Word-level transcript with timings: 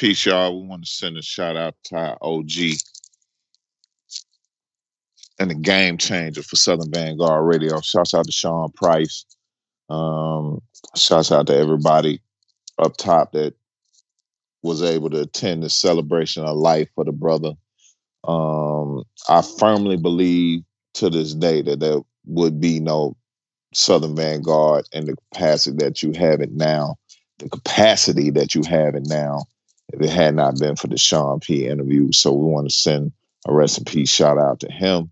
Peace, 0.00 0.24
y'all. 0.24 0.58
We 0.58 0.66
want 0.66 0.86
to 0.86 0.90
send 0.90 1.18
a 1.18 1.22
shout 1.22 1.58
out 1.58 1.74
to 1.84 1.94
our 1.94 2.16
OG 2.22 2.50
and 5.38 5.50
the 5.50 5.54
game 5.54 5.98
changer 5.98 6.42
for 6.42 6.56
Southern 6.56 6.90
Vanguard 6.90 7.44
Radio. 7.44 7.78
Shouts 7.82 8.14
out 8.14 8.24
to 8.24 8.32
Sean 8.32 8.70
Price. 8.72 9.26
Um, 9.90 10.62
shouts 10.96 11.30
out 11.30 11.48
to 11.48 11.54
everybody 11.54 12.22
up 12.78 12.96
top 12.96 13.32
that 13.32 13.52
was 14.62 14.82
able 14.82 15.10
to 15.10 15.20
attend 15.20 15.64
the 15.64 15.68
celebration 15.68 16.46
of 16.46 16.56
life 16.56 16.88
for 16.94 17.04
the 17.04 17.12
brother. 17.12 17.52
Um, 18.24 19.02
I 19.28 19.42
firmly 19.42 19.98
believe 19.98 20.62
to 20.94 21.10
this 21.10 21.34
day 21.34 21.60
that 21.60 21.80
there 21.80 21.98
would 22.24 22.58
be 22.58 22.80
no 22.80 23.18
Southern 23.74 24.16
Vanguard 24.16 24.86
in 24.92 25.04
the 25.04 25.16
capacity 25.30 25.76
that 25.84 26.02
you 26.02 26.12
have 26.12 26.40
it 26.40 26.52
now, 26.52 26.96
the 27.38 27.50
capacity 27.50 28.30
that 28.30 28.54
you 28.54 28.62
have 28.62 28.94
it 28.94 29.04
now, 29.04 29.44
if 29.92 30.00
it 30.00 30.10
had 30.10 30.34
not 30.34 30.58
been 30.58 30.76
for 30.76 30.86
the 30.86 30.98
Sean 30.98 31.40
P 31.40 31.66
interview. 31.66 32.12
So 32.12 32.32
we 32.32 32.46
want 32.46 32.68
to 32.68 32.74
send 32.74 33.12
a 33.46 33.52
rest 33.52 33.78
in 33.78 33.84
peace 33.84 34.10
shout 34.10 34.38
out 34.38 34.60
to 34.60 34.70
him. 34.70 35.10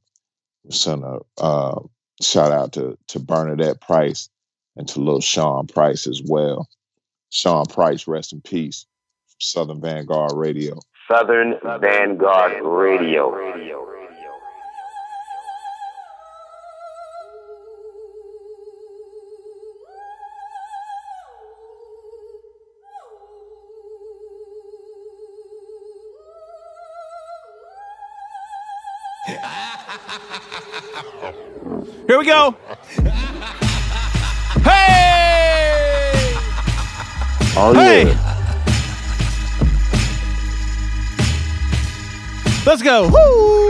Send 0.70 1.03
a 1.03 1.20
uh, 1.39 1.80
shout 2.20 2.53
out 2.53 2.73
to 2.75 2.98
to 3.09 3.19
Bernadette 3.19 3.80
Price 3.80 4.29
and 4.77 4.87
to 4.89 5.01
little 5.01 5.20
Sean 5.20 5.67
Price 5.67 6.06
as 6.06 6.23
well. 6.25 6.69
Sean 7.30 7.67
Price, 7.67 8.06
rest 8.06 8.33
in 8.33 8.41
peace. 8.41 8.87
Southern 9.39 9.80
Vanguard 9.80 10.33
Radio. 10.34 10.79
Southern 11.11 11.55
Vanguard 11.81 12.61
Radio. 12.62 13.31
Here 32.09 32.19
we 32.19 32.25
go. 32.25 32.56
Hey! 34.64 36.34
Oh 37.55 37.75
Hey! 37.75 38.06
yeah. 38.06 38.17
Let's 42.64 42.81
go. 42.81 43.11
Woo! 43.11 43.69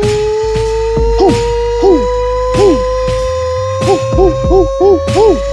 Yeah. 5.18 5.47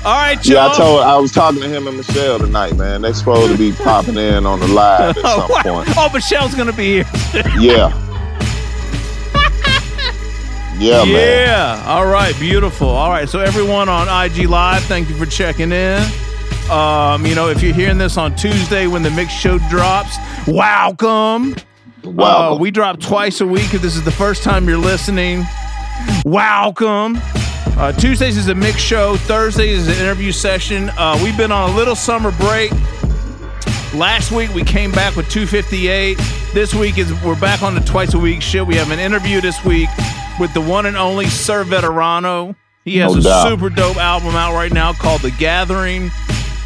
All 0.04 0.12
right, 0.14 0.38
y'all. 0.46 0.54
Yeah, 0.54 0.68
I 0.72 0.76
told. 0.76 1.00
I 1.00 1.16
was 1.16 1.32
talking 1.32 1.60
to 1.62 1.68
him 1.68 1.88
and 1.88 1.96
Michelle 1.96 2.38
tonight, 2.38 2.76
man. 2.76 3.02
They're 3.02 3.12
supposed 3.12 3.50
to 3.50 3.58
be 3.58 3.72
popping 3.72 4.16
in 4.16 4.46
on 4.46 4.60
the 4.60 4.68
live 4.68 5.16
at 5.18 5.22
Oh, 5.24 5.48
some 5.48 5.62
point. 5.74 5.88
oh, 5.96 6.08
Michelle's 6.12 6.54
gonna 6.54 6.72
be 6.72 7.02
here. 7.02 7.42
Yeah. 7.58 7.90
Yeah, 10.78 11.04
man. 11.04 11.14
yeah. 11.14 11.84
All 11.86 12.06
right. 12.06 12.38
Beautiful. 12.38 12.88
All 12.88 13.10
right. 13.10 13.28
So 13.28 13.40
everyone 13.40 13.88
on 13.88 14.08
IG 14.08 14.48
Live, 14.48 14.82
thank 14.84 15.08
you 15.08 15.16
for 15.16 15.24
checking 15.24 15.72
in. 15.72 16.02
Um, 16.70 17.24
you 17.24 17.34
know, 17.34 17.48
if 17.48 17.62
you're 17.62 17.74
hearing 17.74 17.96
this 17.96 18.18
on 18.18 18.34
Tuesday 18.36 18.86
when 18.86 19.02
the 19.02 19.10
mix 19.10 19.32
show 19.32 19.58
drops, 19.70 20.16
welcome. 20.46 21.56
Wow. 22.04 22.52
Uh, 22.52 22.58
we 22.58 22.70
drop 22.70 23.00
twice 23.00 23.40
a 23.40 23.46
week. 23.46 23.72
If 23.72 23.82
this 23.82 23.96
is 23.96 24.04
the 24.04 24.10
first 24.10 24.42
time 24.42 24.68
you're 24.68 24.76
listening, 24.76 25.44
welcome. 26.24 27.18
Uh, 27.78 27.92
Tuesdays 27.92 28.36
is 28.36 28.48
a 28.48 28.54
mix 28.54 28.78
show. 28.78 29.16
Thursdays 29.16 29.86
is 29.86 29.88
an 29.88 30.04
interview 30.04 30.32
session. 30.32 30.90
Uh, 30.98 31.18
we've 31.22 31.36
been 31.36 31.52
on 31.52 31.70
a 31.70 31.76
little 31.76 31.96
summer 31.96 32.32
break. 32.32 32.70
Last 33.94 34.30
week 34.30 34.52
we 34.54 34.62
came 34.62 34.92
back 34.92 35.16
with 35.16 35.28
258. 35.30 36.18
This 36.52 36.74
week 36.74 36.98
is 36.98 37.12
we're 37.22 37.38
back 37.40 37.62
on 37.62 37.74
the 37.74 37.80
twice 37.80 38.12
a 38.12 38.18
week 38.18 38.42
shit. 38.42 38.66
We 38.66 38.74
have 38.76 38.90
an 38.90 38.98
interview 38.98 39.40
this 39.40 39.64
week 39.64 39.88
with 40.38 40.52
the 40.54 40.60
one 40.60 40.86
and 40.86 40.96
only 40.96 41.26
Sir 41.26 41.64
Veterano. 41.64 42.54
He 42.84 42.98
has 42.98 43.14
No 43.14 43.20
a 43.20 43.22
doubt. 43.22 43.48
super 43.48 43.68
dope 43.70 43.96
album 43.96 44.34
out 44.36 44.54
right 44.54 44.72
now 44.72 44.92
called 44.92 45.20
The 45.22 45.32
Gathering 45.32 46.10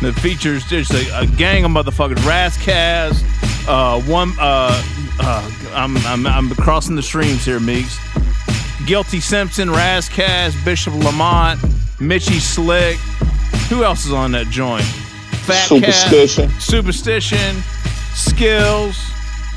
that 0.02 0.12
features 0.20 0.64
just 0.64 0.92
a, 0.92 1.20
a 1.20 1.26
gang 1.26 1.64
of 1.64 1.70
motherfuckers. 1.70 2.24
Ras 2.26 2.56
Kass, 2.62 3.22
uh, 3.68 4.00
one, 4.02 4.32
uh, 4.38 4.82
uh, 5.20 5.50
I'm, 5.74 5.96
I'm, 5.98 6.26
I'm 6.26 6.50
crossing 6.56 6.96
the 6.96 7.02
streams 7.02 7.44
here, 7.44 7.60
Meeks. 7.60 7.98
Guilty 8.86 9.20
Simpson, 9.20 9.70
Ras 9.70 10.08
Kass, 10.08 10.54
Bishop 10.64 10.94
Lamont, 10.94 11.60
Mitchy 12.00 12.38
Slick. 12.38 12.96
Who 13.68 13.84
else 13.84 14.04
is 14.06 14.12
on 14.12 14.32
that 14.32 14.46
joint? 14.48 14.84
Fat 14.84 15.68
Superstition. 15.68 16.50
Cat, 16.50 16.62
Superstition, 16.62 17.56
Skills, 18.14 18.96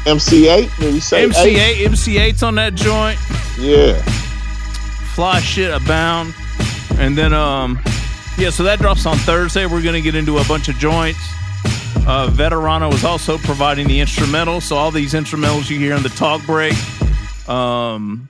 MC 0.05 0.43
Eiht. 0.47 0.75
Did 0.79 0.93
we 0.93 0.99
say 0.99 1.23
eight? 1.23 1.35
MC 1.35 1.55
Eiht, 1.55 1.85
MC8's 1.87 2.43
on 2.43 2.55
that 2.55 2.75
joint. 2.75 3.17
Yeah. 3.57 4.01
Fly 5.15 5.39
shit 5.39 5.73
abound. 5.73 6.33
And 6.97 7.17
then, 7.17 7.33
um, 7.33 7.79
yeah, 8.37 8.49
so 8.49 8.63
that 8.63 8.79
drops 8.79 9.05
on 9.05 9.17
Thursday. 9.17 9.65
We're 9.65 9.81
going 9.81 9.95
to 9.95 10.01
get 10.01 10.15
into 10.15 10.37
a 10.37 10.43
bunch 10.45 10.67
of 10.67 10.75
joints. 10.75 11.19
Uh, 12.05 12.29
Veterano 12.31 12.93
is 12.93 13.05
also 13.05 13.37
providing 13.37 13.87
the 13.87 13.99
instrumental. 13.99 14.59
So 14.59 14.75
all 14.75 14.91
these 14.91 15.13
instrumentals 15.13 15.69
you 15.69 15.79
hear 15.79 15.95
in 15.95 16.03
the 16.03 16.09
talk 16.09 16.45
break 16.45 16.73
um, 17.47 18.27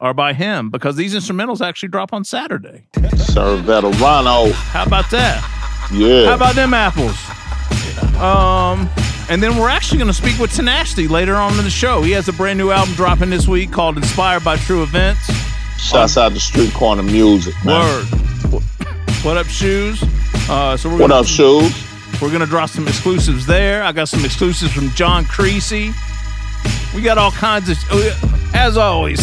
are 0.00 0.14
by 0.14 0.32
him 0.32 0.70
because 0.70 0.96
these 0.96 1.14
instrumentals 1.14 1.60
actually 1.60 1.90
drop 1.90 2.12
on 2.12 2.24
Saturday. 2.24 2.84
Sir 3.16 3.58
Veterano. 3.62 4.50
How 4.52 4.84
about 4.84 5.08
that? 5.10 5.88
Yeah. 5.92 6.26
How 6.26 6.34
about 6.34 6.54
them 6.56 6.74
apples? 6.74 7.16
Um, 8.22 8.88
and 9.28 9.42
then 9.42 9.56
we're 9.56 9.68
actually 9.68 9.98
going 9.98 10.08
to 10.10 10.14
speak 10.14 10.38
with 10.38 10.52
Tenacity 10.54 11.08
later 11.08 11.34
on 11.36 11.58
in 11.58 11.64
the 11.64 11.70
show. 11.70 12.02
He 12.02 12.12
has 12.12 12.28
a 12.28 12.32
brand 12.32 12.58
new 12.58 12.70
album 12.70 12.94
dropping 12.94 13.30
this 13.30 13.48
week 13.48 13.72
called 13.72 13.96
Inspired 13.96 14.44
by 14.44 14.56
True 14.56 14.82
Events. 14.82 15.20
Shouts 15.78 16.16
out 16.16 16.32
to 16.32 16.40
Street 16.40 16.72
Corner 16.72 17.02
Music, 17.02 17.54
man. 17.64 17.80
Word. 17.80 18.62
What 19.24 19.36
up, 19.36 19.46
shoes? 19.46 20.02
Uh, 20.48 20.76
so 20.76 20.88
we're 20.88 20.98
What 20.98 21.08
gonna, 21.08 21.20
up, 21.20 21.26
Shoes? 21.26 21.72
We're 22.20 22.30
gonna 22.30 22.46
drop 22.46 22.68
some 22.70 22.86
exclusives 22.86 23.46
there. 23.46 23.82
I 23.82 23.90
got 23.92 24.08
some 24.08 24.24
exclusives 24.24 24.72
from 24.72 24.90
John 24.90 25.24
Creasy. 25.24 25.92
We 26.94 27.02
got 27.02 27.18
all 27.18 27.32
kinds 27.32 27.68
of, 27.70 27.78
oh, 27.90 28.50
as 28.54 28.76
always, 28.76 29.18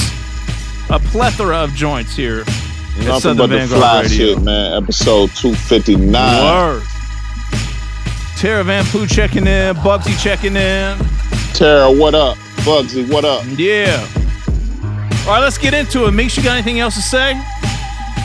a 0.90 1.00
plethora 1.00 1.58
of 1.58 1.72
joints 1.74 2.16
here. 2.16 2.42
at 2.42 2.48
Nothing 3.06 3.20
Southern 3.20 3.38
but 3.38 3.48
the 3.48 3.58
Vanguard 3.60 3.80
fly 3.82 4.02
Radio. 4.02 4.10
shit, 4.36 4.42
man. 4.42 4.84
Episode 4.84 5.30
259. 5.32 6.44
Word. 6.44 6.84
Tara 8.40 8.64
Van 8.64 8.86
Poo 8.86 9.06
checking 9.06 9.46
in. 9.48 9.76
Bugsy 9.76 10.18
checking 10.18 10.56
in. 10.56 10.98
Tara, 11.54 11.92
what 11.92 12.16
up? 12.16 12.38
Bugsy, 12.64 13.12
what 13.12 13.26
up? 13.26 13.44
Yeah. 13.58 14.00
All 15.28 15.34
right, 15.34 15.42
let's 15.42 15.58
get 15.58 15.74
into 15.74 16.06
it. 16.06 16.12
Meeks, 16.12 16.38
you 16.38 16.44
got 16.44 16.54
anything 16.54 16.80
else 16.80 16.96
to 16.96 17.02
say? 17.02 17.34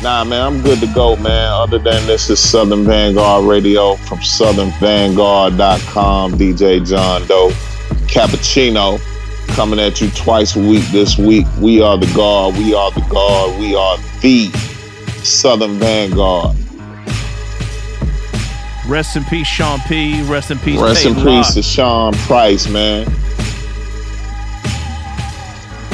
Nah, 0.04 0.22
man, 0.22 0.40
I'm 0.40 0.62
good 0.62 0.78
to 0.78 0.86
go, 0.86 1.16
man. 1.16 1.50
Other 1.50 1.80
than 1.80 2.06
this 2.06 2.30
is 2.30 2.38
Southern 2.38 2.84
Vanguard 2.84 3.44
Radio 3.44 3.96
from 3.96 4.18
southernvanguard.com. 4.18 6.34
DJ 6.34 6.88
John 6.88 7.26
Doe, 7.26 7.50
Cappuccino, 8.06 9.00
coming 9.56 9.80
at 9.80 10.00
you 10.00 10.10
twice 10.10 10.54
a 10.54 10.60
week 10.60 10.84
this 10.92 11.18
week. 11.18 11.46
We 11.58 11.82
are 11.82 11.98
the 11.98 12.06
guard. 12.14 12.56
We 12.56 12.72
are 12.72 12.92
the 12.92 13.00
guard. 13.10 13.58
We 13.58 13.74
are 13.74 13.98
the 14.20 14.48
Southern 15.24 15.80
Vanguard. 15.80 16.56
Rest 18.86 19.16
in 19.16 19.24
peace, 19.24 19.46
Sean 19.46 19.80
P. 19.80 20.22
Rest 20.24 20.50
in 20.50 20.58
peace, 20.58 20.80
Rest 20.80 21.06
in 21.06 21.14
peace 21.14 21.24
Rock. 21.26 21.54
to 21.54 21.62
Sean 21.62 22.12
Price, 22.12 22.68
man. 22.68 23.06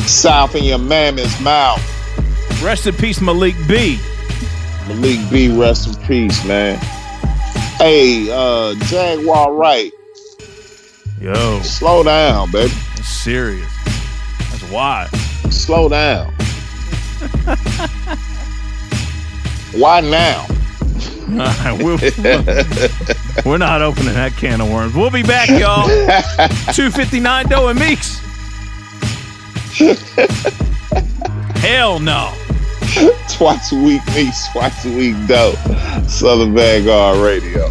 South 0.06 0.56
in 0.56 0.64
your 0.64 0.78
mammoth's 0.78 1.38
mouth. 1.40 1.80
Rest 2.62 2.86
in 2.88 2.94
peace, 2.94 3.20
Malik 3.20 3.54
B. 3.68 3.98
Malik 4.88 5.20
B, 5.30 5.48
rest 5.56 5.86
in 5.86 5.94
peace, 6.06 6.44
man. 6.44 6.78
Hey, 7.78 8.28
uh, 8.30 8.74
Jaguar 8.86 9.54
Wright, 9.54 9.92
Yo, 11.20 11.60
slow 11.62 12.02
down, 12.02 12.50
baby. 12.50 12.72
that's 12.96 13.06
serious. 13.08 13.70
That's 14.50 14.62
why. 14.70 15.06
Slow 15.50 15.88
down. 15.88 16.34
Why 19.72 20.00
now? 20.00 20.46
we'll, 21.82 21.98
we're 23.44 23.58
not 23.58 23.82
opening 23.82 24.14
that 24.14 24.32
can 24.36 24.60
of 24.60 24.70
worms. 24.70 24.94
We'll 24.94 25.10
be 25.10 25.22
back, 25.22 25.48
y'all. 25.48 25.86
259 26.74 27.48
Doe 27.48 27.68
and 27.68 27.78
Meeks. 27.78 28.18
Hell 31.60 32.00
no. 32.00 32.32
twice 33.28 33.72
a 33.72 33.76
week, 33.76 34.02
Meeks, 34.14 34.48
twice 34.52 34.84
a 34.84 34.96
week, 34.96 35.16
dope. 35.26 35.56
Southern 36.08 36.54
Vanguard 36.54 37.18
Radio. 37.18 37.70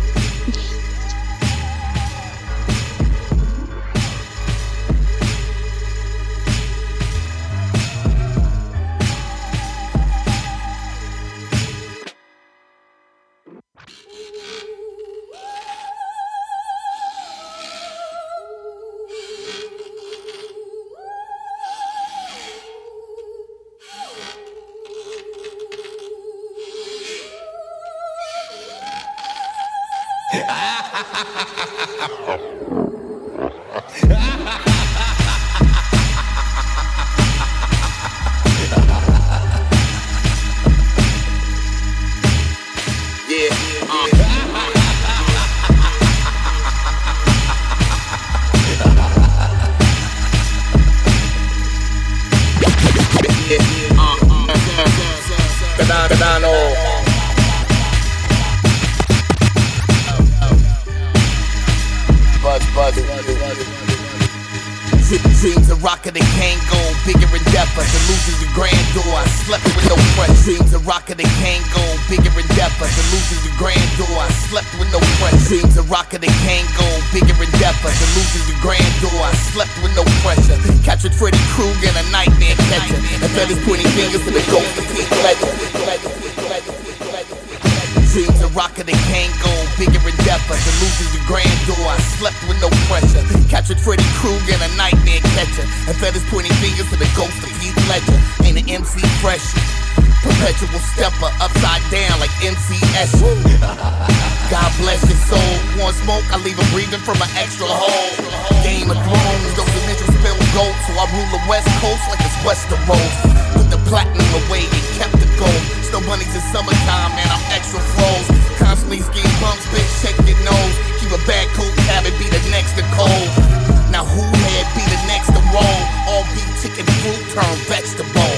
Fruit 127.10 127.26
turn 127.34 127.58
vegetable. 127.66 128.34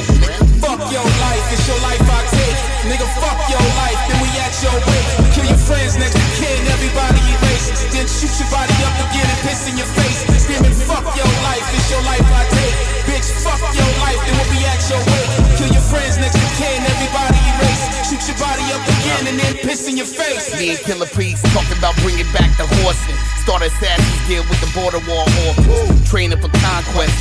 Fuck 0.63 0.79
your 0.95 1.03
life, 1.03 1.45
it's 1.51 1.67
your 1.67 1.75
life 1.83 1.99
I 2.07 2.23
take. 2.31 2.55
Nigga, 2.87 3.03
fuck 3.19 3.35
your 3.51 3.59
life, 3.75 3.99
then 4.07 4.23
we 4.23 4.31
at 4.39 4.55
your 4.63 4.71
wake. 4.87 5.35
Kill 5.35 5.43
your 5.43 5.59
friends 5.59 5.99
next 5.99 6.15
to 6.15 6.23
kin, 6.39 6.55
everybody 6.71 7.19
erase. 7.35 7.67
Then 7.91 8.07
shoot 8.07 8.31
your 8.39 8.47
body 8.47 8.71
up 8.87 8.95
again 9.11 9.27
and 9.27 9.39
piss 9.43 9.67
in 9.67 9.75
your 9.75 9.91
face. 9.91 10.23
Screaming, 10.39 10.71
fuck 10.87 11.03
your 11.19 11.27
life, 11.43 11.67
it's 11.75 11.91
your 11.91 11.99
life 12.07 12.23
I 12.23 12.47
take. 12.47 12.75
Bitch, 13.11 13.27
fuck 13.43 13.59
your 13.75 13.91
life, 14.07 14.23
then 14.23 14.39
we'll 14.39 14.51
be 14.55 14.63
at 14.63 14.79
your 14.87 15.03
wake. 15.03 15.31
Kill 15.59 15.71
your 15.75 15.83
friends 15.91 16.15
next 16.23 16.39
to 16.39 16.47
kin, 16.55 16.79
everybody 16.79 17.43
erase. 17.51 17.83
Shoot 18.07 18.23
your 18.23 18.39
body 18.39 18.63
up 18.71 18.83
again 18.87 19.23
and 19.27 19.35
then 19.35 19.53
piss 19.67 19.83
in 19.91 19.99
your 19.99 20.07
face. 20.07 20.47
Me 20.55 20.71
and 20.71 20.79
Killah 20.87 21.11
Priest 21.11 21.43
talking 21.51 21.75
about 21.75 21.91
bringing 22.07 22.27
back 22.31 22.55
the 22.55 22.63
horsing. 22.79 23.19
Start 23.43 23.67
Assassin's 23.67 24.21
Guild 24.31 24.47
with 24.47 24.63
the 24.63 24.71
border 24.71 25.03
war 25.11 25.27
orphans. 25.47 26.07
Training 26.07 26.39
for 26.39 26.51
conquest, 26.59 27.15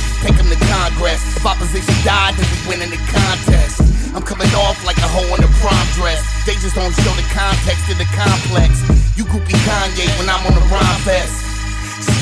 If 1.71 1.87
opposition 1.87 2.03
died, 2.03 2.35
then 2.35 2.43
we 2.51 2.75
winning 2.75 2.91
the 2.91 2.99
contest. 3.07 3.79
I'm 4.11 4.27
coming 4.27 4.51
off 4.59 4.75
like 4.83 4.99
a 4.99 5.07
hoe 5.07 5.23
in 5.23 5.39
a 5.39 5.47
prom 5.63 5.87
dress. 5.95 6.19
They 6.43 6.59
just 6.59 6.75
don't 6.75 6.91
show 6.91 7.15
the 7.15 7.23
context 7.31 7.87
of 7.87 7.95
the 7.95 8.09
complex. 8.11 8.83
You 9.15 9.23
groupie 9.23 9.55
Kanye 9.63 10.03
when 10.19 10.27
I'm 10.27 10.43
on 10.43 10.51
the 10.51 10.65
Rhymefest. 10.67 11.31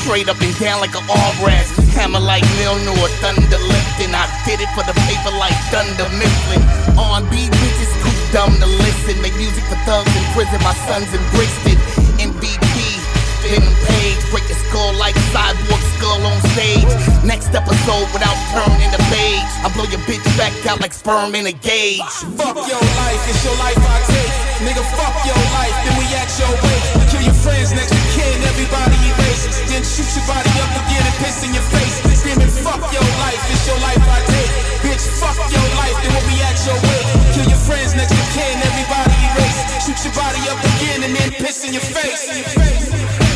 Straight 0.06 0.30
up 0.30 0.38
and 0.38 0.54
down 0.62 0.78
like 0.78 0.94
an 0.94 1.02
armrest. 1.10 1.74
Hammer 1.98 2.22
like 2.22 2.46
Mjolnir, 2.62 3.10
thunder 3.18 3.58
lifting. 3.58 4.14
I 4.14 4.30
did 4.46 4.62
it 4.62 4.70
for 4.70 4.86
the 4.86 4.94
paper 5.10 5.34
like 5.34 5.56
Thunder 5.74 6.06
Mifflin. 6.14 6.62
R&B 6.94 7.50
bitches 7.50 7.90
too 8.06 8.14
dumb 8.30 8.54
to 8.54 8.70
listen. 8.86 9.18
Make 9.18 9.34
music 9.34 9.66
for 9.66 9.74
thugs 9.82 10.14
in 10.14 10.22
prison. 10.30 10.62
My 10.62 10.78
son's 10.86 11.10
in 11.10 11.22
Brixton. 11.34 11.74
Venom 13.50 13.74
Page. 13.90 14.22
Break 14.30 14.46
your 14.46 14.58
skull 14.70 14.94
like 14.94 15.18
cyborg 15.34 15.82
skull 15.98 16.22
on 16.22 16.38
stage. 16.54 16.86
Next 17.26 17.50
episode 17.50 18.06
without 18.14 18.38
turning 18.54 18.90
the 18.94 19.02
page. 19.10 19.50
I 19.66 19.68
blow 19.74 19.90
your 19.90 19.98
bitch 20.06 20.22
back 20.38 20.54
out 20.70 20.80
like 20.80 20.94
sperm 20.94 21.34
in 21.34 21.46
a 21.50 21.52
gauge. 21.52 22.00
Fuck 22.38 22.56
your 22.70 22.84
life, 23.02 23.22
it's 23.26 23.42
your 23.42 23.56
life 23.58 23.76
I 23.76 23.98
take. 24.06 24.34
Nigga, 24.62 24.84
fuck 24.94 25.16
your 25.26 25.42
life, 25.58 25.74
then 25.82 25.94
we 25.98 26.06
at 26.14 26.30
your 26.38 26.54
wake. 26.62 26.86
Kill 27.10 27.26
your 27.26 27.38
friends 27.42 27.74
next 27.74 27.90
to 27.90 28.02
kin, 28.14 28.38
everybody 28.46 28.98
erase. 29.10 29.44
Then 29.66 29.82
shoot 29.82 30.10
your 30.14 30.26
body 30.30 30.54
up 30.62 30.70
again 30.86 31.02
and 31.02 31.16
piss 31.18 31.42
in 31.42 31.50
your 31.50 31.66
face. 31.74 31.98
Screaming, 32.22 32.52
fuck 32.62 32.80
your 32.94 33.08
life, 33.18 33.42
it's 33.50 33.66
your 33.66 33.80
life 33.82 34.04
I 34.06 34.20
take. 34.30 34.52
Bitch, 34.86 35.04
fuck 35.18 35.36
your 35.50 35.66
life, 35.74 35.96
then 36.06 36.14
we'll 36.14 36.28
be 36.30 36.38
your 36.38 36.78
wake. 36.86 37.08
Kill 37.34 37.48
your 37.50 37.62
friends 37.66 37.98
next 37.98 38.14
to 38.14 38.24
kin, 38.30 38.56
everybody 38.62 39.16
erase. 39.34 39.58
Shoot 39.82 39.98
your 40.06 40.14
body 40.14 40.42
up 40.46 40.60
again 40.60 41.02
and 41.02 41.16
then 41.16 41.30
piss 41.42 41.64
in 41.64 41.72
your 41.72 41.82
face. 41.82 42.30
Make 42.30 43.29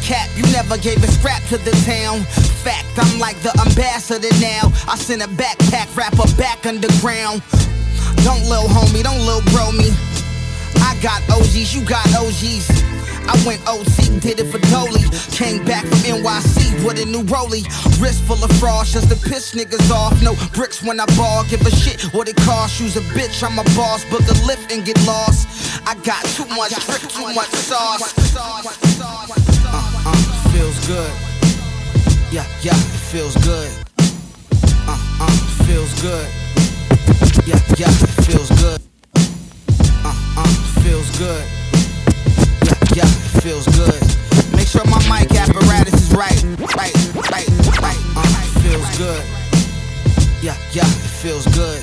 Cap, 0.00 0.30
you 0.36 0.42
never 0.52 0.78
gave 0.78 1.02
a 1.02 1.06
scrap 1.06 1.42
to 1.48 1.58
the 1.58 1.72
town. 1.84 2.22
Fact, 2.64 2.88
I'm 2.96 3.18
like 3.18 3.36
the 3.42 3.52
ambassador 3.66 4.32
now. 4.40 4.72
I 4.88 4.96
send 4.96 5.22
a 5.22 5.26
backpack 5.26 5.94
rapper 5.96 6.30
back 6.36 6.66
underground. 6.66 7.42
Don't 8.24 8.42
lil 8.48 8.68
homie, 8.68 9.02
don't 9.02 9.20
lil 9.26 9.42
bro 9.52 9.72
me. 9.72 9.90
I 10.80 10.96
got 11.02 11.22
OGs, 11.30 11.74
you 11.74 11.84
got 11.84 12.06
OGs. 12.14 12.91
I 13.28 13.34
went 13.46 13.60
OC, 13.68 14.20
did 14.20 14.40
it 14.40 14.50
for 14.50 14.58
Dolly. 14.70 15.02
Came 15.30 15.64
back 15.64 15.84
from 15.86 15.98
NYC 16.18 16.84
with 16.84 16.98
a 17.00 17.06
new 17.06 17.22
rollie. 17.24 17.64
Wrist 18.00 18.22
full 18.24 18.42
of 18.42 18.50
frost 18.58 18.92
just 18.92 19.08
to 19.10 19.16
piss 19.16 19.54
niggas 19.54 19.90
off. 19.90 20.20
No 20.22 20.34
bricks 20.52 20.82
when 20.82 21.00
I 21.00 21.06
ball, 21.16 21.44
give 21.44 21.60
a 21.62 21.70
shit 21.70 22.02
what 22.14 22.28
it 22.28 22.36
costs. 22.36 22.80
You's 22.80 22.96
a 22.96 23.04
bitch, 23.14 23.42
I'm 23.42 23.58
a 23.58 23.64
boss. 23.76 24.04
Book 24.06 24.22
a 24.22 24.34
lift 24.46 24.72
and 24.72 24.84
get 24.84 24.98
lost. 25.06 25.48
I 25.86 25.94
got 26.02 26.24
too 26.36 26.46
much 26.46 26.72
drip, 26.86 27.02
too 27.10 27.32
much 27.34 27.50
sauce. 27.50 28.12
Uh, 28.36 28.52
uh, 30.06 30.50
feels 30.52 30.86
good. 30.86 31.12
Yeah, 32.32 32.46
yeah, 32.62 32.72
it 32.74 33.02
feels 33.12 33.36
good. 33.44 33.70
Uh, 34.88 34.98
uh, 35.20 35.30
feels 35.64 35.92
good. 36.02 36.28
Yeah, 37.46 37.60
yeah, 37.76 37.90
it 37.90 38.24
feels 38.24 38.48
good. 38.60 38.80
Uh, 40.04 40.14
uh, 40.36 40.46
feels 40.82 41.18
good. 41.18 41.61
Yeah, 42.94 43.06
feels 43.40 43.66
good. 43.68 44.00
Make 44.54 44.68
sure 44.68 44.84
my 44.84 44.98
mic 45.08 45.32
apparatus 45.34 45.94
is 45.94 46.14
right, 46.14 46.42
right, 46.76 46.94
right, 47.30 47.48
right. 47.80 47.98
Uh, 48.14 48.60
feels 48.60 48.98
good. 48.98 49.24
Yeah, 50.42 50.56
yeah, 50.72 50.84
it 50.84 51.10
feels 51.22 51.46
good. 51.54 51.82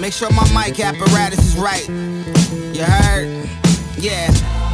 Make 0.00 0.12
sure 0.12 0.30
my 0.30 0.46
mic 0.52 0.80
apparatus 0.80 1.38
is 1.38 1.56
right. 1.56 1.88
You 2.74 2.82
heard? 2.82 3.48
Yeah. 3.98 4.67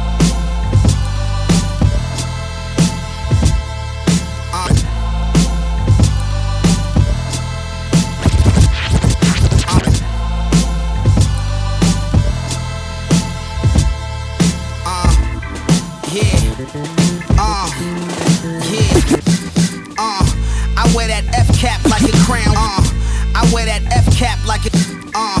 Wear 23.55 23.65
that 23.65 23.87
F 23.95 24.03
cap 24.19 24.35
like 24.43 24.67
a, 24.67 24.71
uh, 25.15 25.39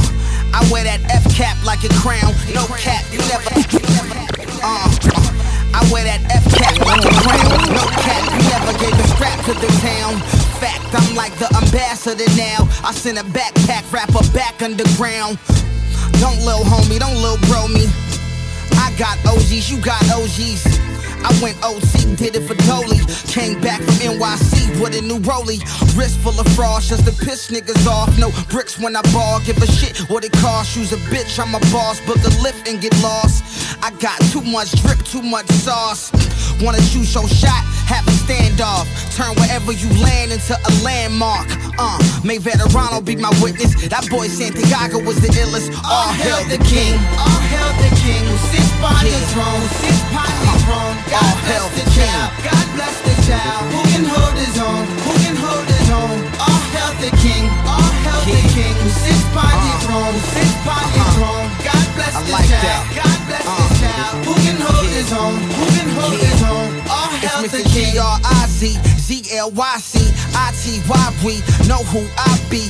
I 0.55 0.63
wear 0.71 0.87
that 0.87 1.03
F 1.11 1.27
cap 1.35 1.59
like 1.67 1.83
a 1.83 1.91
crown, 1.99 2.31
no 2.55 2.63
cap, 2.79 3.03
you 3.11 3.19
never, 3.27 3.43
uh, 4.63 4.87
I 5.75 5.83
wear 5.91 6.07
that 6.07 6.23
F 6.31 6.47
cap 6.55 6.79
like 6.79 7.03
a 7.03 7.11
crown, 7.11 7.75
no 7.75 7.83
cap, 8.07 8.23
you 8.31 8.39
never 8.55 8.71
gave 8.79 8.95
a 8.95 9.07
strap 9.19 9.35
to 9.51 9.53
the 9.59 9.67
town. 9.83 10.15
Fact, 10.63 10.95
I'm 10.95 11.11
like 11.11 11.35
the 11.43 11.51
ambassador 11.59 12.23
now. 12.39 12.63
I 12.87 12.95
send 12.95 13.19
a 13.19 13.27
backpack 13.35 13.83
rapper 13.91 14.23
back 14.31 14.63
underground. 14.63 15.35
Don't 16.23 16.39
lil 16.39 16.63
homie, 16.63 16.95
don't 16.95 17.19
lil 17.19 17.35
bro 17.51 17.67
me. 17.67 17.83
I 18.79 18.95
got 18.95 19.19
OGs, 19.27 19.67
you 19.67 19.83
got 19.83 19.99
OGs. 20.15 20.63
I 21.25 21.33
went 21.41 21.57
OC, 21.65 22.17
did 22.21 22.37
it 22.37 22.45
for 22.45 22.53
Dolly. 22.69 23.01
Came 23.33 23.59
back 23.59 23.81
from 23.81 23.97
NYC 23.97 24.79
with 24.79 24.93
a 24.93 25.01
new 25.01 25.17
rollie. 25.25 25.57
Wrist 25.97 26.19
full 26.19 26.39
of 26.39 26.47
frost 26.53 26.89
just 26.89 27.05
to 27.05 27.13
piss 27.25 27.49
niggas 27.49 27.87
off. 27.87 28.13
No 28.19 28.29
bricks 28.49 28.77
when 28.77 28.95
I 28.95 29.01
ball, 29.11 29.39
give 29.41 29.57
a 29.57 29.65
shit 29.65 29.97
what 30.07 30.23
it 30.23 30.33
costs. 30.33 30.77
You's 30.77 30.93
a 30.93 30.97
bitch, 31.09 31.39
I'm 31.41 31.55
a 31.55 31.59
boss. 31.73 31.99
Book 32.05 32.21
a 32.21 32.29
lift 32.45 32.67
and 32.69 32.79
get 32.79 32.93
lost. 33.01 33.41
I 33.81 33.89
got 33.97 34.21
too 34.29 34.41
much 34.41 34.69
drip, 34.83 35.01
too 35.03 35.23
much 35.23 35.47
sauce. 35.65 36.13
Wanna 36.61 36.81
shoot 36.81 37.09
your 37.15 37.27
shot? 37.27 37.65
Have 37.89 38.07
a 38.07 38.11
standoff. 38.11 38.85
Turn 39.17 39.33
wherever 39.41 39.71
you 39.71 39.89
land 40.03 40.31
into 40.31 40.53
a 40.53 40.71
landmark. 40.83 41.49
Uh, 41.79 41.97
may 42.23 42.37
Veterano 42.37 43.03
be 43.03 43.15
my 43.15 43.33
witness. 43.41 43.73
That 43.89 44.07
boy 44.11 44.27
Santiago 44.27 44.99
was 45.03 45.19
the 45.21 45.29
illest. 45.41 45.73
All 45.89 46.13
hail 46.13 46.45
the 46.53 46.61
king. 46.65 46.93
All 47.17 47.41
hail 47.49 47.71
the 47.81 47.95
king 47.97 48.25
who 48.81 48.87
sits 48.87 48.91
upon 48.91 49.05
the 49.05 49.21
throne, 49.31 49.61
who 49.61 49.67
sits 49.81 50.01
upon 50.11 50.31
the 50.41 50.53
throne. 50.65 50.95
God 51.09 51.23
All 51.23 51.37
bless 51.45 51.65
the 51.75 51.85
child. 51.95 52.29
God 52.43 52.65
bless 52.75 52.95
the 53.05 53.15
child. 53.27 53.61
Who 53.71 53.79
can 53.91 54.05
hold 54.05 54.35
his 54.35 54.57
own? 54.59 54.83
Who 55.05 55.11
can 55.23 55.35
hold 55.35 55.67
his 55.67 55.89
own? 55.91 56.17
All 56.39 56.61
hail 56.73 56.91
the 57.01 57.11
king. 57.23 57.45
All 57.67 57.89
hail 58.03 58.19
the 58.25 58.35
King. 58.35 58.49
king 58.55 58.75
who 58.75 58.89
sits 58.89 59.23
upon 59.31 59.53
the 59.63 59.71
Uh. 59.75 59.79
throne, 59.85 60.13
who 60.13 60.21
sits 60.35 60.55
upon 60.61 60.83
the 60.91 60.99
Uh-huh. 60.99 61.15
throne. 61.15 61.47
God 61.63 61.85
bless 61.95 62.15
I 62.15 62.23
the 62.23 62.31
like 62.31 62.49
child. 62.49 62.63
that. 62.65 62.81
God 62.99 63.17
bless 63.29 63.45
Uh. 63.47 63.55
the 63.55 63.67
child. 63.81 64.13
Who 64.27 64.33
can 64.45 64.57
hold 64.67 64.85
Yeah. 64.85 64.99
his 64.99 65.11
own? 65.13 65.35
Who 65.57 65.65
can 65.75 65.89
hold 65.97 66.19
his 66.19 66.41
own? 66.43 66.69
All 66.89 67.09
It's 67.45 67.51
the 67.53 67.63
king. 67.63 67.91
G-R-I-Z, 67.93 68.79
Z-L-Y-C, 69.07 69.93
I-T-Y, 70.35 71.05
we 71.23 71.35
know 71.67 71.83
who 71.93 72.01
I 72.17 72.31
be. 72.49 72.65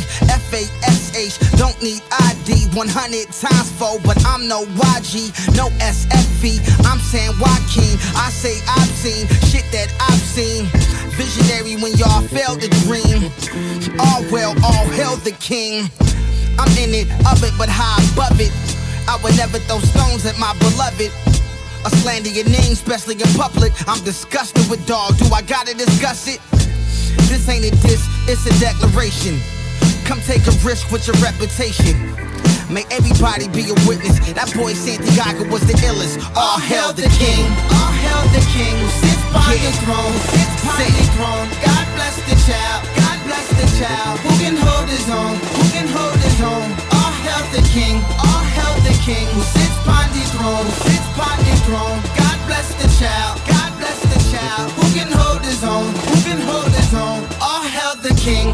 Don't 1.56 1.82
need 1.82 2.04
ID. 2.12 2.68
100 2.76 3.32
times 3.32 3.72
four, 3.80 4.00
but 4.04 4.20
I'm 4.28 4.50
no 4.50 4.66
YG, 4.76 5.32
no 5.56 5.70
SFV. 5.80 6.60
I'm 6.84 7.00
San 7.00 7.32
Joaquin. 7.40 7.96
I 8.20 8.28
say 8.36 8.60
I've 8.68 8.92
seen 9.00 9.24
shit 9.48 9.64
that 9.72 9.88
I've 9.96 10.20
seen. 10.20 10.68
Visionary 11.16 11.80
when 11.80 11.96
y'all 11.96 12.20
failed 12.28 12.60
to 12.60 12.70
dream. 12.84 13.32
All 13.98 14.28
well, 14.30 14.52
all 14.60 14.84
hail 14.92 15.16
the 15.24 15.32
king. 15.40 15.88
I'm 16.60 16.68
in 16.76 16.92
it, 16.92 17.08
of 17.32 17.40
it, 17.48 17.54
but 17.58 17.70
high 17.72 18.04
above 18.12 18.36
it. 18.42 18.52
I 19.08 19.16
would 19.24 19.38
never 19.38 19.60
throw 19.72 19.80
stones 19.80 20.26
at 20.26 20.38
my 20.38 20.52
beloved. 20.60 21.16
A 21.86 21.90
slander 22.04 22.28
your 22.28 22.44
name, 22.44 22.76
especially 22.76 23.16
in 23.16 23.32
public. 23.40 23.72
I'm 23.88 24.04
disgusted 24.04 24.68
with 24.70 24.86
dog. 24.86 25.16
Do 25.18 25.32
I 25.32 25.42
gotta 25.44 25.74
discuss 25.76 26.28
it? 26.28 26.42
This 27.32 27.48
ain't 27.48 27.64
a 27.64 27.72
diss, 27.88 28.04
it's 28.28 28.46
a 28.46 28.60
declaration. 28.60 29.40
Come 30.06 30.22
take 30.22 30.46
a 30.48 30.52
risk 30.64 30.92
with 30.92 31.08
your 31.08 31.16
reputation. 31.18 31.96
May 32.70 32.86
everybody 32.92 33.48
be 33.50 33.70
a 33.70 33.78
witness. 33.90 34.18
That 34.34 34.50
boy 34.54 34.74
Santiago 34.74 35.46
was 35.50 35.62
the 35.66 35.74
illest. 35.86 36.22
All 36.38 36.60
hail 36.60 36.94
the 36.94 37.10
king. 37.18 37.46
All 37.74 37.94
hail 37.94 38.24
the 38.34 38.44
king 38.54 38.74
who 38.78 38.90
sits 39.02 39.22
upon 39.30 39.50
Yeah. 39.54 39.66
the 39.66 39.74
throne, 39.86 40.16
sits 40.34 40.56
Sing. 40.78 40.94
the 40.98 41.06
throne. 41.18 41.48
God 41.62 41.86
bless 41.98 42.16
the 42.30 42.38
child, 42.46 42.82
God 42.98 43.18
bless 43.26 43.48
the 43.60 43.68
child. 43.80 44.20
Who 44.26 44.32
can 44.42 44.56
hold 44.58 44.88
his 44.90 45.08
own? 45.10 45.36
Who 45.58 45.64
can 45.74 45.88
hold 45.90 46.18
his 46.22 46.40
own? 46.42 46.68
All 46.98 47.14
hail 47.26 47.44
the 47.54 47.64
king, 47.70 47.96
all 48.22 48.44
hail 48.58 48.76
the 48.86 48.96
king 49.06 49.26
who 49.34 49.42
sits 49.58 49.78
upon 49.86 50.06
the 50.14 50.24
throne, 50.34 50.68
sits 50.86 51.08
upon 51.14 51.38
the 51.46 51.56
throne. 51.66 51.98
God 52.18 52.38
bless 52.50 52.68
the 52.82 52.90
child, 53.00 53.42
God 53.46 53.72
bless 53.82 54.00
the 54.14 54.20
child. 54.34 54.66
Who 54.78 54.86
can 54.98 55.10
hold 55.12 55.42
his 55.46 55.64
own? 55.64 55.86
Who 56.10 56.18
can 56.28 56.42
hold 56.50 56.70
his 56.74 56.94
own? 56.94 57.20
All 57.42 57.64
hail 57.64 57.94
the 58.02 58.14
king. 58.22 58.54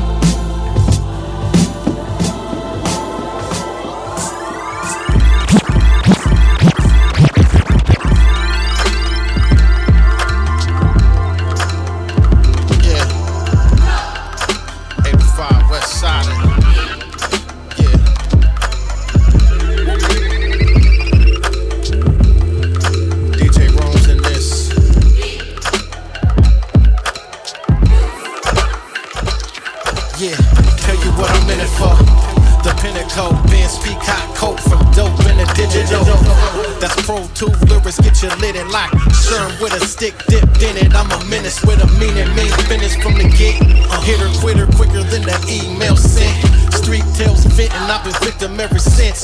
Pro 37.06 37.28
2 37.34 37.46
lyrics, 37.68 38.00
get 38.00 38.22
your 38.22 38.36
lid 38.38 38.56
and 38.56 38.70
lock. 38.72 38.92
Sherm 39.26 39.52
with 39.62 39.74
a 39.74 39.86
stick 39.86 40.14
dipped 40.28 40.62
in 40.62 40.78
it. 40.78 40.94
I'm 40.94 41.10
a 41.12 41.20
menace 41.26 41.62
with 41.64 41.84
a 41.84 41.88
meaning, 42.00 42.30
main 42.36 42.52
finish 42.68 42.96
from 43.02 43.16
the 43.16 43.28
gate. 43.38 43.62
Hitter 44.04 44.30
quitter 44.40 44.68
quicker 44.78 45.04
than 45.04 45.24
the 45.24 45.38
email 45.48 45.96
sent. 45.96 46.34
Street 46.74 47.04
tales 47.16 47.46
fitting, 47.56 47.86
I've 47.92 48.04
been 48.04 48.14
victim 48.24 48.60
ever 48.60 48.80
since. 48.80 49.22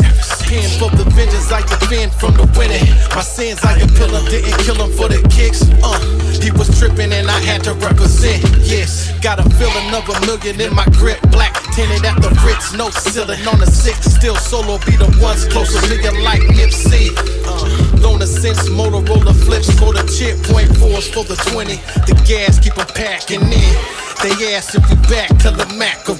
Pen 0.47 0.69
for 0.79 0.91
the 0.95 1.03
vengeance, 1.15 1.51
I 1.51 1.62
defend 1.65 2.13
from 2.13 2.33
the 2.36 2.45
winning. 2.57 2.86
My 3.15 3.24
sins, 3.24 3.59
I 3.63 3.79
appeal 3.79 4.13
him, 4.13 4.25
didn't 4.29 4.57
kill 4.63 4.77
him 4.77 4.91
for 4.95 5.07
the 5.07 5.19
kicks. 5.27 5.63
Uh, 5.83 6.00
he 6.39 6.51
was 6.51 6.67
tripping 6.77 7.12
and 7.12 7.27
I 7.29 7.39
had 7.39 7.63
to 7.65 7.74
represent. 7.74 8.43
Yes, 8.62 9.12
got 9.19 9.39
a 9.39 9.47
feeling 9.57 9.89
of 9.95 10.07
a 10.07 10.15
million 10.25 10.62
in 10.62 10.75
my 10.75 10.86
grip. 11.00 11.19
Black 11.31 11.53
tinted 11.74 12.05
at 12.05 12.21
the 12.21 12.29
Ritz, 12.45 12.74
no 12.74 12.89
ceiling 12.89 13.41
on 13.47 13.59
the 13.59 13.67
six. 13.67 14.05
Still 14.05 14.36
solo 14.36 14.77
be 14.86 14.95
the 14.95 15.09
ones 15.21 15.45
closer 15.45 15.81
to 15.81 15.88
million 15.88 16.24
like 16.24 16.41
Nipsey. 16.53 17.12
Uh, 17.43 17.56
Known 18.01 18.20
her 18.20 18.27
sense 18.27 18.70
Motorola 18.70 19.34
flips 19.34 19.72
for 19.80 19.94
the 19.94 20.04
chip, 20.08 20.38
point 20.44 20.70
fours 20.77 21.08
for 21.08 21.24
the 21.24 21.36
20. 21.51 21.75
The 22.06 22.16
gas 22.27 22.60
keep 22.60 22.77
on 22.77 22.88
packing 22.88 23.42
in. 23.42 23.74
They 24.22 24.56
ask 24.56 24.75
if 24.75 24.84
we 24.89 24.96
back 25.08 25.30
to 25.46 25.51
the 25.51 25.66
Mac 25.77 26.06
career. 26.06 26.18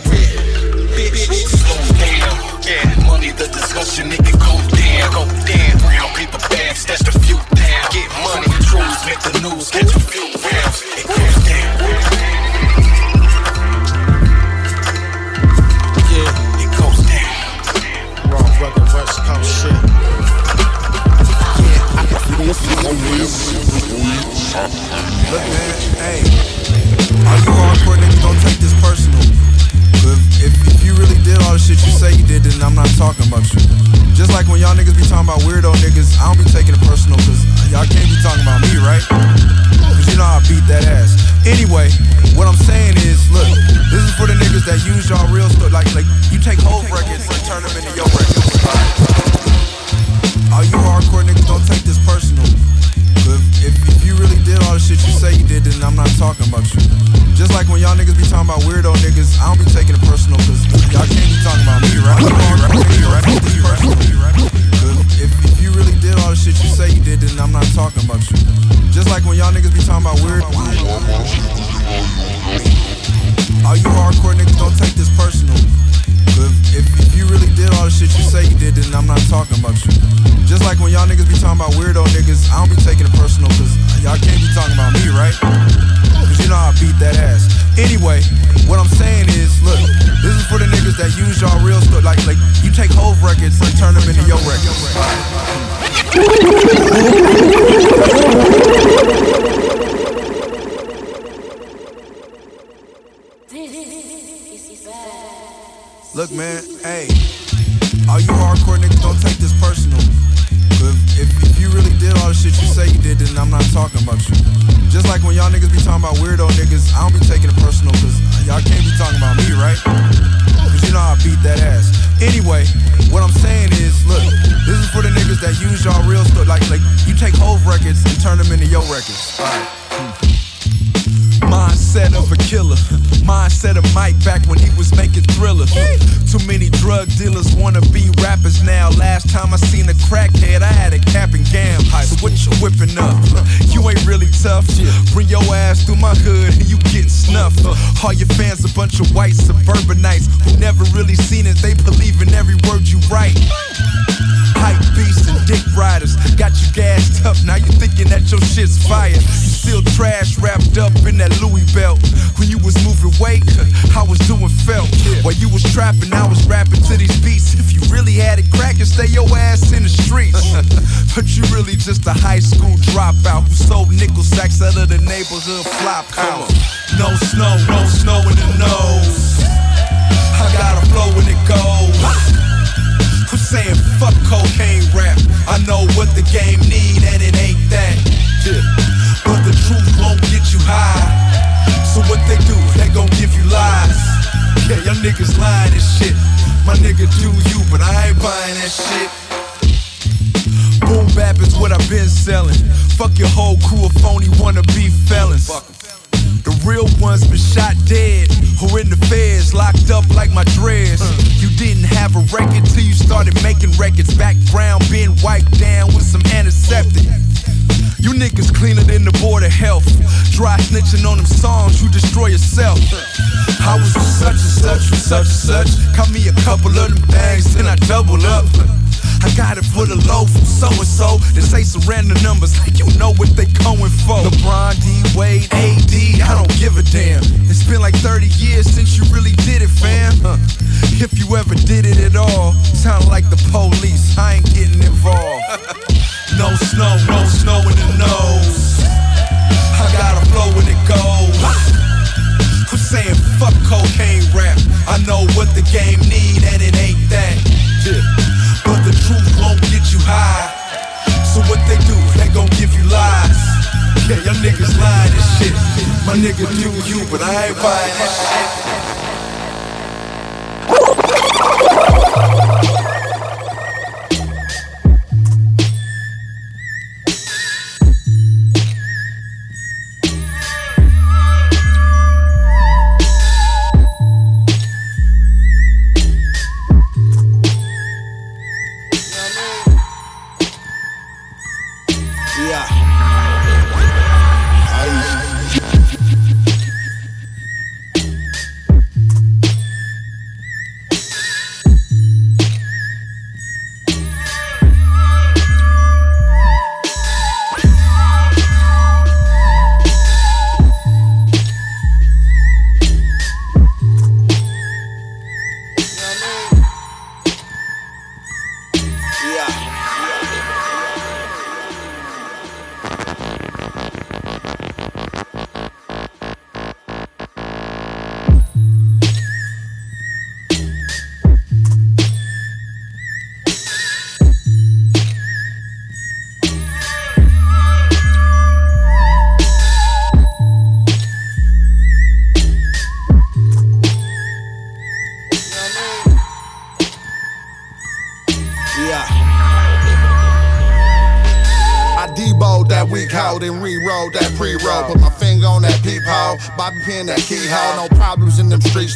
Bitch, 0.98 1.30
slow 1.46 1.82
down. 1.98 2.48
Yeah, 2.66 3.08
money 3.08 3.32
the 3.32 3.48
discussion, 3.48 4.10
nigga. 4.10 4.34
go 4.38 4.54
down. 4.76 5.14
Go 5.14 5.24
down. 5.46 5.78
Brown 5.80 6.10
paper 6.16 6.42
bags, 6.50 6.86
that's 6.86 7.04
the 7.04 7.18
few 7.20 7.38
down. 7.56 7.86
Get 7.92 8.10
money, 8.26 8.48
truths, 8.66 9.06
make 9.06 9.22
the 9.22 9.40
news, 9.42 9.70
catch 9.72 9.96
a 9.96 10.00
few 10.00 10.28
rounds. 10.42 11.37
Look, 23.18 23.34
man, 25.50 25.74
hey, 25.98 26.22
all 27.26 27.40
you 27.42 27.50
hardcore 27.50 27.98
niggas 27.98 28.22
don't 28.22 28.38
take 28.46 28.62
this 28.62 28.78
personal. 28.78 29.18
If, 30.06 30.22
if, 30.38 30.54
if, 30.70 30.86
you 30.86 30.94
really 30.94 31.18
did 31.26 31.42
all 31.42 31.58
the 31.58 31.60
shit 31.60 31.82
you 31.82 31.90
say 31.90 32.14
you 32.14 32.22
did, 32.30 32.46
then 32.46 32.62
I'm 32.62 32.78
not 32.78 32.86
talking 32.94 33.26
about 33.26 33.42
you. 33.50 33.58
Just 34.14 34.30
like 34.38 34.46
when 34.46 34.62
y'all 34.62 34.78
niggas 34.78 34.94
be 34.94 35.02
talking 35.02 35.26
about 35.26 35.42
weirdo 35.50 35.74
niggas, 35.82 36.14
I 36.22 36.30
don't 36.30 36.38
be 36.38 36.46
taking 36.46 36.78
it 36.78 36.84
personal 36.86 37.18
because 37.18 37.42
y'all 37.74 37.90
can't 37.90 38.06
be 38.06 38.22
talking 38.22 38.46
about 38.46 38.62
me, 38.62 38.78
right? 38.86 39.02
Because 39.02 40.06
you 40.14 40.22
know 40.22 40.30
I 40.30 40.38
beat 40.46 40.62
that 40.70 40.86
ass. 40.86 41.18
Anyway, 41.42 41.90
what 42.38 42.46
I'm 42.46 42.60
saying 42.70 43.02
is, 43.02 43.18
look, 43.34 43.50
this 43.90 44.06
is 44.06 44.14
for 44.14 44.30
the 44.30 44.38
niggas 44.38 44.70
that 44.70 44.86
use 44.86 45.10
y'all 45.10 45.26
real 45.34 45.50
stuff. 45.50 45.74
Like, 45.74 45.90
like 45.98 46.06
you 46.30 46.38
take 46.38 46.62
whole 46.62 46.86
records 46.94 47.26
and 47.26 47.42
turn 47.50 47.66
them 47.66 47.74
into 47.82 47.98
your 47.98 48.06
records. 48.14 48.46
All 50.54 50.62
you 50.62 50.78
hardcore 50.86 51.26
niggas 51.26 51.50
don't 51.50 51.66
take 51.66 51.82
this 51.82 51.98
did 54.48 54.64
all 54.64 54.80
the 54.80 54.80
shit 54.80 55.04
you 55.04 55.12
say 55.12 55.36
you 55.36 55.44
did, 55.44 55.68
then 55.68 55.76
I'm 55.84 55.92
not 56.00 56.08
talking 56.16 56.48
about 56.48 56.64
you. 56.72 56.80
Just 57.36 57.52
like 57.52 57.68
when 57.68 57.84
y'all 57.84 58.00
niggas 58.00 58.16
be 58.16 58.24
talking 58.24 58.48
about 58.48 58.64
weirdo 58.64 58.96
niggas, 59.04 59.36
I 59.44 59.52
don't 59.52 59.60
be 59.60 59.68
taking 59.68 60.00
it 60.00 60.04
personal, 60.08 60.40
cause 60.48 60.64
y'all 60.88 61.04
can't 61.04 61.28
be 61.28 61.38
talking 61.44 61.68
about 61.68 61.84
me, 61.84 62.00
right? 62.00 62.24
If, 65.20 65.28
if 65.44 65.60
you 65.60 65.76
really 65.76 65.92
did 66.00 66.16
all 66.24 66.32
the 66.32 66.40
shit 66.40 66.56
you 66.64 66.72
say 66.72 66.88
you 66.96 67.04
did, 67.04 67.20
then 67.20 67.36
I'm 67.44 67.52
not 67.52 67.68
talking 67.76 68.08
about 68.08 68.24
you. 68.32 68.40
Just 68.96 69.12
like 69.12 69.28
when 69.28 69.36
y'all 69.36 69.52
niggas 69.52 69.76
be 69.76 69.84
talking 69.84 70.08
about 70.08 70.16
weird. 70.24 70.40
All 73.68 73.76
you 73.76 73.90
hardcore 74.00 74.32
niggas 74.32 74.56
don't 74.56 74.78
take 74.80 74.96
this 74.96 75.12
personal. 75.20 75.60
If, 76.40 76.56
if, 76.72 76.88
if 77.04 77.12
you 77.20 77.28
really 77.28 77.52
did 77.60 77.68
all 77.76 77.92
the 77.92 77.92
shit 77.92 78.16
you 78.16 78.24
say 78.24 78.48
you 78.48 78.56
did, 78.56 78.80
then 78.80 78.96
I'm 78.96 79.10
not 79.10 79.20
talking 79.28 79.60
about 79.60 79.76
you. 79.84 79.92
Just 80.48 80.64
like 80.64 80.80
when 80.80 80.96
y'all 80.96 81.04
niggas 81.04 81.28
be 81.28 81.36
talking 81.36 81.60
about 81.60 81.76
weirdo 81.76 82.07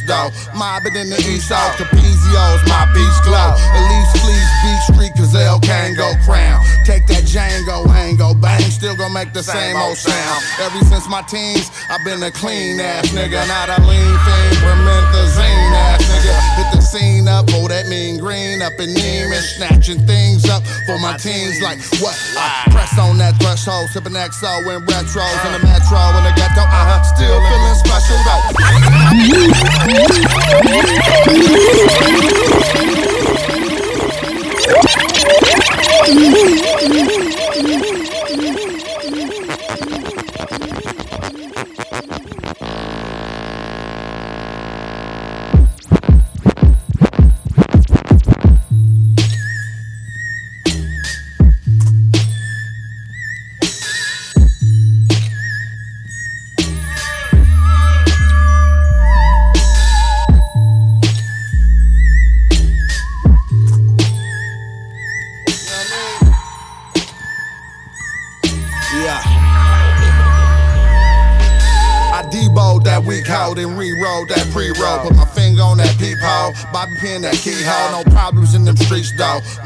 them 0.00 0.06
though. 0.06 0.30
Mobbing 0.56 0.96
in 0.96 1.10
the 1.10 1.20
east 1.28 1.52
off, 1.52 1.76
Capizios, 1.76 2.60
my 2.68 2.88
beach 2.94 3.18
glow. 3.24 3.52
Least 3.88 4.24
fleece 4.24 4.52
beach 4.62 4.84
street, 4.94 5.12
cause 5.16 5.34
L 5.34 5.60
can 5.60 5.94
go 5.94 6.14
crown. 6.24 6.64
Take 6.84 7.06
that 7.08 7.24
Django 7.24 7.86
angle, 7.92 8.34
bang, 8.34 8.62
still 8.70 8.96
gon' 8.96 9.12
make 9.12 9.32
the 9.32 9.42
same 9.42 9.76
old 9.76 9.96
sound. 9.96 10.42
Ever 10.60 10.84
since 10.86 11.08
my 11.08 11.22
teens, 11.22 11.70
I've 11.90 12.04
been 12.04 12.22
a 12.22 12.30
clean 12.30 12.80
ass 12.80 13.08
nigga, 13.10 13.46
not 13.48 13.68
a 13.68 13.78
lean 13.84 14.16
fiend, 14.24 14.56
promethazine 14.62 15.72
ass 15.74 16.02
nigga. 16.08 16.36
Hit 16.56 16.68
the 16.72 16.80
scene 16.80 17.28
up, 17.28 17.46
oh 17.52 17.68
that 17.68 17.88
mean 17.88 18.18
green 18.18 18.62
up 18.62 18.78
in 18.78 18.94
Neiman, 18.94 19.42
snatching 19.42 20.00
things 20.06 20.48
up 20.48 20.62
for 20.86 20.98
my 20.98 21.16
teens 21.16 21.60
like 21.60 21.78
what? 22.00 22.16
I 22.38 22.70
press 22.70 22.98
on 22.98 23.18
that 23.18 23.36
threshold, 23.40 23.90
sipping 23.90 24.14
XO 24.14 24.62
in 24.70 24.82
retros 24.86 25.44
in 25.46 25.52
the 25.52 25.62
metro 25.66 26.00
in 26.18 26.24
the 26.24 26.32
ghetto. 26.36 26.62
Uh-huh, 26.62 27.02
still 27.14 27.38
feeling 27.50 27.76
special 27.78 28.18
though. 28.26 29.81
Yeah. 29.84 30.06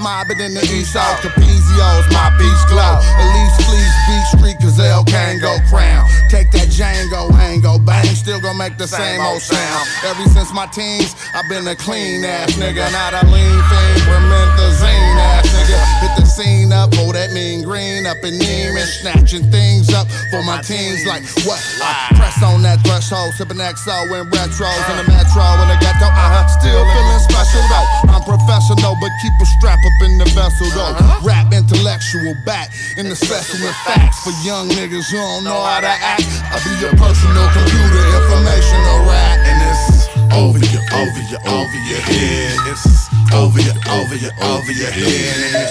Mobbing 0.07 0.39
in 0.39 0.55
the 0.55 0.63
east 0.71 0.95
off, 0.95 1.19
Capizios, 1.19 2.07
my 2.15 2.31
beach 2.39 2.63
glow. 2.71 2.95
At 3.03 3.27
least 3.35 3.67
fleece 3.67 3.97
beach 4.07 4.39
street, 4.39 4.79
L 4.79 5.03
can 5.03 5.41
crown. 5.67 6.07
Take 6.31 6.53
that 6.53 6.71
Django 6.71 7.27
angle, 7.35 7.81
bang, 7.81 8.07
still 8.15 8.39
gon' 8.39 8.57
make 8.57 8.79
the 8.79 8.87
same 8.87 9.21
old 9.21 9.43
sound. 9.43 9.89
Ever 10.07 10.23
since 10.31 10.55
my 10.55 10.67
teens, 10.67 11.17
I've 11.35 11.49
been 11.49 11.67
a 11.67 11.75
clean 11.75 12.25
ass 12.25 12.53
nigga, 12.55 12.87
not 12.93 13.19
a 13.19 13.27
lean 13.27 13.59
fiend, 13.67 13.99
promethazine 14.07 15.19
ass 15.27 15.46
nigga. 15.51 15.79
Hit 16.03 16.13
the 16.19 16.27
scene 16.27 16.73
up, 16.73 16.91
oh 17.03 17.13
that 17.13 17.33
mean 17.33 17.63
green 17.63 18.07
up 18.07 18.19
in 18.23 18.39
Neiman, 18.39 18.87
snatching 19.01 19.47
things 19.51 19.93
up 19.93 20.07
for 20.31 20.43
my 20.43 20.61
teens 20.63 21.07
like 21.07 21.23
what? 21.47 21.61
I 21.83 22.15
press 22.17 22.43
on 22.43 22.63
that 22.63 22.83
threshold, 22.87 23.35
sipping 23.35 23.59
XO 23.59 24.07
in 24.15 24.27
retros 24.31 24.85
in 24.91 24.97
the 25.01 25.07
metro 25.09 25.45
in 25.63 25.69
the 25.71 25.79
ghetto. 25.81 26.09
Uh-huh, 26.09 26.47
still 26.59 26.83
feeling 26.83 27.23
special 27.25 27.65
though. 27.71 27.87
I'm 28.13 28.23
professional, 28.25 28.95
but 29.01 29.13
keep 29.23 29.35
a 29.41 29.47
strap 29.59 29.79
up 29.79 29.99
in 30.03 30.19
the 30.19 30.29
vessel 30.35 30.69
though. 30.75 30.95
Rap 31.23 31.53
intellectual 31.53 32.35
back 32.45 32.71
in 32.97 33.09
the 33.09 33.17
session 33.17 33.61
with 33.63 33.77
facts 33.85 34.23
for 34.25 34.33
young 34.45 34.69
niggas 34.73 35.11
who 35.11 35.19
don't 35.19 35.45
know 35.45 35.61
how 35.61 35.81
to 35.81 35.91
act. 35.91 36.27
I'll 36.51 36.63
be 36.65 36.73
your 36.81 36.95
personal 36.97 37.47
computer 37.53 38.03
informational 38.17 38.99
rat, 39.11 39.39
and 39.45 39.59
it's 39.71 40.07
over 40.33 40.59
your, 40.59 40.85
over 40.95 41.23
your, 41.31 41.43
over 41.49 41.79
your 41.89 42.01
head. 42.01 42.59
It's 42.71 42.96
over 43.35 43.61
your, 43.61 43.75
over 43.91 44.15
your, 44.15 44.33
over 44.43 44.73
your 44.73 44.91
head. 44.91 45.67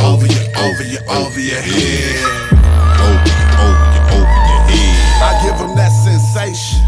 Over 0.00 0.26
your, 0.26 0.44
over 0.58 0.84
your, 0.84 1.02
over 1.08 1.40
your 1.40 1.60
head. 1.60 2.16
Over, 3.00 3.32
over 3.60 3.86
your, 3.94 4.04
over 4.16 4.40
your 4.48 4.62
head. 4.68 5.22
I 5.22 5.30
give 5.44 5.58
them 5.58 5.76
that 5.76 5.92
sensation. 5.92 6.80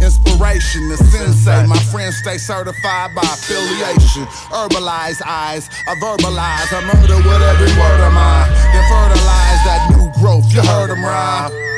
Inspiration, 0.00 0.88
the 0.88 0.96
sensei. 0.96 1.66
My 1.66 1.78
friends 1.90 2.16
stay 2.16 2.38
certified 2.38 3.14
by 3.14 3.22
affiliation. 3.22 4.24
Herbalize 4.52 5.22
eyes, 5.22 5.70
I 5.86 5.94
verbalize, 5.96 6.68
I 6.72 6.84
murder 6.84 7.16
with 7.16 7.42
every 7.42 7.72
word 7.80 8.00
of 8.04 8.12
mine. 8.12 8.50
Then 8.72 8.84
fertilize 8.92 9.60
that 9.64 9.88
new 9.96 10.12
growth. 10.20 10.52
You 10.52 10.60
heard 10.62 10.90
them 10.90 11.02
rhyme. 11.02 11.75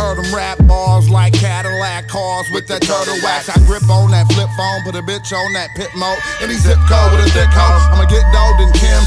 Heard 0.00 0.16
them 0.16 0.32
rap 0.32 0.56
bars 0.64 1.10
like 1.10 1.34
Cadillac 1.34 2.08
cars 2.08 2.48
with 2.50 2.66
that 2.72 2.80
turtle 2.80 3.20
wax. 3.20 3.52
I 3.52 3.60
grip 3.68 3.84
on 3.84 4.08
that 4.16 4.32
flip 4.32 4.48
phone, 4.56 4.80
put 4.80 4.96
a 4.96 5.04
bitch 5.04 5.28
on 5.36 5.52
that 5.52 5.76
pit 5.76 5.92
mode. 5.92 6.16
Any 6.40 6.56
zip 6.56 6.80
code 6.88 7.12
with 7.12 7.28
a 7.28 7.30
thick 7.36 7.52
hoe. 7.52 7.76
I'ma 7.92 8.08
get 8.08 8.24
dough 8.32 8.56
than 8.56 8.72
Kim 8.80 9.04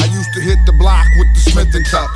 I 0.00 0.08
used 0.08 0.32
to 0.32 0.40
hit 0.40 0.56
the 0.64 0.72
block 0.72 1.04
with 1.20 1.28
the 1.36 1.40
Smith 1.52 1.76
and 1.76 1.84
Tuck. 1.92 2.08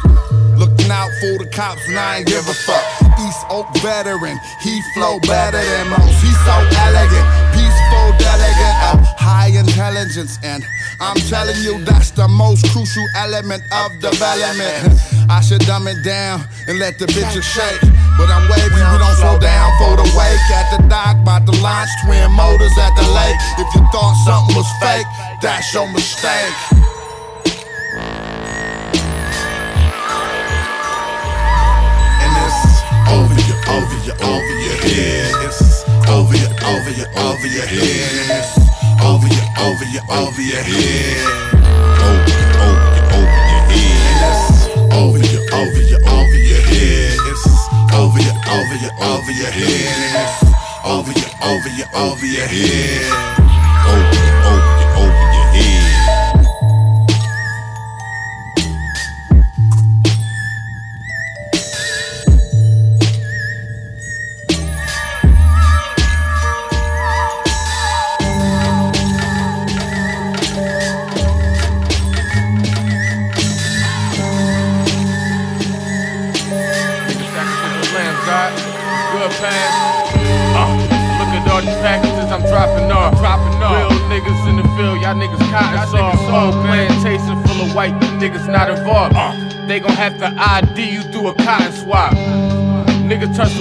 Looking 0.57 0.89
out 0.89 1.13
for 1.21 1.37
the 1.37 1.45
cops 1.53 1.85
and 1.85 2.01
I 2.01 2.25
ain't 2.25 2.33
give 2.33 2.49
a 2.49 2.57
fuck. 2.65 2.85
East 3.21 3.45
Oak 3.53 3.69
veteran, 3.85 4.41
he 4.65 4.81
flow 4.97 5.21
better 5.21 5.61
than 5.61 5.93
most. 5.93 6.17
He's 6.17 6.41
so 6.49 6.57
elegant, 6.81 7.27
peaceful, 7.53 8.09
delegate 8.25 8.79
of 8.89 9.05
high 9.21 9.53
intelligence. 9.53 10.41
And 10.41 10.65
I'm 11.01 11.17
telling 11.33 11.57
you, 11.65 11.83
that's 11.85 12.11
the 12.11 12.29
most 12.29 12.69
crucial 12.73 13.07
element 13.17 13.63
of 13.73 13.89
development. 14.01 15.01
I 15.31 15.41
should 15.41 15.65
dumb 15.65 15.89
it 15.89 16.05
down 16.05 16.45
and 16.69 16.79
let 16.79 16.99
the 16.99 17.07
bitches 17.07 17.41
shake. 17.41 17.81
But 18.21 18.29
I'm 18.29 18.45
wavy, 18.53 18.77
we 18.77 18.99
don't 19.01 19.17
slow 19.17 19.41
down 19.41 19.73
for 19.81 19.97
the 19.97 20.05
wake. 20.13 20.45
At 20.53 20.77
the 20.77 20.87
dock, 20.89 21.17
about 21.17 21.47
the 21.47 21.57
launch 21.65 21.89
twin 22.05 22.31
motors 22.33 22.77
at 22.77 22.93
the 23.01 23.07
lake. 23.17 23.37
If 23.57 23.75
you 23.75 23.81
thought 23.89 24.13
something 24.29 24.55
was 24.55 24.69
fake, 24.77 25.09
that's 25.41 25.73
your 25.73 25.89
mistake. 25.89 26.53
And 32.21 32.33
it's 32.45 32.61
over 33.09 33.41
your, 33.49 33.61
over 33.73 33.97
your, 34.05 34.17
over 34.21 34.55
your 34.69 34.77
head. 34.85 35.33
It's 35.49 35.89
over 36.13 36.37
your, 36.37 36.53
over 36.61 36.91
your, 36.93 37.09
over 37.25 37.47
your 37.47 37.65
head. 37.65 38.60
Over 39.03 39.27
your, 39.27 39.47
over 39.59 39.85
your, 39.85 40.03
over 40.11 40.43
your 40.43 40.63
head. 40.63 41.27
Over, 42.05 42.41
over 42.65 42.89
your, 42.97 43.07
over 43.17 43.39
your 43.49 43.63
head. 43.71 44.93
Over 44.93 45.19
your, 45.19 45.43
over 45.55 45.83
your, 45.83 46.01
over 46.09 46.37
your 46.37 46.61
head. 46.61 47.19
Over 47.93 48.21
your, 48.21 48.37
over 48.49 48.77
your, 48.77 48.93
over 49.01 49.33
your 49.33 49.51
head. 49.51 50.39
Over 50.85 51.13
your, 51.13 51.31
over 51.43 51.69
your, 51.69 51.89
over 51.95 52.27
your 52.27 52.47
head. 52.47 53.40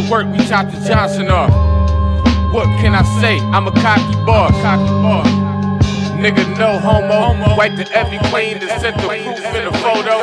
Work, 0.10 0.26
we 0.28 0.40
chop 0.48 0.66
the 0.72 0.80
Johnson 0.88 1.30
off. 1.30 1.52
What 2.54 2.66
can 2.82 2.96
I 2.96 3.04
say? 3.22 3.38
I'm 3.54 3.68
a 3.68 3.72
cocky 3.72 4.16
boss. 4.26 4.52
Cocky 4.64 4.90
boss. 5.04 5.28
Nigga, 6.18 6.58
no 6.58 6.80
homo. 6.80 7.56
Wipe 7.56 7.76
the 7.76 7.90
every 7.94 8.18
clean 8.30 8.58
and 8.58 8.82
sent 8.82 8.98
the 8.98 9.08
proof 9.08 9.56
in 9.56 9.66
the 9.66 9.72
photo. 9.78 10.18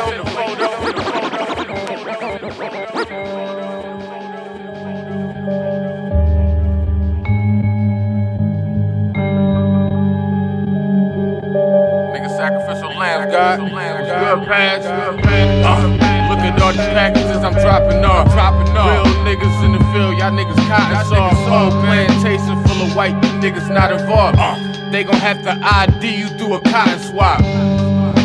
Nigga, 12.13 12.29
sacrificial 12.37 12.89
lambs, 12.99 13.31
God. 13.31 13.59
Good 13.59 14.47
pass. 14.47 14.85
Uh, 14.85 15.87
look 15.87 16.06
at 16.47 16.61
all 16.61 16.71
these 16.71 16.81
packages 16.95 17.43
I'm 17.43 17.53
dropping 17.53 18.03
off. 18.03 18.31
Dropping 18.31 18.75
off. 18.75 19.05
Real 19.05 19.13
niggas 19.27 19.65
in 19.65 19.71
the 19.73 19.83
field, 19.91 20.17
y'all 20.17 20.31
niggas 20.31 20.55
cotton 20.67 21.05
soft. 21.05 21.35
Whole 21.47 21.71
plantation 21.81 22.55
full 22.63 22.87
of 22.87 22.95
white, 22.95 23.15
niggas 23.41 23.69
not 23.69 23.91
involved. 23.91 24.37
Uh, 24.39 24.55
they 24.91 25.03
gon' 25.03 25.15
have 25.15 25.41
to 25.43 25.57
ID 25.61 26.15
you 26.15 26.27
through 26.37 26.55
a 26.55 26.61
cotton 26.61 26.99
swap. 26.99 27.41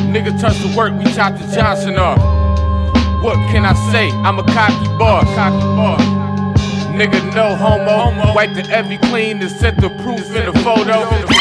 Nigga 0.07 0.39
touch 0.41 0.59
the 0.59 0.75
work, 0.77 0.93
we 0.93 1.05
chop 1.13 1.37
the 1.39 1.47
Johnson 1.55 1.97
off. 1.97 2.19
What 3.23 3.37
can 3.51 3.65
I 3.65 3.75
say? 3.93 4.11
I'm 4.11 4.39
a 4.39 4.45
cocky 4.45 4.87
boss. 4.99 5.25
Cocky 5.35 5.65
boss. 5.77 6.01
Nigga, 6.93 7.35
no 7.35 7.57
homo. 7.57 8.11
homo. 8.11 8.35
Wipe 8.35 8.55
the 8.55 8.69
every 8.71 8.99
clean 8.99 9.41
and 9.41 9.51
set 9.51 9.77
the 9.77 9.89
proof 9.89 10.27
in 10.37 10.47
the 10.47 10.53
photo. 10.61 11.09
in 11.09 11.21
the 11.23 11.33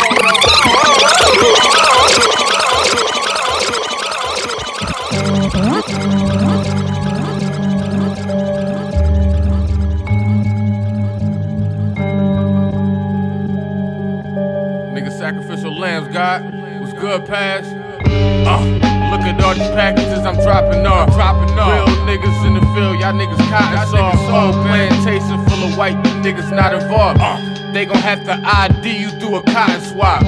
Nigga, 5.31 6.70
God. 16.11 16.43
Was 16.81 16.93
good, 16.93 17.25
pass. 17.25 17.65
Uh, 17.65 18.59
look 19.11 19.21
at 19.21 19.41
all 19.41 19.53
these 19.53 19.69
packages 19.69 20.19
I'm 20.19 20.35
dropping 20.43 20.85
off. 20.85 21.13
Dropping 21.13 21.57
off. 21.57 21.87
Real 21.87 21.97
niggas 22.05 22.47
in 22.47 22.53
the 22.55 22.61
field, 22.75 22.99
y'all 22.99 23.13
niggas 23.13 23.37
cotton 23.49 23.87
soft. 23.87 24.17
Whole 24.29 24.51
plantation 24.63 25.45
full 25.47 25.63
of 25.69 25.77
white 25.77 25.95
niggas 26.23 26.53
not 26.53 26.73
involved. 26.73 27.19
Uh, 27.21 27.71
they 27.71 27.85
gon' 27.85 27.97
have 27.97 28.25
to 28.25 28.33
ID 28.43 28.97
you 28.97 29.09
through 29.19 29.37
a 29.37 29.43
cotton 29.43 29.79
swap. 29.81 30.21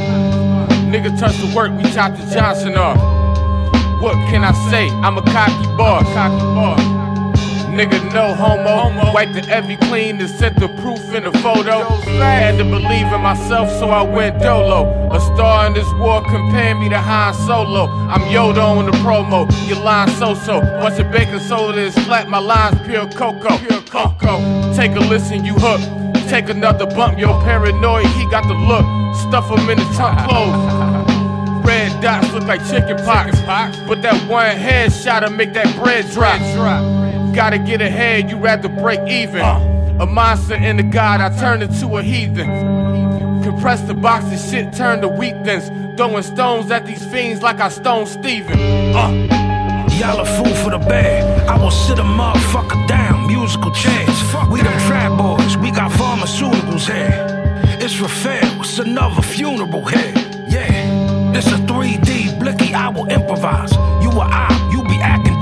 Nigga 0.88 1.17
touch 1.19 1.36
the 1.38 1.54
work, 1.54 1.72
we 1.72 1.84
chop 1.91 2.15
the 2.15 2.26
Johnson 2.34 2.78
off. 2.78 2.98
What 4.02 4.15
can 4.30 4.43
I 4.43 4.54
say? 4.69 4.89
I'm 4.89 5.17
a 5.17 5.22
cocky 5.22 5.67
boss. 5.76 6.04
Cocky 6.13 6.43
boss. 6.56 6.92
Nigga, 7.74 8.14
no 8.14 8.36
homo. 8.36 9.12
Wipe 9.14 9.34
the 9.34 9.44
every 9.50 9.78
clean 9.78 10.22
and 10.22 10.30
set 10.30 10.56
the 10.60 10.68
proof 10.68 11.02
in 11.12 11.24
the 11.24 11.32
photo. 11.40 11.82
Had 12.20 12.60
to 12.60 12.64
believe 12.64 13.12
in 13.12 13.22
myself, 13.22 13.68
so 13.80 13.90
I 13.90 14.04
went 14.04 14.40
dolo. 14.40 15.10
A 15.12 15.20
star 15.20 15.66
in 15.66 15.74
this 15.74 15.92
war 15.94 16.22
compare 16.22 16.76
me 16.76 16.90
to 16.90 17.00
Han 17.00 17.34
Solo. 17.34 17.88
I'm 17.88 18.22
Yoda 18.30 18.64
on 18.64 18.86
the 18.86 18.92
promo. 19.04 19.50
Your 19.68 19.80
line 19.80 20.08
so 20.10 20.36
so. 20.36 20.60
Once 20.84 21.00
a 21.00 21.04
baking 21.04 21.40
soda 21.40 21.80
is 21.80 21.96
flat, 22.06 22.30
my 22.30 22.38
line's 22.38 22.80
pure 22.88 23.08
cocoa. 23.10 23.58
Pure 23.58 23.82
cocoa. 23.90 24.74
Take 24.76 24.92
a 24.92 25.00
listen, 25.00 25.44
you 25.44 25.56
hook. 25.58 25.82
Take 26.30 26.50
another 26.50 26.86
bump, 26.86 27.18
yo 27.18 27.40
paranoid, 27.42 28.06
he 28.06 28.30
got 28.30 28.44
the 28.48 28.54
look. 28.54 28.86
Stuff 29.16 29.50
him 29.50 29.68
in 29.68 29.80
the 29.80 29.94
trunk 29.96 30.30
clothes. 30.30 31.66
Red 31.66 32.02
dots 32.02 32.32
look 32.34 32.44
like 32.44 32.62
chicken 32.70 32.98
pox. 32.98 33.42
But 33.88 34.04
that 34.04 34.30
one 34.30 34.58
headshot'll 34.58 35.32
make 35.32 35.54
that 35.54 35.76
bread 35.76 36.08
drop. 36.12 36.40
Gotta 37.34 37.58
get 37.58 37.82
ahead, 37.82 38.30
you 38.30 38.38
rather 38.38 38.69
break 38.69 39.00
even. 39.10 39.41
A 39.41 40.06
monster 40.06 40.54
and 40.54 40.80
a 40.80 40.84
god, 40.84 41.19
I 41.19 41.36
turned 41.39 41.63
into 41.63 41.98
a 41.98 42.04
heathen. 42.04 43.41
Compress 43.43 43.82
the 43.82 43.96
box 43.96 44.26
and 44.26 44.39
shit, 44.39 44.74
turn 44.74 45.02
to 45.02 45.08
weakness. 45.08 45.67
Throwing 45.98 46.24
stones 46.24 46.69
at 46.69 46.86
these 46.86 47.04
fiends 47.06 47.41
like 47.41 47.60
I 47.60 47.69
stoned 47.69 48.08
Steven. 48.08 48.58
Uh. 48.96 49.43
Y'all 50.00 50.19
a 50.19 50.26
fool 50.26 50.54
for 50.56 50.72
the 50.72 50.80
bag. 50.80 51.48
I 51.48 51.58
will 51.58 51.72
sit 51.72 52.00
a 52.00 52.04
motherfucker 52.04 52.88
down. 52.88 53.28
Musical 53.28 53.72
chairs. 53.72 54.24
We 54.52 54.62
them 54.62 54.78
trap 54.88 55.17
boys. 55.17 55.58
We 55.58 55.72
got 55.72 55.91
pharmaceuticals 55.91 56.91
here. 56.91 57.60
It's 57.80 58.00
Raphael. 58.00 58.62
It's 58.62 58.80
another 58.80 59.22
funeral 59.22 59.86
here. 59.86 60.13
Yeah. 60.48 61.32
This 61.34 61.48
a 61.48 61.58
3D 61.58 62.39
blicky. 62.39 62.74
I 62.74 62.89
will 62.89 63.08
improvise. 63.08 63.72
You 64.04 64.10
a 64.12 64.26
I. 64.26 64.62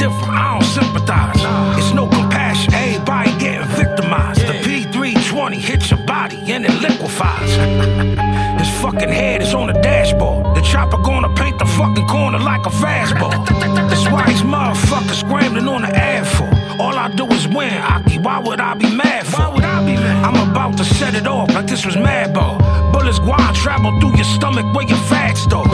You 0.02 0.10
be 0.10 0.14
acting 0.14 0.26
different. 0.26 0.34
I 0.34 0.54
don't 0.54 0.64
sympathize. 0.64 1.78
It's 1.78 1.94
no 1.94 2.08
compassion. 2.08 2.74
Everybody 2.74 3.38
getting 3.38 3.68
victimized. 3.68 4.42
The 4.42 4.54
P320 4.66 5.54
hits 5.54 5.92
your 5.92 6.00
body 6.06 6.38
and 6.52 6.66
it 6.66 6.74
liquefies. 6.82 7.52
His 8.60 8.82
fucking 8.82 9.10
head 9.10 9.42
is 9.42 9.54
on 9.54 9.68
the 9.68 9.74
dashboard. 9.74 10.56
The 10.56 10.62
chopper 10.62 10.98
gonna 10.98 11.34
paint 11.36 11.60
the 11.60 11.66
fucking 11.66 12.08
corner 12.08 12.40
like 12.40 12.66
a 12.66 12.70
fastball. 12.70 13.46
That's 13.90 14.06
why 14.10 14.26
these 14.28 14.42
motherfuckers 14.42 15.20
scrambling 15.20 15.68
on 15.68 15.82
the 15.82 15.96
ad 15.96 16.26
for. 16.28 16.50
All 16.82 16.96
I 16.96 17.10
do 17.16 17.26
is 17.28 17.48
win, 17.48 17.74
Aki. 17.74 18.20
Why 18.20 18.40
would 18.40 18.60
I 18.60 18.74
be 18.74 18.90
mad 18.96 19.28
for? 19.28 19.38
Why 19.38 19.54
would 19.54 19.64
I 19.64 19.86
be 19.86 19.94
mad? 19.94 20.26
I'm 20.26 20.50
about 20.50 20.78
to 20.78 20.86
set 20.86 21.14
it 21.16 21.28
off 21.28 21.54
like 21.54 21.68
this 21.68 21.86
was 21.86 21.96
Madball. 21.96 22.58
Bullets 22.92 23.20
on, 23.20 23.54
travel 23.54 24.00
through 24.00 24.16
your 24.16 24.26
stomach 24.26 24.66
where 24.76 24.88
your 24.88 24.98
fat 24.98 25.38
store. 25.38 25.68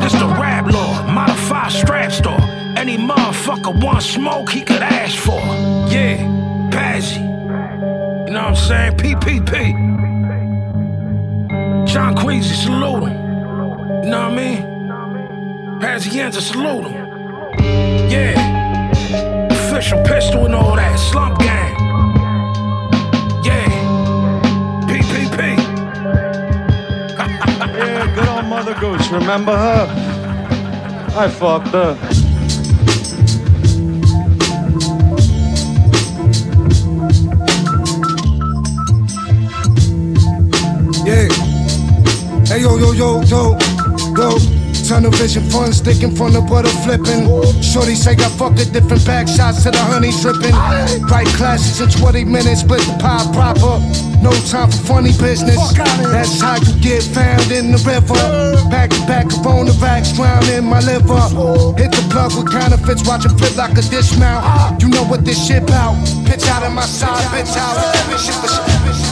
This 0.00 0.12
the 0.12 0.26
rap 0.40 0.70
law, 0.70 1.06
modified 1.10 1.72
strap 1.72 2.12
store. 2.12 2.61
Any 2.82 2.98
motherfucker 2.98 3.80
want 3.80 4.02
smoke, 4.02 4.50
he 4.50 4.62
could 4.62 4.82
ask 4.82 5.16
for. 5.16 5.38
Yeah, 5.88 6.16
Pazzy. 6.72 7.22
You 8.26 8.32
know 8.32 8.42
what 8.42 8.48
I'm 8.48 8.56
saying? 8.56 8.96
PPP. 8.96 9.54
John 11.86 12.16
Creasy, 12.16 12.54
salute 12.56 13.04
him. 13.04 13.12
You 14.02 14.10
know 14.10 14.28
what 14.28 14.32
I 14.32 14.34
mean? 14.34 14.62
Pazienza, 15.80 16.40
salute 16.40 16.88
him. 16.90 17.06
Yeah. 18.10 18.34
Official 19.52 20.02
pistol 20.02 20.46
and 20.46 20.54
all 20.56 20.74
that. 20.74 20.98
Slump 20.98 21.38
gang. 21.38 21.76
Yeah. 23.44 23.68
PPP. 24.88 25.38
yeah, 27.78 28.12
good 28.16 28.28
old 28.28 28.46
Mother 28.46 28.74
Goose. 28.80 29.08
Remember 29.08 29.56
her? 29.56 29.86
I 31.16 31.28
fucked 31.28 31.68
her. 31.68 32.31
Hey 43.02 43.08
yo 43.08 43.20
yo 43.22 43.58
yo 43.58 43.58
yo 44.14 44.38
yo. 44.38 44.62
Tunnel 44.86 45.10
vision 45.10 45.42
fun 45.50 45.72
stick 45.72 46.02
in 46.04 46.14
the 46.14 46.40
butter 46.46 46.70
flipping. 46.86 47.26
Shorty 47.62 47.96
say 47.96 48.14
I 48.14 48.28
fuck 48.38 48.52
a 48.58 48.64
different 48.64 49.04
back 49.04 49.26
shots 49.26 49.64
to 49.64 49.70
the 49.72 49.78
honey 49.78 50.12
dripping. 50.22 50.54
Right 51.10 51.26
classes 51.34 51.80
in 51.80 51.90
20 51.90 52.24
minutes, 52.24 52.60
split 52.60 52.80
the 52.86 52.94
pie 53.02 53.26
proper. 53.34 53.82
No 54.22 54.30
time 54.46 54.70
for 54.70 54.78
funny 54.86 55.10
business. 55.18 55.58
That's 56.14 56.40
how 56.40 56.62
you 56.62 56.78
get 56.78 57.02
found 57.02 57.50
in 57.50 57.72
the 57.72 57.82
river. 57.82 58.14
Back 58.70 58.90
to 58.90 59.00
back 59.10 59.26
on 59.46 59.66
the 59.66 59.74
racks, 59.82 60.12
drown 60.12 60.46
in 60.50 60.64
my 60.64 60.78
liver. 60.78 61.26
Hit 61.74 61.90
the 61.90 62.06
plug 62.10 62.38
with 62.38 62.52
counterfeits, 62.54 63.02
watch 63.02 63.26
it 63.26 63.34
flip 63.34 63.56
like 63.56 63.74
a 63.78 63.82
dismount. 63.82 64.80
You 64.80 64.88
know 64.88 65.02
what 65.02 65.24
this 65.24 65.42
shit 65.44 65.68
out. 65.70 65.98
Pitch 66.26 66.46
out 66.46 66.62
of 66.62 66.72
my 66.72 66.86
side, 66.86 67.18
bitch 67.34 67.56
out. 67.58 67.82
Shit. 68.14 69.11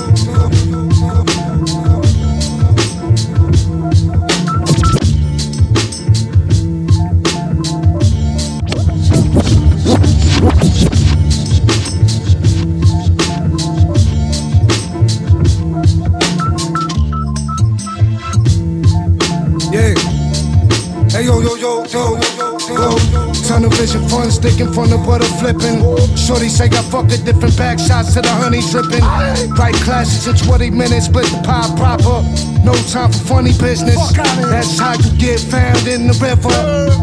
Stick 24.41 24.59
in 24.59 24.73
front 24.73 24.91
of 24.91 25.05
butter 25.05 25.29
flipping. 25.37 25.77
Shorty 26.17 26.49
say 26.49 26.65
I 26.65 26.81
fuck 26.89 27.05
a 27.13 27.17
different 27.17 27.55
back 27.57 27.77
shots 27.77 28.13
to 28.15 28.21
the 28.21 28.33
honey 28.41 28.61
dripping. 28.71 29.05
Right 29.53 29.75
classes 29.85 30.25
in 30.25 30.35
20 30.35 30.71
minutes, 30.71 31.05
split 31.05 31.29
the 31.29 31.41
pie 31.45 31.69
proper. 31.77 32.25
No 32.65 32.73
time 32.89 33.11
for 33.11 33.37
funny 33.37 33.53
business. 33.57 33.97
That's 34.17 34.79
how 34.79 34.93
you 34.93 35.11
get 35.17 35.39
found 35.39 35.85
in 35.87 36.07
the 36.07 36.17
river. 36.17 36.49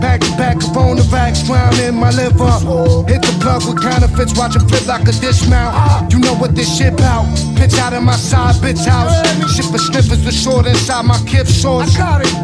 Back 0.00 0.20
to 0.20 0.30
back 0.36 0.58
on 0.74 0.96
the 0.96 1.06
racks, 1.12 1.42
drown 1.46 1.74
in 1.80 1.94
my 1.94 2.10
liver. 2.10 2.50
Hit 3.06 3.22
the 3.22 3.34
plug 3.40 3.62
with 3.66 3.82
counterfeits, 3.82 4.34
watch 4.38 4.56
it 4.56 4.62
flip 4.66 4.86
like 4.86 5.06
a 5.06 5.14
dismount. 5.22 6.12
You 6.12 6.18
know 6.18 6.34
what 6.34 6.54
this 6.54 6.70
shit 6.76 7.00
out. 7.00 7.26
Pitch 7.56 7.74
out 7.78 7.92
of 7.92 8.02
my 8.02 8.16
side, 8.16 8.54
bitch 8.62 8.84
house. 8.86 9.14
Shit 9.54 9.66
for 9.66 9.78
sniffers, 9.78 10.22
the 10.24 10.32
short 10.32 10.66
inside 10.66 11.04
my 11.04 11.18
kip 11.26 11.46
shorts. 11.46 11.94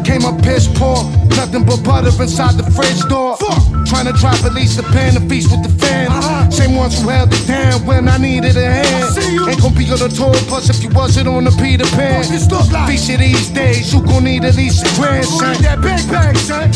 Came 0.03 0.23
up 0.23 0.41
piss 0.43 0.67
poor, 0.67 1.03
nothing 1.35 1.65
but 1.65 1.83
butter 1.83 2.11
inside 2.21 2.55
the 2.55 2.65
fridge 2.71 3.01
door. 3.09 3.37
Trying 3.85 4.05
to 4.05 4.13
drop 4.13 4.37
at 4.43 4.53
least 4.53 4.79
a 4.79 4.83
pan 4.83 5.13
to 5.13 5.21
feast 5.29 5.51
with 5.51 5.63
the 5.63 5.73
fans. 5.79 6.55
Same 6.55 6.75
ones 6.75 7.01
who 7.01 7.09
held 7.09 7.33
it 7.33 7.47
down 7.47 7.85
when 7.85 8.07
I 8.07 8.17
needed 8.17 8.57
a 8.57 8.65
hand. 8.65 9.17
Ain't 9.49 9.61
gonna 9.61 9.75
be 9.75 9.85
on 9.91 9.99
the 9.99 10.09
tour 10.09 10.33
bus 10.49 10.69
if 10.69 10.83
you 10.83 10.89
wasn't 10.89 11.27
on 11.27 11.43
the 11.43 11.51
Peter 11.61 11.85
Pan. 11.95 12.23
Feature 12.23 13.17
these 13.17 13.49
days, 13.49 13.93
you 13.93 14.01
gon' 14.01 14.23
need 14.23 14.43
at 14.43 14.55
least 14.55 14.85
a 14.85 14.89
grand, 14.99 15.25
son. 15.25 15.61
that 15.61 15.81
big 15.81 16.01
bag, 16.09 16.35
son. 16.37 16.71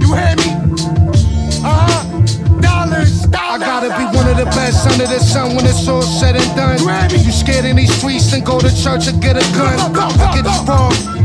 You 0.00 0.14
hear 0.14 0.34
me? 0.38 0.50
Uh 1.64 1.86
huh. 1.90 2.60
Dollars, 2.60 3.26
I 3.34 3.58
gotta 3.58 3.90
be 3.98 4.04
one 4.16 4.28
of 4.28 4.36
the 4.36 4.46
best 4.56 4.86
under 4.86 5.06
the 5.06 5.18
sun 5.18 5.56
when 5.56 5.66
it's 5.66 5.86
all 5.88 6.02
said 6.02 6.36
and 6.36 6.56
done. 6.56 6.78
You 7.10 7.32
scared 7.32 7.64
in 7.64 7.76
these 7.76 7.94
streets, 7.94 8.30
then 8.30 8.44
go 8.44 8.60
to 8.60 8.70
church 8.70 9.08
or 9.08 9.18
get 9.18 9.36
a 9.36 9.46
gun. 9.58 9.78
I 9.96 10.34
get 10.34 10.44
you 10.44 10.66
wrong. 10.66 11.17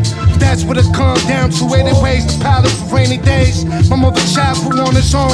That's 0.43 0.63
what 0.63 0.77
it 0.77 0.89
comes 0.93 1.23
down 1.25 1.49
to. 1.49 1.63
80 1.73 2.03
ways 2.03 2.25
to 2.27 2.35
pallet 2.43 2.71
for 2.71 2.95
rainy 2.95 3.17
days. 3.17 3.63
My 3.89 3.95
mother 3.95 4.21
child 4.35 4.59
grew 4.59 4.81
on 4.81 4.93
his 4.93 5.15
own. 5.15 5.31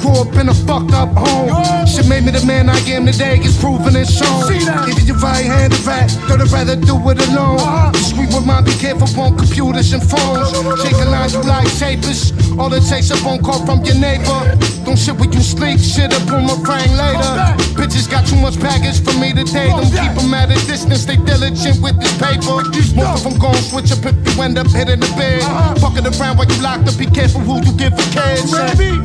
Grew 0.00 0.16
up 0.20 0.34
in 0.36 0.48
a 0.48 0.54
fucked 0.54 0.92
up 0.92 1.10
home. 1.16 1.86
Shit 1.86 2.06
made 2.08 2.24
me 2.24 2.32
the 2.32 2.44
man 2.44 2.68
I 2.68 2.78
am 2.92 3.06
today. 3.06 3.38
It's 3.40 3.58
proven 3.58 3.96
and 3.96 4.08
shown. 4.08 4.52
Even 4.52 5.06
your 5.06 5.16
right 5.18 5.46
hand 5.46 5.72
is 5.72 5.84
right, 5.86 6.08
though 6.28 6.36
I'd 6.36 6.52
rather 6.52 6.76
do 6.76 6.94
it 7.10 7.18
alone. 7.28 7.92
Discreet 7.92 8.30
with 8.34 8.46
mine, 8.46 8.64
be 8.64 8.74
careful 8.76 9.08
on 9.20 9.36
computers 9.38 9.92
and 9.92 10.02
phones. 10.02 10.52
Shaking 10.82 11.10
lines 11.10 11.32
you 11.34 11.42
like 11.42 11.68
tapers. 11.78 12.41
All 12.58 12.72
it 12.72 12.84
takes 12.88 13.10
a 13.10 13.16
phone 13.16 13.42
call 13.42 13.64
from 13.64 13.84
your 13.84 13.96
neighbor. 13.96 14.56
Don't 14.84 14.98
shit 14.98 15.16
when 15.16 15.32
you 15.32 15.40
sleep, 15.40 15.78
shit 15.80 16.12
up 16.12 16.30
on 16.32 16.46
my 16.46 16.54
ring 16.66 16.92
later. 16.96 17.34
Bitches 17.78 18.10
got 18.10 18.26
too 18.26 18.36
much 18.36 18.58
baggage 18.60 19.00
for 19.02 19.12
me 19.18 19.32
today. 19.32 19.68
Don't 19.68 19.90
keep 19.90 20.14
them 20.14 20.34
at 20.34 20.50
a 20.50 20.58
distance, 20.66 21.04
they 21.04 21.16
diligent 21.16 21.80
with 21.82 21.98
this 22.00 22.12
paper. 22.18 22.62
Most 22.94 23.24
of 23.24 23.32
them 23.32 23.38
gon' 23.38 23.54
switch 23.56 23.92
up 23.92 24.04
if 24.04 24.14
you 24.36 24.42
end 24.42 24.58
up 24.58 24.66
hitting 24.68 25.00
the 25.00 25.12
bed. 25.16 25.42
Fucking 25.80 26.06
around 26.06 26.36
while 26.36 26.46
you 26.46 26.60
locked 26.62 26.88
up, 26.88 26.98
be 26.98 27.06
careful 27.06 27.40
who 27.40 27.62
you 27.64 27.72
give 27.76 27.92
a 27.94 28.04
kids. 28.12 28.52
Baby, 28.52 29.00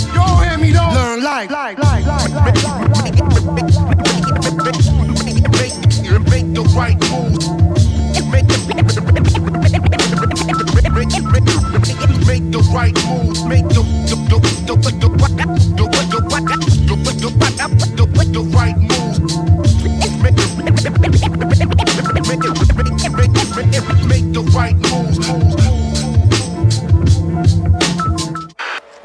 you 0.00 0.14
don't 0.14 0.42
hear 0.42 0.58
me 0.58 0.72
though. 0.72 0.90
Learn 0.94 1.22
like, 1.22 1.50
like, 1.50 1.78
like, 1.78 2.06
like, 2.06 2.32
like, 2.32 3.24
Make 6.30 6.54
the 6.54 6.62
right 6.74 6.98
moves. 7.10 7.48
Make 7.48 7.63
make 12.26 12.50
the 12.50 12.58
right 12.74 12.94
moves. 13.06 13.44
Make 13.44 13.68
the 13.68 13.82
the 14.08 14.16
the 14.30 14.38
the 14.66 14.74
the 14.74 14.90
the 14.90 15.08
the 15.08 15.44
the 15.76 15.94
the 18.34 18.42
right 18.56 18.76
moves. 18.76 19.34
Make 24.08 24.32
the 24.32 24.42
right 24.54 24.76
moves. 24.76 25.18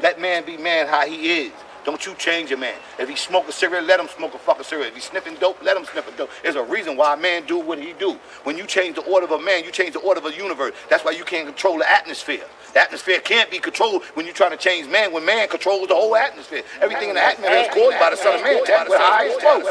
Let 0.02 0.20
man 0.20 0.44
be 0.44 0.56
man 0.56 0.86
how 0.88 1.06
he 1.06 1.46
is. 1.46 1.52
Don't 1.84 2.04
you 2.04 2.14
change 2.14 2.52
a 2.52 2.56
man. 2.56 2.74
If 2.98 3.08
he 3.08 3.16
smoke 3.16 3.48
a 3.48 3.52
cigarette, 3.52 3.84
let 3.84 3.98
him 3.98 4.08
smoke 4.08 4.34
a 4.34 4.38
fucking 4.38 4.64
cigarette. 4.64 4.88
If 4.88 4.96
he 4.96 5.00
sniffing 5.00 5.36
dope, 5.36 5.62
let 5.62 5.76
him 5.76 5.84
sniff 5.84 6.06
a 6.12 6.16
dope. 6.16 6.30
There's 6.42 6.56
a 6.56 6.62
reason 6.62 6.96
why 6.96 7.14
a 7.14 7.16
man 7.16 7.46
do 7.46 7.58
what 7.58 7.78
he 7.78 7.94
do. 7.94 8.18
When 8.44 8.58
you 8.58 8.66
change 8.66 8.96
the 8.96 9.02
order 9.02 9.24
of 9.24 9.32
a 9.32 9.40
man, 9.40 9.64
you 9.64 9.70
change 9.70 9.94
the 9.94 10.00
order 10.00 10.20
of 10.20 10.26
a 10.26 10.36
universe. 10.36 10.74
That's 10.90 11.04
why 11.04 11.12
you 11.12 11.24
can't 11.24 11.46
control 11.46 11.78
the 11.78 11.90
atmosphere. 11.90 12.44
The 12.74 12.80
atmosphere 12.80 13.18
can't 13.20 13.50
be 13.50 13.58
controlled 13.58 14.04
when 14.14 14.26
you're 14.26 14.34
trying 14.34 14.50
to 14.50 14.58
change 14.58 14.88
man. 14.88 15.12
When 15.12 15.24
man 15.24 15.48
controls 15.48 15.88
the 15.88 15.94
whole 15.94 16.14
atmosphere, 16.14 16.62
everything 16.80 17.08
in 17.08 17.14
the 17.14 17.22
atmosphere 17.22 17.60
is 17.60 17.68
caused 17.68 17.98
by 17.98 18.10
the 18.10 18.16
son 18.16 18.34
of 18.36 18.42
man. 18.42 18.62
That's 18.66 18.88
where 18.88 18.98
the 18.98 19.04
eyes 19.04 19.36
closed. 19.40 19.66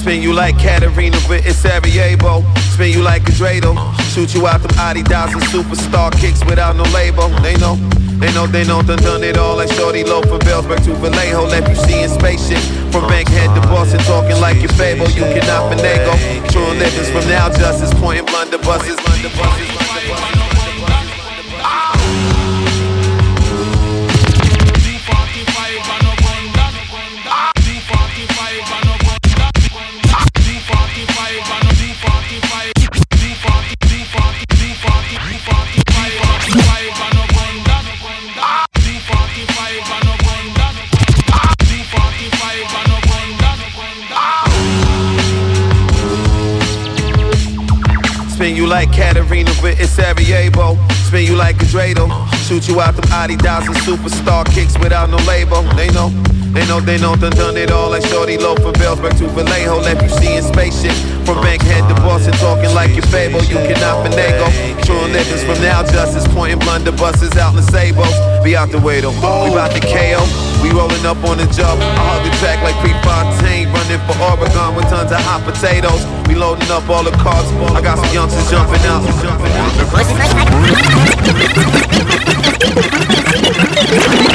Spin 0.00 0.22
you 0.22 0.32
like 0.34 0.58
Katarina 0.58 1.18
with 1.28 1.50
Sarajevo. 1.56 2.44
Spin 2.72 2.92
you 2.92 3.02
like 3.02 3.22
a 3.28 3.32
Dreidel. 3.32 4.05
Shoot 4.16 4.32
you 4.32 4.46
out 4.46 4.62
them 4.62 4.70
Adidas 4.80 5.34
and 5.34 5.42
superstar 5.52 6.10
kicks 6.18 6.42
without 6.46 6.74
no 6.74 6.84
label. 6.84 7.28
They 7.44 7.54
know, 7.58 7.76
they 8.16 8.32
know, 8.32 8.46
they 8.46 8.64
know, 8.64 8.80
done 8.80 8.96
done 9.00 9.22
it 9.22 9.36
all 9.36 9.56
like 9.58 9.70
Shorty 9.72 10.04
Low 10.04 10.22
from 10.22 10.38
Bellsburg 10.38 10.82
to 10.86 10.94
Vallejo. 10.94 11.44
Left 11.44 11.68
you 11.68 11.74
seeing 11.74 12.08
spaceship 12.08 12.56
from 12.90 13.06
Bankhead 13.08 13.54
to 13.54 13.60
Boston, 13.68 14.00
talking 14.08 14.40
like 14.40 14.56
your 14.62 14.72
fable. 14.72 15.06
You 15.10 15.24
cannot 15.36 15.70
finagle. 15.70 16.16
True 16.50 16.64
livings 16.64 17.10
from 17.10 17.28
now, 17.28 17.50
justice 17.50 17.92
pointing 18.00 18.24
blunderbusses, 18.24 18.96
blunderbusses, 18.96 19.68
blunderbusses. 19.76 20.45
Shoot 52.56 52.68
you 52.68 52.80
out 52.80 52.96
them 52.96 53.04
Adidas 53.10 53.66
and 53.66 53.76
superstar 53.84 54.46
kicks 54.46 54.78
without 54.78 55.10
no 55.10 55.18
label. 55.28 55.60
They 55.74 55.90
know, 55.90 56.08
they 56.56 56.64
know, 56.66 56.80
they 56.80 56.96
know, 56.96 57.14
done 57.16 57.36
done 57.36 57.56
it 57.58 57.70
all 57.70 57.90
like 57.90 58.02
Shorty 58.08 58.38
Low 58.38 58.56
from 58.56 58.72
Bellsburg 58.80 59.12
to 59.18 59.28
Vallejo. 59.28 59.76
Left 59.84 60.00
you 60.00 60.08
seeing 60.08 60.40
spaceship 60.40 60.96
from 61.28 61.36
Bankhead 61.44 61.84
to 61.88 61.94
Boston, 62.00 62.32
talking 62.40 62.72
like 62.72 62.96
your 62.96 63.04
fable. 63.12 63.44
You 63.44 63.60
cannot 63.68 64.00
finagle. 64.00 64.48
True 64.88 65.04
livings 65.12 65.44
from 65.44 65.60
now, 65.60 65.84
justice 65.84 66.26
pointing 66.32 66.58
blunderbusses 66.60 67.36
out 67.36 67.52
in 67.52 67.60
the 67.60 67.66
Sabos. 67.68 68.16
Be 68.42 68.56
out 68.56 68.70
the 68.70 68.80
way 68.80 69.02
though. 69.04 69.12
We 69.12 69.52
bout 69.52 69.68
to 69.76 69.80
KO. 69.84 70.24
We 70.64 70.72
rolling 70.72 71.04
up 71.04 71.20
on 71.28 71.36
the 71.36 71.44
job. 71.52 71.76
I 71.76 71.92
hug 72.08 72.24
the 72.24 72.32
track 72.40 72.64
like 72.64 72.76
Prefontaine, 72.80 73.68
running 73.68 74.00
for 74.08 74.16
Oregon 74.16 74.74
with 74.74 74.88
tons 74.88 75.12
of 75.12 75.20
hot 75.20 75.44
potatoes. 75.44 76.00
We 76.26 76.40
loading 76.40 76.70
up 76.72 76.88
all 76.88 77.04
the 77.04 77.12
cars. 77.20 77.44
I 77.76 77.84
got 77.84 78.00
some 78.00 78.14
youngsters 78.16 78.48
jumping 78.48 78.80
out. 78.88 79.04
Jumping 79.20 79.52
Spin 83.86 84.25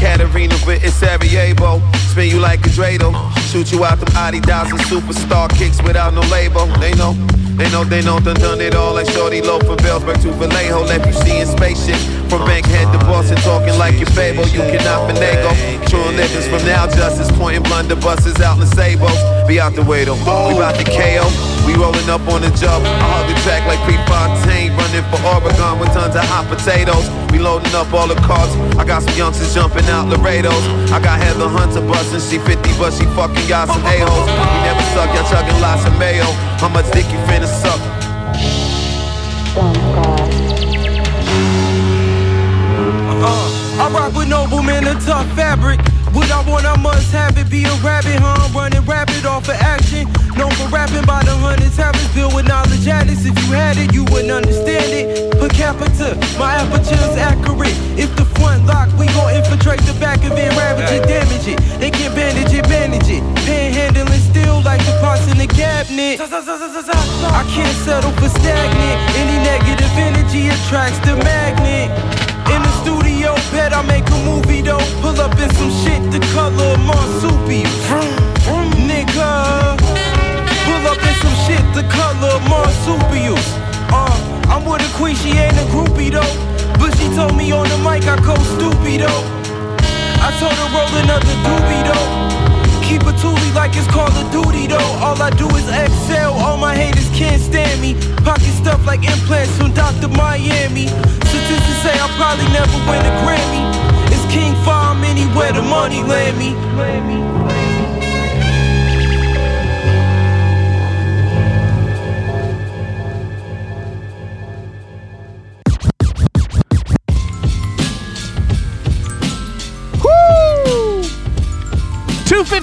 Katarina 0.00 0.56
with 0.66 0.80
Sarajevo. 0.94 1.78
Spin 2.08 2.30
you 2.30 2.40
like 2.40 2.60
a 2.64 2.70
Dreidel. 2.70 3.12
Shoot 3.52 3.70
you 3.70 3.84
out 3.84 4.00
them 4.00 4.08
Adidas 4.16 4.70
and 4.70 4.80
superstar 4.88 5.48
kicks 5.50 5.82
without 5.82 6.14
no 6.14 6.22
label. 6.32 6.66
They 6.80 6.94
know, 6.94 7.12
they 7.60 7.70
know, 7.70 7.84
they 7.84 8.00
know, 8.00 8.18
done 8.18 8.36
done 8.36 8.60
it 8.62 8.74
all 8.74 8.94
like 8.94 9.10
Shorty 9.10 9.42
Low 9.42 9.60
from 9.60 9.76
Bellsburg 9.84 10.22
to 10.22 10.32
Vallejo. 10.32 10.84
Left 10.84 11.06
you 11.06 11.12
seeing 11.12 11.46
spaceship 11.46 12.00
from 12.30 12.46
Bankhead 12.46 12.90
to 12.92 12.98
Boston, 13.04 13.36
talking 13.44 13.78
like 13.78 14.00
your 14.00 14.08
fable. 14.16 14.48
You 14.48 14.60
cannot 14.72 15.10
finagle. 15.10 15.54
True 15.90 16.00
livings 16.16 16.48
from 16.48 16.64
now, 16.64 16.86
justice 16.86 17.30
pointing 17.36 17.62
blunderbusses 17.64 18.40
out 18.40 18.58
in 18.58 18.66
Sabos. 18.68 19.39
Be 19.50 19.58
out 19.58 19.74
the 19.74 19.82
way 19.82 20.06
though. 20.06 20.14
We 20.14 20.54
bout 20.62 20.78
to 20.78 20.86
KO. 20.86 21.26
We 21.66 21.74
rolling 21.74 22.06
up 22.06 22.22
on 22.30 22.46
the 22.46 22.54
job. 22.54 22.86
I 22.86 23.02
hug 23.10 23.26
the 23.26 23.34
track 23.42 23.66
like 23.66 23.82
Prefontaine, 23.82 24.70
running 24.78 25.02
for 25.10 25.18
Oregon 25.26 25.82
with 25.82 25.90
tons 25.90 26.14
of 26.14 26.22
hot 26.22 26.46
potatoes. 26.46 27.02
We 27.34 27.42
loading 27.42 27.74
up 27.74 27.90
all 27.90 28.06
the 28.06 28.14
cars. 28.22 28.46
I 28.78 28.86
got 28.86 29.02
some 29.02 29.18
youngsters 29.18 29.50
jumping 29.52 29.90
out 29.90 30.06
Laredos. 30.06 30.54
I 30.94 31.02
got 31.02 31.18
Heather 31.18 31.50
Hunter 31.50 31.82
busting. 31.82 32.22
She 32.22 32.38
50, 32.38 32.78
but 32.78 32.94
she 32.94 33.10
fucking 33.18 33.42
got 33.50 33.66
some 33.66 33.82
a-holes. 33.82 34.30
We 34.30 34.58
never 34.70 34.86
suck, 34.94 35.10
y'all 35.18 35.26
chugging 35.26 35.58
lots 35.58 35.82
of 35.82 35.98
mayo. 35.98 36.30
How 36.62 36.70
much 36.70 36.86
dick 36.94 37.10
you 37.10 37.18
finna 37.26 37.50
suck? 37.50 37.82
Uh, 43.18 43.82
I 43.82 43.90
rock 43.90 44.14
with 44.14 44.28
noblemen 44.30 44.86
and 44.86 45.00
tough 45.02 45.26
fabric. 45.34 45.82
What 46.12 46.30
I 46.30 46.42
want, 46.48 46.66
I 46.66 46.76
must 46.76 47.12
have 47.12 47.38
it. 47.38 47.48
Be 47.50 47.64
a 47.64 47.74
rabbit, 47.82 48.18
huh? 48.18 48.46
I'm 48.46 48.52
running 48.52 48.82
rapid 48.82 49.26
off 49.26 49.48
of 49.48 49.54
action. 49.54 50.10
Known 50.36 50.50
for 50.58 50.68
rapping 50.68 51.06
by 51.06 51.22
the 51.22 51.34
hundreds, 51.38 51.76
habits 51.76 52.06
built 52.14 52.34
with 52.34 52.46
knowledge 52.46 52.86
addicts. 52.86 53.24
If 53.24 53.38
you 53.38 53.54
had 53.54 53.78
it, 53.78 53.94
you 53.94 54.04
wouldn't 54.10 54.30
understand 54.30 54.90
it. 54.90 55.30
Per 55.38 55.48
capita, 55.48 56.18
my 56.38 56.58
aperture's 56.58 57.16
accurate. 57.16 57.76
If 57.94 58.10
the 58.16 58.24
front 58.38 58.66
lock, 58.66 58.88
we 58.98 59.06
gon' 59.14 59.34
infiltrate 59.34 59.80
the 59.86 59.94
back 60.00 60.18
of 60.26 60.32
it, 60.32 60.50
ravage 60.58 60.90
it, 60.90 61.06
damage 61.06 61.46
it. 61.46 61.58
They 61.78 61.90
can 61.90 62.14
bandage 62.14 62.54
it, 62.54 62.68
manage 62.68 63.08
it. 63.08 63.22
Panhandling 63.46 64.24
still 64.30 64.62
like 64.62 64.82
the 64.86 64.98
parts 65.00 65.30
in 65.30 65.38
the 65.38 65.46
cabinet. 65.46 66.20
I 66.20 67.44
can't 67.54 67.76
settle 67.86 68.12
for 68.18 68.28
stagnant. 68.28 68.98
Any 69.14 69.38
negative 69.46 69.94
energy 69.94 70.48
attracts 70.48 70.98
the 71.06 71.16
magnet. 71.16 72.19
In 72.52 72.62
the 72.62 72.72
studio, 72.82 73.34
bet 73.52 73.72
I 73.72 73.82
make 73.82 74.06
a 74.10 74.18
movie 74.24 74.62
though. 74.62 74.84
Pull 75.02 75.20
up 75.20 75.38
in 75.38 75.50
some 75.54 75.70
shit 75.82 76.02
the 76.10 76.20
color 76.34 76.74
of 76.74 76.80
marsupi. 76.88 77.62
Vroom, 77.86 78.14
vroom, 78.44 78.70
nigga. 78.90 79.76
Pull 80.66 80.84
up 80.92 81.00
in 81.08 81.14
some 81.22 81.36
shit 81.46 81.64
the 81.74 81.84
color 81.88 82.32
of 82.38 82.42
marsupials. 82.48 83.48
Uh, 83.92 84.16
I'm 84.52 84.64
with 84.64 84.82
a 84.82 84.90
queen, 84.96 85.16
she 85.16 85.30
ain't 85.30 85.56
a 85.56 85.66
groupie 85.72 86.10
though. 86.10 86.34
But 86.78 86.96
she 86.98 87.06
told 87.14 87.36
me 87.36 87.52
on 87.52 87.68
the 87.68 87.78
mic 87.78 88.04
I 88.06 88.16
go 88.24 88.34
stupid 88.54 89.00
though. 89.02 89.24
I 90.26 90.28
told 90.38 90.56
her 90.60 90.68
roll 90.74 90.92
another 91.02 91.34
doobie 91.44 91.84
though. 91.88 92.49
Keep 92.90 93.02
a 93.02 93.12
toolie 93.22 93.54
like 93.54 93.70
it's 93.76 93.86
Call 93.86 94.10
of 94.10 94.32
Duty 94.32 94.66
though. 94.66 94.90
All 94.98 95.14
I 95.22 95.30
do 95.30 95.46
is 95.54 95.68
excel. 95.68 96.32
All 96.32 96.56
my 96.56 96.74
haters 96.74 97.08
can't 97.14 97.40
stand 97.40 97.80
me. 97.80 97.94
Pocket 98.24 98.50
stuff 98.50 98.84
like 98.84 99.06
implants 99.06 99.56
from 99.56 99.72
Dr. 99.74 100.08
Miami. 100.08 100.88
Statistics 101.30 101.82
say 101.86 101.94
I'll 102.02 102.10
probably 102.18 102.50
never 102.50 102.74
win 102.90 102.98
a 103.06 103.14
Grammy. 103.22 103.62
It's 104.10 104.26
King 104.34 104.56
Farm 104.64 105.04
anywhere 105.04 105.52
the 105.52 105.62
money 105.62 106.02
land 106.02 106.36
me. 106.36 107.49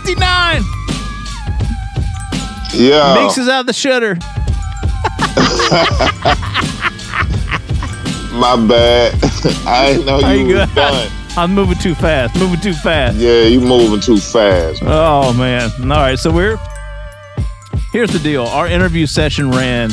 259. 0.06 0.64
Yeah. 2.74 3.16
Mix 3.16 3.38
is 3.38 3.50
out 3.50 3.66
the 3.66 3.72
shitter. 3.72 4.18
My 8.34 8.56
bad. 8.68 9.14
I 9.66 9.93
didn't 9.93 10.06
know 10.06 10.20
you, 10.20 10.39
you 10.39 10.48
good? 10.54 10.70
done. 10.76 11.12
I'm 11.38 11.54
moving 11.54 11.78
too 11.78 11.95
fast. 11.95 12.36
Moving 12.38 12.60
too 12.60 12.74
fast. 12.74 13.18
Yeah, 13.18 13.43
you 13.43 13.62
moving 13.62 14.00
too 14.00 14.18
fast. 14.18 14.82
Oh 14.84 15.34
man. 15.34 15.70
All 15.82 15.88
right, 15.88 16.18
so 16.18 16.32
we're 16.32 16.58
here's 17.91 18.12
the 18.12 18.20
deal. 18.20 18.45
Our 18.45 18.68
interview 18.68 19.06
session 19.06 19.52
ran 19.52 19.89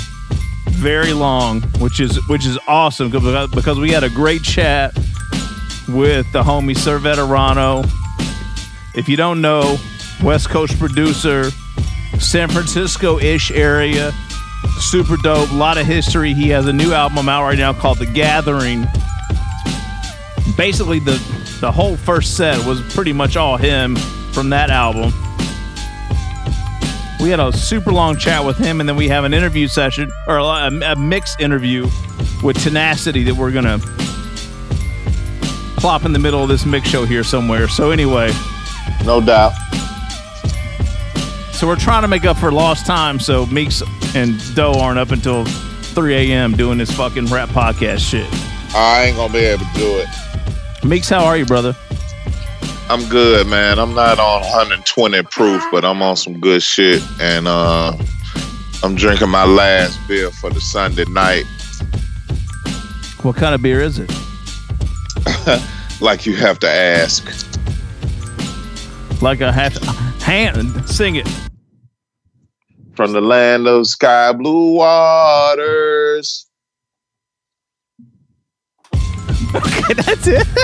very 0.67 1.13
long, 1.13 1.63
which 1.79 2.01
is 2.01 2.19
which 2.29 2.47
is 2.47 2.59
awesome 2.67 3.11
because 3.11 3.79
we 3.79 3.91
had 3.91 4.05
a 4.05 4.11
great 4.11 4.43
chat 4.43 4.95
with 5.89 6.31
the 6.33 6.43
homie 6.43 6.77
Sir 6.77 6.99
Veterano. 6.99 7.89
If 8.95 9.09
you 9.09 9.17
don't 9.17 9.41
know, 9.41 9.77
West 10.23 10.49
Coast 10.49 10.79
producer, 10.79 11.51
San 12.19 12.49
Francisco-ish 12.49 13.51
area, 13.51 14.13
super 14.79 15.17
dope, 15.23 15.51
a 15.51 15.55
lot 15.55 15.79
of 15.79 15.87
history. 15.87 16.33
He 16.33 16.49
has 16.51 16.67
a 16.67 16.73
new 16.73 16.93
album 16.93 17.29
out 17.29 17.43
right 17.45 17.59
now 17.59 17.73
called 17.73 17.99
The 17.99 18.07
Gathering. 18.07 18.87
Basically, 20.57 20.99
the 20.99 21.21
the 21.61 21.73
whole 21.73 21.97
first 21.97 22.37
set 22.37 22.65
was 22.67 22.81
pretty 22.95 23.13
much 23.13 23.37
all 23.37 23.57
him 23.57 23.97
from 24.33 24.51
that 24.51 24.71
album. 24.71 25.13
We 27.21 27.31
had 27.31 27.41
a 27.41 27.53
super 27.53 27.91
long 27.91 28.19
chat 28.19 28.45
with 28.45 28.59
him, 28.59 28.81
and 28.81 28.89
then 28.89 28.97
we 28.97 29.09
have 29.09 29.25
an 29.25 29.33
interview 29.33 29.67
session 29.69 30.11
or 30.27 30.39
a, 30.39 30.71
a 30.93 30.97
mixed 30.97 31.41
interview 31.41 31.89
with 32.43 32.63
Tenacity 32.63 33.23
that 33.25 33.35
we're 33.35 33.51
gonna 33.51 33.79
plop 35.79 36.05
in 36.05 36.13
the 36.13 36.19
middle 36.19 36.43
of 36.43 36.49
this 36.49 36.67
mix 36.67 36.89
show 36.89 37.05
here 37.07 37.25
somewhere. 37.25 37.69
So 37.69 37.91
anyway, 37.91 38.31
no 39.05 39.21
doubt. 39.21 39.53
So 41.55 41.69
we're 41.69 41.77
trying 41.77 42.03
to 42.03 42.09
make 42.09 42.25
up 42.25 42.37
for 42.37 42.51
lost 42.51 42.85
time. 42.85 43.21
So 43.21 43.47
Meeks 43.47 43.81
and 44.17 44.35
Doe 44.57 44.73
aren't 44.73 44.99
up 44.99 45.13
until 45.13 45.45
3 45.45 46.33
a.m. 46.33 46.53
doing 46.53 46.79
this 46.79 46.91
fucking 46.91 47.27
rap 47.27 47.49
podcast 47.51 48.01
shit. 48.01 48.27
I 48.75 49.05
ain't 49.05 49.17
gonna 49.17 49.33
be 49.33 49.39
able 49.39 49.65
to 49.65 49.73
do 49.75 49.99
it. 49.99 50.85
Meeks, 50.85 51.09
how 51.09 51.25
are 51.25 51.37
you, 51.37 51.47
brother? 51.47 51.77
I'm 52.91 53.09
good, 53.09 53.47
man. 53.47 53.79
I'm 53.79 53.95
not 53.95 54.19
on 54.19 54.41
120 54.41 55.23
proof, 55.23 55.63
but 55.71 55.85
I'm 55.85 56.03
on 56.03 56.17
some 56.17 56.41
good 56.41 56.61
shit, 56.61 57.01
and 57.21 57.47
uh, 57.47 57.97
I'm 58.83 58.97
drinking 58.97 59.31
my 59.31 59.45
last 59.45 59.99
beer 60.09 60.33
for 60.33 60.51
the 60.51 60.61
Sunday 60.61 61.05
night. 61.07 61.45
What 63.23 63.37
kind 63.37 63.55
of 63.55 63.63
beer 63.63 63.81
is 63.81 64.01
it? 64.01 64.13
like 66.01 66.27
you 66.27 66.35
have 66.35 66.59
to 66.59 66.69
ask. 66.69 67.25
Like 69.23 69.41
I 69.41 69.53
have 69.53 69.75
to 69.75 70.14
hand 70.25 70.89
sing 70.89 71.17
it. 71.17 71.29
From 72.95 73.13
the 73.13 73.21
land 73.21 73.67
of 73.67 73.87
sky 73.87 74.33
blue 74.33 74.73
waters. 74.75 76.47
Okay, 79.55 79.95
that's 79.95 80.27
it. 80.27 80.47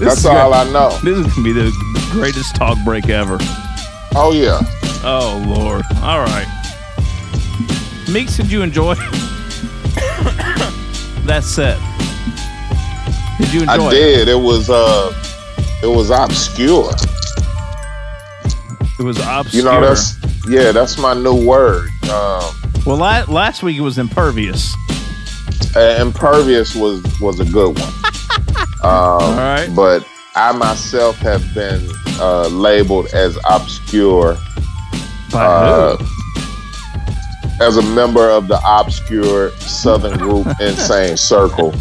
That's 0.00 0.24
all 0.24 0.50
great. 0.50 0.58
I 0.66 0.72
know. 0.72 0.90
This 1.04 1.16
is 1.16 1.26
gonna 1.32 1.44
be 1.44 1.52
the 1.52 1.70
greatest 2.10 2.56
talk 2.56 2.76
break 2.84 3.08
ever. 3.08 3.36
Oh 4.16 4.32
yeah. 4.34 4.58
Oh 5.04 5.40
lord. 5.46 5.84
All 6.02 6.18
right. 6.18 6.48
Meeks, 8.12 8.36
did 8.36 8.50
you 8.50 8.62
enjoy 8.62 8.94
that 11.24 11.44
set? 11.44 11.78
Did 13.38 13.54
you 13.54 13.60
enjoy 13.60 13.72
I 13.72 13.88
it? 13.88 13.90
did. 13.92 14.28
It 14.28 14.40
was 14.40 14.68
uh, 14.68 15.12
it 15.82 15.86
was 15.96 16.10
obscure. 16.10 16.90
It 18.98 19.02
was 19.02 19.18
obscure. 19.20 19.62
You 19.62 19.64
know 19.64 19.80
that's 19.80 20.16
yeah, 20.48 20.72
that's 20.72 20.98
my 20.98 21.14
new 21.14 21.46
word. 21.46 21.88
Um, 22.04 22.42
well, 22.86 22.96
la- 22.96 23.24
last 23.28 23.62
week 23.62 23.76
it 23.76 23.80
was 23.80 23.98
impervious. 23.98 24.74
uh, 25.76 25.98
impervious 26.00 26.74
was 26.74 27.02
was 27.20 27.40
a 27.40 27.44
good 27.44 27.78
one. 27.78 27.92
Um, 28.84 28.90
All 28.90 29.36
right. 29.36 29.70
But 29.76 30.04
I 30.34 30.50
myself 30.50 31.14
have 31.18 31.40
been 31.54 31.88
uh, 32.18 32.48
labeled 32.48 33.06
as 33.14 33.38
obscure. 33.48 34.36
By 35.30 35.44
uh, 35.44 35.96
As 37.60 37.76
a 37.76 37.82
member 37.82 38.28
of 38.28 38.48
the 38.48 38.60
obscure 38.66 39.50
Southern 39.60 40.18
group 40.18 40.48
Insane 40.60 41.16
Circle. 41.16 41.72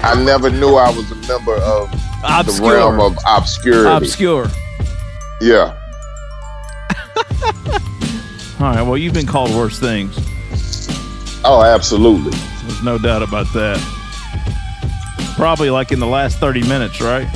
I 0.00 0.22
never 0.22 0.50
knew 0.50 0.74
I 0.76 0.90
was 0.90 1.10
a 1.10 1.16
member 1.26 1.54
of 1.56 1.90
the 1.90 2.60
realm 2.62 3.00
of 3.00 3.16
obscurity. 3.26 3.88
Obscure. 3.88 4.46
Yeah. 5.40 5.76
All 8.60 8.74
right. 8.74 8.82
Well, 8.82 8.96
you've 8.96 9.14
been 9.14 9.26
called 9.26 9.54
worse 9.54 9.78
things. 9.78 10.16
Oh, 11.44 11.62
absolutely. 11.62 12.32
There's 12.64 12.82
no 12.82 12.98
doubt 12.98 13.22
about 13.22 13.52
that. 13.54 13.78
Probably 15.36 15.70
like 15.70 15.92
in 15.92 16.00
the 16.00 16.06
last 16.06 16.38
30 16.38 16.62
minutes, 16.68 17.00
right? 17.00 17.28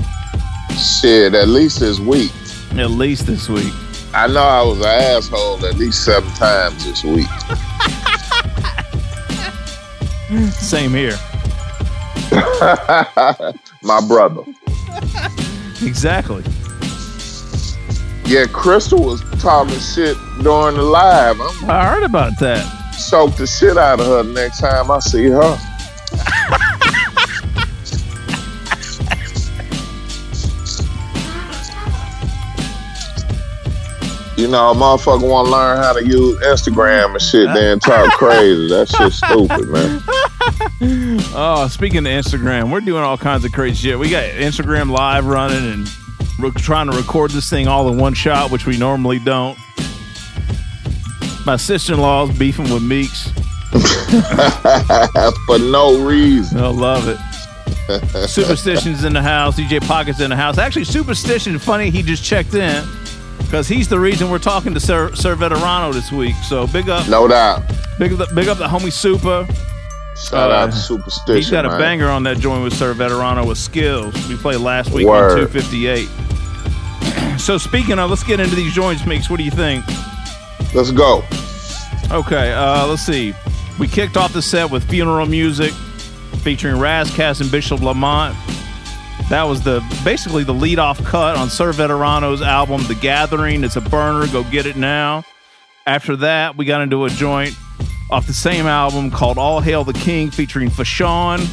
Shit, 0.77 1.35
at 1.35 1.49
least 1.49 1.81
this 1.81 1.99
week. 2.01 2.33
At 2.77 2.91
least 2.91 3.27
this 3.27 3.49
week. 3.49 3.73
I 4.15 4.27
know 4.27 4.43
I 4.43 4.63
was 4.63 4.79
an 4.81 4.87
asshole 4.87 5.65
at 5.65 5.77
least 5.77 6.05
seven 6.05 6.31
times 6.35 6.85
this 6.85 7.05
week. 7.05 7.29
Same 10.53 10.91
here. 10.91 11.17
My 13.83 14.01
brother. 14.07 14.43
Exactly. 15.83 16.45
Yeah, 18.25 18.47
Crystal 18.47 19.03
was 19.03 19.21
talking 19.43 19.79
shit 19.79 20.17
during 20.43 20.77
the 20.77 20.83
live. 20.83 21.41
I'm 21.41 21.71
I 21.71 21.85
heard 21.93 22.05
about 22.05 22.39
that. 22.41 22.65
soak 22.95 23.37
the 23.37 23.47
shit 23.47 23.77
out 23.77 24.01
of 24.01 24.07
her 24.07 24.23
next 24.33 24.61
time 24.61 24.91
I 24.91 25.01
see 25.01 25.27
her. 25.27 25.59
You 34.37 34.49
know, 34.49 34.71
a 34.71 34.75
motherfucker 34.75 35.29
want 35.29 35.47
to 35.47 35.53
learn 35.53 35.77
how 35.77 35.93
to 35.93 36.05
use 36.05 36.37
Instagram 36.41 37.13
and 37.13 37.23
shit, 37.23 37.47
then 37.55 37.79
talk 37.79 38.11
crazy. 38.15 38.67
That 38.71 38.89
shit's 38.89 39.17
stupid, 39.19 39.69
man. 39.69 40.03
Oh, 41.35 41.69
speaking 41.71 41.99
of 41.99 42.05
Instagram, 42.13 42.71
we're 42.71 42.81
doing 42.81 43.03
all 43.03 43.17
kinds 43.17 43.45
of 43.45 43.53
crazy 43.53 43.89
shit. 43.89 43.99
We 43.99 44.11
got 44.11 44.25
Instagram 44.25 44.91
live 44.91 45.27
running 45.27 45.73
and 45.73 45.89
we're 46.39 46.51
trying 46.51 46.91
to 46.91 46.97
record 46.97 47.31
this 47.31 47.49
thing 47.49 47.69
all 47.69 47.89
in 47.91 47.99
one 47.99 48.15
shot, 48.15 48.51
which 48.51 48.67
we 48.67 48.77
normally 48.79 49.19
don't. 49.19 49.57
My 51.47 51.57
sister 51.57 51.95
in 51.95 52.01
law's 52.01 52.37
beefing 52.39 52.73
with 52.73 52.83
Meeks. 52.83 53.31
For 55.47 55.59
no 55.59 56.05
reason. 56.05 56.59
I 56.59 56.69
love 56.69 57.09
it. 57.09 57.17
Supastition's 58.27 59.05
in 59.05 59.13
the 59.13 59.23
house. 59.23 59.59
DJ 59.59 59.81
Pocket's 59.87 60.21
in 60.21 60.31
the 60.31 60.37
house. 60.37 60.59
Actually, 60.59 60.85
Supastition, 60.85 61.61
funny, 61.61 61.91
he 61.91 62.03
just 62.03 62.25
checked 62.25 62.55
in 62.55 62.85
because 63.39 63.69
he's 63.69 63.89
the 63.89 63.99
reason 63.99 64.31
we're 64.31 64.39
talking 64.39 64.75
to 64.75 64.81
Sir, 64.81 65.15
Sir 65.15 65.35
Veterano 65.37 65.93
this 65.93 66.11
week. 66.13 66.35
So 66.49 66.67
big 66.67 66.89
up. 66.89 67.09
No 67.09 67.27
doubt. 67.29 67.63
Big, 67.99 68.13
up- 68.21 68.35
big 68.35 68.49
up 68.49 68.59
the 68.59 68.67
homie 68.67 68.93
Super. 68.93 69.47
Shout 70.17 70.51
Uh, 70.51 70.55
out 70.55 70.71
to 70.73 70.77
Supastition. 70.77 71.37
He's 71.37 71.51
got 71.51 71.65
a 71.65 71.71
man. 71.71 71.79
banger 71.81 72.09
on 72.09 72.23
that 72.25 72.39
joint 72.39 72.63
with 72.63 72.75
Sir 72.75 72.93
Veterano 72.95 73.47
with 73.47 73.59
skills. 73.59 74.15
We 74.29 74.37
played 74.37 74.59
last 74.61 74.91
week 74.93 75.07
Word. 75.07 75.33
on 75.41 75.49
258. 75.49 76.09
so 77.41 77.59
speaking 77.59 77.99
of, 77.99 78.11
let's 78.11 78.23
get 78.25 78.39
into 78.41 78.55
these 78.55 78.73
joints, 78.75 79.07
Meeks. 79.07 79.29
What 79.31 79.39
do 79.39 79.43
you 79.45 79.51
think? 79.51 79.85
Let's 80.75 80.91
go. 80.91 81.23
Okay, 82.11 82.53
uh, 82.53 82.87
let's 82.87 83.03
see. 83.03 83.35
We 83.79 83.89
kicked 83.89 84.17
off 84.19 84.33
the 84.35 84.43
set 84.43 84.71
with 84.71 84.89
funeral 84.89 85.27
music 85.27 85.73
featuring 86.43 86.79
Ras 86.79 87.15
Kass 87.15 87.41
and 87.41 87.51
Bishop 87.51 87.81
Lamont. 87.81 88.37
That 89.31 89.45
was 89.45 89.63
the 89.63 89.81
basically 90.05 90.45
the 90.45 90.53
lead 90.53 90.79
off 90.79 91.03
cut 91.05 91.37
on 91.37 91.49
Sir 91.49 91.73
Veterano's 91.73 92.43
album 92.43 92.83
The 92.87 92.95
Gathering. 92.97 93.65
It's 93.65 93.77
a 93.77 93.81
burner, 93.81 94.27
go 94.31 94.45
get 94.45 94.67
it 94.67 94.77
now. 94.77 95.25
After 95.87 96.17
that, 96.17 96.57
we 96.57 96.65
got 96.67 96.83
into 96.83 97.05
a 97.07 97.11
joint 97.11 97.57
off 98.13 98.27
the 98.27 98.35
same 98.35 98.67
album 98.67 99.11
called 99.11 99.39
All 99.39 99.61
Hail 99.61 99.85
the 99.85 99.95
King 99.95 100.31
featuring 100.31 100.69
Fashawn. 100.69 101.49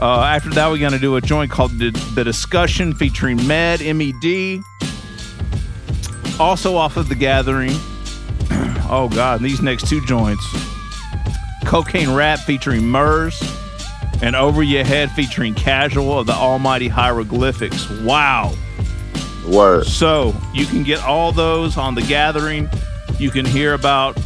Uh, 0.00 0.22
after 0.22 0.48
that, 0.50 0.70
we're 0.70 0.78
going 0.78 0.92
to 0.92 0.98
do 0.98 1.16
a 1.16 1.20
joint 1.20 1.50
called 1.50 1.72
the, 1.72 1.90
the 2.14 2.22
Discussion 2.22 2.94
featuring 2.94 3.44
Med, 3.48 3.82
M-E-D. 3.82 4.62
Also 6.38 6.76
off 6.76 6.96
of 6.96 7.08
The 7.08 7.16
Gathering. 7.16 7.72
oh, 8.88 9.10
God, 9.12 9.40
these 9.40 9.60
next 9.60 9.88
two 9.88 10.00
joints. 10.06 10.46
Cocaine 11.64 12.14
Rap 12.14 12.38
featuring 12.38 12.88
Murs. 12.88 13.42
And 14.22 14.36
Over 14.36 14.62
Your 14.62 14.84
Head 14.84 15.10
featuring 15.10 15.52
Casual 15.52 16.20
of 16.20 16.28
the 16.28 16.34
Almighty 16.34 16.86
Hieroglyphics. 16.86 17.90
Wow. 18.02 18.54
Word. 19.48 19.86
So 19.86 20.32
you 20.54 20.64
can 20.64 20.84
get 20.84 21.02
all 21.02 21.32
those 21.32 21.76
on 21.76 21.96
The 21.96 22.02
Gathering. 22.02 22.70
You 23.18 23.32
can 23.32 23.44
hear 23.44 23.74
about 23.74 24.16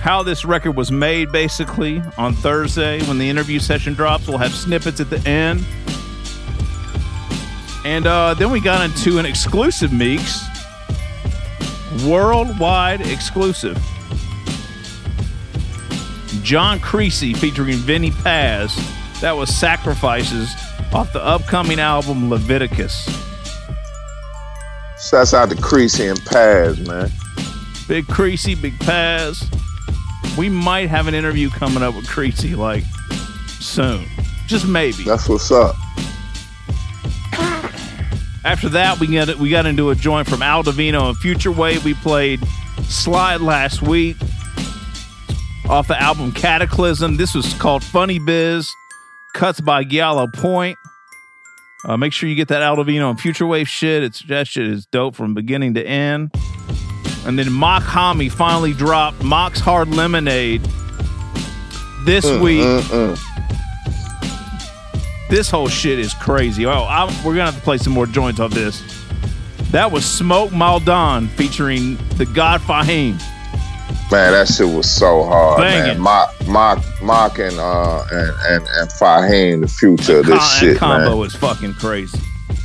how 0.00 0.22
this 0.22 0.44
record 0.44 0.76
was 0.76 0.90
made 0.92 1.32
basically 1.32 2.02
on 2.16 2.34
Thursday 2.34 3.02
when 3.06 3.18
the 3.18 3.28
interview 3.28 3.58
session 3.58 3.94
drops. 3.94 4.26
We'll 4.26 4.38
have 4.38 4.54
snippets 4.54 5.00
at 5.00 5.10
the 5.10 5.18
end. 5.28 5.64
And 7.84 8.06
uh, 8.06 8.34
then 8.34 8.50
we 8.50 8.60
got 8.60 8.84
into 8.84 9.18
an 9.18 9.26
exclusive 9.26 9.92
Meeks, 9.92 10.44
worldwide 12.04 13.00
exclusive. 13.00 13.78
John 16.42 16.80
Creasy 16.80 17.34
featuring 17.34 17.76
Vinnie 17.76 18.10
Paz. 18.10 18.76
That 19.20 19.36
was 19.36 19.54
Sacrifices 19.54 20.54
off 20.92 21.12
the 21.12 21.22
upcoming 21.22 21.80
album 21.80 22.30
Leviticus. 22.30 23.06
Shouts 25.08 25.34
out 25.34 25.50
to 25.50 25.56
Creasy 25.56 26.06
and 26.06 26.24
Paz, 26.24 26.86
man. 26.86 27.10
Big 27.86 28.06
Creasy, 28.06 28.54
Big 28.54 28.78
Paz. 28.80 29.48
We 30.36 30.48
might 30.48 30.88
have 30.88 31.06
an 31.08 31.14
interview 31.14 31.50
coming 31.50 31.82
up 31.82 31.94
with 31.94 32.08
Creasy 32.08 32.54
like 32.54 32.84
soon. 33.60 34.04
Just 34.46 34.66
maybe. 34.66 35.04
That's 35.04 35.28
what's 35.28 35.50
up. 35.50 35.74
After 38.44 38.68
that, 38.70 38.98
we 39.00 39.08
got 39.08 39.34
we 39.36 39.50
got 39.50 39.66
into 39.66 39.90
a 39.90 39.94
joint 39.94 40.28
from 40.28 40.42
Al 40.42 40.62
Divino 40.62 41.08
and 41.08 41.16
Future 41.18 41.52
Wave. 41.52 41.84
We 41.84 41.94
played 41.94 42.40
Slide 42.84 43.40
last 43.40 43.82
week 43.82 44.16
off 45.68 45.88
the 45.88 46.00
album 46.00 46.32
Cataclysm. 46.32 47.16
This 47.16 47.34
was 47.34 47.52
called 47.54 47.84
Funny 47.84 48.18
Biz. 48.18 48.68
Cuts 49.34 49.60
by 49.60 49.84
Giallo 49.84 50.26
Point. 50.28 50.78
Uh, 51.84 51.96
make 51.96 52.12
sure 52.12 52.28
you 52.28 52.34
get 52.34 52.48
that 52.48 52.62
Al 52.62 52.76
Divino 52.76 53.10
and 53.10 53.20
Future 53.20 53.46
Wave 53.46 53.68
shit. 53.68 54.02
It's 54.02 54.22
that 54.24 54.48
shit 54.48 54.66
is 54.66 54.86
dope 54.86 55.14
from 55.14 55.34
beginning 55.34 55.74
to 55.74 55.86
end. 55.86 56.32
And 57.28 57.38
then 57.38 57.52
Mach-Hommy 57.52 58.30
finally 58.30 58.72
dropped 58.72 59.22
Mach's 59.22 59.60
Hard 59.60 59.88
Lemonade 59.88 60.62
this 62.06 62.24
Mm, 62.24 62.40
week. 62.40 62.62
mm, 62.62 62.80
mm. 62.80 63.18
This 65.28 65.50
whole 65.50 65.68
shit 65.68 65.98
is 65.98 66.14
crazy. 66.14 66.64
Oh, 66.64 66.84
I, 66.84 67.04
we're 67.24 67.34
gonna 67.34 67.44
have 67.44 67.54
to 67.56 67.60
play 67.60 67.76
some 67.76 67.92
more 67.92 68.06
joints 68.06 68.40
of 68.40 68.54
this. 68.54 68.82
That 69.72 69.92
was 69.92 70.06
Smoke 70.06 70.52
Maldon 70.52 71.28
featuring 71.28 71.98
the 72.16 72.24
God 72.24 72.62
Fahim. 72.62 73.20
Man, 74.10 74.32
that 74.32 74.48
shit 74.48 74.66
was 74.66 74.90
so 74.90 75.24
hard, 75.24 75.58
Banging. 75.60 75.86
man. 75.86 76.00
Mock, 76.00 76.34
mock, 76.48 76.82
mock, 77.02 77.38
and 77.38 77.58
uh, 77.58 78.04
and 78.10 78.30
and 78.46 78.66
and 78.66 78.88
Fahim, 78.88 79.60
the 79.60 79.68
future 79.68 80.20
of 80.20 80.26
this 80.26 80.58
shit, 80.58 80.78
combo 80.78 81.18
man. 81.18 81.26
is 81.26 81.34
fucking 81.34 81.74
crazy. 81.74 82.18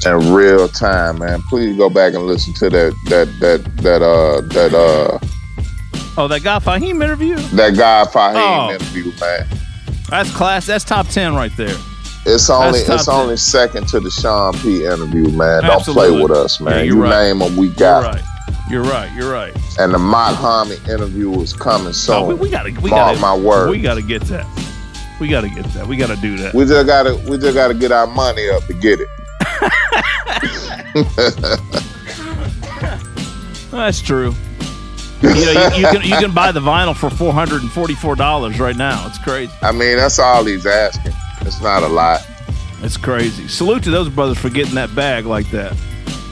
In 0.06 0.34
real 0.34 0.68
time, 0.68 1.20
man. 1.20 1.42
Please 1.44 1.78
go 1.78 1.90
back 1.90 2.14
and 2.14 2.24
listen 2.24 2.54
to 2.56 2.70
that 2.70 2.94
that 3.10 3.28
that 3.40 3.78
that 3.78 4.02
uh 4.02 4.42
that 4.42 4.74
uh 4.74 5.20
Oh, 6.16 6.28
that 6.28 6.44
guy 6.44 6.60
Fahim 6.60 7.04
interview? 7.04 7.36
that 7.56 7.76
guy 7.76 8.06
Fahim 8.12 8.36
Oh. 8.36 8.70
interview, 8.76 9.12
man. 9.20 9.48
That's 10.10 10.32
class. 10.36 10.66
That's 10.66 10.84
top 10.84 11.08
ten 11.08 11.36
right 11.36 11.56
there. 11.58 11.76
It's 12.26 12.50
only 12.50 12.80
it's 12.80 13.08
only 13.08 13.38
second 13.38 13.88
to 13.90 14.00
the 14.00 14.10
Sean 14.12 14.54
P 14.54 14.86
interview, 14.86 15.30
man. 15.30 15.64
Don't 15.64 15.84
play 15.84 16.12
with 16.12 16.32
us, 16.32 16.60
man. 16.60 16.74
Yeah, 16.80 16.82
you 16.84 17.02
right. 17.02 17.28
name 17.28 17.40
them, 17.40 17.58
we 17.58 17.68
You're 17.78 18.02
right. 18.02 18.22
You're 18.70 18.84
right. 18.84 19.12
You're 19.16 19.32
right. 19.32 19.54
And 19.78 19.94
the 19.94 20.00
Mach 20.00 20.36
interview 20.88 21.42
is 21.42 21.54
coming 21.54 21.94
soon. 21.94 22.16
Oh, 22.16 22.26
we, 22.28 22.34
we 22.36 22.50
gotta. 22.50 22.72
We 22.82 22.90
Mark 22.90 23.18
gotta. 23.18 23.20
my 23.20 23.36
word. 23.36 23.70
We 23.70 23.82
gotta 23.82 24.02
get 24.02 24.22
that. 24.24 24.46
We 25.20 25.28
gotta 25.28 25.50
get 25.50 25.66
that. 25.74 25.86
We 25.88 25.98
gotta 25.98 26.16
do 26.18 26.38
that. 26.38 26.54
We 26.54 26.66
just 26.66 26.88
gotta 26.88 27.16
we 27.30 27.38
just 27.38 27.56
gotta 27.56 27.74
get 27.74 27.92
our 27.92 28.08
money 28.08 28.50
up 28.50 28.66
to 28.68 28.74
get 28.74 29.00
it. 29.00 29.08
That's 33.72 34.02
true. 34.02 34.34
You 35.22 35.30
know, 35.30 35.36
you, 35.36 35.78
you 35.78 35.88
can 35.88 36.02
you 36.04 36.16
can 36.18 36.34
buy 36.34 36.52
the 36.52 36.60
vinyl 36.60 36.96
for 36.96 37.10
four 37.10 37.32
hundred 37.34 37.62
and 37.62 37.72
forty 37.72 37.96
four 37.96 38.16
dollars 38.16 38.60
right 38.60 38.76
now. 38.76 39.06
It's 39.08 39.18
crazy. 39.18 39.52
I 39.62 39.72
mean, 39.72 39.98
that's 39.98 40.20
all 40.20 40.44
he's 40.44 40.66
asking. 40.66 41.14
It's 41.42 41.62
not 41.62 41.84
a 41.84 41.88
lot. 41.88 42.26
It's 42.82 42.98
crazy. 42.98 43.48
Salute 43.48 43.84
to 43.84 43.92
those 43.92 44.10
brothers 44.10 44.38
for 44.38 44.50
getting 44.50 44.76
that 44.76 44.94
bag 44.94 45.26
like 45.26 45.50
that. 45.52 45.76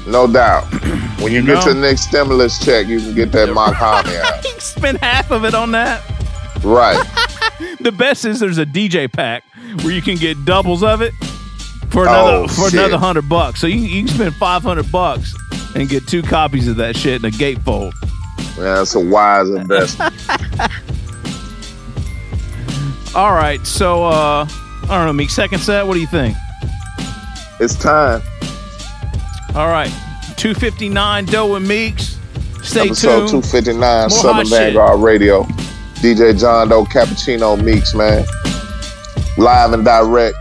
No 0.08 0.32
doubt. 0.32 0.66
When 1.22 1.32
you, 1.32 1.42
You 1.42 1.46
get 1.46 1.54
know? 1.66 1.74
your 1.74 1.76
next 1.76 2.08
stimulus 2.08 2.58
check, 2.66 2.88
you 2.88 3.00
can 3.00 3.14
get 3.14 3.32
that 3.34 3.50
Mach-Hommy 3.54 4.18
out. 4.18 4.44
You 4.44 4.60
spend 4.60 4.98
half 4.98 5.30
of 5.30 5.46
it 5.46 5.54
on 5.54 5.70
that. 5.72 6.02
Right. 6.64 7.00
The 7.80 7.92
best 7.92 8.26
is 8.26 8.40
there's 8.40 8.58
a 8.58 8.66
DJ 8.66 9.12
pack 9.12 9.44
where 9.84 9.92
you 9.92 10.02
can 10.02 10.16
get 10.16 10.46
doubles 10.46 10.82
of 10.84 11.02
it 11.02 11.14
for 11.92 12.04
another 12.04 12.32
Oh, 12.32 12.48
for 12.48 12.70
shit. 12.70 12.80
another 12.80 12.98
hundred 12.98 13.28
bucks. 13.30 13.60
So 13.62 13.68
you, 13.68 13.76
you 13.80 14.06
can 14.06 14.16
spend 14.16 14.36
five 14.36 14.64
hundred 14.64 14.92
bucks 14.92 15.34
and 15.76 15.88
get 15.90 16.08
two 16.08 16.22
copies 16.22 16.68
of 16.68 16.76
that 16.78 16.96
shit 16.96 17.22
in 17.24 17.26
a 17.26 17.32
gatefold. 17.32 17.94
Yeah, 18.58 18.76
that's 18.76 18.96
a 18.96 19.00
wise 19.00 19.50
investment. 19.50 20.14
All 23.16 23.34
right, 23.34 23.66
so 23.68 24.06
uh 24.06 24.48
I 24.84 24.98
don't 24.98 25.06
know, 25.06 25.14
Meek. 25.14 25.30
Second 25.30 25.60
set, 25.60 25.86
what 25.86 25.94
do 25.96 26.00
you 26.00 26.08
think? 26.08 26.36
It's 27.60 27.76
time. 27.76 28.22
All 29.54 29.68
right, 29.68 29.92
two 30.38 30.54
fifty 30.54 30.88
nine 30.90 31.26
Doe 31.26 31.56
and 31.56 31.68
Meeks. 31.68 32.18
Stay 32.64 32.82
Episode 32.82 33.28
tuned. 33.30 33.44
259, 33.44 33.80
More 33.82 34.10
Southern 34.12 34.34
hot 34.36 34.48
shit. 34.48 34.60
Vanguard 34.74 35.00
Radio. 35.02 35.44
DJ 35.96 36.40
John 36.40 36.70
Doe, 36.70 36.86
Cappuccino 36.86 37.62
Meeks, 37.62 37.96
man. 37.96 38.24
Live 39.38 39.74
and 39.74 39.84
direct. 39.84 40.36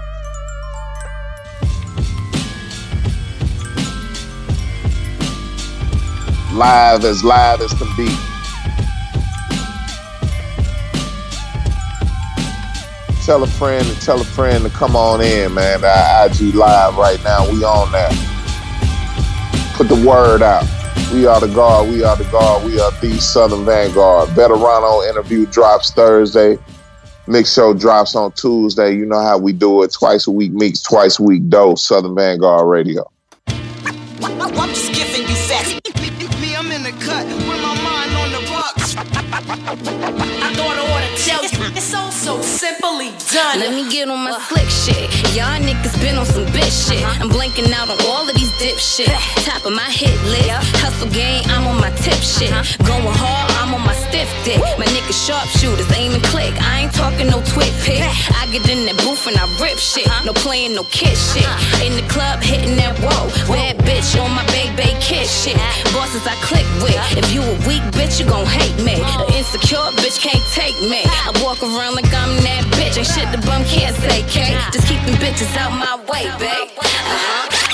Live 6.60 7.06
as 7.06 7.24
live 7.24 7.62
as 7.62 7.72
can 7.72 7.88
be. 7.96 8.06
Tell 13.24 13.42
a 13.42 13.46
friend 13.46 13.86
and 13.86 13.98
tell 14.02 14.20
a 14.20 14.24
friend 14.24 14.64
to 14.64 14.68
come 14.68 14.94
on 14.94 15.22
in, 15.22 15.54
man. 15.54 15.82
Our 15.82 16.26
IG 16.26 16.54
live 16.54 16.98
right 16.98 17.18
now. 17.24 17.50
We 17.50 17.64
on 17.64 17.90
that. 17.92 18.12
Put 19.74 19.88
the 19.88 20.06
word 20.06 20.42
out. 20.42 20.68
We 21.14 21.24
are 21.24 21.40
the 21.40 21.48
guard. 21.48 21.88
We 21.88 22.04
are 22.04 22.14
the 22.14 22.30
guard. 22.30 22.66
We 22.66 22.78
are 22.78 22.92
the 23.00 23.18
Southern 23.18 23.64
Vanguard. 23.64 24.28
Veterano 24.28 25.08
interview 25.08 25.46
drops 25.46 25.92
Thursday. 25.92 26.58
Mix 27.26 27.54
show 27.54 27.72
drops 27.72 28.14
on 28.14 28.32
Tuesday. 28.32 28.94
You 28.94 29.06
know 29.06 29.22
how 29.22 29.38
we 29.38 29.54
do 29.54 29.82
it. 29.82 29.94
Twice 29.94 30.26
a 30.26 30.30
week 30.30 30.52
mix, 30.52 30.82
twice 30.82 31.18
a 31.18 31.22
week 31.22 31.48
dose. 31.48 31.82
Southern 31.82 32.14
Vanguard 32.14 32.68
Radio. 32.68 33.10
I 39.50 39.56
thought 39.56 40.76
I 40.78 40.86
ought 40.86 41.02
to 41.02 41.24
tell 41.26 41.42
you, 41.42 41.59
it's 41.76 41.94
all 41.94 42.10
so 42.10 42.40
simply 42.40 43.10
done. 43.32 43.60
Let 43.60 43.74
me 43.74 43.90
get 43.90 44.08
on 44.08 44.18
my 44.24 44.38
slick 44.48 44.68
shit. 44.68 45.10
Y'all 45.36 45.60
niggas 45.60 45.96
been 46.00 46.16
on 46.16 46.26
some 46.26 46.46
bitch 46.46 46.72
shit. 46.88 47.02
I'm 47.20 47.28
blanking 47.28 47.70
out 47.72 47.88
on 47.90 47.98
all 48.06 48.28
of 48.28 48.34
these 48.34 48.52
dip 48.58 48.78
shit. 48.78 49.10
Top 49.44 49.64
of 49.64 49.72
my 49.72 49.90
hit 49.90 50.14
list. 50.24 50.50
Hustle 50.82 51.10
game, 51.10 51.42
I'm 51.48 51.66
on 51.66 51.80
my 51.80 51.90
tip 52.02 52.18
shit. 52.20 52.50
Going 52.86 53.06
hard, 53.06 53.50
I'm 53.60 53.74
on 53.74 53.82
my 53.84 53.94
stiff 53.94 54.30
dick. 54.44 54.58
My 54.78 54.86
niggas 54.86 55.20
sharpshooters, 55.26 55.90
aim 55.96 56.12
and 56.12 56.24
click. 56.24 56.54
I 56.60 56.82
ain't 56.82 56.94
talking 56.94 57.28
no 57.28 57.42
twit 57.52 57.72
pick. 57.84 58.02
I 58.02 58.46
get 58.52 58.68
in 58.68 58.86
that 58.86 58.96
booth 59.04 59.26
and 59.26 59.36
I 59.36 59.46
rip 59.60 59.78
shit. 59.78 60.08
No 60.24 60.32
playing 60.32 60.74
no 60.74 60.84
kid 60.84 61.16
shit. 61.16 61.46
In 61.84 61.94
the 61.96 62.06
club, 62.08 62.40
hitting 62.42 62.76
that 62.76 62.98
whoa. 62.98 63.28
Bad 63.46 63.78
bitch 63.84 64.18
on 64.20 64.30
my 64.34 64.44
baby 64.50 64.90
kid 65.00 65.26
shit. 65.26 65.56
Bosses 65.92 66.26
I 66.26 66.34
click 66.42 66.66
with. 66.82 66.96
If 67.16 67.32
you 67.32 67.42
a 67.42 67.54
weak 67.68 67.82
bitch, 67.94 68.18
you 68.20 68.26
gon' 68.26 68.46
hate 68.46 68.76
me. 68.82 68.96
An 68.98 69.26
insecure 69.34 69.90
bitch 70.00 70.18
can't 70.20 70.42
take 70.52 70.76
me. 70.82 71.02
I 71.04 71.30
walk 71.42 71.59
around 71.62 71.94
like 71.94 72.06
I'm 72.06 72.36
that 72.42 72.64
bitch. 72.72 72.96
Ain't 72.96 73.06
shit 73.06 73.28
the 73.32 73.38
bum 73.46 73.64
can't 73.64 73.94
say, 73.96 74.22
K. 74.28 74.56
Just 74.72 74.86
keep 74.86 75.00
them 75.04 75.16
bitches 75.16 75.54
out 75.56 75.72
my 75.72 75.96
way, 76.10 76.24
babe. 76.38 76.68
I'm 76.82 77.69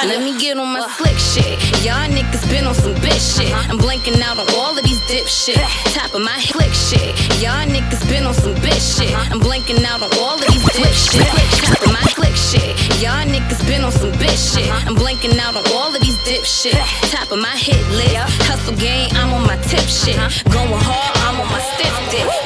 simply. 0.00 0.16
Let 0.16 0.24
me 0.24 0.40
get 0.40 0.58
on 0.58 0.76
uh. 0.76 0.80
uh-huh. 0.80 1.04
my 1.04 1.12
slick 1.12 1.18
shit. 1.18 1.84
Y'all 1.84 2.08
niggas 2.08 2.48
been 2.50 2.66
on 2.66 2.74
some 2.74 2.94
bitch 2.94 3.36
shit. 3.36 3.52
Uh-huh. 3.52 3.72
I'm 3.72 3.78
blanking 3.78 4.20
out 4.20 4.38
on 4.38 4.48
all 4.56 4.76
of 4.76 4.84
these 4.84 5.00
dip 5.06 5.26
shit. 5.26 5.60
Top 5.94 6.14
of 6.14 6.22
my 6.22 6.38
slick 6.40 6.72
shit. 6.72 7.14
Y'all 7.40 7.66
niggas 7.66 8.02
been 8.08 8.24
on 8.24 8.34
some 8.34 8.54
bitch 8.54 8.80
shit. 8.80 9.12
Uh-huh. 9.12 9.32
I'm 9.32 9.40
blanking 9.40 9.84
out 9.84 10.02
on 10.02 10.10
all 10.18 10.36
of 10.36 10.46
these 10.48 10.64
dip 10.72 10.92
shit. 10.92 11.26
Top 11.66 11.82
of 11.82 11.92
my 11.92 12.04
slick 12.16 12.36
shit. 12.36 12.76
Y'all 13.00 13.24
niggas 13.26 13.62
been 13.66 13.84
on 13.84 13.92
some 13.92 14.12
bitch 14.12 14.40
shit. 14.54 14.70
I'm 14.86 14.96
blanking 14.96 15.38
out 15.38 15.56
on 15.56 15.64
all 15.72 15.94
of 15.94 16.00
these 16.00 16.18
dip 16.24 16.44
shit. 16.44 16.76
Top 17.10 17.30
of 17.30 17.38
my 17.38 17.56
hit 17.56 17.80
list. 17.90 18.16
Hustle 18.48 18.76
game, 18.76 19.08
I'm 19.14 19.32
on 19.32 19.46
my 19.46 19.56
tip 19.68 19.86
shit. 19.88 20.16
Going 20.50 20.68
hard, 20.72 21.12
I'm 21.26 21.40
on 21.40 21.48
my 21.48 21.60
stiff 21.60 21.94
dick. 22.10 22.39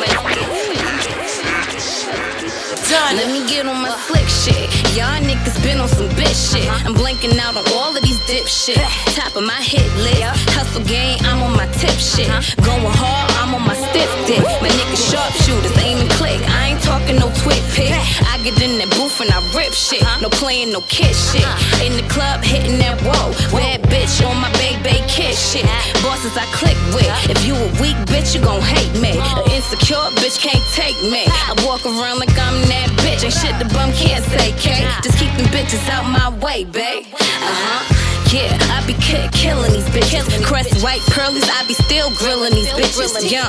Done. 3.05 3.17
Let 3.17 3.29
me 3.29 3.47
get 3.49 3.67
on 3.67 3.81
my 3.81 3.91
slick 4.07 4.29
shit. 4.29 4.69
Y'all 4.97 5.21
niggas 5.21 5.63
been 5.63 5.81
on 5.81 5.89
some 5.89 6.09
bitch 6.11 6.37
shit. 6.53 6.67
I'm 6.85 6.95
blanking 6.95 7.39
out 7.39 7.57
on 7.57 7.65
all 7.75 7.97
of 7.97 8.03
these 8.03 8.21
dip 8.27 8.47
shit. 8.47 8.79
Top 9.17 9.37
of 9.37 9.45
my 9.45 9.61
hit 9.61 9.87
list. 10.01 10.23
Hustle 10.51 10.85
game, 10.85 11.19
I'm 11.25 11.43
on 11.43 11.53
my 11.57 11.67
tip 11.81 11.99
shit. 11.99 12.29
Going 12.65 12.85
hard, 12.85 13.31
I'm 13.41 13.55
on 13.55 13.63
my 13.63 13.75
stiff 13.75 14.11
dick. 14.27 14.43
My 14.63 14.69
niggas 14.69 15.05
sharpshooters, 15.11 15.77
aim 15.79 15.99
and 15.99 16.11
click. 16.11 16.41
I 16.49 16.73
ain't 16.73 16.83
talking 16.83 17.17
no 17.17 17.29
twit 17.43 17.63
pick. 17.75 17.93
I 17.93 18.39
get 18.43 18.61
in 18.63 18.79
that 18.79 18.91
booth 18.97 19.21
and 19.21 19.31
I 19.31 19.41
rip 19.57 19.73
shit. 19.73 20.03
No 20.23 20.29
playing, 20.29 20.73
no 20.73 20.81
kiss 20.83 21.33
shit. 21.33 21.47
In 21.85 21.97
the 21.97 22.07
club, 22.09 22.43
hitting 22.43 22.79
that 22.79 23.01
whoa. 23.03 23.33
Bad 23.53 23.83
bitch 23.83 24.25
on 24.27 24.37
my 24.41 24.51
baby 24.59 25.03
kiss 25.09 25.53
shit. 25.53 25.67
Bosses 26.03 26.37
I 26.37 26.47
click 26.57 26.79
with. 26.95 27.11
If 27.31 27.45
you 27.47 27.55
a 27.55 27.69
weak 27.81 27.99
bitch, 28.11 28.35
you 28.35 28.41
gon' 28.41 28.63
hate 28.63 28.95
me. 29.01 29.13
An 29.19 29.45
insecure 29.51 30.09
bitch 30.21 30.41
can't 30.41 30.65
take 30.73 30.99
me. 31.03 31.25
I 31.27 31.55
walk 31.67 31.85
around 31.85 32.19
like 32.19 32.35
I'm 32.39 32.59
that 32.69 32.94
bitch. 32.97 33.25
Ain't 33.25 33.33
shit 33.33 33.59
the 33.59 33.73
bum 33.75 33.93
can't 33.93 34.25
say, 34.25 34.53
K. 34.59 34.87
Just 35.03 35.19
keep 35.19 35.33
them 35.37 35.47
bitches 35.47 35.89
out 35.89 36.05
my 36.05 36.29
way, 36.45 36.65
babe. 36.65 37.07
Uh 37.13 37.19
huh. 37.21 38.04
Yeah, 38.35 38.51
I 38.75 38.83
be 38.83 38.95
ki- 38.99 39.31
killing 39.31 39.71
these 39.71 39.87
bitches. 39.95 40.27
Crest 40.43 40.83
white 40.83 40.99
pearlies, 41.15 41.47
I 41.47 41.63
be 41.71 41.75
still 41.75 42.11
grilling 42.19 42.51
these 42.51 42.67
bitches. 42.75 43.31
Yum, 43.31 43.47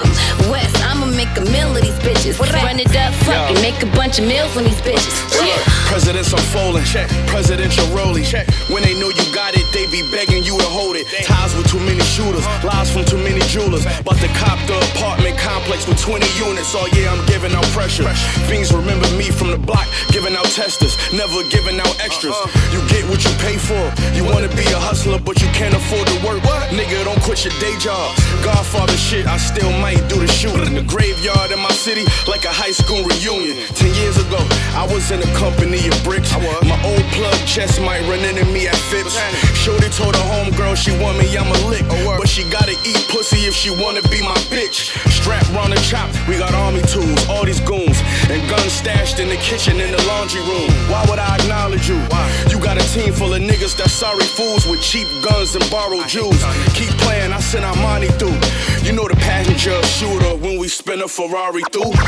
West, 0.53 0.77
I'ma 0.85 1.09
make 1.09 1.33
a 1.41 1.45
meal 1.49 1.73
of 1.73 1.81
these 1.81 1.97
bitches. 2.05 2.37
Run 2.37 2.77
it 2.77 2.93
up, 2.93 3.09
fuck 3.25 3.49
it, 3.49 3.57
make 3.65 3.81
a 3.81 3.89
bunch 3.97 4.19
of 4.19 4.29
meals 4.29 4.55
on 4.55 4.63
these 4.63 4.77
bitches. 4.85 5.09
Yeah. 5.41 5.57
Presidents 5.89 6.31
unfolding, 6.33 6.85
check. 6.85 7.09
Presidential 7.25 7.81
rolling, 7.97 8.23
check. 8.23 8.45
When 8.69 8.83
they 8.83 8.93
know 9.01 9.09
you 9.09 9.25
got 9.33 9.57
it, 9.57 9.65
they 9.73 9.89
be 9.89 10.05
begging 10.13 10.43
you 10.45 10.53
to 10.53 10.69
hold 10.69 10.95
it. 10.95 11.09
Ties 11.25 11.57
with 11.57 11.65
too 11.65 11.81
many 11.81 12.05
shooters, 12.05 12.45
lies 12.61 12.93
from 12.93 13.05
too 13.05 13.17
many 13.17 13.41
jewelers. 13.49 13.89
But 14.05 14.21
the 14.21 14.29
cop 14.37 14.61
the 14.69 14.77
apartment 14.93 15.33
complex 15.41 15.87
with 15.89 15.97
20 15.97 16.21
units. 16.37 16.77
Oh 16.77 16.85
yeah, 16.93 17.09
I'm 17.09 17.25
giving 17.25 17.57
out 17.57 17.65
pressure. 17.73 18.05
Fiends 18.45 18.69
remember 18.71 19.09
me 19.17 19.33
from 19.33 19.49
the 19.49 19.57
block, 19.57 19.89
giving 20.13 20.35
out 20.37 20.45
testers, 20.53 20.93
never 21.09 21.41
giving 21.49 21.79
out 21.81 21.89
extras. 22.05 22.37
Uh-huh. 22.37 22.69
You 22.69 22.85
get 22.93 23.01
what 23.09 23.25
you 23.25 23.33
pay 23.41 23.57
for. 23.57 23.81
You 24.13 24.21
wanna 24.29 24.53
be 24.53 24.74
a 24.75 24.79
hustler, 24.79 25.19
but 25.19 25.41
you 25.41 25.47
can't 25.55 25.73
afford 25.73 26.05
to 26.07 26.17
work. 26.27 26.43
Nigga, 26.75 27.07
don't 27.07 27.19
quit 27.23 27.47
your 27.47 27.55
day 27.63 27.71
job. 27.79 28.11
Godfather 28.43 28.97
shit, 28.99 29.25
I 29.25 29.37
still 29.37 29.71
might 29.79 30.03
do 30.11 30.19
the 30.19 30.27
shooting. 30.27 30.75
The 30.75 30.83
graveyard 30.83 31.51
in 31.51 31.59
my 31.59 31.71
city, 31.71 32.03
like 32.27 32.43
a 32.43 32.51
high 32.51 32.75
school 32.75 32.99
reunion. 33.07 33.55
Ten 33.73 33.95
years 33.95 34.19
ago, 34.19 34.37
I 34.75 34.83
was 34.91 35.09
in 35.11 35.23
a 35.23 35.31
company 35.39 35.79
of 35.87 35.95
bricks. 36.03 36.35
My 36.67 36.77
old 36.83 37.05
plug 37.15 37.39
chest 37.47 37.79
might 37.79 38.03
run 38.11 38.19
into 38.27 38.43
me 38.51 38.67
at 38.67 38.75
Phipps. 38.91 39.15
Shorty 39.55 39.89
told 39.95 40.15
her 40.15 40.27
homegirl 40.35 40.75
she 40.75 40.91
want 40.99 41.17
me, 41.17 41.31
I'm 41.37 41.47
a 41.47 41.59
lick. 41.71 41.87
But 42.19 42.27
she 42.27 42.43
gotta 42.51 42.75
eat 42.83 42.99
pussy 43.07 43.47
if 43.47 43.55
she 43.55 43.71
wanna 43.71 44.03
be 44.11 44.19
my 44.21 44.35
bitch. 44.51 44.91
Strap 45.09 45.47
round 45.55 45.71
the 45.71 45.79
chop, 45.87 46.11
we 46.27 46.37
got 46.37 46.53
army 46.53 46.81
tools, 46.91 47.23
all 47.29 47.45
these 47.45 47.61
goons. 47.61 47.97
And 48.27 48.41
guns 48.49 48.73
stashed 48.73 49.19
in 49.19 49.29
the 49.29 49.37
kitchen, 49.37 49.79
in 49.79 49.91
the 49.91 50.01
laundry 50.07 50.41
room. 50.41 50.69
Why 50.89 51.05
would 51.09 51.19
I 51.19 51.35
acknowledge 51.37 51.87
you? 51.87 51.97
Why? 52.09 52.25
You 52.49 52.59
got 52.59 52.77
a 52.77 52.85
team 52.93 53.13
full 53.13 53.33
of 53.33 53.41
niggas 53.41 53.77
that 53.77 53.89
sorry 53.89 54.25
fools 54.25 54.65
with 54.65 54.81
cheap 54.81 55.07
guns 55.23 55.55
and 55.55 55.63
borrowed 55.69 56.07
jewels. 56.07 56.41
Keep 56.73 56.89
playing, 57.05 57.31
I 57.31 57.39
send 57.39 57.65
our 57.65 57.75
money 57.75 58.07
through. 58.17 58.33
You 58.81 58.93
know 58.93 59.07
the 59.07 59.15
passenger 59.15 59.77
shooter 59.83 60.35
when 60.41 60.57
we 60.57 60.67
spin 60.67 61.01
a 61.01 61.07
Ferrari 61.07 61.61
through. 61.71 61.93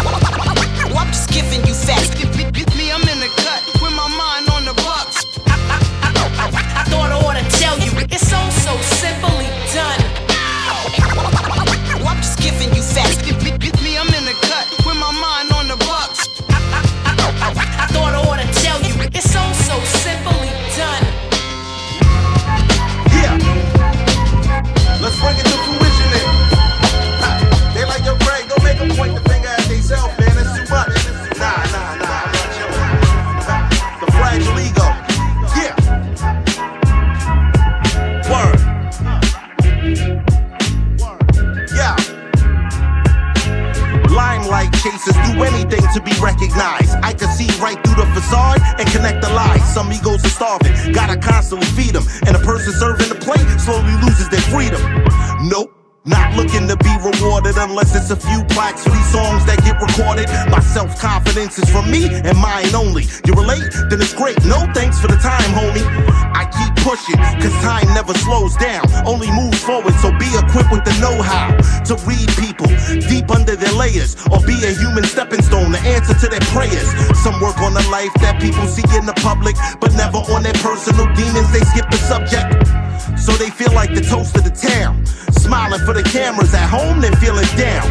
Well, 0.88 0.99
I'm 0.99 1.07
just 1.07 1.30
giving 1.30 1.59
you 1.68 1.74
facts. 1.74 2.15
Me, 2.78 2.91
I'm 2.91 3.01
in 3.01 3.20
the 3.20 3.28
cut 3.43 3.61
with 3.82 3.93
my 3.93 4.07
mind 4.07 4.47
on 4.49 4.63
the 4.63 4.74
bucks. 4.88 5.20
I 5.45 6.84
thought 6.88 7.11
I 7.11 7.18
ought 7.20 7.36
to 7.36 7.59
tell 7.59 7.78
you, 7.80 7.91
it's 8.07 8.24
so 8.24 8.39
so 8.63 8.74
simply 8.95 9.45
done. 9.76 10.01
Well, 11.99 12.07
I'm 12.07 12.18
just 12.18 12.39
giving 12.39 12.74
you 12.74 12.82
facts. 12.82 13.18
Do 45.38 45.44
anything 45.44 45.82
to 45.94 46.02
be 46.02 46.12
recognized. 46.22 46.96
I 47.04 47.14
can 47.14 47.30
see 47.30 47.48
right 47.62 47.78
through 47.84 48.04
the 48.04 48.10
facade 48.14 48.62
and 48.80 48.88
connect 48.90 49.22
the 49.22 49.30
lies. 49.30 49.74
Some 49.74 49.92
egos 49.92 50.24
are 50.26 50.30
starving, 50.30 50.94
gotta 50.94 51.18
constantly 51.18 51.68
feed 51.68 51.94
them. 51.94 52.04
And 52.26 52.36
a 52.36 52.40
person 52.40 52.74
serving 52.74 53.10
the 53.10 53.16
plate 53.16 53.48
slowly 53.60 53.94
loses 54.04 54.30
their 54.30 54.42
freedom. 54.42 54.82
Nope. 55.48 55.77
Not 56.08 56.39
looking 56.39 56.72
to 56.72 56.78
be 56.80 56.93
rewarded 57.03 57.58
unless 57.58 57.91
it's 57.91 58.10
a 58.12 58.16
few 58.16 58.39
plaques 58.55 58.84
for 58.84 58.95
these 58.95 59.12
songs 59.12 59.43
that 59.43 59.60
get 59.68 59.76
recorded. 59.76 60.32
My 60.47 60.64
self 60.64 60.95
confidence 60.95 61.60
is 61.60 61.68
from 61.70 61.91
me 61.91 62.08
and 62.08 62.38
mine 62.39 62.72
only. 62.72 63.12
You 63.28 63.36
relate? 63.36 63.68
Then 63.91 63.99
it's 63.99 64.16
great. 64.16 64.39
No 64.47 64.64
thanks 64.72 65.03
for 65.03 65.12
the 65.12 65.20
time, 65.20 65.51
homie. 65.51 65.84
I 66.32 66.47
keep 66.47 66.72
pushing, 66.88 67.20
cause 67.43 67.51
time 67.60 67.91
never 67.91 68.16
slows 68.24 68.55
down, 68.55 68.88
only 69.03 69.28
moves 69.36 69.60
forward. 69.60 69.91
So 69.99 70.16
be 70.16 70.32
equipped 70.32 70.72
with 70.72 70.88
the 70.88 70.95
know 71.03 71.20
how 71.20 71.51
to 71.91 71.93
read 72.08 72.32
people 72.39 72.72
deep 73.12 73.28
under 73.28 73.60
their 73.60 73.76
layers, 73.76 74.16
or 74.32 74.39
be 74.47 74.55
a 74.64 74.72
human 74.72 75.03
stepping 75.03 75.43
stone, 75.43 75.76
the 75.76 75.84
answer 75.84 76.16
to 76.16 76.28
their 76.32 76.43
prayers. 76.55 76.88
Some 77.20 77.36
work 77.43 77.60
on 77.60 77.76
the 77.76 77.84
life 77.91 78.16
that 78.24 78.39
people 78.39 78.64
see 78.72 78.88
in 78.95 79.05
the 79.05 79.18
public, 79.20 79.60
but 79.84 79.91
never 79.99 80.24
on 80.32 80.43
their 80.43 80.55
personal 80.64 81.12
demons. 81.20 81.51
They 81.51 81.68
skip 81.68 81.91
the 81.91 81.99
subject. 81.99 82.47
So 83.20 83.34
they 83.36 83.49
feel 83.49 83.74
like 83.74 83.93
the 83.93 84.01
toast 84.01 84.38
of 84.38 84.43
the 84.47 84.55
town. 84.55 85.03
Smiling 85.48 85.80
for 85.88 85.93
the 85.95 86.04
cameras 86.04 86.54
at 86.54 86.68
home, 86.68 87.00
then 87.00 87.16
feeling 87.24 87.48
down. 87.56 87.88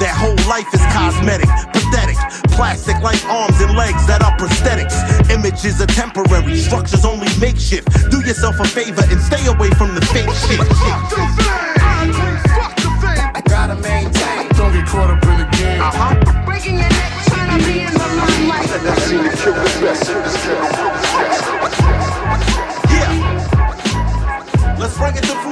That 0.00 0.16
whole 0.16 0.40
life 0.48 0.64
is 0.72 0.80
cosmetic, 0.88 1.52
pathetic. 1.76 2.16
Plastic 2.56 2.96
like 3.04 3.20
arms 3.28 3.60
and 3.60 3.76
legs 3.76 4.08
that 4.08 4.24
are 4.24 4.32
prosthetics. 4.40 4.96
Images 5.28 5.84
are 5.84 5.92
temporary, 5.92 6.56
structures 6.56 7.04
only 7.04 7.28
makeshift. 7.36 7.92
Do 8.08 8.24
yourself 8.24 8.56
a 8.56 8.64
favor 8.64 9.04
and 9.04 9.20
stay 9.20 9.44
away 9.44 9.68
from 9.76 9.92
the 9.92 10.00
fake 10.16 10.32
shit. 10.48 10.64
Fuck 10.64 11.12
the 12.80 12.88
fame, 13.04 13.36
I 13.36 13.44
gotta 13.44 13.76
maintain. 13.84 14.48
Don't 14.56 14.72
get 14.72 14.88
caught 14.88 15.12
up 15.12 15.20
in 15.28 15.44
the 15.44 15.48
game. 15.60 15.84
Uh 15.84 15.92
huh. 15.92 16.16
Breaking 16.48 16.80
your 16.80 16.88
neck, 16.88 17.12
trying 17.28 17.52
to 17.52 17.60
be 17.68 17.84
in 17.84 17.92
the 17.92 18.08
limelight. 18.16 18.64
That 18.80 18.96
seem 19.04 19.28
to 19.28 19.32
kill 19.36 19.52
the 19.52 19.68
best. 19.84 20.08
Yeah. 22.88 23.12
Let's 24.80 24.96
bring 24.96 25.16
it 25.20 25.24
to 25.28 25.43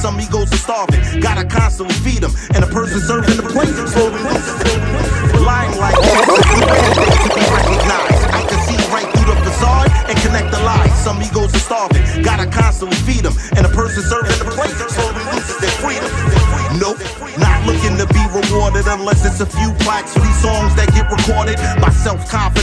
Some 0.00 0.20
egos 0.20 0.52
are 0.52 0.56
starving, 0.56 1.20
gotta 1.20 1.44
constantly 1.44 1.94
feed 1.96 2.22
them. 2.22 2.32
And 2.54 2.62
a 2.62 2.68
person 2.68 3.00
serving 3.00 3.36
the 3.36 3.42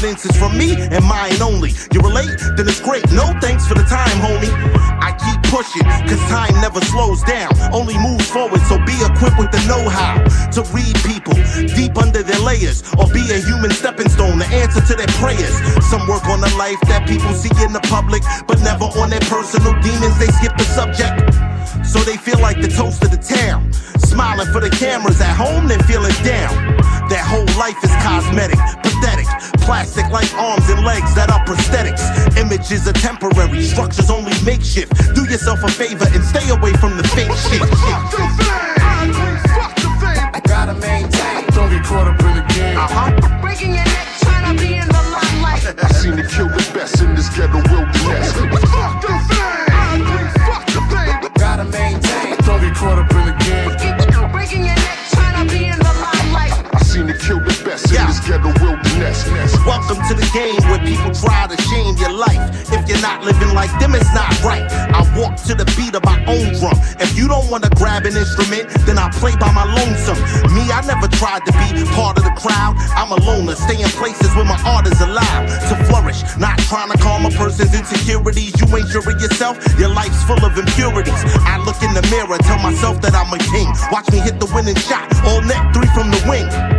confidence 0.06 0.26
is 0.26 0.38
from 0.38 0.58
me 0.58 0.76
and 0.78 1.04
mine 1.06 1.42
only. 1.42 1.72
You 1.92 2.02
relate? 2.02 2.30
Then 2.56 2.68
it's 2.68 2.82
great. 2.82 3.10
No 3.12 3.34
thanks 3.42 3.66
for 3.66 3.74
the 3.74 3.84
time, 3.90 4.18
homie. 4.22 4.54
I 5.02 5.10
keep 5.18 5.42
pushing, 5.50 5.82
cause 6.06 6.22
time 6.30 6.54
never 6.62 6.80
slows 6.94 7.24
down, 7.24 7.50
only 7.74 7.98
moves 7.98 8.30
forward. 8.30 8.62
So 8.70 8.78
be 8.86 8.94
equipped 9.02 9.38
with 9.40 9.50
the 9.50 9.62
know 9.66 9.90
how 9.90 10.22
to 10.54 10.62
read 10.74 10.94
people 11.10 11.34
deep 11.74 11.98
under 11.98 12.22
their 12.22 12.40
layers, 12.42 12.84
or 12.98 13.08
be 13.10 13.22
a 13.34 13.40
human 13.42 13.72
stepping 13.72 14.10
stone, 14.10 14.38
the 14.38 14.46
answer 14.54 14.82
to 14.82 14.94
their 14.94 15.10
prayers. 15.18 15.56
Some 15.90 16.06
work 16.08 16.26
on 16.30 16.42
the 16.42 16.54
life 16.58 16.80
that 16.86 17.08
people 17.08 17.34
see 17.34 17.54
in 17.64 17.74
the 17.74 17.82
public, 17.90 18.22
but 18.48 18.62
never 18.62 18.86
on 19.02 19.10
their 19.10 19.26
personal 19.26 19.74
demons. 19.82 20.18
They 20.20 20.30
skip 20.38 20.54
the 20.58 20.68
subject. 20.70 21.18
So 21.86 22.00
they 22.06 22.18
feel 22.18 22.40
like 22.40 22.62
the 22.62 22.70
toast 22.70 23.04
of 23.04 23.12
the 23.12 23.22
town. 23.22 23.74
Smiling 24.06 24.48
for 24.54 24.62
the 24.62 24.70
cameras 24.70 25.20
at 25.22 25.34
home, 25.34 25.68
they're 25.68 25.82
feeling 25.90 26.16
down. 26.24 26.54
Their 27.10 27.24
whole 27.24 27.50
life 27.58 27.78
is 27.84 27.94
cosmetic. 28.06 28.85
Plastic 29.66 30.08
like 30.12 30.32
arms 30.36 30.70
and 30.70 30.86
legs 30.86 31.16
that 31.16 31.32
are 31.32 31.44
prosthetics. 31.44 32.06
Images 32.38 32.88
are 32.88 32.94
temporary, 32.94 33.64
structures 33.64 34.12
only 34.12 34.32
makeshift. 34.44 34.94
Do 35.16 35.24
yourself 35.26 35.64
a 35.64 35.70
favor 35.70 36.06
and 36.14 36.24
stay 36.24 36.48
away 36.50 36.74
from 36.74 36.98
the 36.98 37.04
fake 37.04 37.34
shit. 37.50 38.75
Game 60.36 60.60
where 60.68 60.84
people 60.84 61.16
try 61.16 61.48
to 61.48 61.56
shame 61.72 61.96
your 61.96 62.12
life. 62.12 62.44
If 62.68 62.84
you're 62.92 63.00
not 63.00 63.24
living 63.24 63.56
like 63.56 63.72
them, 63.80 63.96
it's 63.96 64.12
not 64.12 64.28
right. 64.44 64.68
I 64.92 65.00
walk 65.16 65.40
to 65.48 65.56
the 65.56 65.64
beat 65.80 65.96
of 65.96 66.04
my 66.04 66.20
own 66.28 66.52
drum. 66.60 66.76
If 67.00 67.16
you 67.16 67.32
don't 67.32 67.48
wanna 67.48 67.72
grab 67.80 68.04
an 68.04 68.20
instrument, 68.20 68.68
then 68.84 69.00
I 69.00 69.08
play 69.16 69.32
by 69.40 69.48
my 69.56 69.64
lonesome. 69.64 70.20
Me, 70.52 70.68
I 70.68 70.84
never 70.84 71.08
tried 71.08 71.48
to 71.48 71.54
be 71.56 71.88
part 71.96 72.20
of 72.20 72.28
the 72.28 72.36
crowd. 72.36 72.76
I'm 73.00 73.16
a 73.16 73.20
loner, 73.24 73.56
stay 73.56 73.80
in 73.80 73.88
places 73.96 74.28
where 74.36 74.44
my 74.44 74.60
art 74.68 74.86
is 74.92 75.00
allowed 75.00 75.48
to 75.72 75.76
flourish. 75.88 76.20
Not 76.36 76.60
trying 76.68 76.92
to 76.92 76.98
calm 77.00 77.26
a 77.26 77.32
person's 77.32 77.72
insecurities. 77.72 78.60
You 78.60 78.68
ain't 78.76 78.92
sure 78.92 79.08
of 79.08 79.16
yourself, 79.22 79.56
your 79.80 79.90
life's 79.90 80.22
full 80.28 80.44
of 80.44 80.58
impurities. 80.60 81.22
I 81.48 81.64
look 81.64 81.80
in 81.80 81.96
the 81.96 82.04
mirror, 82.12 82.38
tell 82.44 82.60
myself 82.60 83.00
that 83.08 83.16
I'm 83.16 83.32
a 83.32 83.40
king. 83.40 83.72
Watch 83.88 84.12
me 84.12 84.20
hit 84.20 84.40
the 84.44 84.52
winning 84.52 84.76
shot, 84.76 85.08
all 85.24 85.40
net 85.42 85.64
three 85.72 85.88
from 85.96 86.12
the 86.12 86.20
wing. 86.28 86.75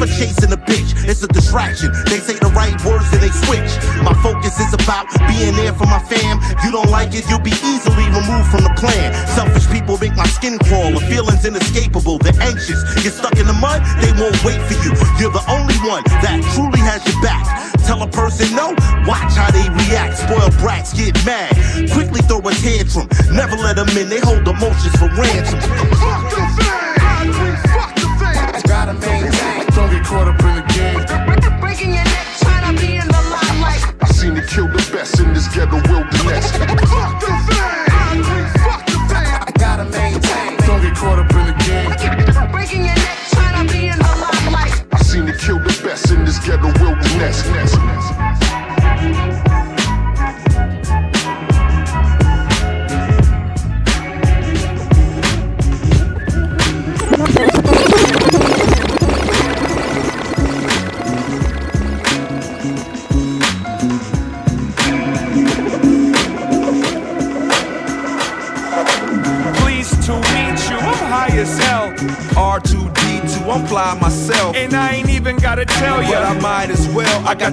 Swish, 0.00 0.08
never 0.08 0.32
chasing 0.32 0.52
a 0.52 0.56
bitch, 0.56 1.08
it's 1.08 1.22
a 1.22 1.28
distraction. 1.28 1.92
They 2.06 2.20
say 2.20 2.34
the 2.40 2.48
right 2.56 2.72
words 2.84 3.12
and 3.12 3.20
they 3.20 3.32
switch. 3.44 3.68
My 4.02 4.14
focus 4.22 4.58
is 4.60 4.72
about 4.72 5.06
being 5.28 5.54
there 5.56 5.72
for 5.72 5.84
my 5.86 5.98
fam. 6.00 6.40
You 6.64 6.72
don't 6.72 6.90
like 6.90 7.12
it, 7.12 7.28
you'll 7.28 7.44
be 7.44 7.54
easily 7.64 8.06
removed 8.08 8.48
from 8.48 8.64
the 8.64 8.72
plan. 8.76 9.12
Selfish 9.36 9.68
people 9.68 9.98
make 9.98 10.16
my 10.16 10.26
skin 10.26 10.58
crawl, 10.58 10.92
the 10.92 11.00
feeling's 11.04 11.44
inescapable. 11.44 12.18
They're 12.18 12.40
anxious, 12.40 12.80
get 13.02 13.12
stuck 13.12 13.36
in 13.36 13.46
the 13.46 13.56
mud, 13.56 13.84
they 14.00 14.12
won't 14.16 14.36
wait 14.44 14.60
for 14.64 14.76
you. 14.80 14.96
You're 15.20 15.34
the 15.34 15.44
only 15.52 15.76
one 15.84 16.02
that 16.24 16.40
truly 16.56 16.80
has 16.80 17.04
your 17.04 17.20
back. 17.20 17.44
Tell 17.84 18.02
a 18.02 18.08
person 18.08 18.54
no, 18.56 18.72
watch 19.04 19.36
how 19.36 19.50
they 19.52 19.68
react. 19.84 20.16
Spoiled 20.18 20.56
brats 20.58 20.96
get 20.96 21.12
mad, 21.26 21.52
quickly 21.92 22.22
throw 22.24 22.40
a 22.40 22.52
tantrum. 22.64 23.08
Never 23.32 23.56
let 23.56 23.76
them 23.76 23.90
in, 23.96 24.08
they 24.08 24.20
hold 24.20 24.46
emotions 24.48 24.96
for 24.96 25.12
ransom. 25.12 25.60
Fuck 25.60 26.24
the 26.32 26.44
fame. 26.56 27.56
Fuck 27.68 27.92
the 27.96 28.08
fame. 28.16 28.62
Gotta 28.64 28.94
maintain. 28.94 29.39
Don't 30.10 30.39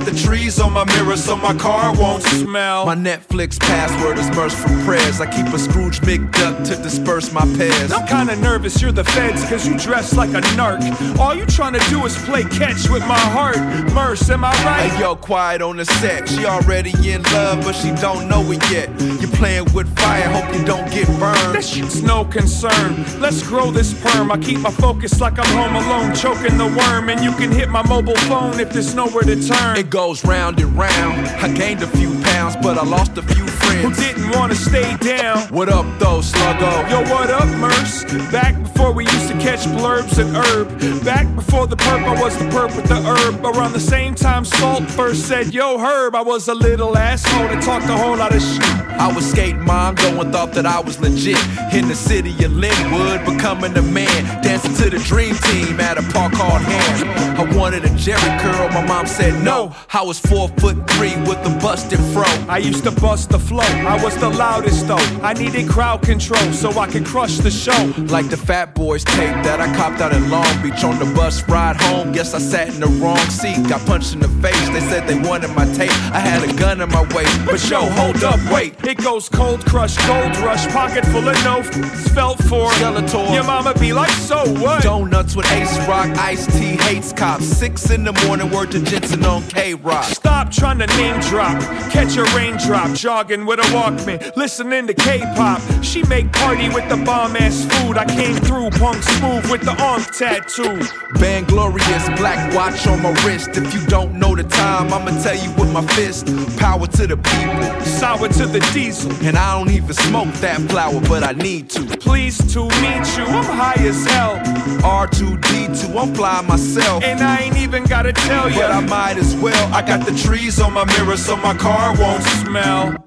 the 0.06 0.12
trees 0.12 0.60
my 0.78 0.86
mirror 0.96 1.18
so 1.18 1.36
my 1.36 1.56
car 1.56 1.92
won't 1.98 2.22
smell. 2.22 2.86
My 2.86 2.94
Netflix 2.94 3.60
password 3.60 4.20
is 4.20 4.30
merged 4.36 4.54
from 4.54 4.80
prayers. 4.84 5.20
I 5.20 5.26
keep 5.26 5.52
a 5.52 5.58
Scrooge 5.58 6.02
McDuck 6.02 6.68
to 6.68 6.76
disperse 6.84 7.34
my 7.34 7.42
pairs. 7.58 7.92
I'm 7.92 8.06
kinda 8.06 8.36
nervous 8.36 8.80
you're 8.80 8.92
the 8.92 9.04
feds 9.04 9.44
cause 9.50 9.68
you 9.68 9.76
dress 9.80 10.14
like 10.16 10.30
a 10.30 10.42
narc. 10.56 10.80
All 11.18 11.34
you 11.34 11.48
trying 11.48 11.74
to 11.74 11.90
do 11.90 12.06
is 12.06 12.16
play 12.26 12.44
catch 12.44 12.90
with 12.90 13.02
my 13.08 13.18
heart. 13.18 13.58
Murs, 13.92 14.30
am 14.30 14.46
I 14.46 14.52
right? 14.66 14.92
Hey 14.92 15.02
yo, 15.02 15.16
quiet 15.16 15.64
on 15.64 15.78
the 15.78 15.86
set. 15.86 16.30
She 16.30 16.46
already 16.46 16.92
in 17.12 17.24
love, 17.34 17.64
but 17.66 17.74
she 17.74 17.90
don't 17.96 18.30
know 18.30 18.44
it 18.52 18.62
yet. 18.70 18.88
You're 19.20 19.32
playing 19.32 19.74
with 19.74 19.90
fire, 19.98 20.30
hope 20.30 20.54
you 20.54 20.64
don't 20.64 20.92
get 20.92 21.08
burned. 21.20 21.56
That 21.56 21.64
shit's 21.64 22.04
no 22.04 22.24
concern. 22.24 23.04
Let's 23.20 23.42
grow 23.42 23.72
this 23.72 23.96
perm. 24.04 24.32
I 24.32 24.38
keep 24.38 24.60
my 24.60 24.70
focus 24.70 25.20
like 25.20 25.40
I'm 25.40 25.52
home 25.58 25.76
alone, 25.76 26.14
choking 26.14 26.56
the 26.60 26.68
worm. 26.68 27.10
And 27.10 27.24
you 27.24 27.32
can 27.32 27.52
hit 27.52 27.70
my 27.70 27.82
mobile 27.88 28.22
phone 28.30 28.60
if 28.60 28.72
there's 28.72 28.94
nowhere 28.94 29.24
to 29.24 29.42
turn. 29.42 29.76
It 29.76 29.90
goes 29.90 30.24
round 30.24 30.60
and 30.60 30.67
round. 30.76 31.28
I 31.28 31.54
gained 31.54 31.82
a 31.82 31.88
few 31.88 32.17
pounds, 32.48 32.66
but 32.66 32.78
I 32.78 32.84
lost 32.84 33.18
a 33.18 33.22
few 33.22 33.48
friends 33.48 33.84
Who 33.84 34.04
didn't 34.04 34.32
wanna 34.32 34.56
stay 34.56 34.96
down? 34.98 35.40
What 35.50 35.70
up, 35.70 35.86
though, 36.00 36.20
sluggo? 36.20 36.90
Yo, 36.90 37.02
what 37.14 37.30
up, 37.30 37.48
Murs? 37.58 38.04
Back 38.32 38.62
before 38.62 38.92
we 38.92 39.06
used 39.06 39.28
to 39.30 39.34
catch 39.40 39.66
blurbs 39.66 40.18
and 40.18 40.36
herb. 40.36 41.04
Back 41.04 41.34
before 41.36 41.68
the 41.68 41.76
perp, 41.76 42.04
I 42.04 42.22
was 42.22 42.38
the 42.38 42.46
perp 42.46 42.76
with 42.76 42.88
the 42.88 42.96
herb. 42.96 43.44
Around 43.44 43.74
the 43.74 43.80
same 43.80 44.16
time, 44.16 44.46
Salt 44.46 44.84
first 44.92 45.28
said, 45.28 45.54
Yo, 45.54 45.78
Herb, 45.78 46.16
I 46.16 46.22
was 46.22 46.48
a 46.48 46.54
little 46.54 46.98
asshole 46.98 47.48
that 47.48 47.64
talked 47.64 47.86
a 47.86 47.98
whole 47.98 48.18
lot 48.18 48.36
of 48.36 48.42
shit. 48.42 48.64
I 49.00 49.12
was 49.14 49.30
skating 49.30 49.62
Mongo 49.62 50.22
and 50.22 50.32
thought 50.32 50.54
that 50.54 50.66
I 50.66 50.80
was 50.80 51.00
legit. 51.00 51.38
In 51.74 51.88
the 51.88 51.96
city 51.96 52.32
of 52.44 52.52
Lynwood, 52.52 53.26
becoming 53.26 53.76
a 53.78 53.82
man. 53.82 54.44
Dancing 54.44 54.74
to 54.76 54.90
the 54.90 55.00
dream 55.00 55.36
team 55.36 55.80
at 55.80 55.98
a 55.98 56.04
park 56.14 56.34
called 56.34 56.62
Ham. 56.62 57.38
I 57.38 57.56
wanted 57.56 57.86
a 57.86 57.90
Jerry 57.96 58.40
curl, 58.40 58.70
my 58.70 58.86
mom 58.86 59.06
said 59.06 59.44
no. 59.44 59.76
I 59.94 60.02
was 60.02 60.20
four 60.20 60.50
foot 60.60 60.78
three 60.92 61.16
with 61.28 61.40
a 61.46 61.60
busted 61.62 62.00
fro. 62.14 62.37
I 62.50 62.58
used 62.60 62.84
to 62.86 62.92
bust 62.92 63.30
the 63.30 63.40
flow. 63.40 63.60
I 63.64 64.02
was 64.04 64.16
the 64.18 64.30
loudest 64.30 64.88
though. 64.88 64.96
I 65.22 65.34
needed 65.34 65.70
crowd 65.70 66.02
control 66.02 66.52
so 66.54 66.70
I 66.80 66.88
could 66.88 67.06
crush 67.06 67.38
the 67.38 67.52
show. 67.52 67.94
Like 68.12 68.30
the 68.30 68.38
Fat 68.38 68.74
Boys 68.76 69.04
tape 69.04 69.36
that 69.44 69.60
I 69.60 69.68
copped 69.76 70.02
out 70.02 70.14
in 70.14 70.30
Long 70.30 70.62
Beach 70.62 70.84
on 70.84 70.98
the 71.00 71.06
bus 71.16 71.48
ride 71.50 71.76
home. 71.78 72.12
Guess 72.12 72.34
I 72.34 72.40
sat 72.40 72.70
in 72.74 72.80
the 72.80 72.88
wrong 72.88 73.18
seat, 73.30 73.68
got 73.68 73.86
punched 73.86 74.14
in 74.14 74.20
the 74.20 74.30
face. 74.42 74.70
They 74.70 74.82
said 74.82 75.08
they 75.08 75.20
wanted 75.20 75.52
my 75.56 75.66
tape. 75.74 75.92
I 76.14 76.20
had 76.20 76.48
a 76.48 76.54
gun 76.54 76.82
in 76.82 76.90
my 76.90 77.04
waist, 77.14 77.46
but 77.46 77.62
yo, 77.70 77.82
hold 77.92 78.24
up, 78.24 78.40
wait. 78.52 78.76
It 78.84 78.98
goes 78.98 79.30
cold 79.30 79.66
crush, 79.66 79.96
gold 80.08 80.36
rush, 80.38 80.68
pocket 80.68 81.06
full 81.08 81.28
of 81.28 81.36
no 81.44 81.60
f- 81.60 81.74
felt 82.14 82.38
for. 82.44 82.70
Skeletor. 82.72 83.34
Your 83.34 83.44
mama 83.44 83.74
be 83.80 83.94
like, 83.94 84.12
so 84.12 84.46
what? 84.62 84.84
Donuts 84.84 85.36
with 85.36 85.50
Ace 85.52 85.78
Rock, 85.88 86.10
Ice 86.18 86.46
T 86.48 86.78
hates 86.78 87.14
cops. 87.14 87.46
Six 87.46 87.90
in 87.92 88.04
the 88.04 88.14
morning, 88.26 88.50
word 88.52 88.72
to 88.72 88.82
Jensen 88.82 89.26
on 89.26 89.44
K 89.48 89.74
Rock. 89.74 90.04
Stop 90.06 90.52
trying 90.52 90.80
to 90.80 90.88
name 90.88 91.20
drop. 91.22 91.60
Catch 91.92 92.16
a 92.28 92.36
raindrop, 92.36 92.96
jogging 92.96 93.46
with 93.46 93.60
a 93.60 93.64
Walkman, 93.74 94.36
listening 94.36 94.88
to 94.88 94.94
K-pop. 94.94 95.62
She 95.84 96.04
make 96.04 96.32
party 96.32 96.70
with 96.70 96.88
the 96.90 96.98
bomb 96.98 97.36
ass 97.36 97.66
food. 97.66 97.98
I 97.98 98.06
came 98.06 98.36
through 98.36 98.70
punk 98.72 99.02
smooth 99.04 99.50
with 99.52 99.62
the 99.62 99.76
arm 99.82 100.02
tattoo. 100.02 100.82
Bang 101.20 101.46
glorious, 101.46 102.06
black 102.20 102.54
watch 102.54 102.88
on 102.88 103.02
my 103.02 103.12
wrist. 103.24 103.50
If 103.54 103.74
you 103.74 103.86
don't 103.88 104.14
know 104.16 104.36
the 104.36 104.44
time, 104.44 104.94
I'ma 104.94 105.12
tell 105.22 105.36
you 105.36 105.52
with 105.56 105.72
my 105.72 105.86
fist. 105.96 106.28
Power 106.58 106.88
to 106.88 107.08
the 107.08 107.18
people, 107.18 107.86
sour 107.86 108.28
to 108.28 108.46
the 108.46 108.60
diesel. 108.74 109.12
And 109.26 109.38
I 109.38 109.58
don't 109.58 109.72
even 109.72 109.94
smoke 109.94 110.34
that 110.36 110.60
flower, 110.70 111.00
but 111.02 111.24
I 111.24 111.34
need 111.34 111.70
to. 111.72 111.86
Pleased 111.98 112.50
to 112.52 112.64
meet 112.82 113.06
you. 113.18 113.26
I'm 113.26 113.46
high 113.46 113.82
as 113.86 114.06
hell. 114.06 114.38
R2D2, 114.82 115.96
I'm 116.02 116.14
fly 116.14 116.42
myself. 116.42 117.04
And 117.04 117.22
I 117.22 117.42
ain't 117.42 117.58
even 117.58 117.84
gotta 117.86 118.14
tell 118.14 118.50
you. 118.50 118.60
But 118.60 118.72
I 118.72 118.80
might 118.82 119.18
as 119.18 119.36
well. 119.36 119.74
I 119.74 119.82
got 119.82 120.06
the 120.06 120.16
trees 120.16 120.60
on 120.60 120.74
my 120.74 120.86
mirror 120.86 121.18
so 121.18 121.36
my 121.38 121.54
car 121.56 121.96
won't 121.98 122.17
smell. 122.22 122.98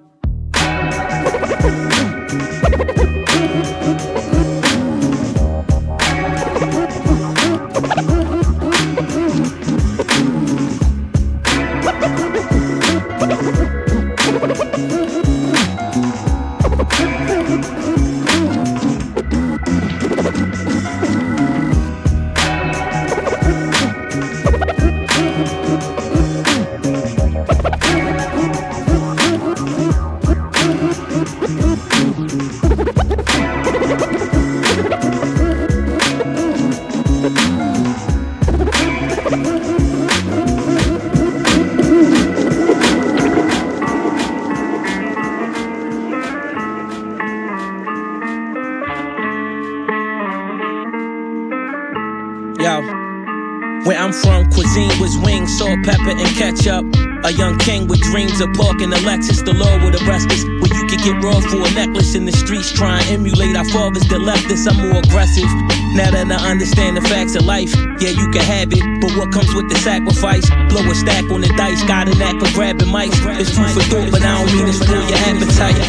With 58.40 58.52
dreams 58.52 58.58
of 58.58 58.66
parking 58.66 58.92
a 58.92 58.96
Lexus, 59.06 59.44
the 59.44 59.52
law 59.52 59.78
would 59.84 59.94
arrest 60.02 60.30
us. 60.30 60.44
Where 60.44 60.72
you 60.74 60.86
could 60.88 61.00
get 61.00 61.22
raw 61.22 61.40
for 61.40 61.66
a 61.66 61.70
necklace 61.74 62.14
in 62.14 62.24
the 62.24 62.32
streets, 62.32 62.72
try 62.72 62.98
and 63.00 63.08
emulate 63.10 63.56
our 63.56 63.64
fathers 63.64 64.06
that 64.08 64.20
left 64.20 64.50
us. 64.50 64.66
I'm 64.66 64.76
more 64.76 65.00
aggressive. 65.00 65.48
Now 65.94 66.10
that 66.10 66.30
I 66.30 66.50
understand 66.50 66.96
the 66.96 67.02
facts 67.02 67.34
of 67.36 67.44
life, 67.44 67.74
yeah, 68.00 68.10
you 68.10 68.30
can 68.30 68.42
have 68.42 68.72
it, 68.72 68.82
but 69.00 69.12
what 69.16 69.32
comes 69.32 69.54
with 69.54 69.68
the 69.68 69.76
sacrifice? 69.76 70.48
Blow 70.68 70.82
a 70.82 70.94
stack 70.94 71.24
on 71.30 71.40
the 71.40 71.48
dice, 71.56 71.82
got 71.84 72.08
an 72.08 72.18
knack 72.18 72.38
for 72.40 72.50
grabbing 72.54 72.88
mics. 72.88 73.18
It's 73.38 73.50
food 73.50 73.70
for 73.70 73.82
thought, 73.90 74.10
but 74.10 74.22
I 74.22 74.44
don't 74.44 74.52
mean 74.54 74.66
to 74.66 74.72
spoil 74.72 75.04
your 75.08 75.18
appetite. 75.28 75.80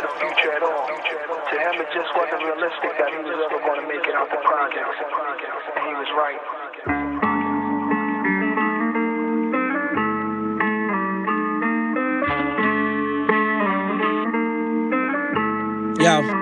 For 0.00 0.08
the 0.08 0.14
future 0.20 0.52
at 0.52 0.62
all. 0.62 0.86
To 0.88 1.56
him, 1.58 1.74
it 1.80 1.88
just 1.92 2.10
wasn't 2.16 2.42
realistic 2.44 2.92
that 2.98 3.10
he 3.12 3.18
was 3.20 3.36
ever 3.36 3.60
going 3.60 3.80
to 3.80 3.88
make 3.88 4.06
it 4.06 4.14
out 4.14 4.30
the 4.30 4.40
projects. 4.44 4.96
And 5.76 5.84
he 5.86 5.94
was 5.94 6.08
right. 6.16 6.40
Yo. 16.00 16.39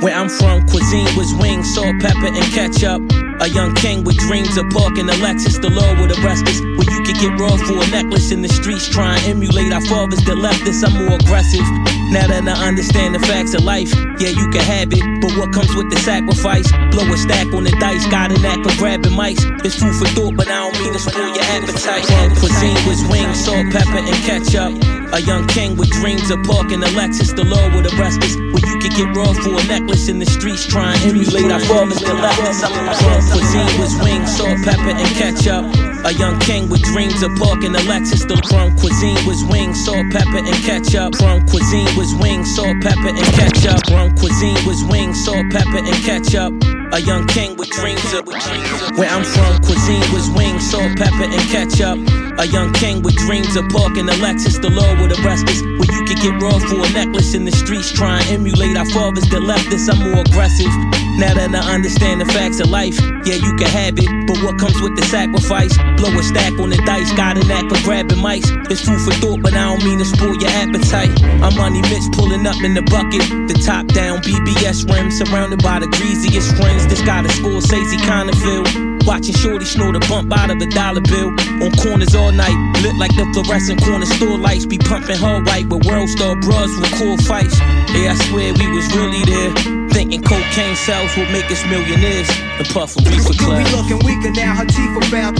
Where 0.00 0.14
I'm 0.14 0.28
from, 0.28 0.66
cuisine 0.68 1.08
was 1.16 1.32
wings, 1.40 1.74
salt, 1.74 1.96
pepper, 2.00 2.28
and 2.28 2.46
ketchup. 2.52 3.00
A 3.40 3.48
young 3.48 3.74
king 3.74 4.04
with 4.04 4.16
dreams 4.16 4.56
of 4.56 4.68
parking 4.70 5.08
a 5.08 5.16
Lexus, 5.24 5.60
the 5.60 5.70
law 5.70 5.88
would 6.00 6.12
arrest 6.20 6.44
us. 6.48 6.60
Where 6.60 6.88
you 6.88 7.00
could 7.04 7.16
get 7.16 7.32
raw 7.40 7.56
for 7.56 7.80
a 7.80 7.86
necklace 7.88 8.30
in 8.30 8.42
the 8.42 8.48
streets, 8.48 8.88
try 8.88 9.16
and 9.16 9.24
emulate 9.24 9.72
our 9.72 9.80
fathers 9.80 10.20
that 10.24 10.36
left 10.36 10.68
us. 10.68 10.84
I'm 10.84 10.92
more 10.92 11.16
aggressive. 11.16 11.64
Now 12.12 12.28
that 12.28 12.44
I 12.44 12.68
understand 12.68 13.14
the 13.14 13.20
facts 13.20 13.54
of 13.54 13.64
life, 13.64 13.92
yeah, 14.20 14.36
you 14.36 14.46
can 14.52 14.64
have 14.64 14.92
it, 14.92 15.04
but 15.20 15.32
what 15.40 15.52
comes 15.52 15.74
with 15.74 15.88
the 15.90 16.00
sacrifice? 16.04 16.68
Blow 16.92 17.08
a 17.08 17.16
stack 17.16 17.48
on 17.56 17.64
the 17.64 17.72
dice, 17.80 18.06
got 18.08 18.30
a 18.30 18.38
knack 18.40 18.60
for 18.64 18.76
grabbing 18.76 19.16
mics. 19.16 19.42
It's 19.64 19.80
food 19.80 19.96
for 19.96 20.08
thought, 20.12 20.36
but 20.36 20.48
I 20.48 20.68
don't 20.68 20.76
mean 20.76 20.92
to 20.92 21.00
spoil 21.00 21.32
your 21.32 21.46
appetite. 21.56 22.04
Cuisine 22.36 22.78
was 22.84 23.00
wings, 23.08 23.40
salt, 23.40 23.64
pepper, 23.72 24.00
and 24.04 24.20
ketchup. 24.28 24.76
A 25.12 25.20
young 25.22 25.46
king 25.48 25.76
with 25.76 25.90
dreams 25.90 26.30
of 26.30 26.42
parking 26.44 26.82
a 26.82 26.90
Lexus, 26.92 27.34
the 27.34 27.44
law 27.44 27.64
would 27.74 27.88
arrest 27.96 28.20
us. 28.22 28.36
Where 28.52 28.65
could 28.88 28.96
get 28.96 29.16
raw 29.16 29.32
for 29.32 29.50
a 29.50 29.64
necklace 29.66 30.08
in 30.08 30.18
the 30.18 30.26
streets, 30.26 30.66
try 30.66 30.94
and 30.94 31.02
emulate 31.10 31.50
our 31.50 31.60
fathers 31.60 32.02
us. 32.02 32.62
I'm 32.62 32.94
from 32.94 33.20
cuisine 33.32 33.80
was 33.80 33.94
wings, 34.02 34.36
salt, 34.36 34.58
pepper, 34.62 34.94
and 34.94 35.08
ketchup. 35.18 35.64
A 36.04 36.14
young 36.14 36.38
king 36.40 36.68
with 36.68 36.82
dreams 36.82 37.22
of 37.22 37.34
parking 37.34 37.74
a 37.74 37.82
Lexus. 37.90 38.22
The 38.28 38.38
from 38.46 38.76
cuisine 38.78 39.18
was 39.26 39.42
wings, 39.50 39.84
salt, 39.84 40.06
pepper, 40.12 40.38
and 40.38 40.60
ketchup. 40.62 41.16
From 41.16 41.42
cuisine 41.48 41.90
was 41.98 42.14
wings, 42.14 42.54
salt, 42.54 42.78
pepper, 42.80 43.10
and 43.10 43.30
ketchup. 43.34 43.82
From 43.90 44.14
cuisine 44.14 44.58
was 44.66 44.84
wings, 44.84 45.18
salt, 45.24 45.50
pepper, 45.50 45.82
and 45.82 45.98
ketchup. 46.06 46.54
A 46.94 47.00
young 47.02 47.26
king 47.26 47.56
with 47.56 47.70
dreams 47.70 48.14
of 48.14 48.22
where 48.94 49.10
I'm 49.10 49.24
from. 49.24 49.58
Cuisine 49.66 50.06
was 50.14 50.30
wings, 50.30 50.70
salt, 50.70 50.94
pepper, 50.96 51.26
and 51.26 51.44
ketchup. 51.50 51.98
A 52.38 52.46
young 52.46 52.72
king 52.74 53.02
with 53.02 53.16
dreams 53.16 53.56
of 53.56 53.66
parking 53.70 54.08
a 54.08 54.16
Lexus. 54.22 54.62
The 54.62 54.70
law 54.70 54.94
would 55.02 55.10
arrest 55.18 55.48
us. 55.48 55.60
Where 55.62 55.90
you 55.90 56.04
could 56.06 56.22
get 56.22 56.38
raw 56.40 56.58
for 56.70 56.78
a 56.86 56.90
necklace 56.94 57.34
in 57.34 57.44
the 57.44 57.50
streets, 57.50 57.90
try 57.90 58.20
and 58.20 58.28
emulate 58.28 58.75
our 58.76 58.84
fathers 58.86 59.24
that 59.30 59.42
left 59.42 59.72
us. 59.72 59.88
I'm 59.88 59.98
more 59.98 60.20
aggressive. 60.20 60.70
Now 61.16 61.32
that 61.32 61.48
I 61.56 61.74
understand 61.74 62.20
the 62.20 62.26
facts 62.26 62.60
of 62.60 62.68
life, 62.68 63.00
yeah, 63.24 63.40
you 63.40 63.56
can 63.56 63.72
have 63.72 63.96
it, 63.96 64.08
but 64.28 64.36
what 64.44 64.60
comes 64.60 64.76
with 64.84 64.94
the 65.00 65.04
sacrifice? 65.08 65.72
Blow 65.96 66.12
a 66.12 66.22
stack 66.22 66.52
on 66.60 66.68
the 66.68 66.76
dice, 66.84 67.10
got 67.16 67.40
a 67.40 67.42
knack 67.48 67.64
for 67.72 67.80
grabbing 67.82 68.20
mics. 68.20 68.52
It's 68.70 68.84
food 68.84 69.00
for 69.00 69.16
thought, 69.16 69.40
but 69.40 69.54
I 69.54 69.72
don't 69.72 69.82
mean 69.82 69.98
to 69.98 70.04
spoil 70.04 70.36
your 70.36 70.52
appetite. 70.52 71.10
I'm 71.40 71.56
Money 71.56 71.80
Mitch 71.88 72.04
pulling 72.12 72.46
up 72.46 72.60
in 72.62 72.74
the 72.74 72.82
bucket, 72.82 73.24
the 73.48 73.56
top 73.64 73.88
down 73.96 74.20
BBS 74.20 74.84
rim, 74.92 75.10
surrounded 75.10 75.62
by 75.62 75.80
the 75.80 75.88
greasiest 75.96 76.54
friends. 76.60 76.86
This 76.86 77.00
got 77.00 77.24
a 77.24 77.32
kind 78.04 78.28
of 78.28 78.36
feel. 78.36 78.95
Watching 79.06 79.34
Shorty 79.34 79.64
snort 79.64 79.94
a 79.94 80.00
bump 80.10 80.32
out 80.36 80.50
of 80.50 80.60
a 80.60 80.66
dollar 80.66 81.00
bill. 81.00 81.30
On 81.62 81.70
corners 81.78 82.14
all 82.14 82.32
night, 82.32 82.56
lit 82.82 82.96
like 82.96 83.14
the 83.14 83.24
fluorescent 83.32 83.80
corner 83.82 84.04
store 84.06 84.36
lights. 84.36 84.66
Be 84.66 84.78
pumping 84.78 85.16
her 85.16 85.42
white 85.44 85.66
with 85.68 85.86
world 85.86 86.08
star 86.10 86.34
bras 86.36 86.68
record 86.82 87.22
fights. 87.22 87.58
Yeah, 87.94 88.12
I 88.12 88.16
swear 88.26 88.52
we 88.52 88.66
was 88.74 88.86
really 88.94 89.22
there. 89.24 89.54
Thinking 89.94 90.22
cocaine 90.22 90.76
sales 90.76 91.16
would 91.16 91.30
make 91.30 91.48
us 91.50 91.64
millionaires. 91.70 92.28
And 92.58 92.66
puffin' 92.68 93.04
reefer 93.04 93.32
You 93.32 93.38
cloud. 93.38 93.62
be 93.62 93.70
looking 93.70 94.00
weaker 94.04 94.32
now, 94.34 94.54
her 94.56 94.66
teeth 94.66 94.96
are 94.98 95.08
found. 95.08 95.38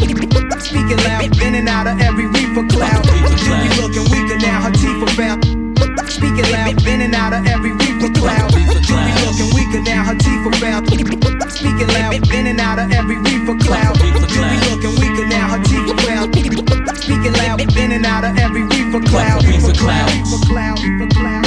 Speaking 0.62 0.97
loud, 1.05 1.43
in 1.43 1.55
and 1.55 1.69
out 1.69 1.87
of 1.87 2.01
every 2.01 2.27
reefer 2.27 2.67
cloud. 2.71 3.05
You 3.05 3.53
be 3.67 3.71
looking 3.83 4.07
weaker 4.14 4.39
now, 4.39 4.62
her 4.62 4.73
teeth 4.73 5.03
are 5.03 5.14
found. 5.19 5.66
Speaking 6.09 6.49
loud, 6.53 6.87
in 6.87 7.01
and 7.03 7.14
out 7.14 7.33
of 7.33 7.47
every 7.47 7.72
reefer 7.72 8.12
cloud. 8.14 8.55
Be 8.55 8.64
looking 8.64 9.51
weaker 9.55 9.83
now, 9.83 10.05
her 10.05 10.14
teeth 10.16 10.47
are 10.47 10.57
found. 10.57 10.89
Speaking 11.53 11.89
loud, 11.89 12.14
in 12.33 12.47
and 12.47 12.61
out 12.61 12.79
of 12.79 12.91
every 12.93 13.16
reefer 13.18 13.57
cloud. 13.59 13.99
Be 14.01 14.11
looking 14.12 14.95
weaker 15.01 15.27
now, 15.27 15.57
her 15.57 15.62
teeth 15.64 15.91
are 15.91 15.99
found. 16.07 16.35
Speaking 16.97 17.33
loud, 17.33 17.61
in 17.61 17.93
and 17.93 18.07
out 18.07 18.24
of 18.24 18.39
every 18.39 18.62
reefer 18.62 19.01
cloud. 19.01 19.45
Reefer 19.45 19.72
cloud, 19.72 20.11
reefer 20.12 20.47
cloud, 20.47 20.79
reefer 20.83 21.09
cloud. 21.14 21.47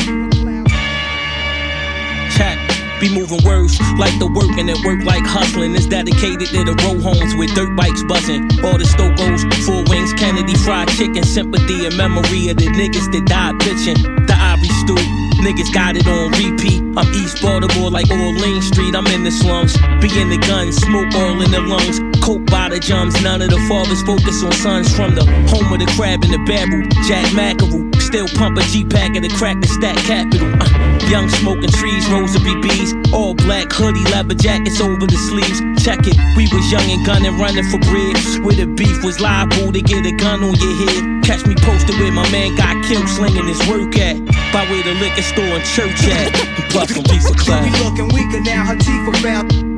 Check. 2.32 2.69
Be 3.00 3.08
moving 3.08 3.40
words 3.48 3.80
like 3.96 4.12
the 4.20 4.28
work 4.28 4.52
and 4.60 4.70
it 4.70 4.76
work 4.84 5.04
like 5.08 5.24
hustling. 5.24 5.74
It's 5.74 5.88
dedicated 5.88 6.52
to 6.52 6.68
the 6.68 6.76
row 6.84 7.00
homes 7.00 7.34
with 7.40 7.56
dirt 7.56 7.72
bikes 7.76 8.04
buzzing. 8.04 8.44
All 8.60 8.76
the 8.76 8.84
Stokos, 8.84 9.48
four 9.64 9.88
wings, 9.88 10.12
Kennedy 10.20 10.56
fried 10.68 10.90
chicken, 11.00 11.24
sympathy 11.24 11.88
and 11.88 11.96
memory 11.96 12.52
of 12.52 12.58
the 12.60 12.68
niggas 12.76 13.08
that 13.16 13.24
died 13.24 13.56
bitching. 13.64 14.04
The 14.28 14.36
Ivory 14.36 14.68
Stew. 14.84 15.00
Niggas 15.40 15.72
got 15.72 15.96
it 15.96 16.06
on 16.08 16.36
repeat. 16.36 16.84
I'm 17.00 17.08
East 17.16 17.42
Baltimore 17.42 17.90
like 17.90 18.12
Orleans 18.12 18.68
Street. 18.68 18.94
I'm 18.94 19.08
in 19.08 19.24
the 19.24 19.32
slums. 19.32 19.72
Be 20.04 20.12
in 20.20 20.28
the 20.28 20.38
guns, 20.44 20.76
smoke 20.76 21.16
all 21.16 21.40
in 21.40 21.52
the 21.52 21.64
lungs. 21.64 22.04
Coke 22.20 22.44
by 22.52 22.68
the 22.68 22.84
jums. 22.84 23.16
None 23.24 23.42
of 23.42 23.50
the 23.50 23.60
fathers 23.72 24.04
focus 24.04 24.44
on 24.44 24.52
sons 24.52 24.94
from 24.94 25.16
the 25.16 25.24
home 25.48 25.72
of 25.72 25.80
the 25.80 25.88
crab 25.96 26.24
and 26.28 26.34
the 26.36 26.44
barrel. 26.44 26.84
Jack 27.08 27.32
Mackerel. 27.34 27.89
Still 28.10 28.28
pump 28.42 28.58
a 28.58 28.62
G 28.74 28.84
pack 28.84 29.14
and 29.14 29.24
the 29.24 29.30
crack 29.30 29.62
the 29.62 29.68
stack 29.68 29.94
capital. 30.10 30.50
Uh, 30.58 30.66
young 31.14 31.30
smoking 31.30 31.70
trees, 31.70 32.10
rows 32.10 32.34
of 32.34 32.42
BBs. 32.42 33.14
All 33.14 33.36
black 33.36 33.72
hoodie, 33.72 34.02
leather 34.10 34.34
jackets 34.34 34.82
over 34.82 35.06
the 35.06 35.20
sleeves. 35.30 35.62
Check 35.86 36.00
it, 36.10 36.18
we 36.34 36.50
was 36.50 36.66
young 36.74 36.90
and 36.90 37.06
gunning, 37.06 37.38
running 37.38 37.70
for 37.70 37.78
bread. 37.86 38.18
Where 38.42 38.58
the 38.58 38.66
beef 38.66 39.04
was 39.06 39.22
liable 39.22 39.72
to 39.72 39.82
get 39.84 40.08
a 40.08 40.12
gun 40.12 40.42
on 40.42 40.58
your 40.58 40.76
head. 40.90 41.22
Catch 41.22 41.46
me 41.46 41.54
posted 41.62 42.02
where 42.02 42.12
my 42.12 42.26
man 42.34 42.58
got 42.58 42.82
killed, 42.90 43.08
slinging 43.08 43.46
his 43.46 43.62
work 43.70 43.94
at. 44.02 44.18
By 44.50 44.66
where 44.74 44.82
the 44.82 44.98
liquor 44.98 45.22
store 45.22 45.46
and 45.46 45.66
church 45.70 46.02
at. 46.10 46.34
Puffin' 46.74 47.06
reefer 47.14 47.30
You 47.30 47.36
cloud. 47.38 47.62
be 47.62 47.78
looking 47.78 48.10
weaker 48.10 48.42
now, 48.42 48.66
her 48.66 48.76
teeth 48.76 49.06
are 49.06 49.22
found. 49.22 49.69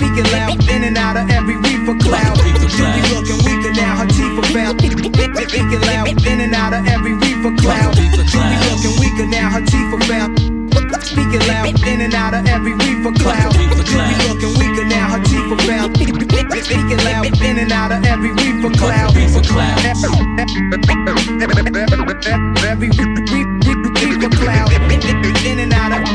Speaking 0.00 0.32
loud, 0.32 0.56
in 0.70 0.82
and 0.82 0.96
out 0.96 1.18
of 1.18 1.28
every 1.28 1.60
reefer 1.60 1.92
cloud. 2.00 2.40
You 2.40 2.56
be 2.56 3.04
looking 3.12 3.36
weaker 3.44 3.68
now, 3.76 4.00
her 4.00 4.08
teeth 4.08 4.32
are 4.32 4.48
found. 4.48 4.80
Speaking 4.80 5.80
loud, 5.84 6.08
in 6.24 6.40
and 6.40 6.54
out 6.54 6.72
of 6.72 6.88
every 6.88 7.12
reefer 7.20 7.52
cloud. 7.60 7.98
You 8.00 8.08
be 8.08 8.56
looking 8.64 8.96
weaker 8.96 9.26
now, 9.28 9.50
her 9.52 9.60
teeth 9.60 9.92
are 9.92 10.00
found. 10.08 10.40
Speaking 11.04 11.44
loud, 11.44 11.68
in 11.86 12.00
and 12.00 12.14
out 12.14 12.32
of 12.32 12.48
every 12.48 12.72
reefer 12.80 13.12
cloud. 13.12 13.52
You 13.52 13.68
be 13.68 13.76
looking 14.24 14.56
weaker 14.56 14.88
now, 14.88 15.12
her 15.12 15.22
teeth 15.22 15.52
are 15.52 15.60
found. 15.68 15.94
Speaking 16.64 17.04
loud, 17.04 17.26
in 17.42 17.58
and 17.58 17.70
out 17.70 17.92
of 17.92 18.02
every 18.02 18.32
reefer 18.32 18.72
cloud. 18.80 19.14
Reefer 19.14 19.42
cloud. 19.44 19.84
Every 22.64 22.88
reefer 22.88 24.30
cloud. 24.32 24.72
In 25.44 25.58
and 25.58 25.74
out 25.74 25.92
of 25.92 26.08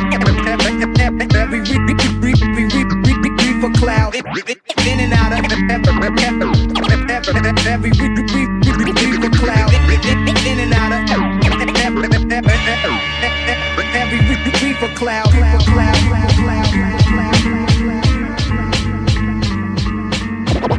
every 1.37 1.61
reefer 1.61 1.93
cloud. 1.93 3.04
In 3.85 4.97
and 4.99 5.13
out 5.13 5.31
of 5.31 5.45
every 7.65 7.91
reefer 7.91 9.29
cloud. 9.37 9.73
In 9.73 10.59
and 10.59 10.73
out 10.73 10.91
of 10.91 11.07
every 13.93 14.19
reefer 14.63 14.89
cloud. 14.95 16.34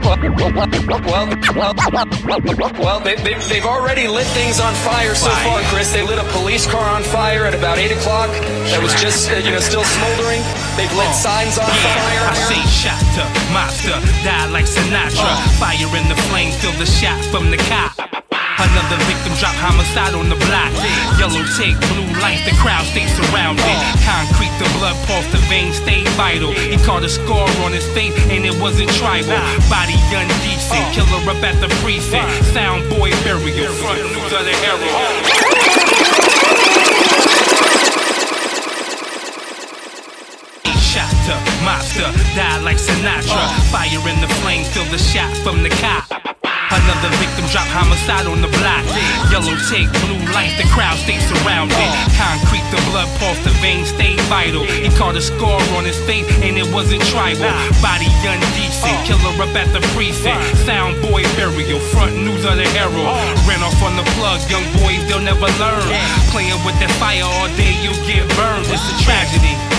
Well, 0.06 0.14
well, 2.56 2.72
well 2.78 3.00
they, 3.00 3.16
they, 3.16 3.34
they've 3.48 3.66
already 3.66 4.06
lit 4.06 4.26
things 4.28 4.60
on 4.60 4.72
fire 4.86 5.16
so 5.16 5.30
far, 5.30 5.60
Chris. 5.64 5.92
They 5.92 6.06
lit 6.06 6.18
a 6.18 6.24
police 6.30 6.64
car 6.66 6.88
on 6.88 7.02
fire 7.02 7.44
at 7.44 7.54
about 7.54 7.78
8 7.78 7.90
o'clock 7.90 8.30
that 8.70 8.80
was 8.80 8.94
just, 8.94 9.30
uh, 9.30 9.36
you 9.36 9.50
know, 9.50 9.58
still 9.58 9.82
smoldering. 9.82 10.42
They've 10.76 10.94
lit 10.94 11.12
signs 11.12 11.58
on 11.58 11.66
fire. 11.66 12.22
I 12.22 12.66
shot 12.70 13.02
to 13.18 13.26
mobster, 13.50 13.98
die 14.22 14.46
like 14.50 14.66
Sinatra. 14.66 15.26
Fire 15.58 15.96
in 15.96 16.08
the 16.08 16.16
flame, 16.30 16.52
feel 16.52 16.72
the 16.78 16.86
shot 16.86 17.24
from 17.24 17.50
the 17.50 17.56
cop. 17.56 18.25
Another 18.56 18.96
victim 19.04 19.36
drop 19.36 19.52
homicide 19.60 20.16
on 20.16 20.32
the 20.32 20.40
block. 20.48 20.72
Yellow 21.20 21.44
tape, 21.60 21.76
blue 21.92 22.08
lights, 22.24 22.40
the 22.48 22.56
crowd 22.56 22.88
stays 22.88 23.12
surrounded. 23.12 23.64
Concrete, 24.00 24.52
the 24.56 24.64
blood 24.80 24.96
pulse, 25.04 25.28
the 25.28 25.36
veins 25.52 25.76
stay 25.76 26.08
vital. 26.16 26.56
He 26.56 26.80
caught 26.80 27.04
a 27.04 27.08
scar 27.08 27.44
on 27.68 27.72
his 27.76 27.84
face, 27.92 28.16
and 28.32 28.48
it 28.48 28.56
wasn't 28.56 28.88
tribal. 28.96 29.36
Body 29.68 30.00
undecent, 30.08 30.88
killer 30.96 31.20
up 31.28 31.44
at 31.44 31.60
the 31.60 31.68
precinct. 31.84 32.32
Sound 32.56 32.88
boy 32.88 33.12
burial, 33.28 33.72
front 33.76 34.00
the 41.26 41.34
mobster, 41.66 42.08
died 42.36 42.62
like 42.62 42.76
Sinatra. 42.76 43.50
Fire 43.70 44.08
in 44.08 44.20
the 44.20 44.32
flame, 44.40 44.64
feel 44.64 44.84
the 44.84 44.98
shot 44.98 45.36
from 45.38 45.62
the 45.62 45.70
cop. 45.70 46.45
Another 46.66 47.10
victim 47.22 47.46
drop 47.54 47.66
homicide 47.70 48.26
on 48.26 48.42
the 48.42 48.50
block. 48.58 48.82
Yellow 49.30 49.54
tape, 49.70 49.86
blue 50.02 50.18
lights, 50.34 50.58
the 50.58 50.66
crowd 50.74 50.98
stays 50.98 51.22
surrounded. 51.30 51.78
Concrete, 52.18 52.66
the 52.74 52.82
blood 52.90 53.06
pulse, 53.22 53.38
the 53.46 53.54
veins 53.62 53.94
stay 53.94 54.18
vital. 54.26 54.66
He 54.66 54.90
caught 54.98 55.14
a 55.14 55.22
scar 55.22 55.62
on 55.78 55.86
his 55.86 55.98
face, 56.10 56.26
and 56.42 56.58
it 56.58 56.66
wasn't 56.74 57.02
tribal. 57.06 57.46
Body 57.78 58.10
undecent, 58.26 58.98
killer 59.06 59.34
up 59.38 59.54
at 59.54 59.70
the 59.70 59.80
precinct. 59.94 60.42
Sound 60.66 60.98
boy 61.06 61.22
burial, 61.38 61.78
front 61.94 62.18
news 62.18 62.42
of 62.42 62.58
the 62.58 62.66
herald. 62.74 63.14
Ran 63.46 63.62
off 63.62 63.78
on 63.86 63.94
the 63.94 64.06
plug, 64.18 64.42
young 64.50 64.66
boys, 64.82 64.98
they'll 65.06 65.22
never 65.22 65.46
learn. 65.62 65.86
Playing 66.34 66.58
with 66.66 66.74
that 66.82 66.90
fire 66.98 67.22
all 67.22 67.46
day, 67.54 67.78
you'll 67.78 68.02
get 68.02 68.26
burned. 68.34 68.66
It's 68.66 68.82
a 68.90 68.94
tragedy. 69.06 69.75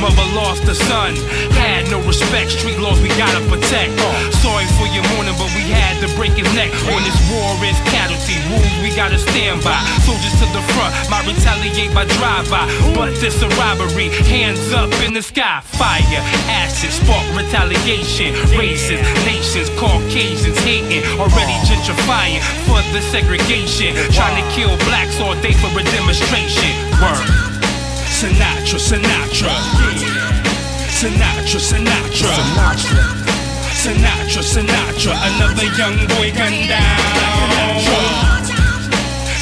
Mother 0.00 0.26
lost 0.34 0.64
a 0.68 0.74
son, 0.74 1.14
had 1.54 1.88
no 1.90 2.00
respect. 2.02 2.50
Street 2.50 2.78
laws 2.78 3.00
we 3.00 3.08
gotta 3.16 3.40
protect. 3.48 3.94
Sorry 4.42 4.66
for 4.76 4.86
your 4.90 5.06
mourning, 5.14 5.34
but 5.38 5.48
we 5.54 5.64
had 5.70 5.96
to 6.02 6.08
break 6.16 6.32
his 6.32 6.48
neck. 6.54 6.70
On 6.92 7.00
this 7.06 7.18
war 7.30 7.54
is 7.64 7.78
casualty, 7.88 8.36
rules 8.50 8.74
we 8.82 8.90
gotta 8.94 9.18
stand 9.18 9.62
by. 9.62 9.78
Soldiers 10.04 10.34
to 10.42 10.46
the 10.52 10.62
front, 10.74 10.92
my 11.08 11.22
retaliate 11.24 11.94
by 11.94 12.04
drive-by, 12.18 12.66
but 12.94 13.14
this 13.22 13.40
a 13.42 13.48
robbery. 13.56 14.10
Hands 14.28 14.60
up 14.72 14.92
in 15.06 15.14
the 15.14 15.22
sky, 15.22 15.60
fire, 15.64 16.22
acid, 16.50 16.90
spark 16.90 17.24
retaliation. 17.36 18.34
Races, 18.58 19.00
nations, 19.24 19.70
Caucasians 19.78 20.58
hating, 20.60 21.02
already 21.18 21.56
gentrifying 21.64 22.42
for 22.66 22.82
the 22.92 23.00
segregation. 23.14 23.94
Trying 24.12 24.36
to 24.42 24.46
kill 24.52 24.76
blacks 24.88 25.20
all 25.20 25.34
day 25.40 25.52
for 25.52 25.70
a 25.78 25.82
demonstration. 25.84 26.72
Word. 27.00 27.53
Sinatra, 28.14 28.78
Sinatra. 28.78 29.50
Sinatra, 30.88 31.58
Sinatra. 31.58 32.30
Sinatra, 33.74 34.40
Sinatra. 34.40 34.42
Sinatra. 34.42 35.12
Another 35.28 35.66
young 35.76 35.98
boy 36.06 36.30
gunned 36.30 36.68
down. 36.68 37.80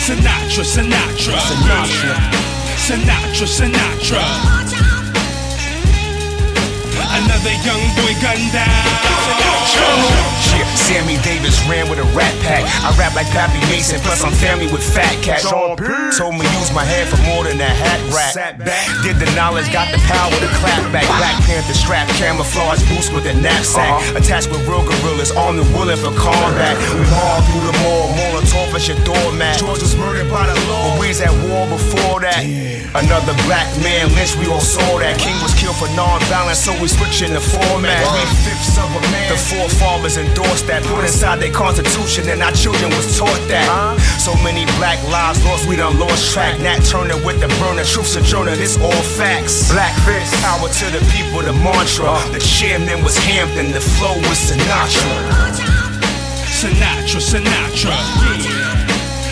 Sinatra, 0.05 0.65
Sinatra. 0.65 1.37
Sinatra, 2.81 3.47
Sinatra. 3.47 4.25
Another 7.19 7.55
young 7.69 7.85
boy 7.95 8.15
gunned 8.23 8.53
down. 8.53 9.52
Yeah, 9.63 10.67
Sammy 10.75 11.17
Davis 11.23 11.57
ran 11.71 11.89
with 11.89 11.99
a 11.99 12.09
rat 12.13 12.35
pack. 12.43 12.67
I 12.83 12.91
rap 12.99 13.15
like 13.15 13.31
Pappy 13.31 13.63
Mason, 13.71 14.01
plus 14.03 14.25
I'm 14.25 14.35
family 14.35 14.67
with 14.67 14.83
Fat 14.83 15.15
Cat. 15.23 15.41
Sean 15.41 15.77
P. 15.77 15.87
Told 16.19 16.35
me 16.35 16.45
use 16.59 16.75
my 16.75 16.85
head 16.85 17.07
for 17.09 17.17
more 17.25 17.45
than 17.45 17.61
a 17.61 17.71
hat 17.71 18.01
rack. 18.13 18.35
Sat 18.35 18.59
back. 18.59 18.85
Did 19.03 19.17
the 19.23 19.31
knowledge, 19.39 19.73
got 19.73 19.89
the 19.95 20.03
power 20.05 20.35
to 20.35 20.49
clap 20.59 20.83
back. 20.93 21.07
Black 21.17 21.39
Panther 21.47 21.75
strap, 21.75 22.09
camouflage 22.19 22.83
boots 22.91 23.09
with 23.15 23.25
a 23.27 23.35
knapsack. 23.39 23.87
Uh-huh. 23.87 24.19
Attached 24.19 24.51
with 24.51 24.67
real 24.67 24.85
gorillas, 24.85 25.31
armed 25.33 25.61
and 25.63 25.71
willing 25.73 25.97
for 25.97 26.13
combat. 26.19 26.77
We 26.99 27.07
haul 27.09 27.41
through 27.47 27.65
the 27.71 27.75
mall, 27.87 28.11
Molotov 28.19 28.75
as 28.75 28.89
your 28.89 28.99
doormat. 29.07 29.59
George 29.59 29.81
was 29.81 29.97
murdered 29.97 30.29
by 30.29 30.47
the 30.47 30.59
law. 30.69 30.91
But 30.91 31.01
we 31.01 31.09
was 31.09 31.21
at 31.23 31.33
war 31.49 31.71
before 31.71 32.21
that. 32.21 32.43
Another 32.93 33.33
black 33.49 33.65
man 33.81 34.13
lynched, 34.13 34.37
we 34.37 34.45
all 34.53 34.61
saw 34.61 34.99
that. 35.01 35.17
King 35.17 35.39
was 35.41 35.57
killed 35.57 35.77
for 35.81 35.89
non-violence, 35.97 36.61
so 36.61 36.77
we 36.77 36.89
switching 36.93 37.33
the 37.33 37.41
format. 37.41 38.05
Three 38.05 38.53
fifths 38.53 38.77
of 38.77 38.93
a 38.93 39.01
man. 39.09 39.33
The 39.33 39.41
forefathers 39.53 40.17
endorsed 40.17 40.67
that, 40.67 40.81
put 40.89 41.05
inside 41.05 41.37
their 41.41 41.53
constitution, 41.53 42.29
and 42.33 42.41
our 42.41 42.53
children 42.57 42.89
was 42.97 43.19
taught 43.19 43.43
that. 43.53 43.69
So 44.17 44.33
many 44.41 44.65
black 44.81 44.97
lives 45.13 45.45
lost, 45.45 45.69
we 45.69 45.77
done 45.77 45.99
lost 46.01 46.33
track. 46.33 46.57
Nat 46.61 46.81
Turner 46.89 47.21
with 47.21 47.41
the 47.41 47.49
burner, 47.61 47.85
truth 47.85 48.09
sojourner, 48.09 48.57
this 48.57 48.81
all 48.81 49.05
facts. 49.21 49.69
Black 49.69 49.93
fist, 50.09 50.33
power 50.41 50.69
to 50.69 50.87
the 50.89 51.03
people, 51.13 51.45
the 51.45 51.53
mantra. 51.53 52.17
The 52.33 52.41
chairman 52.41 53.05
was 53.05 53.17
Hampton, 53.21 53.73
the 53.77 53.81
flow 53.81 54.17
was 54.25 54.41
Sinatra. 54.41 55.13
Sinatra, 56.49 57.21
Sinatra. 57.21 57.93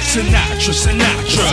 Sinatra, 0.05 0.73
Sinatra. 0.75 1.49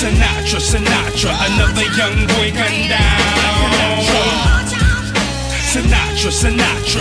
Sinatra, 0.00 0.60
Sinatra. 0.62 1.30
Another 1.52 1.86
young 1.98 2.26
boy 2.32 2.48
gunned 2.56 2.88
down. 2.88 3.79
Sinatra, 5.70 6.32
Sinatra. 6.32 7.00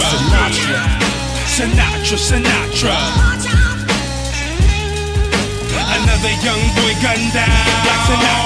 Sinatra, 1.47 2.17
Sinatra. 2.17 3.68
Another 6.19 6.43
young 6.43 6.59
boy 6.75 6.91
gunned 6.99 7.31
down. 7.31 7.47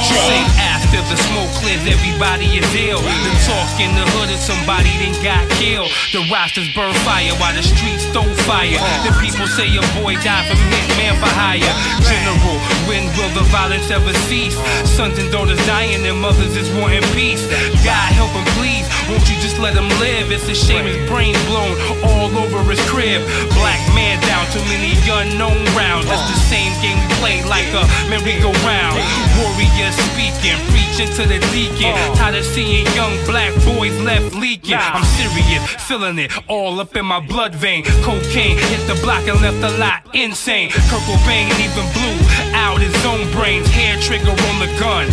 Say 0.06 0.46
after 0.62 1.02
the 1.10 1.18
smoke 1.18 1.50
clears, 1.58 1.82
everybody 1.90 2.62
is 2.62 2.70
ill. 2.70 3.02
The 3.02 3.34
talk 3.50 3.82
in 3.82 3.90
the 3.98 4.06
hood 4.14 4.30
is 4.30 4.46
somebody 4.46 4.94
then 5.02 5.18
got 5.26 5.42
killed. 5.58 5.90
The 6.14 6.22
rosters 6.30 6.70
burn 6.78 6.94
fire 7.02 7.34
while 7.42 7.56
the 7.58 7.66
streets 7.66 8.06
stole 8.06 8.30
fire. 8.46 8.78
The 9.02 9.18
people 9.18 9.50
say 9.50 9.66
your 9.66 9.82
boy 9.98 10.22
died 10.22 10.46
from 10.46 10.62
hitman 10.70 11.18
for 11.18 11.34
hire. 11.34 11.74
General, 12.06 12.62
when 12.86 13.10
will 13.18 13.34
the 13.34 13.42
violence 13.50 13.90
ever 13.90 14.14
cease? 14.30 14.54
Sons 14.86 15.18
and 15.18 15.34
daughters 15.34 15.58
dying 15.66 16.06
and 16.06 16.22
mothers 16.22 16.54
is 16.54 16.70
wanting 16.78 17.02
peace. 17.18 17.42
God 17.82 18.14
help 18.14 18.38
him 18.38 18.46
please, 18.54 18.86
won't 19.10 19.26
you 19.26 19.38
just 19.42 19.58
let 19.58 19.74
him 19.74 19.90
live? 19.98 20.30
It's 20.30 20.46
a 20.46 20.54
shame 20.54 20.86
his 20.86 21.02
brain's 21.10 21.42
blown 21.50 21.74
all 22.06 22.30
over 22.38 22.62
his 22.70 22.82
crib. 22.86 23.26
Black 23.58 23.82
man 23.98 24.22
down, 24.30 24.46
too 24.54 24.62
many 24.70 24.94
unknown 25.10 25.66
rounds. 25.74 26.06
It's 26.10 26.28
the 26.30 26.42
same 26.50 26.74
game 26.82 26.98
we 26.98 27.08
play 27.22 27.44
like 27.46 27.63
a 27.72 27.84
merry-go-round. 28.10 29.00
Warriors 29.40 29.96
speaking, 30.12 30.60
preaching 30.72 31.10
to 31.16 31.24
the 31.24 31.40
deacon. 31.54 31.96
Oh. 31.96 32.16
Tired 32.16 32.36
of 32.36 32.46
seeing 32.46 32.86
young 32.94 33.14
black 33.26 33.54
boys 33.64 33.96
left 34.02 34.36
leaking. 34.36 34.76
I'm 34.76 35.04
serious, 35.16 35.64
feeling 35.88 36.20
it 36.20 36.32
all 36.50 36.80
up 36.80 36.96
in 36.96 37.06
my 37.06 37.20
blood 37.20 37.56
vein. 37.56 37.84
Cocaine 38.04 38.58
hit 38.58 38.84
the 38.88 39.00
block 39.02 39.28
and 39.28 39.40
left 39.42 39.62
a 39.64 39.78
lot 39.78 40.04
insane. 40.14 40.70
Kurt 40.90 41.02
Cobain 41.08 41.48
even 41.60 41.86
blew 41.94 42.18
out 42.54 42.80
his 42.82 42.96
own 43.06 43.30
brains. 43.32 43.68
Hair 43.70 44.00
trigger 44.02 44.32
on 44.32 44.56
the 44.60 44.72
gun, 44.80 45.08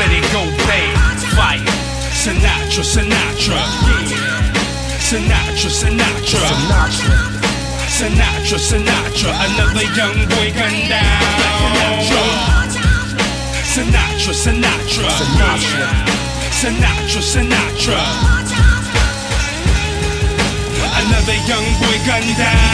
let 0.00 0.10
it 0.12 0.24
go 0.32 0.42
bang. 0.66 0.94
Fire. 1.36 1.58
Sinatra, 2.14 2.82
Sinatra. 2.82 3.60
Sinatra, 4.98 5.68
Sinatra. 5.68 6.40
Sinatra, 6.40 7.53
Sinatra. 7.94 8.58
Sinatra, 8.58 9.30
another 9.46 9.86
young 9.94 10.18
boy 10.30 10.50
gunned 10.52 10.88
down. 10.88 11.14
Sinatra, 13.62 14.34
Sinatra, 14.34 15.06
Sinatra. 15.18 15.86
Sinatra, 16.50 17.22
Sinatra. 17.22 18.93
Another 21.04 21.36
young 21.44 21.66
boy 21.84 22.00
gunned 22.08 22.32
down. 22.40 22.64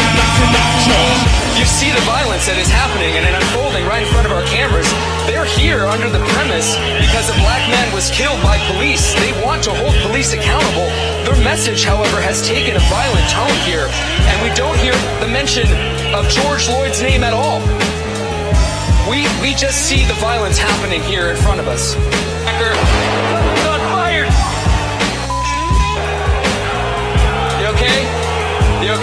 You 1.59 1.67
see 1.67 1.91
the 1.91 2.01
violence 2.07 2.47
that 2.47 2.63
is 2.63 2.71
happening 2.71 3.19
and 3.19 3.27
unfolding 3.27 3.83
right 3.91 4.07
in 4.07 4.11
front 4.15 4.23
of 4.23 4.31
our 4.31 4.47
cameras. 4.47 4.87
They're 5.27 5.51
here 5.51 5.83
under 5.83 6.07
the 6.07 6.23
premise 6.39 6.79
because 7.03 7.27
a 7.27 7.37
black 7.43 7.67
man 7.75 7.91
was 7.91 8.07
killed 8.15 8.39
by 8.47 8.55
police. 8.71 9.19
They 9.19 9.35
want 9.43 9.67
to 9.67 9.75
hold 9.75 9.99
police 10.07 10.31
accountable. 10.31 10.87
Their 11.27 11.43
message, 11.43 11.83
however, 11.83 12.23
has 12.23 12.47
taken 12.47 12.79
a 12.79 12.85
violent 12.87 13.27
tone 13.35 13.59
here, 13.67 13.91
and 14.31 14.37
we 14.47 14.55
don't 14.55 14.79
hear 14.79 14.95
the 15.19 15.27
mention 15.27 15.67
of 16.15 16.23
George 16.31 16.71
Floyd's 16.71 17.03
name 17.03 17.27
at 17.27 17.35
all. 17.35 17.59
We 19.11 19.27
we 19.43 19.59
just 19.59 19.91
see 19.91 20.07
the 20.07 20.19
violence 20.23 20.55
happening 20.55 21.03
here 21.03 21.35
in 21.35 21.37
front 21.43 21.59
of 21.59 21.67
us. 21.67 21.99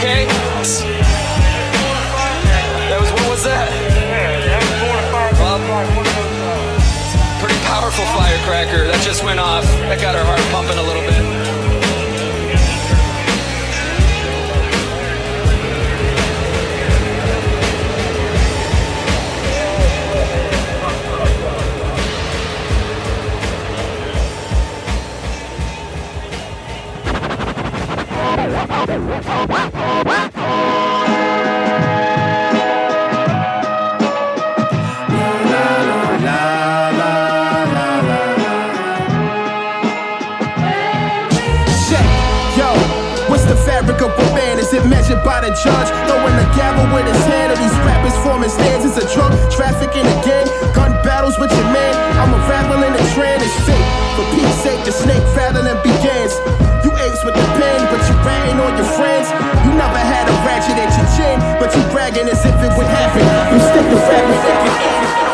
Okay? 0.07 0.25
That 2.89 2.99
was 2.99 3.11
what 3.11 3.29
was 3.29 3.43
that? 3.43 3.67
Pretty 7.39 7.59
powerful 7.65 8.05
firecracker. 8.15 8.87
That 8.87 9.01
just 9.03 9.23
went 9.23 9.39
off. 9.39 9.65
That 9.89 10.01
got 10.01 10.15
our 10.15 10.25
heart 10.25 10.39
pumping 10.51 10.77
a 10.77 10.83
little 10.83 11.03
bit. 11.03 11.56
measured 45.07 45.23
by 45.23 45.41
the 45.41 45.49
judge. 45.49 45.89
Throwing 46.07 46.35
the 46.35 46.47
gavel 46.55 46.87
with 46.93 47.07
his 47.07 47.25
hand, 47.25 47.51
or 47.51 47.55
these 47.55 47.77
rappers 47.85 48.15
forming 48.23 48.49
stands. 48.49 48.85
It's 48.85 48.97
a 48.97 49.13
drunk 49.13 49.33
trafficking 49.51 50.07
again. 50.19 50.47
Gun 50.73 50.91
battles 51.03 51.37
with 51.39 51.51
your 51.51 51.67
man. 51.71 51.86
Your 58.77 58.85
friends. 58.93 59.27
You 59.65 59.73
never 59.73 59.97
had 59.97 60.29
a 60.29 60.35
ratchet 60.45 60.77
at 60.77 60.93
your 60.93 61.09
chin, 61.17 61.39
but 61.59 61.73
you 61.75 61.81
bragging 61.91 62.29
as 62.29 62.45
if 62.45 62.55
it 62.55 62.71
would 62.77 62.87
happen. 62.87 63.25
You 63.51 63.59
stick 63.59 63.87
at 63.89 64.65
your 64.65 65.21
end. 65.21 65.26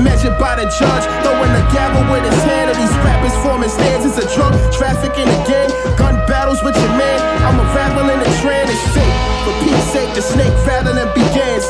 Measured 0.00 0.38
by 0.38 0.54
the 0.56 0.66
judge? 0.70 1.04
Throwing 1.22 1.52
the 1.52 1.64
gavel 1.74 2.02
with 2.10 2.24
his 2.24 2.40
hand, 2.46 2.70
or 2.70 2.76
these 2.78 2.94
rappers 3.04 3.34
forming 3.42 3.70
stands? 3.70 4.06
Is 4.06 4.18
a 4.18 4.26
drug 4.34 4.54
trafficking 4.72 5.28
again? 5.42 5.70
Gun 5.98 6.14
battles 6.26 6.62
with 6.62 6.76
your 6.76 6.92
man? 6.94 7.18
I'm 7.44 7.58
unraveling 7.58 8.20
the 8.20 8.30
trend. 8.40 8.70
It's 8.70 8.82
fake. 8.94 9.16
For 9.44 9.54
Pete's 9.64 9.88
sake, 9.90 10.12
the 10.14 10.22
snake 10.22 10.54
rattling 10.66 11.10
begins. 11.14 11.66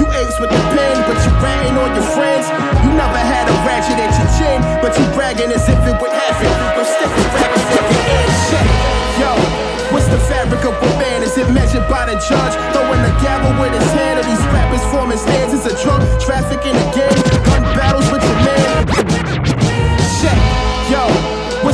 You 0.00 0.08
aches 0.16 0.40
with 0.40 0.48
the 0.48 0.62
pen, 0.72 0.96
but 1.04 1.18
you 1.20 1.32
ratting 1.44 1.76
on 1.76 1.92
your 1.92 2.06
friends. 2.16 2.48
You 2.84 2.90
never 2.96 3.20
had 3.20 3.48
a 3.48 3.54
ratchet 3.68 4.00
at 4.00 4.12
your 4.16 4.30
chin, 4.40 4.58
but 4.80 4.96
you 4.96 5.04
bragging 5.12 5.52
as 5.52 5.68
if 5.68 5.80
it 5.84 5.96
would 6.00 6.12
happen. 6.12 6.48
Stick 6.84 7.12
with 7.12 7.30
rappers 7.36 7.64
at 7.76 7.84
your 7.84 8.04
end. 8.08 8.32
Check, 8.48 8.68
yo. 9.20 9.32
What's 9.92 10.06
the 10.06 10.18
fabric 10.30 10.64
of 10.64 10.74
a 10.78 10.90
man? 11.02 11.22
Is 11.22 11.36
it 11.36 11.50
measured 11.50 11.86
by 11.88 12.06
the 12.06 12.14
judge? 12.14 12.54
Throwing 12.72 13.02
the 13.02 13.12
gavel 13.20 13.52
with 13.60 13.74
his 13.74 13.90
hand, 13.92 14.20
or 14.20 14.24
these 14.24 14.44
rappers 14.54 14.84
forming 14.90 15.18
stands? 15.18 15.52
Is 15.52 15.66
a 15.66 15.74
drug 15.82 16.00
trafficking 16.20 16.76
again? 16.88 17.29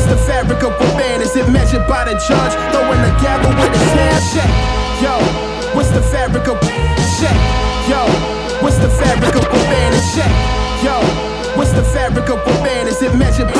What's 0.06 0.22
the 0.22 0.26
fabric 0.30 0.62
of 0.62 0.70
a 0.70 0.86
man? 0.94 1.18
Is 1.20 1.34
it 1.34 1.50
measured 1.50 1.82
by 1.88 2.06
the 2.06 2.14
judge? 2.14 2.54
Throwing 2.70 3.02
the 3.02 3.10
gavel 3.18 3.50
with 3.58 3.74
his 3.74 3.90
hand? 3.90 4.22
Check, 4.30 4.46
yo. 5.02 5.18
What's 5.74 5.90
the 5.90 5.98
fabric 5.98 6.46
of? 6.46 6.62
Check, 7.18 7.34
yo. 7.90 8.06
What's 8.62 8.78
the 8.78 8.86
fabric 8.86 9.34
of 9.34 9.42
a 9.42 9.58
man? 9.66 9.90
Check, 10.14 10.30
yo. 10.86 11.02
What's 11.58 11.74
the 11.74 11.82
fabric 11.82 12.30
of 12.30 12.38
a 12.38 12.54
man? 12.62 12.86
Is 12.86 13.02
it 13.02 13.18
measured? 13.18 13.50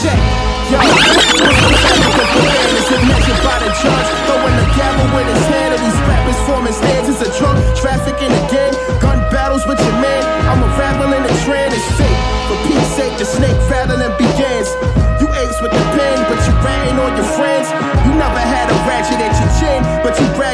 Check, 0.00 0.16
yo. 0.72 0.80
What's 0.80 1.60
the 1.60 1.76
fabric 1.76 2.16
of 2.16 2.24
a 2.24 2.40
man? 2.40 2.72
Is 2.72 2.88
it 2.96 3.02
measured 3.04 3.40
by 3.44 3.60
the 3.60 3.68
judge? 3.68 4.08
Throwing 4.24 4.56
the 4.56 4.64
gavel 4.80 5.12
with 5.12 5.28
his 5.28 5.44
hand, 5.52 5.76
or 5.76 5.80
these 5.84 6.00
rappers 6.08 6.40
forming 6.48 6.72
stands? 6.72 7.12
Is 7.12 7.20
a 7.20 7.28
drug 7.36 7.60
trafficking 7.76 8.32
again? 8.48 8.72
Gun 8.96 9.20
battles 9.28 9.68
with 9.68 9.76
your 9.76 9.92
man? 10.00 10.24
I'm 10.48 10.64
unraveling 10.64 11.20
the 11.20 11.36
trend. 11.44 11.76
It's 11.76 11.84
fake. 12.00 12.16
For 12.48 12.56
Pete's 12.64 12.86
sake, 12.94 13.18
the 13.18 13.26
snake 13.26 13.55
your 17.16 17.24
friends. 17.24 17.72
You 18.04 18.12
never 18.14 18.40
had 18.40 18.68
a 18.68 18.85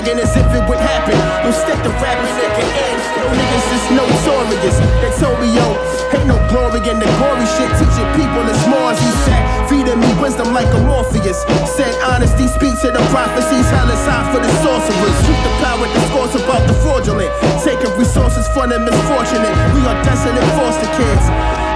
bragging 0.02 0.22
as 0.22 0.34
if 0.36 0.46
it 0.54 0.64
would 0.68 0.78
happen. 0.78 1.14
Don't 1.42 1.54
stick 1.54 1.78
the 1.82 1.90
rappers 2.02 2.34
at 2.42 2.52
your 2.58 2.70
end. 2.74 2.98
No 3.18 3.26
niggas 3.30 3.66
is 3.70 3.84
notorious. 3.94 4.76
They 4.98 5.12
told 5.18 5.38
me, 5.38 5.54
yo, 5.54 5.66
ain't 6.14 6.26
no 6.26 6.38
glory 6.50 6.82
in 6.90 6.98
the 6.98 7.06
gory 7.18 7.46
shit. 7.54 7.70
Teaching 7.78 8.10
people 8.18 8.42
it's 8.50 8.66
more 8.66 8.90
as 8.90 8.98
he 8.98 9.10
said. 9.26 9.42
Feeding 9.70 10.00
me 10.00 10.10
wisdom 10.20 10.52
like 10.52 10.66
a 10.74 10.80
Morpheus. 10.82 11.46
Said 11.70 11.94
honesty 12.02 12.46
speaks 12.48 12.82
to 12.82 12.90
the 12.90 13.02
prophecies. 13.14 13.66
Hell 13.70 13.90
high 13.90 14.26
for 14.34 14.40
the 14.42 14.50
sorcerers. 14.62 15.16
Shoot 15.22 15.40
the 15.46 15.52
power, 15.62 15.86
discourse 15.94 16.34
about 16.34 16.66
the 16.66 16.74
fraudulent. 16.82 17.30
Taking 17.62 17.92
resources 17.94 18.46
from 18.50 18.70
the 18.70 18.78
misfortunate. 18.82 19.54
We 19.74 19.86
are 19.86 19.98
desolate 20.02 20.48
foster 20.58 20.90
kids. 20.98 21.26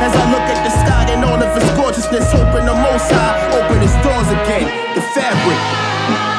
As 0.02 0.12
I 0.12 0.24
look 0.34 0.44
at 0.50 0.60
the 0.66 0.72
sky 0.82 1.14
and 1.14 1.24
all 1.24 1.40
of 1.40 1.50
its 1.56 1.70
gorgeousness, 1.78 2.30
hoping 2.32 2.66
the 2.66 2.74
most 2.74 3.08
high 3.08 3.38
open 3.54 3.80
its 3.82 3.96
doors 4.04 4.28
again. 4.28 4.66
The 4.94 5.02
fabric. 5.14 6.35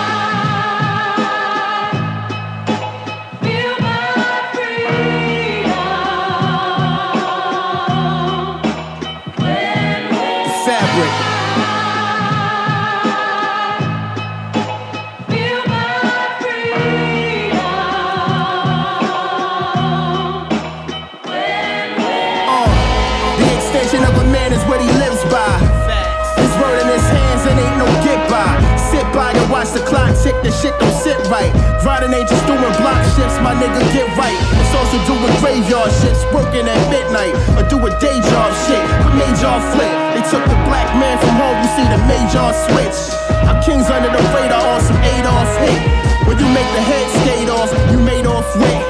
Watch 29.67 29.79
the 29.79 29.85
clock 29.87 30.15
tick, 30.23 30.35
the 30.43 30.51
shit 30.51 30.73
don't 30.79 30.93
sit 31.03 31.17
right. 31.27 31.51
Riding 31.83 32.13
ain't 32.13 32.29
just 32.29 32.45
doing 32.47 32.61
block 32.79 32.99
shifts, 33.15 33.35
my 33.43 33.55
nigga 33.55 33.79
get 33.91 34.07
right. 34.15 34.35
It's 34.59 34.73
also 34.75 34.97
doing 35.07 35.33
graveyard 35.39 35.91
shifts, 35.99 36.23
working 36.31 36.67
at 36.67 36.79
midnight, 36.89 37.35
or 37.57 37.67
do 37.67 37.77
a 37.83 37.91
day 37.99 38.19
job 38.31 38.51
shit. 38.67 38.83
What 39.03 39.15
made 39.15 39.35
y'all 39.43 39.59
flip? 39.75 39.91
They 40.15 40.23
took 40.31 40.43
the 40.47 40.59
black 40.67 40.87
man 40.95 41.17
from 41.19 41.35
home, 41.35 41.57
you 41.59 41.69
see 41.75 41.87
the 41.87 41.99
major 42.07 42.47
switch. 42.67 42.99
Our 43.47 43.59
kings 43.63 43.87
under 43.91 44.11
the 44.11 44.23
radar 44.35 44.63
on 44.63 44.81
some 44.81 44.99
Adolf 45.03 45.51
hit. 45.59 45.79
When 46.27 46.39
you 46.39 46.47
make 46.51 46.69
the 46.75 46.83
head 46.83 47.07
skate 47.23 47.49
off, 47.49 47.71
you 47.91 47.99
made 47.99 48.27
off 48.27 48.47
with. 48.55 48.83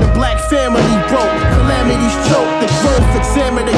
The 0.00 0.08
black 0.16 0.40
family 0.48 0.96
broke, 1.08 1.36
calamities 1.56 2.16
choke. 2.28 2.52
The 2.60 2.68
growth 2.80 3.10
examine 3.16 3.71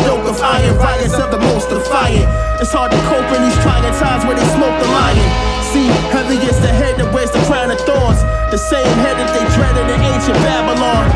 iron 0.55 0.79
riots 0.79 1.19
of 1.19 1.31
the 1.35 1.41
most 1.51 1.69
defiant. 1.69 2.31
It's 2.63 2.71
hard 2.71 2.95
to 2.95 3.01
cope 3.11 3.27
in 3.35 3.43
these 3.43 3.59
trying 3.67 3.83
times 3.99 4.23
where 4.25 4.39
they 4.39 4.47
smoke 4.55 4.77
the 4.79 4.89
lion. 4.95 5.29
See, 5.75 5.91
heavy 6.15 6.39
is 6.47 6.59
the 6.63 6.71
head 6.71 6.95
that 7.03 7.11
wears 7.11 7.31
the 7.35 7.43
crown 7.51 7.71
of 7.75 7.81
thorns. 7.83 8.23
The 8.55 8.59
same 8.59 8.87
head 9.03 9.19
that 9.19 9.31
they 9.35 9.45
dreaded 9.59 9.87
in 9.91 10.01
ancient 10.01 10.39
Babylon. 10.47 11.11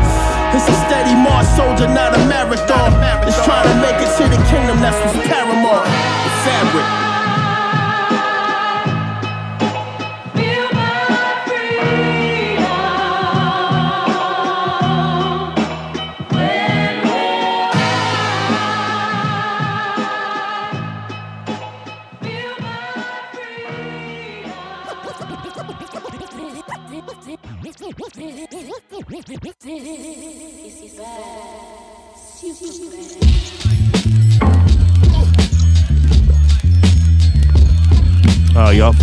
It's 0.51 0.67
a 0.67 0.75
steady 0.85 1.15
march, 1.15 1.47
soldier, 1.55 1.87
not 1.87 2.11
a 2.11 2.21
marathon. 2.27 2.91
It's 3.23 3.39
trying 3.47 3.67
to 3.71 3.75
make 3.79 3.95
it 4.03 4.11
to 4.19 4.25
the 4.27 4.41
kingdom 4.51 4.83
that's 4.83 4.99
what's 5.07 5.27
paramount. 5.27 5.87
The 5.87 6.31
fabric. 6.43 7.08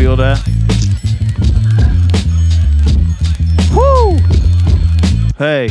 Feel 0.07 0.15
that? 0.15 0.39
Woo! 3.75 4.17
Hey. 5.37 5.69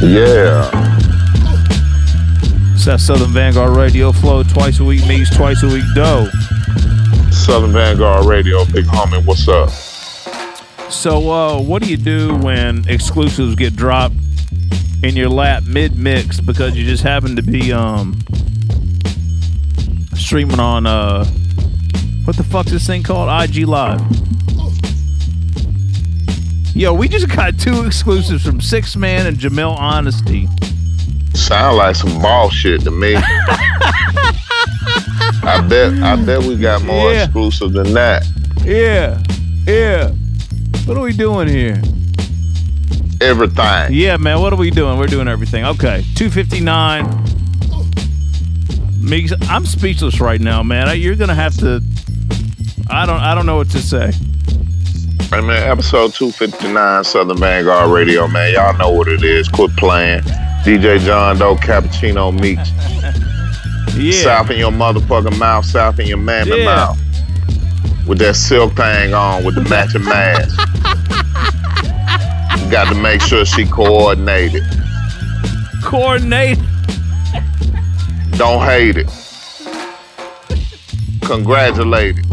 Yeah. 0.00 0.70
It's 2.72 2.86
that 2.86 3.00
Southern 3.00 3.28
Vanguard 3.28 3.76
Radio 3.76 4.10
flow 4.10 4.42
twice 4.42 4.80
a 4.80 4.84
week 4.84 5.06
meets 5.06 5.36
twice 5.36 5.62
a 5.62 5.66
week 5.66 5.84
dough. 5.94 6.30
Southern 7.30 7.72
Vanguard 7.72 8.24
Radio, 8.24 8.64
big 8.64 8.86
homie, 8.86 9.22
what's 9.26 9.46
up? 9.48 9.68
So, 10.90 11.30
uh, 11.30 11.60
what 11.60 11.82
do 11.82 11.90
you 11.90 11.98
do 11.98 12.34
when 12.36 12.88
exclusives 12.88 13.54
get 13.54 13.76
dropped 13.76 14.14
in 15.02 15.14
your 15.14 15.28
lap 15.28 15.64
mid 15.64 15.98
mix 15.98 16.40
because 16.40 16.74
you 16.74 16.86
just 16.86 17.02
happen 17.02 17.36
to 17.36 17.42
be 17.42 17.70
um 17.70 18.18
streaming 20.14 20.58
on 20.58 20.86
uh 20.86 21.26
what 22.24 22.36
the 22.36 22.44
fuck's 22.44 22.70
this 22.70 22.86
thing 22.86 23.02
called? 23.02 23.28
IG 23.50 23.66
Live. 23.66 24.00
Yo, 26.74 26.92
we 26.92 27.08
just 27.08 27.28
got 27.34 27.58
two 27.58 27.84
exclusives 27.84 28.44
from 28.44 28.60
Six 28.60 28.96
Man 28.96 29.26
and 29.26 29.36
Jamil 29.36 29.76
Honesty. 29.76 30.48
Sound 31.34 31.76
like 31.76 31.94
some 31.96 32.20
ball 32.20 32.50
shit 32.50 32.80
to 32.82 32.90
me. 32.90 33.14
I 35.46 35.60
bet 35.68 35.92
I 36.02 36.16
bet 36.24 36.42
we 36.42 36.56
got 36.56 36.82
more 36.82 37.12
Yeah. 37.12 37.24
exclusive 37.24 37.72
than 37.74 37.92
that. 37.94 38.24
Yeah, 38.64 39.22
yeah. 39.66 40.08
What 40.86 40.96
are 40.96 41.02
we 41.02 41.12
doing 41.12 41.48
here? 41.48 41.80
Everything. 43.20 43.92
Yeah, 43.92 44.16
man. 44.16 44.40
What 44.40 44.52
are 44.52 44.56
we 44.56 44.70
doing? 44.70 44.98
We're 44.98 45.06
doing 45.06 45.28
everything. 45.28 45.64
Okay, 45.64 46.04
two 46.16 46.30
fifty 46.30 46.60
nine. 46.60 47.06
Meeks, 49.00 49.32
I'm 49.50 49.66
speechless 49.66 50.18
right 50.20 50.40
now, 50.40 50.62
man. 50.62 50.98
You're 50.98 51.14
gonna 51.16 51.34
have 51.34 51.56
to. 51.58 51.82
I 52.94 53.06
don't. 53.06 53.20
I 53.20 53.34
don't 53.34 53.44
know 53.46 53.56
what 53.56 53.70
to 53.70 53.78
say. 53.78 54.12
Hey 55.30 55.40
man, 55.40 55.68
episode 55.68 56.14
259 56.14 57.02
Southern 57.04 57.36
Vanguard 57.38 57.90
Radio, 57.90 58.28
man. 58.28 58.52
Y'all 58.52 58.76
know 58.76 58.90
what 58.92 59.08
it 59.08 59.24
is. 59.24 59.48
Quit 59.48 59.74
playing. 59.76 60.20
DJ 60.64 61.00
John 61.00 61.38
Doe, 61.38 61.56
Cappuccino 61.56 62.32
Meeks. 62.38 62.70
Yeah. 63.96 64.22
South 64.24 64.50
in 64.50 64.58
your 64.58 64.72
motherfucking 64.72 65.38
mouth, 65.38 65.64
south 65.64 66.00
in 66.00 66.08
your 66.08 66.16
mammy 66.18 66.50
Yeah. 66.58 66.64
mouth. 66.64 66.98
With 68.08 68.18
that 68.18 68.34
silk 68.34 68.74
thing 68.74 69.14
on 69.14 69.44
with 69.44 69.54
the 69.54 69.60
matching 69.60 70.02
mask. 70.02 70.58
You 72.64 72.70
Got 72.72 72.88
to 72.88 72.96
make 72.96 73.20
sure 73.22 73.44
she 73.44 73.64
coordinated. 73.66 74.64
Coordinate. 75.84 76.58
Don't 78.32 78.62
hate 78.64 78.96
it. 78.96 79.08
Congratulate 81.22 82.18
it. 82.18 82.26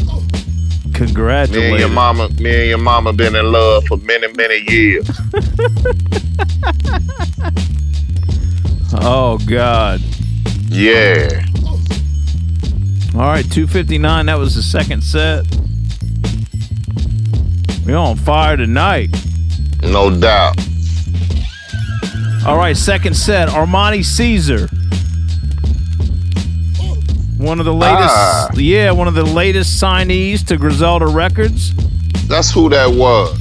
Congratulate. 0.94 1.62
Me 1.64 1.70
and 1.72 1.80
your 1.80 1.90
mama, 1.90 2.30
me 2.40 2.60
and 2.62 2.70
your 2.70 2.78
mama 2.78 3.14
been 3.14 3.36
in 3.36 3.52
love 3.52 3.86
for 3.86 3.98
many, 3.98 4.28
many 4.34 4.64
years. 4.72 5.10
Oh 8.94 9.40
God. 9.48 10.02
Yeah. 10.68 11.44
All 13.16 13.22
right, 13.22 13.50
259. 13.50 14.26
That 14.26 14.38
was 14.38 14.56
the 14.56 14.62
second 14.62 15.02
set. 15.02 15.46
We 17.86 17.94
on 17.94 18.18
fire 18.18 18.58
tonight. 18.58 19.10
No 19.82 20.10
doubt. 20.16 20.56
All 22.46 22.58
right, 22.58 22.76
second 22.76 23.16
set. 23.16 23.50
Armani 23.50 24.04
Caesar. 24.04 24.68
One 27.42 27.60
of 27.60 27.66
the 27.66 27.74
latest, 27.74 28.14
Ah. 28.16 28.50
yeah, 28.54 28.92
one 28.92 29.08
of 29.08 29.16
the 29.16 29.26
latest 29.26 29.82
signees 29.82 30.46
to 30.48 30.58
Griselda 30.58 31.08
Records. 31.08 31.74
That's 32.28 32.52
who 32.52 32.70
that 32.70 32.90
was. 32.92 33.36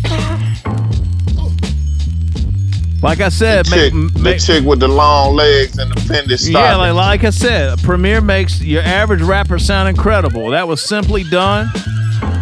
Like 3.03 3.21
I 3.21 3.29
said, 3.31 3.67
the, 3.67 3.91
make, 3.93 3.93
chick, 4.15 4.23
the 4.23 4.39
chick 4.39 4.65
with 4.67 4.81
the 4.81 4.89
long 4.89 5.35
legs 5.35 5.79
and 5.79 5.91
the 5.91 6.01
Fendi 6.01 6.39
stocking. 6.39 6.53
yeah, 6.53 6.77
like, 6.77 6.95
like 6.95 7.25
I 7.25 7.31
said, 7.31 7.79
Premier 7.83 8.21
makes 8.21 8.61
your 8.63 8.83
average 8.83 9.23
rapper 9.23 9.59
sound 9.59 9.89
incredible. 9.89 10.51
That 10.51 10.69
was 10.69 10.83
simply 10.83 11.25
done, 11.25 11.69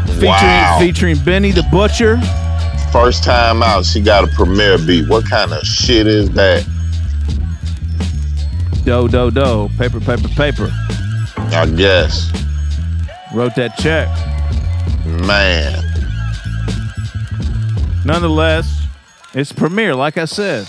featuring 0.07 0.29
Wow. 0.29 0.77
featuring 0.81 1.19
Benny 1.19 1.53
the 1.53 1.63
Butcher. 1.71 2.21
First 2.93 3.23
time 3.23 3.63
out, 3.63 3.85
she 3.85 4.01
got 4.01 4.25
a 4.25 4.27
Premier 4.29 4.79
beat. 4.79 5.09
What 5.09 5.29
kind 5.29 5.53
of 5.53 5.63
shit 5.65 6.07
is 6.09 6.31
that? 6.31 6.65
Do 8.85 9.07
do 9.09 9.31
do, 9.31 9.69
paper 9.79 10.01
paper 10.01 10.29
paper. 10.29 10.73
I 11.53 11.67
guess. 11.67 12.31
Wrote 13.35 13.55
that 13.57 13.77
check. 13.79 14.09
Man. 15.27 15.85
Nonetheless, 18.05 18.83
it's 19.35 19.53
Premier, 19.53 19.95
like 19.95 20.17
I 20.17 20.25
said. 20.25 20.67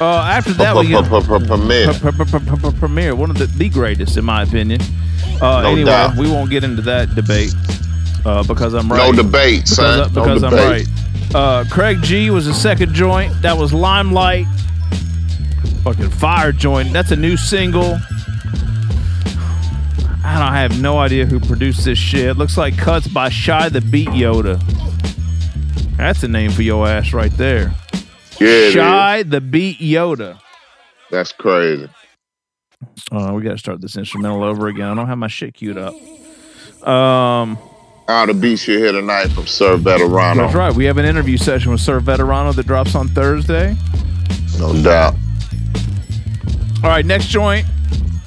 Uh, 0.00 0.04
after 0.20 0.52
that, 0.54 0.76
we 0.76 0.88
get 0.88 1.04
Premier. 1.06 1.92
P- 1.92 2.10
p- 2.10 2.24
p- 2.24 2.56
p- 2.70 2.78
Premier, 2.78 3.14
one 3.16 3.30
of 3.30 3.38
the, 3.38 3.46
the 3.46 3.68
greatest, 3.68 4.16
in 4.16 4.24
my 4.24 4.42
opinion. 4.42 4.80
Uh, 5.42 5.62
No 5.62 5.68
anyway, 5.70 5.84
doubt. 5.90 6.16
we 6.16 6.30
won't 6.30 6.50
get 6.50 6.62
into 6.64 6.82
that 6.82 7.14
debate 7.14 7.52
uh, 8.24 8.42
because 8.44 8.74
I'm 8.74 8.90
right. 8.90 9.10
No 9.14 9.22
debate, 9.22 9.64
because, 9.64 9.76
son. 9.76 10.00
I- 10.00 10.02
No 10.04 10.08
because 10.24 10.42
I'm 10.44 10.50
debate. 10.50 10.86
right. 10.86 11.34
Uh, 11.34 11.64
Craig 11.70 11.98
G 12.02 12.30
was 12.30 12.46
the 12.46 12.54
second 12.54 12.94
joint. 12.94 13.42
That 13.42 13.58
was 13.58 13.72
Limelight. 13.74 14.46
Fucking 15.84 16.10
fire 16.10 16.52
joint. 16.52 16.92
That's 16.92 17.10
a 17.10 17.16
new 17.16 17.36
single. 17.36 17.98
I 20.28 20.38
don't 20.38 20.52
I 20.52 20.60
have 20.60 20.80
no 20.80 20.98
idea 20.98 21.24
who 21.24 21.40
produced 21.40 21.84
this 21.84 21.98
shit. 21.98 22.36
Looks 22.36 22.58
like 22.58 22.76
cuts 22.76 23.08
by 23.08 23.28
Shy 23.30 23.68
the 23.70 23.80
Beat 23.80 24.08
Yoda. 24.08 24.60
That's 25.96 26.22
a 26.22 26.28
name 26.28 26.50
for 26.50 26.62
your 26.62 26.86
ass 26.86 27.12
right 27.12 27.32
there. 27.32 27.74
Yeah, 28.38 28.70
Shy 28.70 29.22
the 29.22 29.40
Beat 29.40 29.78
Yoda. 29.78 30.38
That's 31.10 31.32
crazy. 31.32 31.88
Uh, 33.10 33.32
we 33.34 33.42
got 33.42 33.52
to 33.52 33.58
start 33.58 33.80
this 33.80 33.96
instrumental 33.96 34.44
over 34.44 34.68
again. 34.68 34.86
I 34.88 34.94
don't 34.94 35.06
have 35.06 35.18
my 35.18 35.28
shit 35.28 35.54
queued 35.54 35.78
up. 35.78 35.94
Um, 36.86 37.58
All 38.06 38.26
the 38.26 38.34
beats 38.34 38.68
you 38.68 38.78
hear 38.78 38.92
tonight 38.92 39.28
from 39.28 39.46
Sir 39.46 39.76
Veterano. 39.78 40.36
that's 40.36 40.54
right. 40.54 40.74
We 40.74 40.84
have 40.84 40.98
an 40.98 41.04
interview 41.06 41.38
session 41.38 41.72
with 41.72 41.80
Sir 41.80 42.00
Veterano 42.00 42.54
that 42.54 42.66
drops 42.66 42.94
on 42.94 43.08
Thursday. 43.08 43.74
No 44.58 44.72
doubt. 44.82 45.14
All 46.84 46.90
right, 46.90 47.04
next 47.04 47.28
joint, 47.28 47.66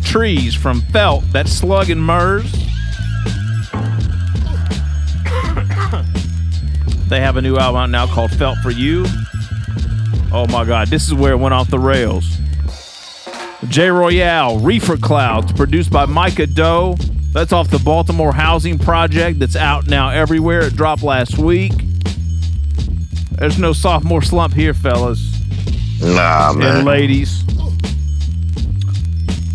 Trees 0.03 0.53
from 0.55 0.81
Felt. 0.81 1.23
That's 1.31 1.51
Slug 1.51 1.89
and 1.89 2.01
Murs. 2.01 2.51
they 7.07 7.19
have 7.19 7.35
a 7.37 7.41
new 7.41 7.57
album 7.57 7.81
out 7.81 7.89
now 7.89 8.07
called 8.07 8.31
Felt 8.31 8.57
for 8.59 8.71
You. 8.71 9.05
Oh 10.33 10.47
my 10.49 10.63
God, 10.65 10.87
this 10.87 11.07
is 11.07 11.13
where 11.13 11.33
it 11.33 11.37
went 11.37 11.53
off 11.53 11.69
the 11.69 11.79
rails. 11.79 12.25
Jay 13.67 13.89
Royale, 13.89 14.59
Reefer 14.59 14.97
Clouds, 14.97 15.51
produced 15.51 15.91
by 15.91 16.05
Micah 16.05 16.47
Doe. 16.47 16.95
That's 17.33 17.53
off 17.53 17.69
the 17.69 17.79
Baltimore 17.79 18.33
Housing 18.33 18.77
Project 18.79 19.39
that's 19.39 19.55
out 19.55 19.87
now 19.87 20.09
everywhere. 20.09 20.61
It 20.61 20.75
dropped 20.75 21.03
last 21.03 21.37
week. 21.37 21.73
There's 23.33 23.57
no 23.59 23.73
sophomore 23.73 24.21
slump 24.21 24.53
here, 24.53 24.73
fellas 24.73 25.31
Nah, 26.01 26.53
man. 26.53 26.77
and 26.77 26.85
ladies. 26.85 27.43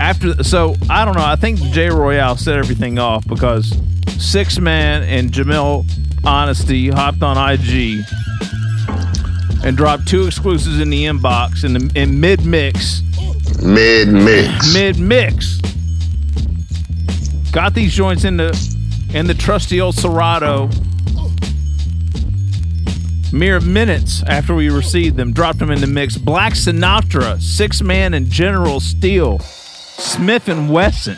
After 0.01 0.43
so 0.43 0.75
I 0.91 1.05
don't 1.05 1.17
know. 1.17 1.25
I 1.25 1.37
think 1.37 1.59
Jay 1.73 1.89
Royale 1.89 2.37
set 2.37 2.57
everything 2.57 2.99
off 2.99 3.27
because 3.27 3.75
Six 4.19 4.59
Man 4.59 5.03
and 5.05 5.31
Jamil 5.31 5.85
Honesty 6.25 6.89
hopped 6.89 7.23
on 7.23 7.37
IG 7.39 8.05
and 9.65 9.77
dropped 9.77 10.07
two 10.07 10.27
exclusives 10.27 10.81
in 10.81 10.91
the 10.91 11.05
inbox 11.05 11.65
in 11.65 11.73
the 11.73 11.91
in 11.95 12.21
mid 12.21 12.45
mix. 12.45 13.03
Mid 13.63 14.09
mix. 14.09 14.75
Mid 14.75 14.99
mix. 14.99 15.61
Got 17.53 17.75
these 17.75 17.95
joints 17.95 18.25
in 18.25 18.37
the 18.37 18.77
in 19.15 19.27
the 19.27 19.35
trusty 19.35 19.81
old 19.81 19.95
Serato. 19.95 20.69
Mere 23.33 23.61
minutes 23.61 24.23
after 24.29 24.55
we 24.55 24.69
received 24.71 25.17
them, 25.17 25.33
dropped 25.33 25.59
them 25.59 25.71
in 25.71 25.81
the 25.81 25.87
mix. 25.87 26.17
Black 26.17 26.53
Sinatra, 26.53 27.41
Six 27.41 27.83
Man 27.83 28.15
and 28.15 28.31
General 28.31 28.79
Steele, 28.79 29.41
Smif-N-Wessun. 29.97 31.17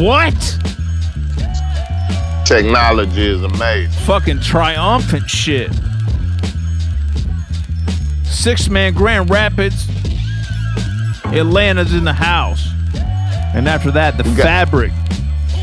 What? 0.00 0.34
Technology 2.46 3.26
is 3.26 3.42
amazing. 3.42 3.92
Fucking 4.04 4.40
triumphant 4.40 5.28
shit. 5.30 5.70
Six 8.24 8.68
Man 8.68 8.92
Grand 8.92 9.30
Rapids, 9.30 9.88
Atlanta's 11.26 11.94
in 11.94 12.04
the 12.04 12.12
house. 12.12 12.68
And 13.54 13.68
after 13.68 13.90
that, 13.92 14.16
the 14.16 14.24
fabric 14.24 14.92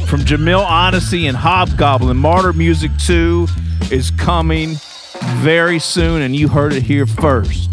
from 0.07 0.21
Jamil 0.21 0.63
Honesty 0.65 1.27
and 1.27 1.35
Hobgoblin. 1.35 2.15
Martyr 2.15 2.53
Music 2.53 2.91
2 3.05 3.47
is 3.91 4.11
coming 4.11 4.75
very 5.37 5.79
soon, 5.79 6.21
and 6.21 6.35
you 6.35 6.47
heard 6.47 6.73
it 6.73 6.83
here 6.83 7.05
first. 7.05 7.69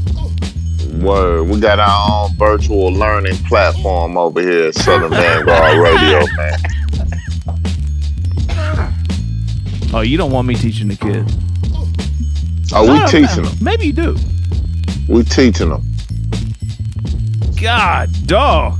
Word. 1.02 1.48
We 1.48 1.60
got 1.60 1.78
our 1.78 2.24
own 2.24 2.36
virtual 2.36 2.93
learning 2.93 3.36
platform 3.48 4.16
over 4.16 4.40
here 4.40 4.68
at 4.68 4.74
Southern 4.74 5.10
Vanguard 5.10 5.78
Radio, 5.78 6.27
man. 6.36 6.59
Oh, 9.94 10.01
you 10.01 10.18
don't 10.18 10.32
want 10.32 10.47
me 10.48 10.55
teaching 10.55 10.89
the 10.89 10.97
kids? 10.97 11.36
Oh, 12.73 12.93
we 12.93 13.01
teaching 13.10 13.44
them. 13.44 13.56
Maybe 13.60 13.86
you 13.86 13.93
do. 13.93 14.16
We 15.09 15.23
teaching 15.23 15.70
them. 15.70 15.82
God, 17.60 18.10
dog. 18.27 18.78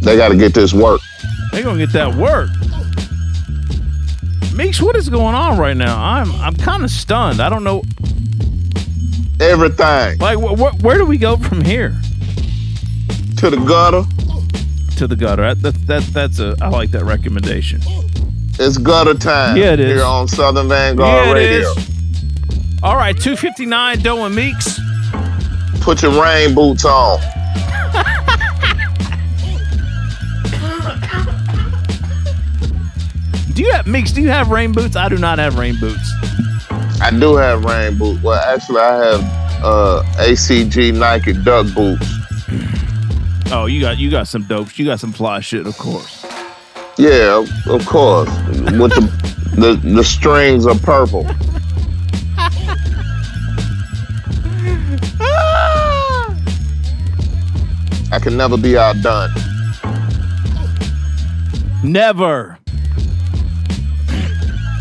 They 0.00 0.16
got 0.16 0.28
to 0.28 0.36
get 0.36 0.54
this 0.54 0.72
work. 0.72 1.00
They 1.52 1.62
gonna 1.62 1.78
get 1.78 1.92
that 1.92 2.14
work. 2.14 2.50
Meeks, 4.54 4.82
what 4.82 4.96
is 4.96 5.08
going 5.08 5.34
on 5.34 5.58
right 5.58 5.76
now? 5.76 6.02
I'm 6.02 6.30
I'm 6.36 6.54
kind 6.54 6.84
of 6.84 6.90
stunned. 6.90 7.40
I 7.40 7.48
don't 7.48 7.64
know. 7.64 7.82
Everything. 9.40 10.18
Like, 10.18 10.38
wh- 10.38 10.58
wh- 10.58 10.82
where 10.84 10.98
do 10.98 11.06
we 11.06 11.16
go 11.18 11.36
from 11.36 11.62
here? 11.64 11.90
To 13.38 13.50
the 13.50 13.56
gutter. 13.66 14.02
To 14.96 15.06
the 15.06 15.14
gutter. 15.16 15.54
That, 15.54 15.62
that, 15.62 15.86
that 15.86 16.02
that's 16.12 16.40
a. 16.40 16.56
I 16.60 16.68
like 16.68 16.90
that 16.90 17.04
recommendation. 17.04 17.80
It's 18.58 18.78
gutter 18.78 19.14
time. 19.14 19.56
Yeah, 19.56 19.74
it 19.74 19.80
is. 19.80 19.96
Here 19.96 20.04
on 20.04 20.26
Southern 20.26 20.68
Vanguard 20.68 21.26
Yeah, 21.26 21.30
it 21.30 21.34
Radio. 21.34 21.70
is. 21.70 21.90
All 22.82 22.96
right, 22.96 23.14
259 23.16 24.00
Doe 24.00 24.24
and 24.24 24.34
Meeks. 24.34 24.80
Put 25.80 26.02
your 26.02 26.20
rain 26.20 26.54
boots 26.54 26.84
on. 26.84 27.20
Do 33.54 33.62
you 33.64 33.72
have 33.72 33.86
Meeks? 33.86 34.12
Do 34.12 34.20
you 34.22 34.28
have 34.28 34.50
rain 34.50 34.72
boots? 34.72 34.94
I 34.94 35.08
do 35.08 35.18
not 35.18 35.38
have 35.38 35.58
rain 35.58 35.76
boots. 35.80 36.12
I 37.00 37.10
do 37.10 37.36
have 37.36 37.64
rain 37.64 37.96
boots. 37.96 38.22
Well, 38.22 38.40
actually, 38.54 38.80
I 38.80 38.94
have 39.04 39.20
uh, 39.64 40.02
ACG 40.16 40.94
Nike 40.94 41.32
duck 41.32 41.66
boots. 41.74 42.06
Oh, 43.52 43.66
you 43.66 43.80
got 43.80 43.98
you 43.98 44.10
got 44.10 44.28
some 44.28 44.42
dope. 44.44 44.78
You 44.78 44.84
got 44.84 45.00
some 45.00 45.12
fly 45.12 45.40
shit, 45.40 45.66
of 45.66 45.76
course. 45.78 46.24
Yeah, 46.98 47.38
of, 47.38 47.48
of 47.68 47.86
course. 47.86 48.28
With 48.48 48.92
the, 48.94 49.10
the 49.56 49.80
the 49.82 50.04
strings 50.04 50.66
are 50.66 50.74
purple. 50.78 51.26
I 58.10 58.18
can 58.20 58.36
never 58.36 58.56
be 58.56 58.76
outdone. 58.76 59.30
Never. 61.84 62.57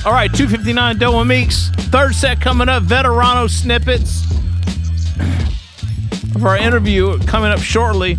All 0.07 0.13
right, 0.13 0.33
259 0.33 0.99
Doe 0.99 1.19
and 1.19 1.27
Meeks. 1.27 1.67
Third 1.91 2.15
set 2.15 2.39
coming 2.39 2.69
up. 2.69 2.81
Veterano 2.83 3.49
snippets 3.49 4.23
of 6.33 6.45
our 6.45 6.55
interview 6.55 7.19
coming 7.25 7.51
up 7.51 7.59
shortly. 7.59 8.17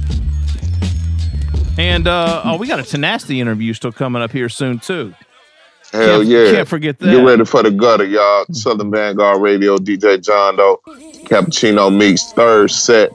And 1.79 2.07
uh, 2.07 2.43
oh, 2.45 2.59
we 2.59 2.67
got 2.69 2.79
a 2.79 2.83
tenacity 2.83 3.41
interview 3.41 3.73
still 3.73 3.91
coming 3.91 4.21
up 4.21 4.33
here 4.33 4.51
soon 4.51 4.81
too. 4.81 5.15
Hell 5.91 6.19
Can't- 6.19 6.27
yeah. 6.27 6.51
can't 6.53 6.69
forget 6.69 6.99
that. 6.99 7.07
Get 7.07 7.25
ready 7.25 7.47
for 7.47 7.63
the 7.63 7.71
gutter, 7.71 8.05
y'all. 8.05 8.45
Southern 8.53 8.91
Vanguard 8.91 9.41
Radio, 9.41 9.79
DJ 9.79 10.23
John 10.23 10.57
Doe, 10.57 10.83
Cappuccino 11.25 11.91
Meeks, 11.91 12.33
third 12.35 12.71
set. 12.71 13.13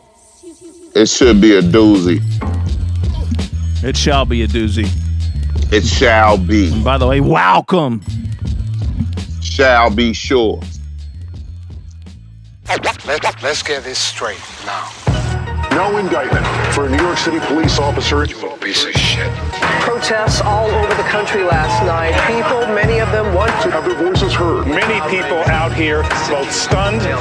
It 0.95 1.07
should 1.07 1.39
be 1.39 1.57
a 1.57 1.61
doozy. 1.61 2.23
It 3.83 3.95
shall 3.95 4.25
be 4.25 4.41
a 4.41 4.47
doozy. 4.47 4.89
It 5.71 5.85
shall 5.85 6.39
be. 6.39 6.73
And 6.73 6.83
by 6.83 6.97
the 6.97 7.05
way, 7.05 7.21
welcome. 7.21 8.01
Shall 9.53 9.91
be 9.91 10.13
sure. 10.13 10.59
Let, 12.67 13.43
let's 13.43 13.61
get 13.61 13.83
this 13.83 13.99
straight 13.99 14.41
now. 14.65 14.89
No 15.69 15.95
indictment 15.99 16.43
for 16.73 16.87
a 16.87 16.89
New 16.89 16.97
York 16.97 17.19
City 17.19 17.37
police 17.41 17.77
officer. 17.77 18.25
You 18.25 18.49
a 18.49 18.57
piece 18.57 18.83
of 18.83 18.93
shit. 18.93 19.31
Protests 19.85 20.41
all 20.41 20.65
over 20.71 20.95
the 20.95 21.03
country 21.03 21.43
last 21.43 21.85
night. 21.85 22.17
People, 22.25 22.65
many 22.73 22.99
of 22.99 23.11
them 23.11 23.35
want 23.35 23.51
to 23.61 23.69
have 23.69 23.85
their 23.85 23.93
voices 23.93 24.33
heard. 24.33 24.65
Many 24.65 24.99
people 25.15 25.37
out 25.45 25.71
here 25.71 26.01
both 26.29 26.51
stunned 26.51 27.03
and 27.03 27.19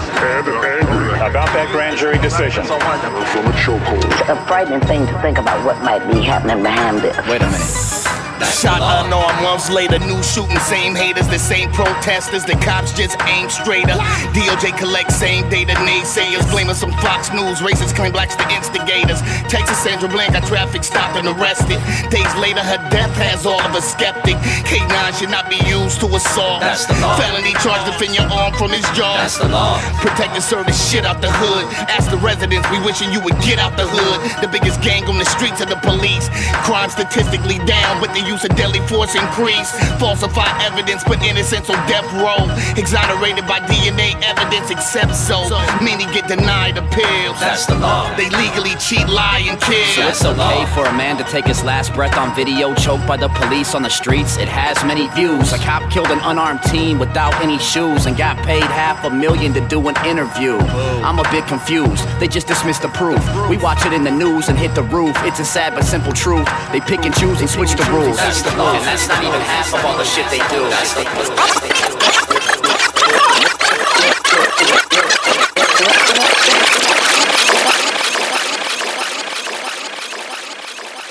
angry 0.65 1.13
about 1.17 1.53
that 1.53 1.69
grand 1.71 1.99
jury 1.99 2.17
decision. 2.17 2.65
From 2.65 2.81
a 2.81 3.53
chokehold. 3.61 4.21
It's 4.21 4.31
a 4.31 4.47
frightening 4.47 4.81
thing 4.89 5.07
to 5.07 5.21
think 5.21 5.37
about 5.37 5.63
what 5.67 5.77
might 5.83 6.11
be 6.11 6.23
happening 6.23 6.63
behind 6.63 7.01
this. 7.01 7.15
Wait 7.29 7.43
a 7.43 7.45
minute. 7.45 8.11
Shot 8.44 8.82
unarmed 8.82 9.43
months 9.43 9.70
later, 9.70 9.98
new 10.01 10.23
shooting, 10.23 10.59
same 10.59 10.94
haters, 10.94 11.28
the 11.28 11.39
same 11.39 11.70
protesters, 11.70 12.44
the 12.44 12.55
cops 12.59 12.93
just 12.93 13.16
aim 13.31 13.48
straighter. 13.48 13.94
DOJ 14.35 14.77
collect 14.78 15.12
same 15.12 15.48
data, 15.48 15.73
naysayers 15.86 16.48
blaming 16.51 16.74
some 16.74 16.93
Fox 16.98 17.32
News, 17.32 17.60
racists 17.60 17.94
claim 17.94 18.12
blacks 18.12 18.35
the 18.35 18.48
instigators. 18.51 19.23
Texas 19.47 19.78
Sandra 19.78 20.09
Bland 20.09 20.35
got 20.35 20.44
traffic 20.44 20.82
stopped 20.82 21.16
and 21.16 21.28
arrested. 21.28 21.78
Days 22.10 22.35
later, 22.43 22.60
her 22.60 22.82
death 22.90 23.14
has 23.23 23.47
all 23.47 23.60
of 23.62 23.74
us 23.74 23.86
skeptic. 23.86 24.35
K9 24.66 25.19
should 25.19 25.31
not 25.31 25.48
be 25.48 25.60
used 25.69 26.01
to 26.01 26.06
assault. 26.10 26.60
That's 26.60 26.86
the 26.86 26.98
law. 26.98 27.16
Felony 27.16 27.55
charge 27.62 27.85
defend 27.86 28.14
your 28.19 28.27
arm 28.27 28.55
from 28.55 28.70
his 28.70 28.85
jaw. 28.98 29.23
That's 29.23 29.39
the 29.39 29.48
law. 29.48 29.78
Protect 30.02 30.35
and 30.35 30.43
serve 30.43 30.66
the 30.66 30.73
shit 30.73 31.05
out 31.05 31.20
the 31.20 31.31
hood. 31.31 31.64
Ask 31.86 32.10
the 32.10 32.19
residents, 32.19 32.66
we 32.70 32.82
wishing 32.82 33.12
you 33.12 33.20
would 33.23 33.39
get 33.40 33.59
out 33.59 33.77
the 33.77 33.86
hood. 33.86 34.19
The 34.43 34.48
biggest 34.48 34.82
gang 34.82 35.05
on 35.06 35.19
the 35.19 35.28
streets 35.28 35.60
of 35.60 35.69
the 35.69 35.78
police. 35.85 36.27
Crime 36.66 36.90
statistically 36.90 37.59
down, 37.69 38.01
but 38.01 38.10
the 38.14 38.32
use 38.33 38.45
of 38.45 38.57
deadly 38.57 38.81
force 38.89 39.15
increase. 39.15 39.71
Falsify 40.01 40.49
evidence, 40.65 41.05
put 41.05 41.23
innocence 41.23 41.69
on 41.69 41.77
death 41.87 42.09
row. 42.17 42.49
Exonerated 42.77 43.47
by 43.47 43.61
DNA 43.61 44.17
evidence, 44.25 44.71
except 44.71 45.15
so. 45.15 45.43
Many 45.83 46.07
get 46.15 46.27
denied 46.29 46.79
appeals. 46.79 47.39
That's 47.41 47.67
the 47.67 47.77
law. 47.77 48.15
They 48.17 48.31
legally 48.31 48.75
cheat, 48.77 49.07
lie, 49.09 49.45
and 49.45 49.61
kill. 49.61 49.85
So 49.93 50.09
it's 50.09 50.25
okay 50.25 50.65
for 50.75 50.87
a 50.87 50.93
man 50.97 51.19
to 51.19 51.25
take 51.25 51.45
his 51.45 51.63
last 51.63 51.93
breath 51.93 52.17
on 52.17 52.35
video, 52.35 52.75
choked 52.75 53.07
by 53.07 53.17
the 53.17 53.29
police 53.29 53.75
on 53.75 53.83
the 53.83 53.91
streets. 53.91 54.39
It 54.39 54.49
has 54.49 54.83
many 54.85 55.09
views. 55.09 55.53
A 55.53 55.59
cop 55.59 55.91
killed 55.91 56.11
an 56.11 56.21
unarmed 56.23 56.63
teen 56.65 56.99
without 56.99 57.35
any 57.43 57.59
shoes 57.59 58.07
and 58.07 58.17
got 58.17 58.37
paid 58.39 58.63
half 58.63 59.05
a 59.05 59.11
million 59.11 59.53
to 59.55 59.61
do 59.69 59.87
an 59.89 59.97
interview. 60.07 60.57
I'm 61.05 61.19
a 61.19 61.29
bit 61.31 61.47
confused. 61.47 62.07
They 62.19 62.29
just 62.29 62.47
dismissed 62.47 62.83
the 62.83 62.89
proof. 62.89 63.21
We 63.51 63.59
watch 63.59 63.85
it 63.85 63.93
in 63.93 64.05
the 64.05 64.11
news 64.11 64.49
and 64.49 64.57
hit 64.57 64.75
the 64.75 64.85
roof. 64.85 65.17
It's 65.29 65.41
a 65.41 65.45
sad 65.45 65.75
but 65.75 65.85
simple 65.85 66.13
truth. 66.13 66.49
They 66.73 66.81
pick 66.81 67.05
and 67.05 67.15
choose 67.15 67.41
and 67.41 67.51
switch 67.51 67.73
the 67.73 67.85
rules. 67.93 68.22
That's 68.23 68.40
the 68.40 68.57
law. 68.57 68.73
And 68.73 68.86
that's 68.86 69.09
not 69.09 69.24
even 69.24 69.40
half 69.40 69.74
of 69.74 69.85
all 69.85 69.99
the 69.99 70.05
shit 70.05 70.24
they 70.31 70.39
do. 70.47 70.62
That's 70.70 70.94
the 70.94 71.03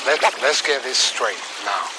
Let, 0.07 0.23
let's 0.41 0.61
get 0.61 0.83
this 0.83 0.97
straight 0.97 1.35
now. 1.65 1.91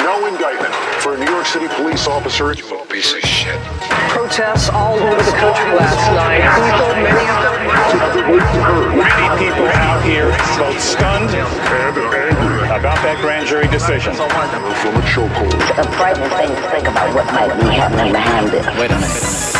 No 0.00 0.26
indictment 0.26 0.74
for 1.04 1.16
a 1.16 1.18
New 1.18 1.30
York 1.30 1.44
City 1.44 1.68
police 1.76 2.08
officer. 2.08 2.54
You 2.54 2.64
a 2.64 2.86
piece 2.86 3.12
of 3.12 3.20
shit. 3.20 3.60
protests 4.08 4.70
all 4.70 4.94
over 4.94 5.22
the 5.22 5.36
country 5.36 5.76
last 5.76 6.08
night. 6.16 6.40
People, 6.40 6.96
many 7.04 7.28
of 7.28 7.44
them 7.44 7.60
Have 8.00 8.56
heard. 8.56 8.96
Many 8.96 9.52
people 9.52 9.68
out 9.68 10.02
here 10.02 10.30
both 10.56 10.80
stunned 10.80 11.28
and 11.28 11.46
angry 11.68 12.39
about 12.78 13.02
that 13.02 13.18
grand 13.20 13.48
jury 13.48 13.66
decision. 13.66 14.14
From 14.14 14.30
a 14.30 15.02
chokehold. 15.02 15.52
It's 15.68 15.78
a 15.78 15.90
frightening 15.92 16.30
thing 16.30 16.48
to 16.48 16.70
think 16.70 16.88
about 16.88 17.14
what 17.14 17.26
might 17.26 17.54
be 17.58 17.66
happening 17.74 18.12
behind 18.12 18.48
this. 18.48 18.64
Wait 18.78 18.90
a 18.90 18.94
minute. 18.94 19.59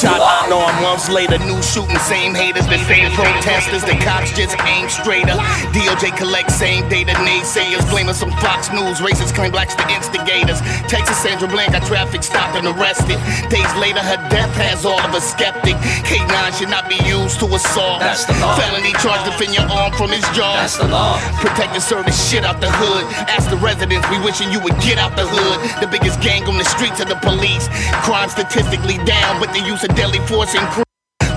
Shot 0.00 0.20
unarmed 0.44 0.80
months 0.82 1.08
later, 1.08 1.38
new 1.44 1.60
shooting, 1.62 1.98
same 2.04 2.34
haters, 2.34 2.66
the 2.66 2.78
same 2.84 3.10
protesters, 3.12 3.82
the 3.82 3.96
cops 4.04 4.32
just 4.36 4.56
aim 4.68 4.88
straighter. 4.88 5.36
DOJ 5.72 6.16
collect 6.16 6.50
same 6.52 6.88
data, 6.88 7.12
naysayers 7.24 7.88
blaming 7.88 8.14
some 8.14 8.30
Fox 8.44 8.70
News, 8.72 9.00
racists 9.00 9.34
claim 9.34 9.52
blacks 9.52 9.74
the 9.74 9.88
instigators. 9.88 10.60
Texas 10.88 11.16
Sandra 11.18 11.48
Bland 11.48 11.72
got 11.72 11.82
traffic 11.84 12.22
stopped 12.22 12.56
and 12.56 12.66
arrested. 12.66 13.16
Days 13.48 13.72
later, 13.80 14.00
her 14.00 14.20
death 14.28 14.52
has 14.60 14.84
all 14.84 15.00
of 15.00 15.14
us 15.14 15.24
skeptic. 15.24 15.76
K9 16.04 16.58
should 16.58 16.68
not 16.68 16.88
be 16.88 17.00
used 17.08 17.40
to 17.40 17.46
assault. 17.48 18.00
That's 18.00 18.24
the 18.24 18.36
law. 18.40 18.56
Felony 18.56 18.92
charge 19.00 19.24
defend 19.24 19.54
your 19.56 19.68
arm 19.68 19.92
from 19.96 20.10
his 20.10 20.24
jaw. 20.36 20.60
That's 20.60 20.76
the 20.76 20.88
law. 20.88 21.20
Protect 21.40 21.72
and 21.72 21.82
serve 21.82 22.04
the 22.04 22.12
shit 22.12 22.44
out 22.44 22.60
the 22.60 22.70
hood. 22.70 23.04
Ask 23.32 23.48
the 23.48 23.56
residents, 23.56 24.04
we 24.10 24.20
wishing 24.20 24.52
you 24.52 24.60
would 24.60 24.76
get 24.80 24.98
out 24.98 25.16
the 25.16 25.24
hood. 25.24 25.56
The 25.80 25.88
biggest 25.88 26.20
gang 26.20 26.44
on 26.44 26.58
the 26.58 26.68
streets 26.68 27.00
of 27.00 27.08
the 27.08 27.16
police. 27.24 27.68
Crime 28.04 28.28
statistically 28.28 28.98
down, 29.08 29.40
but 29.40 29.52
the 29.52 29.69
use 29.70 29.84
of 29.84 29.94
deadly 29.94 30.18
force 30.26 30.54
increase. 30.54 30.89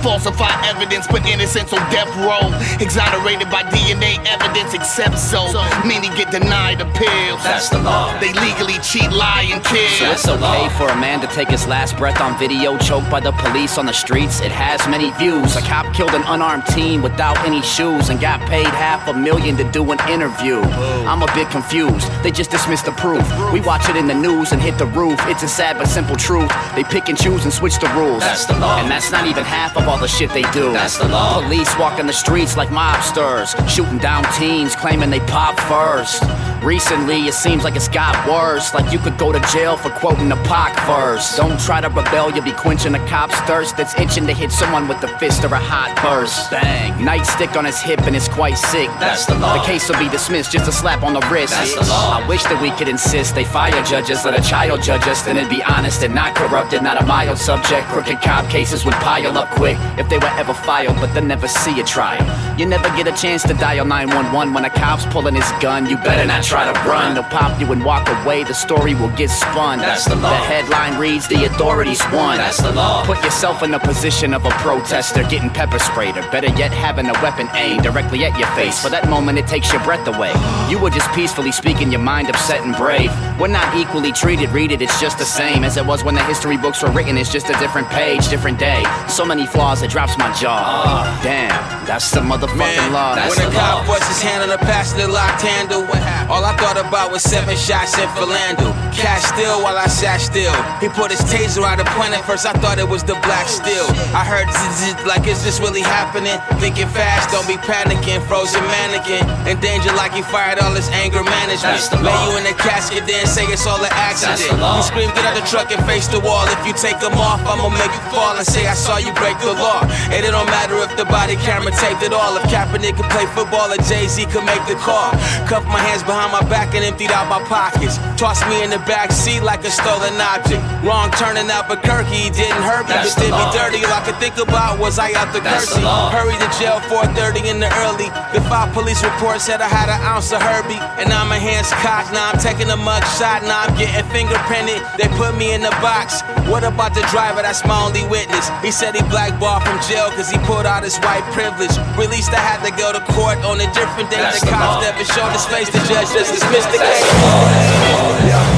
Falsify 0.04 0.52
evidence, 0.68 1.06
put 1.06 1.24
innocence 1.24 1.72
on 1.72 1.80
death 1.90 2.12
row. 2.20 2.52
Exonerated 2.78 3.48
by 3.50 3.62
DNA 3.72 4.20
evidence, 4.28 4.74
except 4.74 5.18
so. 5.18 5.50
Many 5.88 6.08
get 6.14 6.30
denied 6.30 6.82
appeals. 6.82 7.42
That's 7.42 7.70
the 7.70 7.78
law. 7.78 8.12
They 8.20 8.34
legally 8.34 8.78
cheat, 8.80 9.10
lie, 9.10 9.48
and 9.50 9.64
kill. 9.64 9.88
So 9.88 10.12
it's 10.12 10.28
okay 10.28 10.68
for 10.76 10.88
a 10.88 10.96
man 11.00 11.22
to 11.22 11.26
take 11.28 11.48
his 11.48 11.66
last 11.66 11.96
breath 11.96 12.20
on 12.20 12.38
video, 12.38 12.76
choked 12.76 13.10
by 13.10 13.20
the 13.20 13.32
police 13.32 13.78
on 13.78 13.86
the 13.86 13.94
streets. 13.94 14.42
It 14.42 14.52
has 14.52 14.86
many 14.88 15.10
views. 15.12 15.56
A 15.56 15.62
cop 15.62 15.94
killed 15.94 16.12
an 16.12 16.22
unarmed 16.26 16.66
teen 16.66 17.00
without 17.00 17.38
any 17.38 17.62
shoes 17.62 18.10
and 18.10 18.20
got 18.20 18.40
paid 18.42 18.66
half 18.66 19.08
a 19.08 19.14
million 19.14 19.56
to 19.56 19.64
do 19.72 19.90
an 19.90 19.98
interview. 20.10 20.60
I'm 21.08 21.22
a 21.22 21.32
bit 21.34 21.48
confused. 21.48 22.10
They 22.22 22.30
just 22.30 22.50
dismissed 22.50 22.84
the 22.84 22.92
proof. 22.92 23.24
We 23.54 23.62
watch 23.62 23.88
it 23.88 23.96
in 23.96 24.06
the 24.06 24.14
news 24.14 24.52
and 24.52 24.60
hit 24.60 24.76
the 24.76 24.86
roof. 24.86 25.18
It's 25.28 25.42
a 25.42 25.48
sad 25.48 25.78
but 25.78 25.86
simple 25.88 26.16
truth. 26.16 26.52
They 26.76 26.84
pick 26.84 27.08
and 27.08 27.16
choose 27.16 27.44
and 27.44 27.52
switch 27.52 27.78
the 27.78 27.88
rules. 27.96 28.20
That's 28.20 28.44
the 28.44 28.58
law. 28.58 28.76
And 28.80 28.90
that's 28.90 29.10
not 29.10 29.26
even 29.26 29.44
half 29.44 29.74
of 29.78 29.93
all 29.94 30.00
the 30.00 30.08
shit 30.08 30.30
they 30.30 30.42
do. 30.50 30.72
That's 30.72 30.98
the 30.98 31.08
law. 31.08 31.40
Police 31.40 31.78
walking 31.78 32.06
the 32.06 32.12
streets 32.12 32.56
like 32.56 32.68
mobsters, 32.70 33.54
shooting 33.68 33.98
down 33.98 34.24
teens, 34.34 34.74
claiming 34.74 35.08
they 35.08 35.20
pop 35.20 35.58
first. 35.60 36.22
Recently, 36.64 37.26
it 37.26 37.34
seems 37.34 37.62
like 37.62 37.76
it's 37.76 37.88
got 37.88 38.14
worse. 38.26 38.74
Like 38.74 38.92
you 38.92 38.98
could 38.98 39.18
go 39.18 39.30
to 39.30 39.38
jail 39.52 39.76
for 39.76 39.90
quoting 39.90 40.28
the 40.28 40.36
Pac 40.48 40.74
verse. 40.86 41.36
Don't 41.36 41.60
try 41.60 41.80
to 41.80 41.88
rebel, 41.88 42.32
you'll 42.32 42.42
be 42.42 42.52
quenching 42.52 42.94
a 42.94 43.06
cop's 43.06 43.38
thirst 43.42 43.76
that's 43.76 43.96
itching 44.00 44.26
to 44.26 44.32
hit 44.32 44.50
someone 44.50 44.88
with 44.88 45.02
a 45.04 45.18
fist 45.18 45.44
or 45.44 45.54
a 45.54 45.58
hot 45.58 45.94
burst. 46.02 46.50
Bang. 46.50 46.92
Nightstick 46.94 47.56
on 47.56 47.64
his 47.64 47.80
hip 47.80 48.00
and 48.00 48.16
it's 48.16 48.28
quite 48.28 48.56
sick. 48.56 48.88
That's 48.98 49.26
the 49.26 49.34
law. 49.36 49.58
The 49.58 49.64
case 49.64 49.88
will 49.88 49.98
be 49.98 50.08
dismissed, 50.08 50.50
just 50.50 50.66
a 50.66 50.72
slap 50.72 51.02
on 51.02 51.12
the 51.12 51.20
wrist. 51.30 51.52
That's 51.52 51.74
the 51.74 51.86
law. 51.88 52.18
I 52.18 52.26
wish 52.26 52.42
that 52.44 52.60
we 52.60 52.70
could 52.72 52.88
insist 52.88 53.34
they 53.34 53.44
fire 53.44 53.82
judges, 53.84 54.24
let 54.24 54.38
a 54.38 54.42
child 54.42 54.82
judge 54.82 55.06
us, 55.06 55.22
then 55.22 55.36
it'd 55.36 55.50
be 55.50 55.62
honest 55.62 56.02
and 56.02 56.14
not 56.14 56.34
corrupted, 56.34 56.82
not 56.82 57.00
a 57.00 57.06
mild 57.06 57.38
subject. 57.38 57.86
Crooked 57.88 58.22
cop 58.22 58.48
cases 58.48 58.84
would 58.84 58.94
pile 58.94 59.36
up 59.36 59.50
quick 59.50 59.78
if 59.98 60.08
they 60.08 60.18
were 60.18 60.32
ever 60.38 60.54
filed, 60.54 60.96
but 60.96 61.12
they'll 61.14 61.24
never 61.24 61.48
see 61.48 61.80
a 61.80 61.84
trial. 61.84 62.43
You 62.56 62.66
never 62.66 62.88
get 62.96 63.08
a 63.08 63.12
chance 63.12 63.42
to 63.44 63.54
dial 63.54 63.84
911 63.84 64.54
when 64.54 64.64
a 64.64 64.70
cop's 64.70 65.04
pulling 65.06 65.34
his 65.34 65.50
gun. 65.60 65.86
You 65.86 65.96
better 65.96 66.24
not 66.24 66.44
try 66.44 66.72
to 66.72 66.88
run. 66.88 67.14
They'll 67.14 67.24
pop 67.24 67.60
you 67.60 67.72
and 67.72 67.84
walk 67.84 68.08
away, 68.22 68.44
the 68.44 68.54
story 68.54 68.94
will 68.94 69.10
get 69.16 69.30
spun. 69.30 69.80
That's 69.80 70.04
the 70.04 70.14
law. 70.14 70.30
The 70.30 70.36
headline 70.36 70.98
reads, 71.00 71.26
the 71.26 71.46
authorities 71.46 72.00
won. 72.12 72.36
That's 72.36 72.58
the 72.62 72.70
law. 72.70 73.04
Put 73.04 73.22
yourself 73.24 73.64
in 73.64 73.72
the 73.72 73.80
position 73.80 74.32
of 74.32 74.44
a 74.44 74.50
protester, 74.50 75.24
getting 75.24 75.50
pepper 75.50 75.80
sprayed, 75.80 76.16
or 76.16 76.22
better 76.30 76.46
yet, 76.56 76.70
having 76.70 77.06
a 77.06 77.12
weapon 77.14 77.48
aimed 77.54 77.82
directly 77.82 78.24
at 78.24 78.38
your 78.38 78.48
face. 78.54 78.80
For 78.80 78.88
that 78.90 79.08
moment, 79.08 79.38
it 79.38 79.48
takes 79.48 79.72
your 79.72 79.82
breath 79.82 80.06
away. 80.06 80.32
You 80.70 80.78
were 80.78 80.90
just 80.90 81.10
peacefully 81.12 81.50
speaking 81.50 81.90
your 81.90 82.02
mind, 82.02 82.28
upset 82.28 82.62
and 82.62 82.76
brave. 82.76 83.10
We're 83.40 83.48
not 83.48 83.76
equally 83.76 84.12
treated, 84.12 84.50
read 84.50 84.70
it, 84.70 84.80
it's 84.80 85.00
just 85.00 85.18
the 85.18 85.24
same 85.24 85.64
as 85.64 85.76
it 85.76 85.84
was 85.84 86.04
when 86.04 86.14
the 86.14 86.22
history 86.24 86.56
books 86.56 86.82
were 86.84 86.90
written. 86.92 87.16
It's 87.16 87.32
just 87.32 87.48
a 87.50 87.58
different 87.58 87.88
page, 87.88 88.28
different 88.28 88.60
day. 88.60 88.84
So 89.08 89.24
many 89.24 89.44
flaws, 89.44 89.82
it 89.82 89.90
drops 89.90 90.16
my 90.16 90.32
jaw. 90.34 90.62
Ah. 90.62 91.20
Damn, 91.24 91.86
that's 91.86 92.12
the 92.12 92.22
motherfucking 92.52 92.92
law. 92.92 93.16
When 93.16 93.38
the 93.38 93.50
cop 93.50 93.88
was 93.88 94.02
his 94.06 94.20
hand 94.22 94.42
on 94.42 94.48
the 94.48 94.58
passenger 94.58 95.08
locked 95.08 95.42
handle, 95.42 95.82
all 96.30 96.44
I 96.44 96.56
thought 96.56 96.78
about 96.78 97.12
was 97.12 97.22
seven 97.22 97.56
shots 97.56 97.98
in 97.98 98.08
Philando. 98.16 98.72
Cash 98.94 99.24
still 99.34 99.62
while 99.62 99.76
I 99.76 99.86
sat 99.88 100.20
still. 100.20 100.54
He 100.80 100.88
put 100.88 101.10
his 101.10 101.20
taser 101.26 101.64
out 101.64 101.80
of 101.80 101.86
point. 101.98 102.14
At 102.14 102.24
first. 102.24 102.44
I 102.44 102.52
thought 102.60 102.78
it 102.78 102.86
was 102.86 103.02
the 103.02 103.16
black 103.24 103.48
steel. 103.48 103.88
I 104.12 104.20
heard 104.20 104.44
zzz, 104.52 105.00
like, 105.08 105.24
is 105.26 105.40
this 105.42 105.58
really 105.64 105.80
happening? 105.80 106.36
Thinking 106.60 106.86
fast, 106.92 107.32
don't 107.32 107.48
be 107.48 107.56
panicking. 107.56 108.20
Frozen 108.28 108.60
mannequin. 108.68 109.24
In 109.48 109.56
danger 109.64 109.88
like 109.96 110.12
he 110.12 110.20
fired 110.20 110.60
all 110.60 110.76
his 110.76 110.88
anger 110.92 111.24
management. 111.24 111.80
Lay 112.04 112.12
you 112.28 112.36
in 112.36 112.44
a 112.44 112.52
casket, 112.60 113.08
then 113.08 113.24
say 113.24 113.48
it's 113.48 113.64
all 113.64 113.80
an 113.80 113.88
accident. 113.96 114.44
That's 114.44 114.50
the 114.52 114.60
law. 114.60 114.76
He 114.76 114.82
screamed, 114.84 115.14
get 115.16 115.24
out 115.24 115.34
the 115.34 115.46
truck 115.48 115.72
and 115.72 115.80
face 115.88 116.06
the 116.06 116.20
wall. 116.20 116.44
If 116.60 116.60
you 116.68 116.74
take 116.76 117.00
them 117.00 117.16
off, 117.16 117.40
I'ma 117.48 117.72
make 117.72 117.88
you 117.88 118.04
fall 118.12 118.36
and 118.36 118.46
say 118.46 118.68
I 118.68 118.74
saw 118.76 119.00
you 119.00 119.12
break 119.16 119.40
the 119.40 119.56
law. 119.56 119.80
And 120.12 120.20
it 120.20 120.30
don't 120.36 120.50
matter 120.52 120.76
if 120.84 120.92
the 121.00 121.08
body 121.08 121.40
camera 121.40 121.72
taped 121.72 122.04
it 122.04 122.12
all. 122.12 122.33
If 122.34 122.42
Kaepernick 122.50 122.96
could 122.96 123.10
play 123.10 123.26
football 123.30 123.70
or 123.70 123.78
Jay 123.86 124.06
Z 124.06 124.26
could 124.26 124.44
make 124.44 124.62
the 124.66 124.74
call. 124.82 125.12
Cuff 125.46 125.64
my 125.70 125.78
hands 125.78 126.02
behind 126.02 126.32
my 126.32 126.42
back 126.50 126.74
and 126.74 126.84
emptied 126.84 127.12
out 127.12 127.30
my 127.30 127.42
pockets. 127.46 127.98
Tossed 128.18 128.46
me 128.48 128.62
in 128.62 128.70
the 128.70 128.82
back 128.90 129.12
seat 129.12 129.40
like 129.40 129.62
a 129.64 129.70
stolen 129.70 130.18
object. 130.18 130.62
Wrong 130.82 131.10
turn 131.14 131.36
in 131.36 131.50
Albuquerque, 131.50 132.10
he 132.10 132.30
didn't 132.30 132.62
hurt 132.62 132.84
me, 132.90 132.94
That's 132.94 133.14
but 133.14 133.22
did 133.22 133.32
me 133.32 133.44
dirty. 133.54 133.80
All 133.86 133.94
I 133.94 134.02
could 134.04 134.18
think 134.18 134.36
about 134.38 134.78
was 134.78 134.98
I 134.98 135.12
out 135.14 135.32
the 135.32 135.40
That's 135.40 135.70
curtsy. 135.70 135.86
Hurry 136.12 136.36
to 136.36 136.48
jail 136.58 136.80
4:30 136.90 137.46
in 137.46 137.60
the 137.60 137.70
early. 137.86 138.10
The 138.34 138.42
five 138.50 138.72
police 138.74 139.02
report 139.02 139.40
said 139.40 139.60
I 139.60 139.68
had 139.68 139.88
an 139.88 140.00
ounce 140.02 140.32
of 140.32 140.42
Herbie, 140.42 140.80
and 140.98 141.08
now 141.08 141.24
my 141.24 141.38
hands 141.38 141.70
cocked. 141.84 142.12
Now 142.12 142.30
I'm 142.30 142.38
taking 142.38 142.68
a 142.70 142.76
mug 142.76 143.04
shot. 143.16 143.42
Now 143.42 143.64
I'm 143.64 143.74
getting 143.78 144.04
fingerprinted. 144.10 144.80
They 144.98 145.08
put 145.16 145.36
me 145.36 145.54
in 145.54 145.62
the 145.62 145.74
box. 145.80 146.22
What 146.50 146.64
about 146.64 146.94
the 146.94 147.02
driver? 147.14 147.42
That's 147.42 147.64
my 147.64 147.78
only 147.80 148.04
witness. 148.08 148.50
He 148.62 148.70
said 148.70 148.94
he 148.94 149.02
blackballed 149.08 149.62
from 149.64 149.80
jail 149.88 150.10
because 150.10 150.30
he 150.30 150.38
pulled 150.44 150.66
out 150.66 150.82
his 150.84 150.96
white 150.98 151.24
privilege. 151.32 151.72
Released, 151.96 152.23
I 152.32 152.40
had 152.40 152.64
to 152.64 152.70
go 152.72 152.92
to 152.92 153.00
court 153.12 153.38
on 153.44 153.60
a 153.60 153.66
different 153.74 154.10
day. 154.10 154.16
The 154.16 154.46
cops 154.46 154.84
never 154.84 155.04
showed 155.04 155.32
his 155.32 155.44
face. 155.46 155.68
The 155.68 155.78
judge 155.84 156.08
just 156.14 156.32
dismissed 156.32 156.70
the 156.70 156.78
case. 156.78 158.53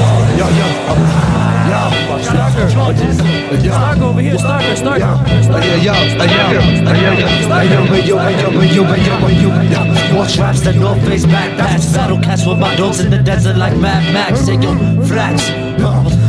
Yo, 2.56 2.64
yo, 2.64 2.88
yo, 2.88 3.70
Stark 3.70 3.98
over 3.98 4.20
here, 4.22 4.38
Stark, 4.38 4.76
Stark. 4.78 4.98
Yo, 4.98 5.14
yo, 5.76 5.92
yo, 5.92 5.92
yo, 6.36 6.62
yo, 6.96 8.16
yo, 9.60 10.12
More 10.14 10.26
traps 10.26 10.60
than 10.62 10.80
North 10.80 11.04
Face 11.06 11.26
backpacks. 11.26 11.92
Battle 11.92 12.18
cats 12.18 12.46
with 12.46 12.58
my 12.58 12.74
dogs 12.76 13.00
in 13.00 13.10
the 13.10 13.18
desert 13.18 13.58
like 13.58 13.76
Mad 13.76 14.10
Max. 14.14 14.40
Say 14.40 14.54
yo, 14.54 14.74
flax. 15.04 15.50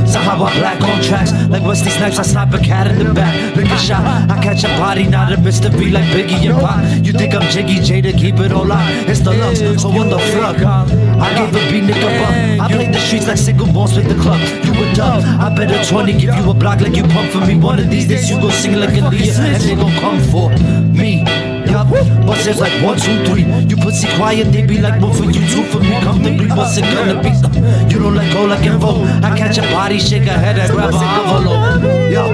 Sahaba 0.07 0.47
black 0.59 0.81
on 0.81 1.01
tracks 1.01 1.31
like 1.49 1.63
Wesley 1.63 1.91
Snipes. 1.91 2.17
I 2.17 2.23
slap 2.23 2.53
a 2.53 2.59
cat 2.59 2.87
in 2.87 2.99
the 2.99 3.13
back. 3.13 3.55
Lick 3.55 3.67
a 3.67 3.77
shot. 3.77 4.03
I 4.29 4.41
catch 4.41 4.63
a 4.63 4.67
body, 4.79 5.05
not 5.07 5.31
a 5.33 5.37
mystery 5.39 5.91
like 5.91 6.05
Biggie 6.05 6.49
and 6.49 6.59
Pac. 6.59 7.05
You 7.05 7.13
think 7.13 7.33
I'm 7.35 7.49
Jiggy 7.51 7.81
J 7.81 8.01
to 8.01 8.13
keep 8.13 8.39
it 8.39 8.51
all 8.51 8.65
locked? 8.65 8.89
It's 9.09 9.19
the 9.19 9.33
lungs, 9.33 9.59
so 9.81 9.89
what 9.89 10.09
the 10.09 10.19
fuck? 10.31 10.57
I 10.57 11.33
gave 11.33 11.55
a 11.55 11.71
beat 11.71 11.83
nigga 11.83 12.09
buck. 12.19 12.69
I 12.69 12.73
played 12.73 12.93
the 12.93 12.99
streets 12.99 13.27
like 13.27 13.37
single 13.37 13.67
boss 13.67 13.95
with 13.95 14.07
the 14.07 14.15
club. 14.21 14.39
You 14.63 14.73
a 14.83 14.93
dub. 14.93 15.23
I 15.23 15.53
bet 15.55 15.71
a 15.71 15.89
20 15.89 16.16
give 16.17 16.35
you 16.35 16.49
a 16.49 16.53
block 16.53 16.81
like 16.81 16.95
you 16.95 17.03
pump 17.03 17.31
for 17.31 17.45
me. 17.45 17.55
One 17.55 17.79
of 17.79 17.89
these 17.89 18.07
days 18.07 18.29
you 18.29 18.37
gon' 18.37 18.51
sing 18.51 18.75
like 18.75 18.95
a 18.97 19.07
Leah 19.09 19.33
and 19.37 19.63
they 19.63 19.75
gon' 19.75 19.93
come 19.99 20.19
for 20.31 20.49
me. 20.91 21.23
Yup, 21.67 21.89
but 22.25 22.39
it's 22.47 22.59
like 22.59 22.71
one, 22.81 22.97
two, 22.97 23.25
three. 23.25 23.43
You 23.67 23.75
pussy 23.77 24.07
quiet, 24.15 24.51
they 24.51 24.65
be 24.65 24.79
like 24.79 25.01
one 25.01 25.13
for 25.13 25.25
you, 25.25 25.43
two 25.47 25.63
for 25.65 25.79
me. 25.79 25.99
Comfortably, 26.01 26.47
what's 26.47 26.77
it 26.77 26.83
gonna 26.83 27.21
be? 27.21 27.29
Uh, 27.29 27.89
you 27.89 27.99
don't 27.99 28.15
let 28.15 28.31
go 28.33 28.45
like 28.45 28.65
a 28.65 28.77
vote. 28.77 29.05
I 29.23 29.37
catch 29.37 29.57
a 29.57 29.61
body, 29.63 29.99
shake 29.99 30.27
a 30.27 30.33
head, 30.33 30.59
I 30.59 30.67
grab 30.67 30.93
an 30.93 31.03
envelope. 31.03 31.83
Yo, 32.11 32.25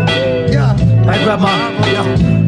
I 1.09 1.23
grab 1.23 1.39
my, 1.39 1.51
yo, 1.91 2.03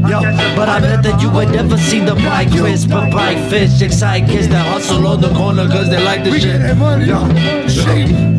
yo. 0.08 0.22
But 0.56 0.70
I 0.70 0.80
bet 0.80 1.04
that 1.04 1.22
you 1.22 1.32
ain't 1.40 1.52
never 1.52 1.78
seen 1.78 2.06
the 2.06 2.16
bright 2.16 2.52
crisp, 2.52 2.90
but 2.90 3.10
bright 3.12 3.50
fish, 3.50 3.82
excited 3.82 4.30
kids 4.30 4.48
that 4.50 4.66
hustle 4.68 5.08
on 5.08 5.22
the 5.22 5.30
corner 5.34 5.68
cause 5.68 5.90
they 5.90 6.04
like 6.04 6.24
the 6.24 6.40
shit. 6.40 6.62
Yo, 7.08 7.26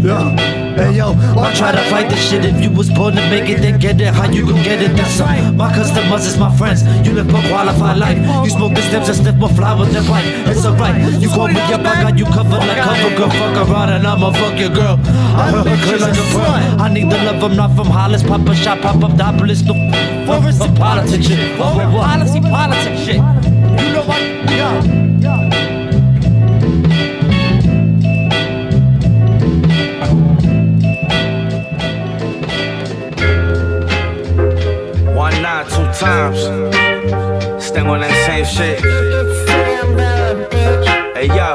yo. 0.06 0.65
Hey 0.76 0.92
yo, 0.92 1.14
why 1.32 1.54
try 1.54 1.72
to 1.72 1.82
fight 1.88 2.10
this 2.10 2.20
shit 2.28 2.44
if 2.44 2.60
you 2.60 2.70
was 2.70 2.90
born 2.90 3.14
to 3.14 3.22
make 3.30 3.48
it, 3.48 3.62
then 3.62 3.78
get 3.80 3.98
it. 3.98 4.12
How 4.12 4.30
you 4.30 4.44
gon' 4.44 4.62
get 4.62 4.82
it? 4.82 4.94
That's 4.94 5.18
all. 5.20 5.52
My 5.52 5.72
customers 5.72 6.26
is 6.26 6.36
my 6.36 6.54
friends. 6.58 6.84
You 7.06 7.14
live 7.14 7.28
a 7.32 7.40
qualified 7.48 7.96
life. 7.96 8.18
You 8.44 8.50
smoke 8.50 8.74
the 8.74 8.82
stems 8.82 9.08
and 9.08 9.16
sniff 9.16 9.36
more 9.36 9.48
flowers 9.48 9.90
than 9.94 10.04
white. 10.04 10.26
It's 10.46 10.66
alright. 10.66 11.00
You 11.20 11.28
call 11.28 11.48
me 11.48 11.60
up, 11.60 11.80
I 11.80 12.02
got 12.02 12.18
you 12.18 12.26
covered 12.26 12.60
like 12.60 12.76
a 12.76 12.84
cover 12.84 13.16
girl. 13.16 13.30
Fuck 13.30 13.68
around 13.68 13.88
and 13.88 14.06
I'ma 14.06 14.32
fuck 14.32 14.58
your 14.58 14.68
girl. 14.68 15.00
I 15.40 15.50
heard 15.50 15.66
her 15.66 15.76
clear 15.84 15.98
like 15.98 16.18
a 16.18 16.26
pearl. 16.36 16.80
I 16.82 16.92
need 16.92 17.10
the 17.10 17.16
love, 17.24 17.42
I'm 17.42 17.56
not 17.56 17.74
from 17.74 17.86
Hollis. 17.86 18.22
Pop 18.22 18.46
a 18.46 18.54
shot, 18.54 18.82
pop 18.82 19.02
up 19.02 19.12
Dopolis. 19.12 19.64
No, 19.64 20.42
for 20.42 20.52
some 20.52 20.74
politics 20.74 21.26
shit. 21.26 21.58
Policy, 21.58 22.40
politics 22.40 23.00
shit. 23.00 23.16
You 23.16 23.92
know 23.94 24.04
what? 24.04 24.20
Yeah, 24.52 24.84
yeah. 25.20 25.75
Times. 35.98 36.42
Staying 37.64 37.86
on 37.86 38.00
that 38.00 38.12
same 38.26 38.44
shit. 38.44 38.80
Hey 41.14 41.26
yo. 41.26 41.54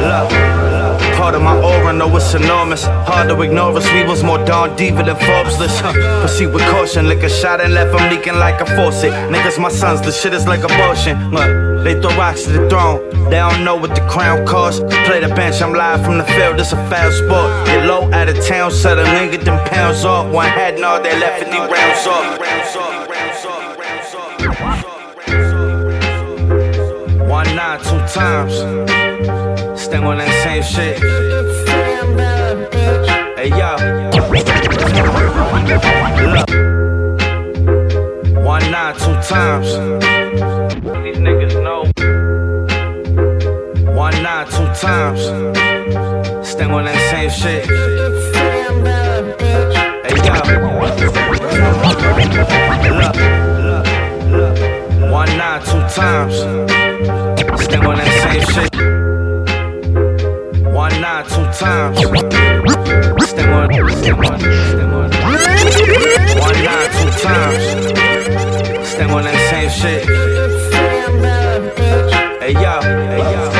Look. 0.00 0.59
Part 1.30 1.42
of 1.42 1.46
my 1.46 1.62
aura, 1.62 1.92
know 1.92 2.16
it's 2.16 2.34
enormous. 2.34 2.86
Hard 3.06 3.28
to 3.28 3.40
ignore 3.42 3.70
us. 3.76 3.86
We 3.92 4.02
was 4.02 4.24
more 4.24 4.44
Don 4.44 4.74
Diva 4.74 5.04
than 5.04 5.14
Forbes 5.14 5.60
list. 5.60 5.80
Huh. 5.80 5.92
Proceed 6.18 6.48
with 6.48 6.64
caution. 6.72 7.06
Lick 7.06 7.22
a 7.22 7.28
shot 7.28 7.60
and 7.60 7.72
left 7.72 7.96
them 7.96 8.10
leaking 8.10 8.34
like 8.34 8.60
a 8.60 8.66
faucet. 8.66 9.12
Niggas, 9.30 9.56
my 9.56 9.68
sons, 9.68 10.00
the 10.00 10.10
shit 10.10 10.34
is 10.34 10.48
like 10.48 10.64
abortion. 10.64 11.30
Look, 11.30 11.84
they 11.84 11.94
throw 12.00 12.10
rocks 12.18 12.42
to 12.46 12.50
the 12.50 12.68
throne. 12.68 13.08
They 13.30 13.38
don't 13.38 13.62
know 13.62 13.76
what 13.76 13.94
the 13.94 14.00
crown 14.08 14.44
costs. 14.44 14.80
Play 15.06 15.20
the 15.20 15.28
bench, 15.28 15.62
I'm 15.62 15.72
live 15.72 16.04
from 16.04 16.18
the 16.18 16.24
field. 16.24 16.58
It's 16.58 16.72
a 16.72 16.76
foul 16.90 17.12
sport. 17.12 17.64
Get 17.64 17.86
low 17.86 18.10
out 18.12 18.28
of 18.28 18.44
town, 18.44 18.72
settle 18.72 19.06
in, 19.06 19.30
get 19.30 19.44
them 19.44 19.64
pounds 19.68 20.04
off. 20.04 20.26
One 20.34 20.48
had 20.48 20.80
no, 20.80 21.00
they 21.00 21.16
left 21.20 21.44
50 21.44 21.58
rounds 21.58 22.06
off. 22.08 22.40
One 27.30 27.54
night, 27.54 27.84
two 27.84 28.00
times. 28.20 28.90
Staying 29.80 30.04
on 30.04 30.18
that 30.18 30.39
same 30.50 30.62
shit. 30.62 30.98
Hey 33.38 33.50
yo. 33.50 33.76
Look. 36.34 36.50
One 38.44 38.70
night, 38.70 38.96
two 38.98 39.16
times. 39.22 39.68
These 41.04 41.18
niggas 41.18 41.54
know. 41.62 41.82
One 43.94 44.22
night, 44.22 44.50
two 44.50 44.66
times. 44.74 45.22
Staying 46.48 46.72
on 46.72 46.84
that 46.86 46.98
same 47.10 47.30
shit. 47.30 47.66
Hey 50.04 50.16
yo. 50.26 50.34
Look. 54.36 54.56
One 55.12 55.32
night, 55.38 55.62
two 55.64 55.82
times. 55.94 56.36
Staying 57.62 57.86
on 57.86 57.96
that 57.96 58.10
same 58.22 58.44
shit. 58.54 58.99
Two 61.28 61.44
times. 61.52 61.98
Stay 61.98 63.44
on, 63.44 63.68
stay 63.90 64.12
on. 64.12 64.40
One 66.40 66.58
night, 66.64 66.90
two 66.96 67.10
times. 67.20 67.64
Stay 68.88 69.04
on 69.04 69.22
that 69.24 69.38
same 69.50 69.70
shit. 69.70 70.02
Hey 72.40 72.52
yo, 72.52 72.80
hey 72.80 73.18
yo. 73.18 73.59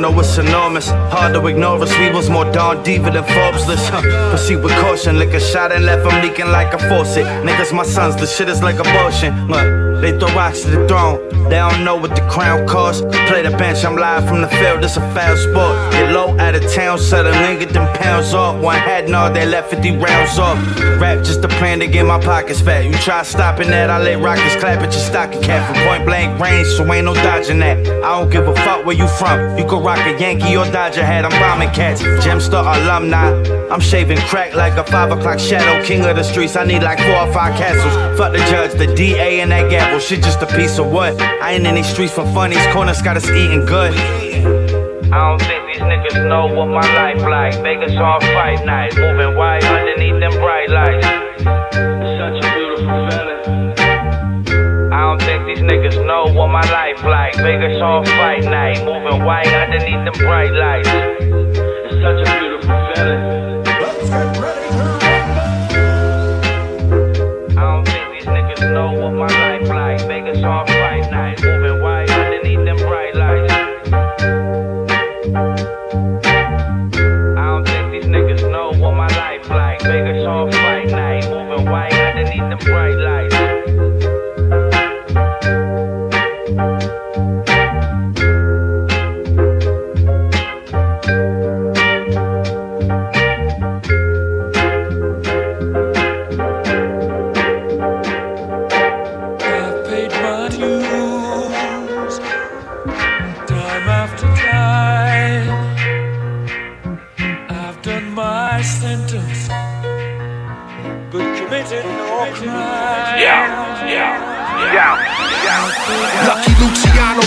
Know 0.00 0.18
it's 0.20 0.38
enormous. 0.38 0.88
Hard 1.12 1.34
to 1.34 1.46
ignore 1.46 1.82
us, 1.82 1.96
we 1.98 2.10
was 2.10 2.28
more 2.30 2.44
Don 2.52 2.82
Diva 2.82 3.10
than 3.10 3.24
Forbes 3.24 3.66
list. 3.66 3.88
Huh. 3.90 4.02
Proceed 4.30 4.56
with 4.56 4.72
caution, 4.80 5.18
lick 5.18 5.34
a 5.34 5.40
shot 5.40 5.72
and 5.72 5.84
left 5.84 6.08
them 6.08 6.22
leaking 6.22 6.50
like 6.50 6.72
a 6.74 6.78
faucet. 6.78 7.24
Niggas, 7.44 7.72
my 7.72 7.84
sons, 7.84 8.16
the 8.16 8.26
shit 8.26 8.48
is 8.48 8.62
like 8.62 8.78
abortion. 8.78 9.48
Look, 9.48 10.00
they 10.00 10.18
throw 10.18 10.28
rocks 10.34 10.62
to 10.62 10.70
the 10.70 10.88
throne. 10.88 11.26
They 11.48 11.56
don't 11.56 11.84
know 11.84 11.94
what 11.94 12.16
the 12.16 12.22
crown 12.28 12.66
costs. 12.66 13.02
Play 13.28 13.42
the 13.42 13.56
bench, 13.56 13.84
I'm 13.84 13.96
live 13.96 14.26
from 14.28 14.40
the 14.42 14.48
field, 14.48 14.82
it's 14.82 14.96
a 14.96 15.00
foul 15.14 15.36
sport. 15.36 15.92
Get 15.92 16.12
low 16.12 16.36
out 16.38 16.56
of 16.56 16.72
town, 16.72 16.98
suddenly 16.98 17.64
get 17.64 17.72
them 17.72 17.86
pounds 17.98 18.34
off. 18.34 18.60
One 18.60 18.76
had 18.76 19.08
no, 19.08 19.32
they 19.32 19.46
left 19.46 19.70
50 19.70 19.96
rounds 19.98 20.38
off. 20.40 20.58
Rap 21.00 21.24
just 21.24 21.44
a 21.44 21.48
plan 21.48 21.78
to 21.78 21.86
get 21.86 22.04
my 22.04 22.18
pockets 22.18 22.60
fat. 22.60 22.84
You 22.84 22.94
try 22.94 23.22
stopping 23.22 23.68
that, 23.68 23.90
I 23.90 23.98
let 23.98 24.20
rockets 24.20 24.56
clap 24.56 24.80
at 24.80 24.92
your 24.92 25.00
stocking 25.00 25.40
cap 25.40 25.72
from 25.72 25.86
point 25.86 26.04
blank 26.04 26.40
range, 26.40 26.66
so 26.66 26.92
ain't 26.92 27.04
no 27.04 27.14
dodging 27.14 27.60
that. 27.60 27.78
I 28.04 28.18
don't 28.18 28.30
give 28.30 28.48
a 28.48 28.54
fuck 28.56 28.84
where 28.84 28.96
you 28.96 29.06
from. 29.06 29.56
You 29.56 29.64
could 29.66 29.84
rock 29.86 30.04
a 30.04 30.18
Yankee 30.18 30.56
or 30.56 30.64
Dodger 30.72 31.06
hat, 31.06 31.24
I'm 31.24 31.30
bombing 31.38 31.70
cats. 31.70 32.02
Gemstar 32.02 32.66
alumni. 32.74 33.30
I'm 33.70 33.80
shaving 33.80 34.18
crack 34.26 34.52
like 34.52 34.72
a 34.76 34.82
5 34.82 35.12
o'clock 35.12 35.38
shadow. 35.38 35.80
King 35.84 36.04
of 36.04 36.16
the 36.16 36.24
streets, 36.24 36.56
I 36.56 36.64
need 36.64 36.82
like 36.82 36.98
4 36.98 37.08
or 37.08 37.32
5 37.32 37.56
castles. 37.56 37.94
Fuck 38.18 38.32
the 38.32 38.38
judge, 38.50 38.72
the 38.76 38.92
DA, 38.96 39.40
and 39.40 39.52
that 39.52 39.70
gavel. 39.70 40.00
Shit 40.00 40.24
just 40.24 40.42
a 40.42 40.46
piece 40.46 40.78
of 40.80 40.90
what? 40.90 41.20
I 41.20 41.52
ain't 41.52 41.66
in 41.66 41.76
these 41.76 41.86
streets 41.86 42.12
for 42.12 42.26
fun, 42.34 42.50
these 42.50 42.66
corners 42.72 43.00
got 43.00 43.16
us 43.16 43.30
eating 43.30 43.64
good. 43.64 43.94
I 43.94 45.18
don't 45.22 45.40
think 45.40 45.62
these 45.68 45.82
niggas 45.82 46.28
know 46.28 46.46
what 46.46 46.66
my 46.66 46.86
life 46.96 47.22
like. 47.22 47.54
Vegas 47.62 47.96
on 47.96 48.20
fight 48.20 48.66
night, 48.66 48.96
moving 48.96 49.36
white 49.36 49.62
underneath 49.62 50.18
them 50.18 50.32
bright 50.42 50.68
lights. 50.68 51.06
Such 52.18 52.44
a 52.44 52.54
beautiful 52.56 53.08
feeling. 53.08 53.55
I 55.06 55.10
don't 55.10 55.22
think 55.22 55.46
these 55.46 55.64
niggas 55.64 56.04
know 56.04 56.24
what 56.34 56.48
my 56.48 56.68
life 56.68 57.00
like. 57.04 57.36
Vegas 57.36 57.80
on 57.80 58.04
fight 58.04 58.42
night, 58.42 58.84
moving 58.84 59.24
white 59.24 59.46
underneath 59.46 60.04
them 60.04 60.14
bright 60.14 60.50
lights. 60.50 60.88
It's 60.88 62.02
such 62.02 62.26
a 62.26 62.40
beautiful 62.40 62.92
feeling. 62.96 63.35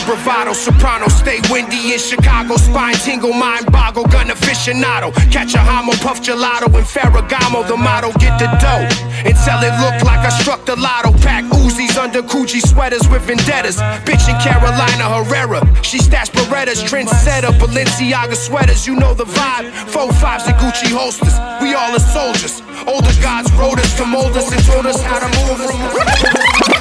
Bravado, 0.09 0.55
soprano, 0.55 1.07
stay 1.07 1.39
windy 1.51 1.93
in 1.93 1.99
Chicago, 1.99 2.57
spine 2.57 2.95
tingle, 2.95 3.31
mind 3.31 3.71
boggle, 3.71 4.05
gun 4.05 4.29
aficionado. 4.29 5.13
Catch 5.31 5.53
a 5.53 5.59
homo, 5.59 5.93
puff 6.01 6.19
gelato 6.19 6.65
in 6.77 6.83
Ferragamo, 6.83 7.67
the 7.67 7.77
motto, 7.77 8.11
get 8.17 8.39
the 8.39 8.47
dough. 8.57 8.89
Until 9.21 9.61
it 9.61 9.75
look 9.83 10.01
like 10.03 10.25
I 10.25 10.29
struck 10.41 10.65
the 10.65 10.75
lotto. 10.75 11.11
Pack 11.21 11.43
Uzis 11.61 11.95
under 12.01 12.23
Gucci 12.23 12.59
sweaters 12.59 13.07
with 13.09 13.21
vendettas. 13.21 13.77
Bitch 14.07 14.25
in 14.27 14.37
Carolina 14.41 15.05
Herrera, 15.13 15.61
she 15.83 15.99
stashed 15.99 16.33
Berettas, 16.33 16.81
trendsetter, 16.89 17.53
Balenciaga 17.59 18.35
sweaters, 18.35 18.87
you 18.87 18.95
know 18.95 19.13
the 19.13 19.25
vibe. 19.25 19.69
Four 19.89 20.11
fives 20.13 20.47
and 20.47 20.55
Gucci 20.55 20.91
holsters, 20.91 21.37
we 21.61 21.75
all 21.75 21.93
are 21.93 21.99
soldiers. 21.99 22.63
Older 22.87 23.13
gods 23.21 23.51
wrote 23.53 23.77
us 23.77 23.95
to 23.97 24.05
mold 24.05 24.35
us 24.35 24.51
and 24.51 24.63
told 24.65 24.87
us 24.87 25.01
how 25.03 25.19
to 25.19 25.29
move 25.37 25.59
from. 25.69 26.78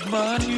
I've 0.00 0.38
paid 0.38 0.57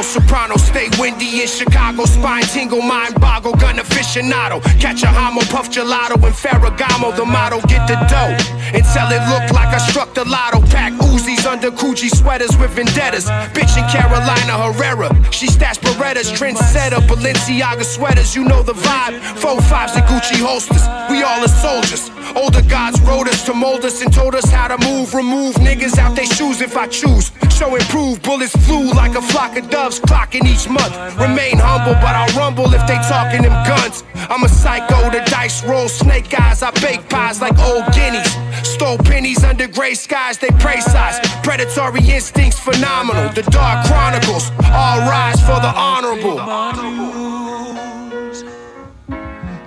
bravado, 0.00 0.02
soprano, 0.02 0.56
stay 0.56 0.88
windy 0.98 1.42
in 1.42 1.48
Chicago, 1.48 2.04
spine 2.04 2.42
tingle, 2.42 2.82
mind 2.82 3.18
boggle, 3.20 3.52
gun 3.52 3.76
aficionado. 3.76 4.60
Catch 4.80 5.02
a 5.02 5.08
homo, 5.08 5.40
puff 5.50 5.70
gelato 5.70 6.14
in 6.26 6.32
Ferragamo, 6.32 7.14
the 7.16 7.24
motto, 7.24 7.60
get 7.68 7.86
the 7.86 7.96
dough. 8.08 8.36
Until 8.72 9.08
it 9.10 9.22
look 9.28 9.52
like 9.52 9.68
I 9.74 9.78
struck 9.78 10.14
the 10.14 10.24
lotto. 10.24 10.60
Pack 10.70 10.92
Uzis 11.00 11.46
under 11.46 11.70
Gucci 11.70 12.08
sweaters 12.08 12.56
with 12.58 12.70
vendettas. 12.70 13.26
Bitch 13.52 13.76
in 13.76 13.86
Carolina 13.88 14.72
Herrera, 14.72 15.10
she 15.32 15.46
stashed 15.46 15.82
Berettas, 15.82 16.32
trendsetter, 16.32 17.00
Balenciaga 17.06 17.84
sweaters, 17.84 18.34
you 18.34 18.44
know 18.44 18.62
the 18.62 18.74
vibe. 18.74 19.20
Four 19.38 19.60
fives 19.62 19.94
and 19.94 20.04
Gucci 20.04 20.40
holsters, 20.40 20.84
we 21.10 21.22
all 21.22 21.42
are 21.42 21.48
soldiers. 21.48 22.10
Older 22.36 22.62
gods 22.62 23.00
wrote 23.02 23.28
us 23.28 23.44
to 23.46 23.54
mold 23.54 23.84
us 23.84 24.02
and 24.02 24.12
told 24.12 24.34
us 24.34 24.50
how 24.50 24.68
to 24.68 24.78
move. 24.86 25.14
Remove 25.14 25.56
niggas 25.56 25.98
out 25.98 26.14
their 26.16 26.26
shoes 26.26 26.60
if 26.60 26.76
I 26.76 26.86
choose. 26.86 27.32
Show 27.50 27.74
improve, 27.74 28.22
bullets 28.22 28.54
flew 28.66 28.92
like 28.92 29.16
a 29.16 29.22
flock 29.22 29.56
of 29.56 29.68
doves, 29.70 30.00
clocking 30.00 30.44
each 30.44 30.68
month. 30.68 30.94
Remain 31.18 31.58
humble, 31.58 31.94
but 31.94 32.14
I'll 32.14 32.34
rumble 32.38 32.72
if 32.72 32.86
they 32.86 32.96
talking 33.08 33.42
them 33.42 33.56
guns. 33.66 34.04
I'm 34.28 34.44
a 34.44 34.48
psycho, 34.48 35.10
the 35.10 35.22
dice 35.30 35.64
roll, 35.64 35.88
snake 35.88 36.32
eyes. 36.38 36.62
I 36.62 36.70
bake 36.80 37.08
pies 37.08 37.40
like 37.40 37.58
old 37.58 37.84
guineas. 37.92 38.30
Stole 38.62 38.98
pennies 38.98 39.44
under 39.44 39.66
gray 39.68 39.94
skies, 39.94 40.38
they 40.38 40.50
pray 40.58 40.80
size. 40.80 41.18
Predatory 41.42 42.00
instincts 42.08 42.58
phenomenal. 42.58 43.28
The 43.30 43.42
Dark 43.42 43.86
Chronicles, 43.86 44.50
all 44.72 45.00
rise 45.00 45.40
for 45.40 45.60
the 45.60 45.72
honorable. 45.74 46.38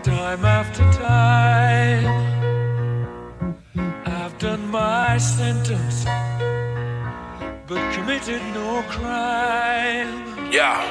Time 0.03 0.45
after 0.45 0.83
time, 0.93 1.62
my 5.13 5.19
sentence, 5.19 6.05
but 7.67 7.93
committed 7.93 8.41
no 8.55 8.81
crime. 8.89 10.51
Yeah. 10.51 10.81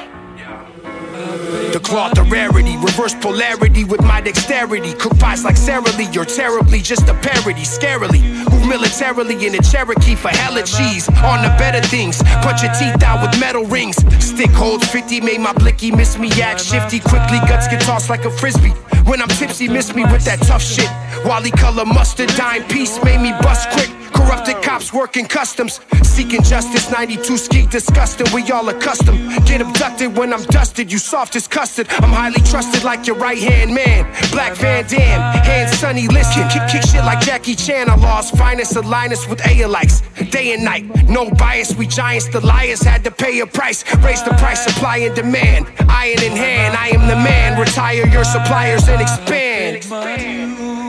The 1.73 1.81
cloth 1.83 2.17
of 2.17 2.31
rarity, 2.31 2.77
reverse 2.77 3.15
polarity 3.15 3.83
with 3.83 4.01
my 4.01 4.21
dexterity. 4.21 4.93
Cook 4.93 5.19
pies 5.19 5.43
like 5.43 5.57
Sara 5.57 5.91
Lee, 5.97 6.07
you're 6.13 6.23
terribly 6.23 6.79
just 6.79 7.09
a 7.09 7.13
parody. 7.15 7.63
Scarily, 7.63 8.21
move 8.49 8.65
militarily 8.65 9.45
in 9.45 9.55
a 9.55 9.61
Cherokee 9.61 10.15
for 10.15 10.29
hella 10.29 10.63
cheese. 10.63 11.09
On 11.09 11.43
the 11.43 11.53
better 11.59 11.85
things, 11.85 12.23
punch 12.43 12.63
your 12.63 12.71
teeth 12.79 13.03
out 13.03 13.21
with 13.21 13.37
metal 13.41 13.65
rings. 13.65 13.97
Stick 14.23 14.51
holds 14.51 14.87
50, 14.87 15.19
made 15.19 15.41
my 15.41 15.51
blicky 15.51 15.91
miss 15.91 16.17
me, 16.17 16.31
act 16.41 16.63
shifty. 16.63 17.01
Quickly, 17.01 17.39
guts 17.49 17.67
get 17.67 17.81
tossed 17.81 18.09
like 18.09 18.23
a 18.23 18.31
frisbee. 18.31 18.71
When 19.03 19.21
I'm 19.21 19.27
tipsy, 19.27 19.67
miss 19.67 19.93
me 19.93 20.03
with 20.03 20.23
that 20.23 20.39
tough 20.43 20.63
shit. 20.63 20.89
Wally 21.25 21.51
color 21.51 21.83
mustard, 21.83 22.29
dime 22.37 22.63
piece 22.69 23.03
made 23.03 23.19
me 23.19 23.31
bust 23.41 23.69
quick. 23.71 24.02
Corrupted 24.13 24.61
cops 24.61 24.93
working 24.93 25.25
customs, 25.25 25.79
seeking 26.03 26.43
justice. 26.43 26.89
92 26.91 27.37
ski 27.37 27.65
disgusting, 27.67 28.27
we 28.33 28.49
all 28.51 28.67
accustomed. 28.69 29.19
Get 29.45 29.61
abducted 29.61 30.15
when 30.17 30.33
I'm 30.33 30.43
dusted, 30.43 30.91
you 30.91 30.97
soft 30.97 31.35
as 31.35 31.47
custard. 31.47 31.87
I'm 31.89 32.11
highly 32.11 32.41
trusted 32.41 32.83
like 32.83 33.07
your 33.07 33.15
right 33.17 33.37
hand 33.37 33.73
man. 33.73 34.05
Black 34.31 34.53
Van 34.55 34.85
Damme, 34.87 35.21
hands 35.43 35.77
sunny 35.77 36.07
listen. 36.07 36.47
Kick, 36.49 36.67
kick 36.69 36.83
shit 36.83 37.03
like 37.03 37.19
Jackie 37.21 37.55
Chan. 37.55 37.89
I 37.89 37.95
lost 37.95 38.37
finest 38.37 38.75
alliance 38.75 39.27
with 39.27 39.45
A-likes. 39.47 40.01
Day 40.31 40.53
and 40.53 40.63
night, 40.63 40.85
no 41.09 41.29
bias, 41.31 41.75
we 41.75 41.87
giants. 41.87 42.27
The 42.27 42.39
liars 42.45 42.81
had 42.81 43.03
to 43.03 43.11
pay 43.11 43.39
a 43.39 43.47
price. 43.47 43.83
Raise 43.97 44.23
the 44.23 44.31
price, 44.31 44.63
supply 44.63 44.97
and 44.97 45.15
demand. 45.15 45.67
Iron 45.89 46.23
in 46.23 46.31
hand, 46.31 46.75
I 46.77 46.89
am 46.89 47.07
the 47.07 47.15
man. 47.15 47.59
Retire 47.59 48.07
your 48.07 48.23
suppliers 48.23 48.87
and 48.87 49.01
expand. 49.01 49.83
Time 49.83 50.82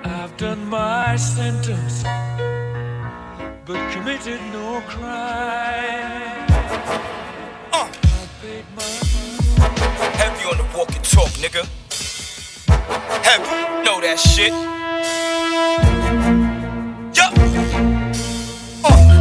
I've 0.04 0.36
done 0.36 0.66
my 0.68 1.16
sentence, 1.16 2.02
but 3.66 3.78
committed 3.92 4.40
no 4.52 4.80
crime. 4.86 6.48
Heavy 10.20 10.44
on 10.50 10.56
the 10.58 10.64
walk 10.76 10.90
and 10.96 11.04
talk, 11.04 11.32
nigga. 11.44 11.62
Heavy, 13.28 13.84
know 13.84 14.00
that 14.00 14.18
shit. 14.18 14.52
Yup. 17.16 17.32
Uh, 18.84 18.90
I 18.90 19.19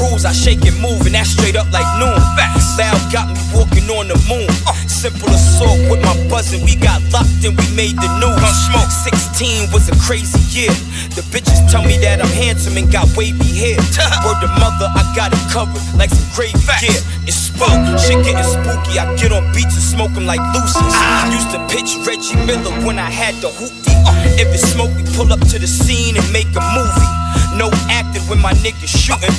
rules, 0.00 0.24
I 0.24 0.32
shake 0.32 0.64
and 0.64 0.78
move, 0.80 1.06
and 1.06 1.14
that's 1.14 1.30
straight 1.30 1.56
up 1.56 1.70
like 1.70 1.86
noon. 1.98 2.18
Facts. 2.38 2.78
Loud 2.78 2.98
got 3.12 3.26
me 3.34 3.42
walking 3.50 3.90
on 3.90 4.06
the 4.06 4.18
moon. 4.30 4.46
Uh, 4.62 4.72
simple 4.86 5.28
assault 5.34 5.78
with 5.90 5.98
my 6.02 6.14
buzzing. 6.30 6.62
We 6.62 6.76
got 6.76 7.02
locked 7.10 7.42
and 7.42 7.58
we 7.58 7.66
made 7.74 7.98
the 7.98 8.10
news. 8.22 8.38
Smoke 8.70 8.90
16 9.34 9.74
was 9.74 9.90
a 9.90 9.96
crazy 9.98 10.38
year. 10.54 10.70
The 11.18 11.26
bitches 11.34 11.58
tell 11.66 11.82
me 11.82 11.98
that 12.06 12.22
I'm 12.22 12.30
handsome 12.30 12.78
and 12.78 12.86
got 12.86 13.10
wavy 13.18 13.50
hair. 13.50 13.78
Word 14.24 14.38
to 14.46 14.50
mother, 14.62 14.86
I 14.94 15.02
got 15.18 15.34
it 15.34 15.42
covered 15.50 15.82
like 15.98 16.10
some 16.14 16.28
gravy 16.38 16.54
gear. 16.78 17.02
It's 17.26 17.50
spook, 17.50 17.74
shit 17.98 18.22
getting 18.22 18.46
spooky. 18.46 19.02
I 19.02 19.10
get 19.18 19.34
on 19.34 19.42
beats 19.50 19.74
and 19.74 19.82
smoke 19.82 20.14
them 20.14 20.26
like 20.26 20.42
Lucy's. 20.54 20.94
Used 21.34 21.50
to 21.50 21.60
pitch 21.66 21.98
Reggie 22.06 22.38
Miller 22.46 22.70
when 22.86 22.98
I 22.98 23.10
had 23.10 23.34
the 23.42 23.50
hoopty. 23.50 23.90
Uh, 24.06 24.14
if 24.38 24.46
it's 24.54 24.70
smoke, 24.70 24.94
we 24.94 25.02
pull 25.18 25.32
up 25.34 25.42
to 25.50 25.58
the 25.58 25.66
scene 25.66 26.16
and 26.16 26.26
make 26.30 26.46
a 26.54 26.62
movie. 26.78 27.27
No 27.58 27.70
acting 27.90 28.22
when 28.28 28.38
my 28.38 28.52
niggas 28.52 28.86
shooting. 28.86 29.34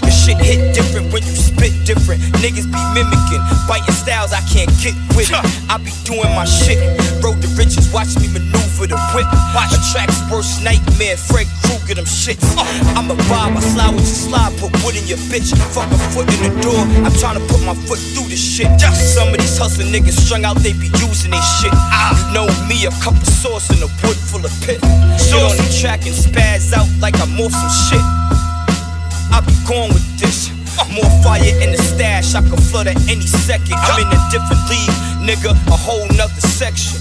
The 0.00 0.03
shit 0.24 0.40
hit 0.40 0.72
different 0.72 1.12
when 1.12 1.20
you 1.20 1.36
spit 1.36 1.76
different. 1.84 2.24
Niggas 2.40 2.64
be 2.64 2.80
mimicking, 2.96 3.42
biting 3.68 3.92
styles 3.92 4.32
I 4.32 4.40
can't 4.48 4.72
get 4.80 4.96
with 5.12 5.28
it. 5.28 5.44
I 5.68 5.76
be 5.76 5.92
doing 6.08 6.32
my 6.32 6.48
shit. 6.48 6.80
Road 7.20 7.36
to 7.44 7.48
riches, 7.60 7.92
watch 7.92 8.16
me 8.16 8.32
maneuver 8.32 8.88
the 8.88 8.96
whip. 9.12 9.28
Watch 9.52 9.76
track's 9.92 10.16
worst 10.32 10.64
nightmare. 10.64 11.20
Fred 11.20 11.44
Krueger 11.68 12.00
them 12.00 12.08
shits. 12.08 12.40
I'm 12.96 13.12
a 13.12 13.16
vibe, 13.28 13.52
I 13.52 13.60
slide 13.60 13.92
with 13.92 14.08
your 14.08 14.20
slide, 14.32 14.52
put 14.56 14.72
wood 14.80 14.96
in 14.96 15.04
your 15.04 15.20
bitch. 15.28 15.52
Fuck 15.76 15.92
a 15.92 15.98
foot 16.16 16.24
in 16.40 16.40
the 16.48 16.52
door. 16.64 16.80
I'm 17.04 17.12
trying 17.20 17.36
to 17.36 17.44
put 17.52 17.60
my 17.60 17.76
foot 17.84 18.00
through 18.16 18.32
this 18.32 18.40
shit. 18.40 18.72
Some 18.80 19.28
of 19.28 19.36
these 19.36 19.58
hustling 19.60 19.92
niggas 19.92 20.16
strung 20.16 20.48
out, 20.48 20.56
they 20.64 20.72
be 20.72 20.88
using 21.04 21.36
they 21.36 21.44
shit. 21.60 21.74
Ah. 21.92 22.16
You 22.16 22.24
know 22.32 22.48
me, 22.64 22.88
a 22.88 22.92
cup 23.04 23.12
of 23.12 23.28
sauce 23.28 23.68
and 23.68 23.84
a 23.84 23.90
wood 24.00 24.16
full 24.16 24.40
of 24.40 24.52
pit. 24.64 24.80
Get 24.80 25.36
on 25.36 25.52
the 25.60 25.68
track 25.80 26.08
and 26.08 26.16
spaz 26.16 26.72
out 26.72 26.88
like 27.00 27.14
I'm 27.20 27.36
off 27.36 27.52
some 27.52 27.76
shit. 27.92 28.04
I 29.34 29.40
be 29.40 29.52
going 29.66 29.92
with 29.92 30.06
this. 30.16 30.54
More 30.94 31.10
fire 31.22 31.42
in 31.60 31.72
the 31.72 31.78
stash, 31.78 32.36
I 32.36 32.40
can 32.40 32.56
flood 32.56 32.86
at 32.86 32.96
any 33.10 33.26
second. 33.26 33.74
I'm 33.74 33.98
in 33.98 34.06
a 34.06 34.20
different 34.30 34.62
league, 34.70 34.94
nigga, 35.26 35.50
a 35.50 35.76
whole 35.76 36.06
nother 36.14 36.40
section. 36.40 37.00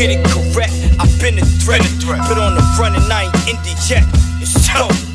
Get 0.00 0.08
it 0.08 0.24
correct, 0.24 0.72
I've 0.98 1.12
been 1.20 1.38
a 1.38 1.44
threat. 1.60 1.82
Put 2.00 2.38
on 2.38 2.54
the 2.54 2.64
front 2.76 2.96
and 2.96 3.12
I 3.12 3.24
ain't 3.24 3.34
indie 3.44 3.76
yet. 3.90 4.04
It's 4.40 4.66
tough. 4.66 5.09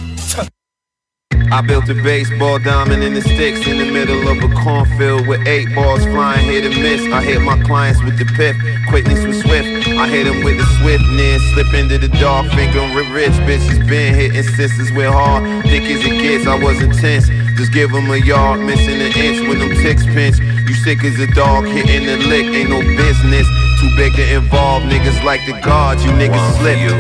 I 1.52 1.62
built 1.62 1.88
a 1.90 1.94
baseball 1.94 2.60
diamond 2.60 3.04
in 3.04 3.14
the 3.14 3.22
sticks 3.22 3.68
in 3.68 3.78
the 3.78 3.90
middle 3.92 4.28
of 4.28 4.38
a 4.44 4.54
cornfield 4.56 5.28
with 5.28 5.46
eight 5.48 5.74
balls 5.76 6.04
flying 6.06 6.46
hit 6.46 6.66
and 6.66 6.76
miss. 6.82 7.02
I 7.14 7.22
hit 7.24 7.42
my 7.42 7.62
clients 7.64 8.04
with 8.04 8.18
the 8.18 8.26
pip, 8.26 8.56
quickness 8.90 9.24
was 9.26 9.40
swift. 9.42 9.88
I 9.88 10.08
hit 10.08 10.26
them 10.26 10.44
with 10.44 10.58
the 10.58 10.66
swiftness, 10.82 11.42
slip 11.54 11.74
into 11.74 11.98
the 11.98 12.10
dark, 12.20 12.48
finger 12.52 12.82
rich 13.16 13.32
bitches 13.48 13.88
been 13.88 14.14
hitting 14.14 14.44
sisters 14.44 14.92
with 14.92 15.08
hard. 15.08 15.64
Thick 15.64 15.84
as 15.84 16.04
it 16.04 16.22
gets, 16.22 16.48
I 16.48 16.56
was 16.62 16.82
intense. 16.82 17.28
Just 17.58 17.72
give 17.72 17.92
them 17.92 18.10
a 18.12 18.18
yard, 18.18 18.60
missing 18.60 19.00
an 19.00 19.16
inch 19.16 19.48
when 19.48 19.60
them 19.60 19.72
ticks 19.82 20.06
pinch. 20.06 20.40
You 20.40 20.74
sick 20.84 21.04
as 21.04 21.18
a 21.20 21.28
dog, 21.34 21.66
hitting 21.66 22.06
the 22.06 22.18
lick, 22.28 22.46
ain't 22.46 22.70
no 22.70 22.82
business. 22.82 23.48
Too 23.80 23.92
big 23.96 24.14
to 24.16 24.36
involve 24.36 24.84
niggas 24.84 25.24
like 25.24 25.40
the 25.46 25.60
guards, 25.62 26.04
you 26.04 26.12
niggas 26.12 26.36
One 26.36 26.54
for 26.54 26.60
slip. 26.60 26.80
you. 26.80 26.96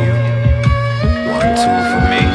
One, 1.35 1.51
two 1.59 1.75
for 1.91 2.01
me. 2.09 2.34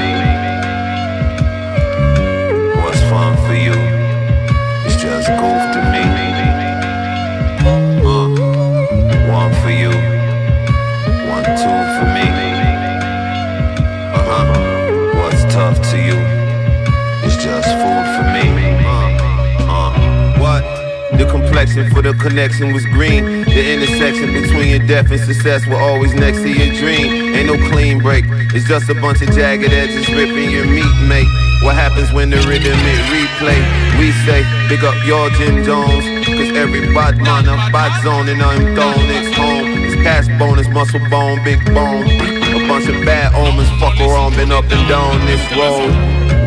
The 21.21 21.29
complexion 21.29 21.91
for 21.93 22.01
the 22.01 22.15
connection 22.15 22.73
was 22.73 22.81
green. 22.97 23.45
The 23.45 23.61
intersection 23.61 24.33
between 24.33 24.73
your 24.73 24.81
death 24.89 25.13
and 25.13 25.21
success 25.21 25.67
were 25.67 25.77
always 25.77 26.15
next 26.15 26.41
to 26.41 26.49
your 26.49 26.73
dream. 26.81 27.37
Ain't 27.37 27.45
no 27.45 27.61
clean 27.69 27.99
break. 28.01 28.25
It's 28.57 28.65
just 28.65 28.89
a 28.89 28.95
bunch 28.95 29.21
of 29.21 29.29
jagged 29.37 29.69
edges 29.69 30.09
ripping 30.09 30.49
your 30.49 30.65
meat, 30.65 30.97
mate. 31.05 31.29
What 31.61 31.77
happens 31.77 32.11
when 32.17 32.31
the 32.31 32.41
rhythm 32.49 32.73
it 32.73 33.03
replay? 33.13 33.61
We 34.01 34.17
say, 34.25 34.49
big 34.73 34.81
up 34.81 34.97
your 35.05 35.29
Jim 35.37 35.61
Jones. 35.61 36.09
Cause 36.25 36.57
every 36.57 36.89
bad 36.97 37.21
man 37.21 37.45
a 37.45 37.69
bad 37.69 37.93
zone 38.01 38.27
and 38.33 38.41
I'm 38.41 38.73
thrown 38.73 39.05
it's 39.13 39.37
home. 39.37 39.69
It's 39.85 40.01
past 40.01 40.33
bonus, 40.41 40.69
muscle 40.69 41.05
bone, 41.13 41.45
big 41.45 41.61
bone. 41.77 42.09
A 42.09 42.65
bunch 42.65 42.89
of 42.89 42.97
bad 43.05 43.37
omens, 43.37 43.69
fuck 43.77 44.01
around, 44.01 44.41
been 44.41 44.53
up 44.53 44.65
and 44.73 44.89
down 44.89 45.21
this 45.29 45.45
road. 45.53 45.93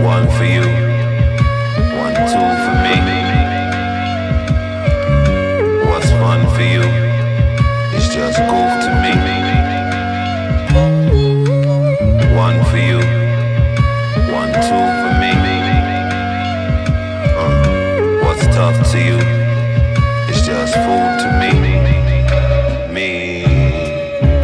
One 0.02 0.26
for 0.34 0.50
you. 0.50 0.66
One, 1.94 2.18
two 2.26 2.42
for 2.42 2.74
me. 2.82 3.13
Fun 6.34 6.50
for 6.56 6.62
you? 6.62 6.82
It's 7.96 8.08
just 8.08 8.40
goof 8.50 8.73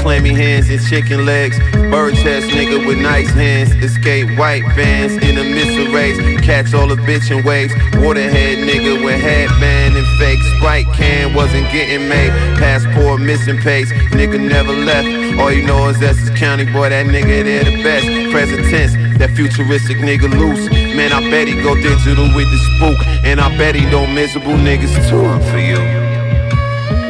Clammy 0.09 0.33
hands 0.33 0.67
and 0.71 0.81
chicken 0.87 1.23
legs. 1.23 1.59
Bird 1.93 2.15
chest 2.15 2.47
nigga 2.47 2.83
with 2.87 2.97
nice 2.97 3.29
hands. 3.29 3.69
Escape 3.75 4.39
white 4.39 4.63
vans 4.73 5.13
in 5.21 5.37
a 5.37 5.43
missile 5.43 5.93
race. 5.93 6.17
Catch 6.41 6.73
all 6.73 6.87
the 6.87 6.95
bitchin' 6.95 7.45
waves. 7.45 7.71
Waterhead 7.93 8.57
nigga 8.67 9.05
with 9.05 9.21
headband 9.21 9.95
and 9.95 10.07
fake 10.17 10.41
Sprite 10.57 10.87
can. 10.95 11.35
Wasn't 11.35 11.71
getting 11.71 12.09
made. 12.09 12.31
Passport 12.57 13.21
missing 13.21 13.59
pace. 13.59 13.91
Nigga 14.09 14.41
never 14.41 14.73
left. 14.73 15.07
All 15.39 15.51
you 15.51 15.61
know 15.67 15.89
is 15.89 16.01
Essex 16.01 16.35
County 16.39 16.65
boy. 16.65 16.89
That 16.89 17.05
nigga 17.05 17.43
there 17.43 17.63
the 17.63 17.83
best. 17.83 18.07
Present 18.31 18.65
tense. 18.71 18.93
That 19.19 19.29
futuristic 19.37 19.97
nigga 19.97 20.27
loose. 20.27 20.71
Man, 20.97 21.13
I 21.13 21.21
bet 21.29 21.47
he 21.47 21.53
go 21.61 21.75
digital 21.75 22.25
with 22.33 22.49
the 22.49 22.57
spook. 22.73 22.97
And 23.23 23.39
I 23.39 23.55
bet 23.59 23.75
he 23.75 23.85
know 23.85 24.07
miserable 24.07 24.57
niggas 24.57 25.07
too. 25.07 25.21
One 25.21 25.39
for 25.53 25.59
you. 25.59 25.77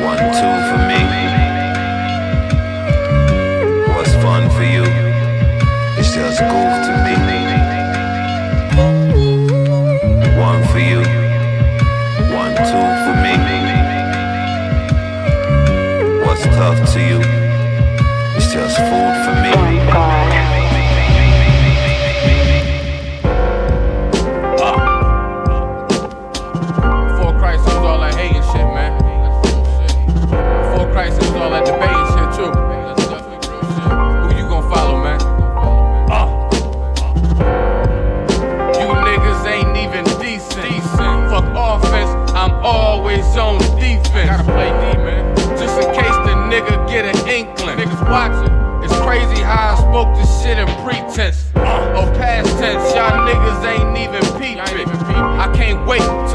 One, 0.03 0.19
two 0.35 0.68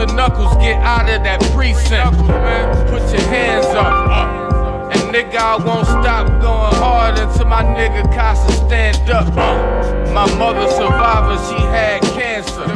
till 0.06 0.16
Knuckles 0.16 0.54
get 0.56 0.80
out 0.82 1.08
of 1.08 1.22
that 1.24 1.40
precinct. 1.52 2.18
Put 2.90 3.02
your 3.12 3.22
hands 3.28 3.66
up. 3.66 3.92
And 4.92 5.02
nigga, 5.14 5.36
I 5.36 5.56
won't 5.56 5.86
stop 5.86 6.26
going 6.40 6.74
hard 6.76 7.18
until 7.18 7.46
my 7.46 7.62
nigga 7.62 8.02
Casa 8.14 8.52
stand 8.52 9.10
up. 9.10 9.26
My 10.12 10.26
mother 10.36 10.68
survivor, 10.70 11.36
she 11.48 11.56
had 11.72 12.02
cancer. 12.02 12.66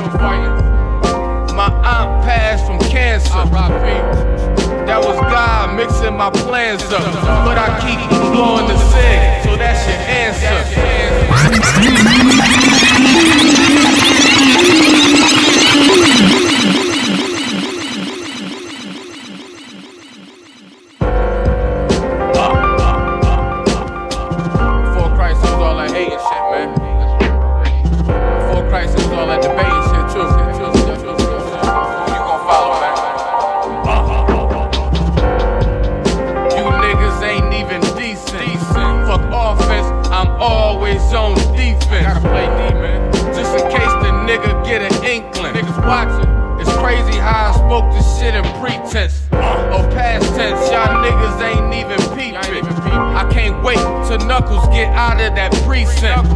My 1.54 1.70
aunt 1.82 2.24
passed 2.24 2.66
from 2.66 2.78
cancer. 2.90 3.44
That 4.86 5.00
was 5.00 5.18
God 5.20 5.76
mixing 5.76 6.16
my 6.16 6.30
plans 6.30 6.82
up. 6.84 7.02
But 7.44 7.58
I 7.58 7.68
keep 7.82 7.98
blowing 8.32 8.68
the 8.68 8.78
cig, 8.78 9.42
so 9.44 9.56
that's 9.56 9.86
your 9.86 9.98
answer. 10.24 10.56
Knuckles 54.38 54.68
get 54.68 54.86
out 54.94 55.20
of 55.20 55.34
that 55.34 55.52
precinct. 55.66 56.30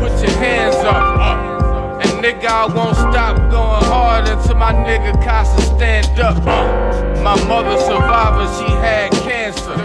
Put 0.00 0.10
your 0.24 0.36
hands 0.40 0.76
up. 0.76 2.00
And 2.00 2.24
nigga, 2.24 2.46
I 2.46 2.64
won't 2.64 2.96
stop 2.96 3.36
going 3.50 3.84
hard 3.84 4.26
until 4.26 4.54
my 4.54 4.72
nigga 4.72 5.12
Casa 5.22 5.60
stand 5.76 6.18
up. 6.18 6.42
My 7.22 7.36
mother 7.46 7.76
survivor, 7.78 8.46
she 8.56 8.72
had 8.80 9.12
cancer. 9.28 9.76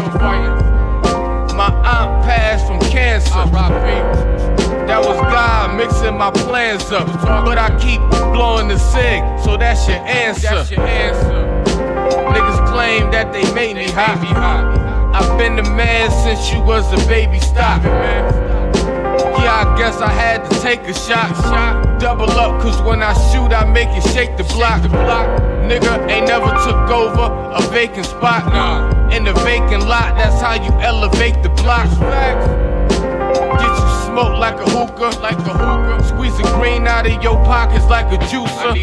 My 1.53 1.67
aunt 1.83 2.23
passed 2.23 2.67
from 2.67 2.79
cancer. 2.89 3.29
That 4.87 4.99
was 4.99 5.17
God 5.19 5.75
mixing 5.75 6.17
my 6.17 6.31
plans 6.31 6.89
up. 6.93 7.05
But 7.21 7.57
I 7.57 7.77
keep 7.81 7.99
blowing 8.33 8.69
the 8.69 8.77
cig, 8.77 9.23
so 9.43 9.57
that's 9.57 9.89
your 9.89 9.97
answer. 9.97 10.47
Niggas 12.31 12.71
claim 12.71 13.11
that 13.11 13.33
they 13.33 13.43
made 13.53 13.75
me 13.75 13.91
hot. 13.91 14.80
I've 15.21 15.37
been 15.37 15.55
the 15.55 15.63
man 15.63 16.09
since 16.09 16.51
you 16.51 16.59
was 16.61 16.91
a 16.91 17.07
baby. 17.07 17.39
Stop 17.39 17.81
it, 17.83 17.89
man. 17.89 18.33
Yeah, 19.37 19.65
I 19.65 19.77
guess 19.77 20.01
I 20.01 20.09
had 20.09 20.49
to 20.49 20.59
take 20.61 20.81
a 20.81 20.93
shot. 20.93 21.29
shot. 21.45 21.99
Double 21.99 22.31
up, 22.31 22.59
cause 22.59 22.81
when 22.81 23.03
I 23.03 23.13
shoot, 23.29 23.53
I 23.53 23.63
make 23.71 23.89
it 23.89 24.01
shake 24.13 24.35
the 24.35 24.43
block. 24.43 24.81
Nigga 24.81 26.09
ain't 26.09 26.25
never 26.27 26.49
took 26.65 26.89
over 26.89 27.29
a 27.53 27.61
vacant 27.69 28.07
spot. 28.07 28.45
Nah. 28.47 29.09
In 29.15 29.23
the 29.23 29.33
vacant 29.45 29.85
lot, 29.87 30.17
that's 30.17 30.41
how 30.41 30.55
you 30.55 30.71
elevate 30.81 31.43
the 31.43 31.49
block. 31.49 31.87
Get 33.61 33.73
you 33.77 33.89
smoked 34.09 34.39
like 34.39 34.55
a 34.55 34.69
hookah, 34.69 35.19
like 35.19 35.37
a 35.37 35.53
hookah. 35.53 36.03
Squeeze 36.07 36.35
the 36.37 36.43
green 36.57 36.87
out 36.87 37.05
of 37.05 37.21
your 37.21 37.37
pockets 37.45 37.85
like 37.85 38.07
a 38.11 38.17
juicer. 38.25 38.73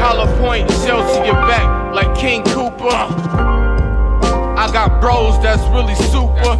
Hollow 0.00 0.26
point 0.38 0.70
shell 0.70 1.04
to 1.04 1.26
your 1.26 1.40
back 1.46 1.94
like 1.94 2.16
King 2.16 2.42
Cooper. 2.44 3.51
I 4.62 4.70
got 4.70 5.00
bros 5.00 5.42
that's 5.42 5.60
really 5.74 5.96
super. 6.06 6.54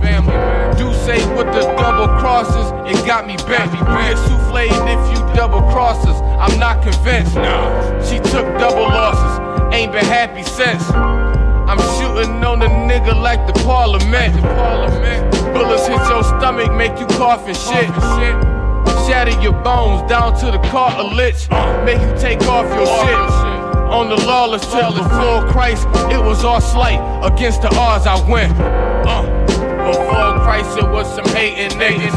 Do 0.77 0.93
say 1.07 1.23
with 1.37 1.47
the 1.55 1.63
double 1.79 2.09
crosses, 2.19 2.67
it 2.91 3.07
got 3.07 3.29
me 3.29 3.37
bent. 3.47 3.71
You 3.71 3.79
get 3.79 4.17
souffled 4.27 4.75
if 4.91 5.03
you 5.15 5.35
double 5.37 5.63
crosses. 5.71 6.21
I'm 6.43 6.59
not 6.59 6.83
convinced. 6.83 7.37
Nah. 7.37 8.03
She 8.03 8.17
took 8.17 8.43
double 8.59 8.91
losses, 8.91 9.73
ain't 9.73 9.93
been 9.93 10.05
happy 10.05 10.43
since. 10.43 10.83
I'm 10.91 11.79
shooting 11.95 12.43
on 12.43 12.59
the 12.59 12.67
nigga 12.67 13.15
like 13.15 13.47
the 13.47 13.53
parliament. 13.63 14.35
Bullets 15.55 15.87
hit 15.87 16.03
your 16.11 16.25
stomach, 16.25 16.73
make 16.75 16.99
you 16.99 17.07
cough 17.07 17.47
and 17.47 17.57
shit. 17.57 17.87
Shatter 19.07 19.41
your 19.41 19.55
bones 19.63 20.11
down 20.11 20.37
to 20.41 20.47
the 20.47 20.59
cartilage, 20.71 21.49
make 21.85 22.01
you 22.03 22.19
take 22.19 22.43
off 22.49 22.67
your 22.75 22.85
shit 22.85 23.52
on 23.93 24.09
the 24.09 24.17
lawless 24.27 24.65
till 24.73 24.93
before 24.93 25.47
Christ, 25.53 25.87
it 26.11 26.19
was 26.19 26.45
all 26.45 26.61
slight. 26.61 26.99
Against 27.23 27.61
the 27.61 27.69
odds, 27.77 28.07
I 28.07 28.17
went. 28.29 28.53
Uh, 28.59 29.23
before 29.87 30.41
Christ, 30.45 30.79
it 30.79 30.89
was 30.89 31.07
some 31.15 31.27
hating 31.37 31.79
niggas. 31.79 32.17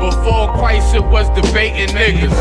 Before 0.00 0.52
Christ, 0.54 0.94
it 0.94 1.04
was 1.04 1.28
debating 1.30 1.94
niggas. 1.94 2.32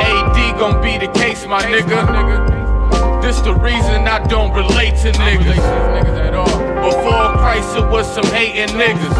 AD 0.00 0.58
gon' 0.58 0.82
be 0.82 0.98
the 0.98 1.12
case, 1.12 1.46
my 1.46 1.62
nigga. 1.62 3.22
This 3.22 3.40
the 3.40 3.54
reason 3.54 4.08
I 4.08 4.26
don't 4.26 4.52
relate 4.52 4.96
to 5.02 5.12
niggas. 5.12 5.62
Before 6.82 7.38
Christ, 7.38 7.76
it 7.76 7.88
was 7.88 8.12
some 8.12 8.26
hating 8.26 8.76
niggas. 8.76 9.14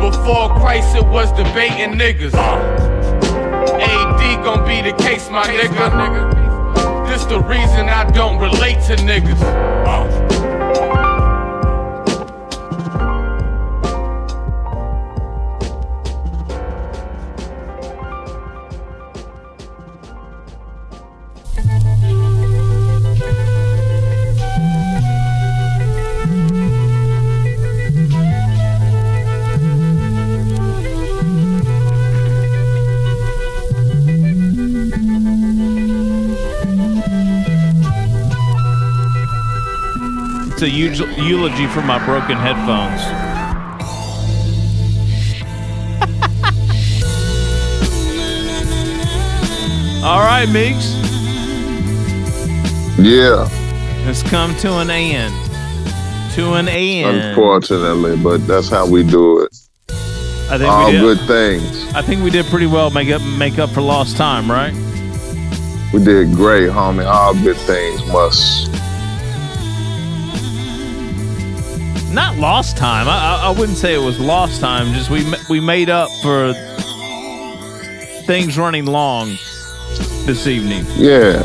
Before 0.00 0.48
Christ, 0.58 0.96
it 0.96 1.06
was 1.06 1.30
debating 1.32 1.98
niggas. 1.98 3.01
AD 4.22 4.44
gon' 4.44 4.66
be 4.66 4.80
the 4.80 4.96
case, 5.02 5.28
my 5.30 5.44
nigga. 5.44 7.08
This 7.08 7.24
the 7.26 7.40
reason 7.40 7.88
I 7.88 8.08
don't 8.10 8.38
relate 8.38 8.80
to 8.86 8.96
niggas. 8.96 10.31
A 40.62 40.68
eulogy 40.70 41.66
for 41.66 41.82
my 41.82 41.98
broken 42.04 42.36
headphones. 42.36 43.02
All 50.04 50.18
right, 50.18 50.48
Meeks. 50.48 50.94
Yeah, 52.98 53.48
It's 54.08 54.22
come 54.24 54.54
to 54.56 54.78
an 54.78 54.90
end. 54.90 55.32
To 56.34 56.54
an 56.54 56.66
end. 56.68 57.16
unfortunately, 57.18 58.16
but 58.16 58.44
that's 58.48 58.68
how 58.68 58.84
we 58.88 59.04
do 59.04 59.42
it. 59.44 59.56
I 60.50 60.58
think 60.58 60.72
All 60.72 60.86
we 60.86 60.92
did. 60.92 61.00
good 61.02 61.20
things. 61.28 61.94
I 61.94 62.02
think 62.02 62.24
we 62.24 62.30
did 62.30 62.46
pretty 62.46 62.66
well. 62.66 62.90
Make 62.90 63.10
up, 63.10 63.22
make 63.38 63.60
up 63.60 63.70
for 63.70 63.80
lost 63.80 64.16
time, 64.16 64.50
right? 64.50 64.72
We 65.94 66.02
did 66.04 66.32
great, 66.34 66.70
homie. 66.70 67.06
All 67.06 67.34
good 67.34 67.56
things 67.58 68.04
must. 68.06 68.71
Lost 72.42 72.76
time. 72.76 73.08
I, 73.08 73.12
I, 73.12 73.46
I 73.46 73.50
wouldn't 73.50 73.78
say 73.78 73.94
it 73.94 74.04
was 74.04 74.18
lost 74.18 74.60
time. 74.60 74.92
Just 74.94 75.10
we 75.10 75.24
we 75.48 75.60
made 75.60 75.88
up 75.88 76.10
for 76.22 76.52
things 78.26 78.58
running 78.58 78.84
long 78.84 79.28
this 80.26 80.48
evening. 80.48 80.84
Yeah. 80.96 81.40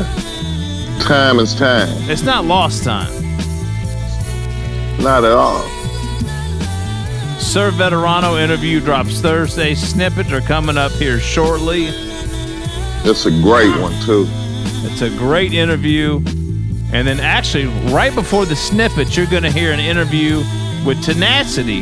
Time 1.00 1.38
is 1.38 1.54
time. 1.54 1.88
It's 2.10 2.24
not 2.24 2.44
lost 2.44 2.82
time. 2.82 3.12
Not 5.00 5.22
at 5.22 5.30
all. 5.30 5.62
Sir 7.38 7.70
Veterano 7.70 8.42
interview 8.42 8.80
drops 8.80 9.20
Thursday. 9.20 9.76
Snippets 9.76 10.32
are 10.32 10.40
coming 10.40 10.76
up 10.76 10.90
here 10.92 11.20
shortly. 11.20 11.86
It's 13.04 13.24
a 13.26 13.30
great 13.30 13.70
one, 13.80 13.92
too. 14.02 14.26
It's 14.84 15.02
a 15.02 15.10
great 15.10 15.52
interview. 15.52 16.16
And 16.92 17.06
then, 17.06 17.20
actually, 17.20 17.66
right 17.92 18.12
before 18.12 18.46
the 18.46 18.56
snippets, 18.56 19.16
you're 19.16 19.26
going 19.26 19.44
to 19.44 19.52
hear 19.52 19.70
an 19.70 19.78
interview 19.78 20.42
with 20.84 21.02
Tenacity, 21.02 21.80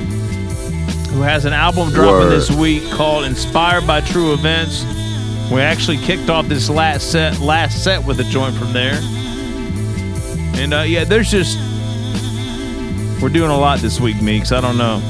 who 1.11 1.21
has 1.23 1.45
an 1.45 1.53
album 1.53 1.91
dropping 1.91 2.29
Word. 2.29 2.31
this 2.31 2.51
week 2.51 2.83
called 2.91 3.25
Inspired 3.25 3.87
by 3.87 4.01
True 4.01 4.33
Events. 4.33 4.85
We 5.51 5.61
actually 5.61 5.99
kicked 5.99 6.29
off 6.29 6.47
this 6.49 6.69
last 6.69 7.13
set, 7.13 7.39
last 7.41 7.83
set 7.85 8.05
with 8.05 8.19
a 8.21 8.25
joint 8.25 8.57
from 8.57 8.73
there. 8.73 8.99
And 10.59 10.75
uh, 10.75 10.81
yeah, 10.83 11.05
there's 11.05 11.31
just 11.31 11.57
we're 13.23 13.29
doing 13.29 13.51
a 13.51 13.57
lot 13.59 13.79
this 13.79 14.01
week, 14.01 14.21
Meeks. 14.21 14.51
I 14.53 14.61
don't 14.61 14.77
know, 14.77 15.01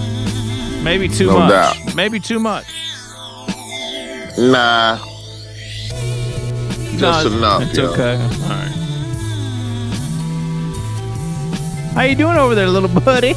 maybe 0.82 1.08
too 1.08 1.26
No 1.28 1.38
much, 1.38 1.50
doubt. 1.50 1.94
maybe 1.94 2.20
too 2.20 2.38
much. 2.38 2.66
Nah. 4.38 4.98
Just 6.98 7.26
No, 7.30 7.36
enough. 7.36 7.62
It's 7.62 7.78
yo. 7.78 7.90
okay. 7.92 8.14
All 8.16 8.48
right. 8.48 8.72
How 11.94 12.02
you 12.02 12.14
doing 12.14 12.36
over 12.36 12.54
there, 12.54 12.68
little 12.68 12.88
buddy? 13.00 13.34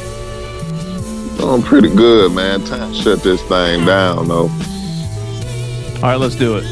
I'm 1.40 1.48
doing 1.48 1.62
pretty 1.62 1.88
good, 1.94 2.32
man. 2.32 2.62
Time 2.64 2.92
to 2.92 2.98
shut 2.98 3.22
this 3.22 3.40
thing 3.42 3.86
down, 3.86 4.28
though. 4.28 4.48
All 5.96 6.02
right, 6.02 6.16
let's 6.16 6.34
do 6.34 6.58
it. 6.58 6.64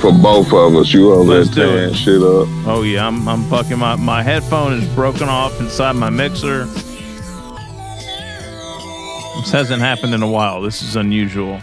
For 0.00 0.12
both 0.12 0.52
of 0.52 0.76
us, 0.76 0.94
you 0.94 1.12
over 1.12 1.28
there 1.28 1.38
Let's 1.40 1.50
do 1.50 1.62
tearing 1.62 1.94
shit 1.94 2.22
up. 2.22 2.46
Oh 2.66 2.82
yeah, 2.82 3.06
I'm 3.06 3.28
I'm 3.28 3.42
fucking 3.50 3.78
my 3.78 3.96
my 3.96 4.22
headphone 4.22 4.74
is 4.74 4.88
broken 4.94 5.28
off 5.28 5.60
inside 5.60 5.92
my 5.96 6.08
mixer. 6.08 6.66
This 9.36 9.50
hasn't 9.50 9.82
happened 9.82 10.14
in 10.14 10.22
a 10.22 10.30
while. 10.30 10.62
This 10.62 10.82
is 10.82 10.96
unusual. 10.96 11.60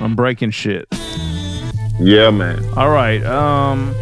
I'm 0.00 0.16
breaking 0.16 0.50
shit. 0.50 0.88
Yeah, 2.00 2.30
man. 2.30 2.64
All 2.76 2.90
right. 2.90 3.22
Um. 3.24 3.94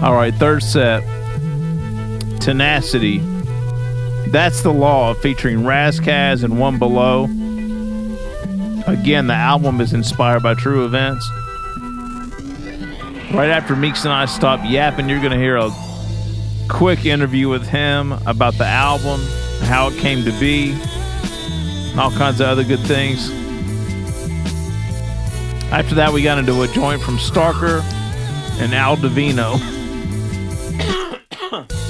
All 0.00 0.14
right. 0.14 0.32
Third 0.34 0.62
set. 0.62 1.02
Tenacity. 2.44 3.20
That's 4.28 4.60
the 4.60 4.70
law 4.70 5.14
featuring 5.14 5.64
Ras 5.64 5.98
Kass 5.98 6.42
and 6.42 6.60
One 6.60 6.78
Below. 6.78 7.24
Again, 8.86 9.28
the 9.28 9.34
album 9.34 9.80
is 9.80 9.94
inspired 9.94 10.42
by 10.42 10.52
true 10.52 10.84
events. 10.84 11.26
Right 13.32 13.48
after 13.48 13.74
Meeks 13.74 14.04
and 14.04 14.12
I 14.12 14.26
stop 14.26 14.60
yapping, 14.62 15.08
you're 15.08 15.20
going 15.20 15.32
to 15.32 15.38
hear 15.38 15.56
a 15.56 15.70
quick 16.68 17.06
interview 17.06 17.48
with 17.48 17.66
him 17.66 18.12
about 18.26 18.52
the 18.58 18.66
album, 18.66 19.22
how 19.62 19.88
it 19.88 19.98
came 19.98 20.22
to 20.24 20.38
be, 20.38 20.72
and 20.72 21.98
all 21.98 22.10
kinds 22.10 22.42
of 22.42 22.48
other 22.48 22.62
good 22.62 22.80
things. 22.80 23.30
After 25.72 25.94
that, 25.94 26.12
we 26.12 26.22
got 26.22 26.36
into 26.36 26.60
a 26.60 26.68
joint 26.68 27.00
from 27.00 27.16
Starker 27.16 27.80
and 28.60 28.74
Al 28.74 28.96
Divino. 28.96 29.56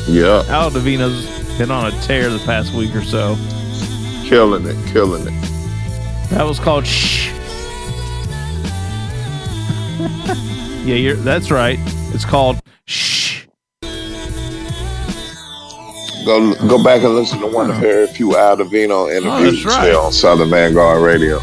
Yeah, 0.06 0.44
Al 0.48 0.70
Divino's 0.70 1.26
been 1.56 1.70
on 1.70 1.86
a 1.86 2.00
tear 2.02 2.28
the 2.28 2.38
past 2.40 2.74
week 2.74 2.94
or 2.94 3.02
so. 3.02 3.36
killing 4.24 4.66
it, 4.66 4.76
killing 4.92 5.26
it. 5.26 5.40
That 6.30 6.44
was 6.44 6.58
called 6.58 6.86
Shh. 6.86 7.28
yeah, 10.84 10.96
you're, 10.96 11.16
that's 11.16 11.50
right. 11.50 11.78
It's 12.12 12.24
called 12.24 12.60
Shh. 12.86 13.46
Go 16.26 16.54
go 16.68 16.82
back 16.82 17.02
and 17.02 17.14
listen 17.14 17.38
to 17.40 17.46
one 17.46 17.70
of 17.70 17.76
her 17.76 18.06
few 18.06 18.36
Al 18.36 18.56
Divino 18.56 19.04
oh, 19.04 19.08
interviews 19.08 19.64
that's 19.64 19.76
right. 19.76 19.90
here 19.90 19.98
on 19.98 20.12
Southern 20.12 20.50
Vanguard 20.50 21.02
Radio. 21.02 21.40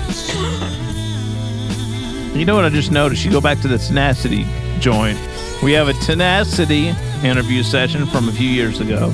You 2.38 2.46
know 2.46 2.56
what 2.56 2.66
I 2.66 2.70
just 2.70 2.92
noticed? 2.92 3.24
You 3.24 3.32
go 3.32 3.42
back 3.42 3.60
to 3.62 3.68
the 3.68 3.78
Tenacity 3.78 4.46
joint. 4.80 5.20
We 5.64 5.74
have 5.74 5.88
a 5.88 5.94
Tenacity 5.94 6.94
interview 7.24 7.64
session 7.64 8.06
from 8.06 8.30
a 8.30 8.32
few 8.32 8.50
years 8.50 8.80
ago. 8.80 9.14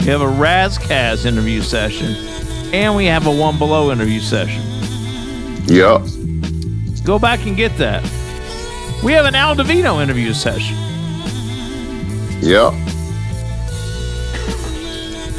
We 0.00 0.06
have 0.06 0.20
a 0.20 0.28
Ras 0.28 0.78
Kass 0.78 1.24
interview 1.24 1.62
session. 1.62 2.14
And 2.72 2.96
we 2.96 3.06
have 3.06 3.26
a 3.26 3.30
One 3.30 3.58
Below 3.58 3.90
interview 3.92 4.20
session. 4.20 4.62
Yep. 5.66 6.02
Go 7.04 7.18
back 7.18 7.46
and 7.46 7.56
get 7.56 7.76
that. 7.78 8.02
We 9.04 9.12
have 9.12 9.26
an 9.26 9.34
Al 9.34 9.54
Divino 9.54 10.00
interview 10.00 10.32
session. 10.32 10.76
Yep. 12.40 12.72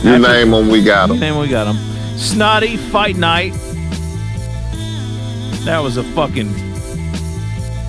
You 0.03 0.19
name 0.19 0.51
them, 0.51 0.69
we 0.69 0.83
got 0.83 1.07
them. 1.09 1.19
Name 1.19 1.37
we 1.37 1.47
got 1.47 1.65
them. 1.65 1.77
Snotty 2.17 2.77
Fight 2.77 3.17
Night. 3.17 3.53
That 5.65 5.79
was 5.79 5.97
a 5.97 6.03
fucking. 6.03 6.51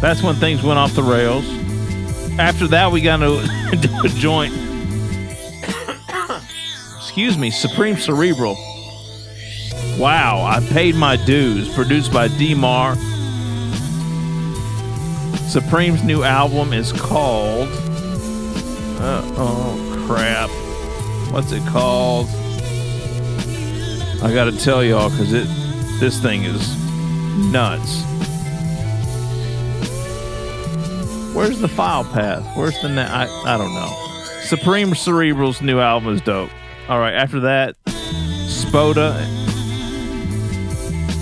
That's 0.01 0.23
when 0.23 0.35
things 0.37 0.63
went 0.63 0.79
off 0.79 0.95
the 0.95 1.03
rails. 1.03 1.58
After 2.39 2.69
that, 2.69 2.93
we 2.93 3.01
got 3.01 3.21
into 3.21 3.41
into 3.73 3.89
a 4.05 4.09
joint. 4.09 4.55
Excuse 6.97 7.37
me, 7.37 7.51
Supreme 7.51 7.97
Cerebral. 7.97 8.57
Wow, 9.99 10.45
I 10.45 10.65
paid 10.73 10.95
my 10.95 11.17
dues. 11.17 11.69
Produced 11.75 12.13
by 12.13 12.29
D-Mar. 12.29 12.95
Supreme's 15.49 16.05
new 16.05 16.23
album 16.23 16.73
is 16.73 16.93
called. 16.93 17.69
Uh, 19.01 19.23
oh 19.37 20.05
crap! 20.07 20.51
What's 21.33 21.51
it 21.51 21.67
called? 21.67 22.29
I 24.23 24.33
gotta 24.33 24.57
tell 24.57 24.85
y'all 24.85 25.11
because 25.11 25.33
it 25.33 25.49
this 25.99 26.21
thing 26.21 26.45
is 26.45 26.77
nuts. 27.51 28.03
Where's 31.39 31.61
the 31.61 31.69
file 31.69 32.03
path? 32.03 32.45
Where's 32.57 32.83
the 32.83 32.89
na- 32.89 33.03
I 33.03 33.29
I 33.45 33.57
don't 33.57 33.73
know. 33.73 33.95
Supreme 34.41 34.93
Cerebral's 34.97 35.63
new 35.63 35.79
album 35.79 36.13
is 36.13 36.21
dope. 36.21 36.51
All 36.89 36.99
right, 36.99 37.15
after 37.15 37.39
that, 37.39 37.77
Spoda 38.49 39.15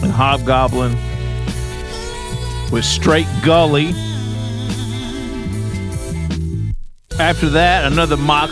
and 0.02 0.10
Hobgoblin 0.10 0.93
with 2.72 2.86
Straight 2.86 3.26
Gully. 3.44 3.88
After 7.20 7.51
that, 7.51 7.93
another 7.93 8.16
Mach 8.16 8.48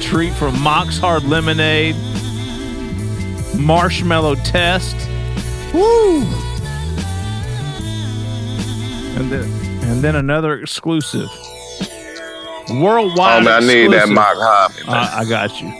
treat 0.00 0.32
from 0.34 0.62
Mach's 0.62 0.98
Hard 0.98 1.24
Lemonade. 1.24 1.96
Marshmallow 3.58 4.36
Test. 4.36 4.94
Woo! 5.74 6.22
And 9.16 9.32
then, 9.32 9.67
and 9.88 10.02
then 10.02 10.16
another 10.16 10.58
exclusive. 10.58 11.28
Worldwide. 12.70 13.40
Oh, 13.42 13.44
man, 13.44 13.48
I 13.48 13.60
need 13.60 13.88
that 13.92 14.08
exclusive. 14.08 14.10
Mock 14.14 14.36
Homie, 14.36 14.86
man. 14.86 14.94
Uh, 14.94 15.10
I 15.14 15.24
got 15.28 15.60
you. 15.62 15.72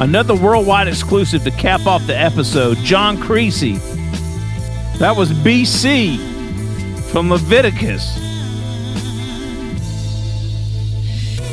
Another 0.00 0.34
worldwide 0.34 0.88
exclusive 0.88 1.44
to 1.44 1.50
cap 1.52 1.86
off 1.86 2.06
the 2.06 2.16
episode. 2.18 2.76
John 2.78 3.16
Creasy. 3.20 3.74
That 4.98 5.14
was 5.16 5.32
BC 5.32 6.18
from 7.10 7.30
Leviticus. 7.30 8.16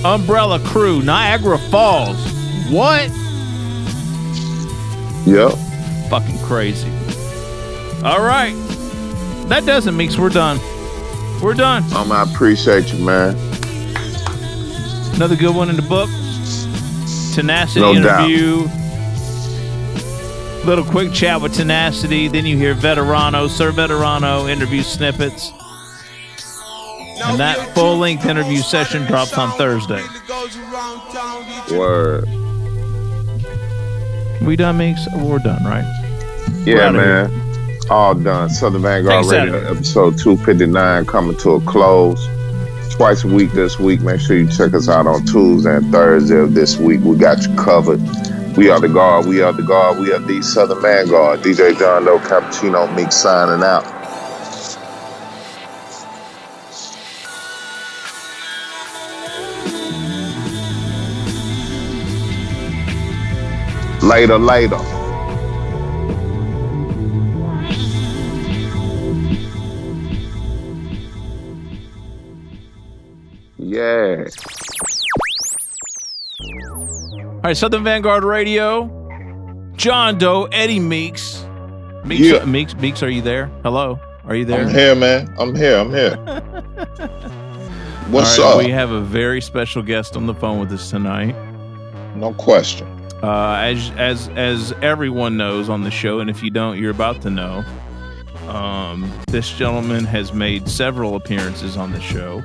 Umbrella 0.03 0.59
Crew, 0.59 1.01
Niagara 1.01 1.57
Falls. 1.69 2.17
What? 2.71 3.09
Yep. 5.27 5.51
Fucking 6.09 6.39
crazy. 6.39 6.89
All 8.03 8.21
right. 8.23 8.55
That 9.51 9.65
does 9.65 9.85
it, 9.85 9.91
Meeks. 9.91 10.17
We're 10.17 10.29
done. 10.29 10.61
We're 11.43 11.55
done. 11.55 11.83
Um, 11.93 12.09
I 12.13 12.23
appreciate 12.23 12.93
you, 12.93 13.03
man. 13.03 13.35
Another 15.15 15.35
good 15.35 15.53
one 15.53 15.69
in 15.69 15.75
the 15.75 15.81
book. 15.81 16.09
Tenacity 17.35 17.81
No 17.81 17.93
doubt. 18.01 18.29
interview. 18.29 18.69
Little 20.65 20.85
quick 20.85 21.11
chat 21.11 21.41
with 21.41 21.53
Tenacity. 21.53 22.29
Then 22.29 22.45
you 22.45 22.55
hear 22.55 22.73
Veterano, 22.73 23.49
Sir 23.49 23.73
Veterano 23.73 24.49
interview 24.49 24.83
snippets. 24.83 25.51
And 27.25 27.37
that 27.37 27.75
full 27.75 27.97
length 27.97 28.25
interview 28.27 28.59
session 28.59 29.05
drops 29.05 29.37
on 29.37 29.51
Thursday. 29.57 30.01
Word. 31.77 32.23
We 34.41 34.55
done, 34.55 34.77
Meeks? 34.77 35.05
We're 35.13 35.39
done, 35.39 35.61
right? 35.65 35.83
Yeah, 36.65 36.89
man. 36.91 37.50
All 37.91 38.15
done. 38.15 38.49
Southern 38.49 38.83
Vanguard 38.83 39.25
Radio, 39.25 39.69
episode 39.69 40.17
259, 40.17 41.05
coming 41.07 41.37
to 41.39 41.55
a 41.55 41.61
close. 41.61 42.25
Twice 42.89 43.25
a 43.25 43.27
week 43.27 43.51
this 43.51 43.79
week. 43.79 43.99
Make 43.99 44.21
sure 44.21 44.37
you 44.37 44.47
check 44.47 44.73
us 44.73 44.87
out 44.87 45.07
on 45.07 45.25
Tuesday 45.25 45.75
and 45.75 45.91
Thursday 45.91 46.37
of 46.37 46.53
this 46.53 46.77
week. 46.77 47.01
We 47.01 47.17
got 47.17 47.45
you 47.45 47.53
covered. 47.55 47.99
We 48.55 48.69
are 48.69 48.79
the 48.79 48.87
guard. 48.87 49.25
We 49.25 49.41
are 49.41 49.51
the 49.51 49.63
guard. 49.63 49.99
We 49.99 50.13
are 50.13 50.19
the 50.19 50.41
Southern 50.41 50.81
Vanguard. 50.81 51.41
DJ 51.41 51.77
John 51.77 52.05
Doe 52.05 52.19
Cappuccino 52.19 52.95
Meek 52.95 53.11
signing 53.11 53.61
out. 53.61 53.83
Later, 64.01 64.37
later. 64.37 65.00
Yeah. 73.81 74.25
All 76.69 77.41
right, 77.43 77.57
Southern 77.57 77.83
Vanguard 77.83 78.23
Radio. 78.23 78.85
John 79.75 80.19
Doe, 80.19 80.45
Eddie 80.51 80.79
Meeks. 80.79 81.43
Meeks, 82.05 82.21
Yeah. 82.21 82.45
Meeks, 82.45 82.75
Meeks, 82.75 83.01
are 83.01 83.09
you 83.09 83.23
there? 83.23 83.47
Hello, 83.63 83.99
are 84.25 84.35
you 84.35 84.45
there? 84.45 84.61
I'm 84.61 84.69
here, 84.69 84.93
man. 84.93 85.33
I'm 85.39 85.55
here. 85.55 85.77
I'm 85.77 85.89
here. 85.89 86.15
What's 88.11 88.37
right, 88.37 88.45
up? 88.45 88.57
We 88.59 88.69
have 88.69 88.91
a 88.91 89.01
very 89.01 89.41
special 89.41 89.81
guest 89.81 90.15
on 90.15 90.27
the 90.27 90.35
phone 90.35 90.59
with 90.59 90.71
us 90.71 90.87
tonight. 90.91 91.35
No 92.15 92.33
question. 92.35 92.87
Uh, 93.23 93.55
as 93.63 93.89
as 93.97 94.29
as 94.35 94.73
everyone 94.83 95.37
knows 95.37 95.69
on 95.69 95.81
the 95.81 95.91
show, 95.91 96.19
and 96.19 96.29
if 96.29 96.43
you 96.43 96.51
don't, 96.51 96.77
you're 96.77 96.91
about 96.91 97.21
to 97.23 97.31
know. 97.31 97.63
Um, 98.47 99.11
this 99.27 99.49
gentleman 99.51 100.05
has 100.05 100.33
made 100.33 100.67
several 100.69 101.15
appearances 101.15 101.77
on 101.77 101.91
the 101.91 102.01
show. 102.01 102.43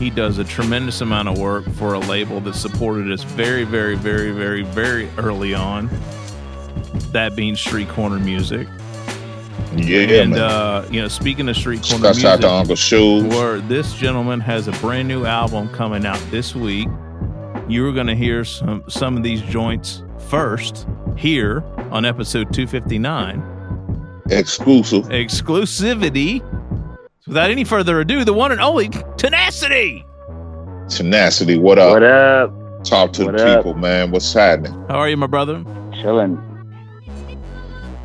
He 0.00 0.08
does 0.08 0.38
a 0.38 0.44
tremendous 0.44 1.02
amount 1.02 1.28
of 1.28 1.38
work 1.38 1.68
for 1.72 1.92
a 1.92 1.98
label 1.98 2.40
that 2.40 2.54
supported 2.54 3.12
us 3.12 3.22
very, 3.22 3.64
very, 3.64 3.96
very, 3.96 4.32
very, 4.32 4.62
very 4.62 5.10
early 5.18 5.52
on. 5.52 5.90
That 7.12 7.36
being 7.36 7.54
Street 7.54 7.88
Corner 7.90 8.18
Music. 8.18 8.66
Yeah, 9.76 10.22
and 10.22 10.30
man. 10.30 10.40
uh, 10.40 10.88
you 10.90 11.02
know, 11.02 11.08
speaking 11.08 11.50
of 11.50 11.56
Street 11.56 11.82
Corner 11.82 12.06
Shouts 12.06 12.16
Music, 12.16 12.24
out 12.30 12.40
to 12.40 12.50
Uncle 12.50 12.76
Shoes. 12.76 13.24
where 13.24 13.60
this 13.60 13.92
gentleman 13.92 14.40
has 14.40 14.68
a 14.68 14.72
brand 14.72 15.06
new 15.06 15.26
album 15.26 15.68
coming 15.68 16.06
out 16.06 16.18
this 16.30 16.54
week. 16.54 16.88
You 17.68 17.86
are 17.86 17.92
going 17.92 18.06
to 18.06 18.16
hear 18.16 18.42
some 18.42 18.82
some 18.88 19.18
of 19.18 19.22
these 19.22 19.42
joints 19.42 20.02
first 20.30 20.86
here 21.16 21.62
on 21.90 22.06
episode 22.06 22.54
259. 22.54 24.22
Exclusive. 24.30 25.04
Exclusivity. 25.10 26.40
So 27.20 27.32
without 27.32 27.50
any 27.50 27.64
further 27.64 28.00
ado, 28.00 28.24
the 28.24 28.32
one 28.32 28.50
and 28.52 28.60
only 28.60 28.88
Tenacity. 29.18 30.06
Tenacity, 30.88 31.58
what 31.58 31.78
up? 31.78 31.92
What 31.92 32.02
up? 32.02 32.52
Talk 32.82 33.12
to 33.14 33.26
What 33.26 33.36
the 33.36 33.46
up? 33.46 33.58
people, 33.58 33.74
man. 33.74 34.10
What's 34.10 34.32
happening? 34.32 34.72
How 34.88 34.96
are 34.98 35.08
you, 35.08 35.16
my 35.18 35.26
brother? 35.26 35.62
Chilling. 36.00 36.38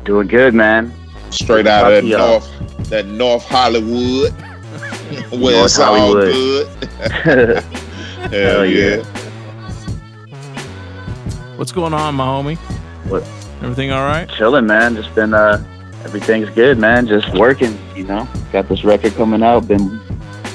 Doing 0.04 0.28
good, 0.28 0.52
man. 0.54 0.92
Straight 1.30 1.66
out 1.66 1.90
of 1.90 2.04
that 2.04 2.16
Talk 2.16 2.42
to 2.42 2.48
y'all. 2.58 2.68
North, 2.76 2.90
that 2.90 3.06
North 3.06 3.44
Hollywood, 3.46 4.32
where 5.32 5.54
North 5.54 5.64
it's 5.64 5.78
all 5.78 5.96
Hollywood. 5.96 6.32
good. 6.34 6.68
Hell, 7.62 7.62
Hell 8.30 8.66
yeah. 8.66 8.96
yeah. 8.96 9.02
What's 11.56 11.72
going 11.72 11.94
on, 11.94 12.14
my 12.14 12.26
homie? 12.26 12.58
What 13.08 13.22
Everything 13.62 13.90
all 13.92 14.04
right? 14.04 14.28
Chilling, 14.28 14.66
man. 14.66 14.94
Just 14.94 15.14
been 15.14 15.32
uh, 15.32 15.64
everything's 16.06 16.48
good, 16.50 16.78
man. 16.78 17.08
Just 17.08 17.34
working, 17.34 17.76
you 17.96 18.04
know. 18.04 18.28
Got 18.52 18.68
this 18.68 18.84
record 18.84 19.14
coming 19.14 19.42
out. 19.42 19.66
Been 19.66 20.00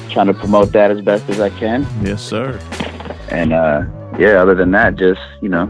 trying 0.09 0.27
to 0.27 0.33
promote 0.33 0.71
that 0.71 0.91
as 0.91 1.01
best 1.01 1.29
as 1.29 1.41
I 1.41 1.49
can. 1.49 1.85
Yes, 2.01 2.23
sir. 2.23 2.57
And 3.29 3.51
uh, 3.51 3.83
yeah, 4.17 4.41
other 4.41 4.55
than 4.55 4.71
that, 4.71 4.95
just 4.95 5.21
you 5.41 5.49
know, 5.49 5.67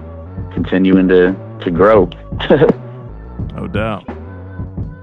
continuing 0.54 1.08
to 1.08 1.36
to 1.64 1.72
grow. 1.72 2.10
No 3.56 3.68
doubt. 3.68 4.06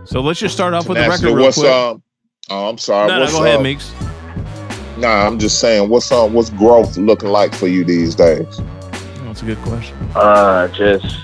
So 0.04 0.20
let's 0.20 0.38
just 0.38 0.54
start 0.54 0.72
off 0.72 0.88
with 0.88 0.96
the 0.96 1.08
record 1.08 1.26
real 1.26 1.44
what's 1.44 1.58
quick. 1.58 1.70
um? 1.70 2.02
Oh, 2.50 2.68
I'm 2.68 2.78
sorry. 2.78 3.08
no, 3.08 3.14
no, 3.16 3.20
what's, 3.22 3.32
go 3.32 3.44
ahead, 3.44 3.58
uh, 3.58 3.62
Meeks. 3.62 3.92
Nah, 4.96 5.26
I'm 5.26 5.38
just 5.38 5.60
saying, 5.60 5.88
what's 5.90 6.10
um, 6.10 6.32
what's 6.32 6.50
growth 6.50 6.96
looking 6.96 7.28
like 7.28 7.54
for 7.54 7.66
you 7.66 7.84
these 7.84 8.14
days? 8.14 8.60
That's 9.24 9.42
a 9.42 9.44
good 9.44 9.58
question. 9.58 9.96
Uh, 10.14 10.68
just 10.68 11.16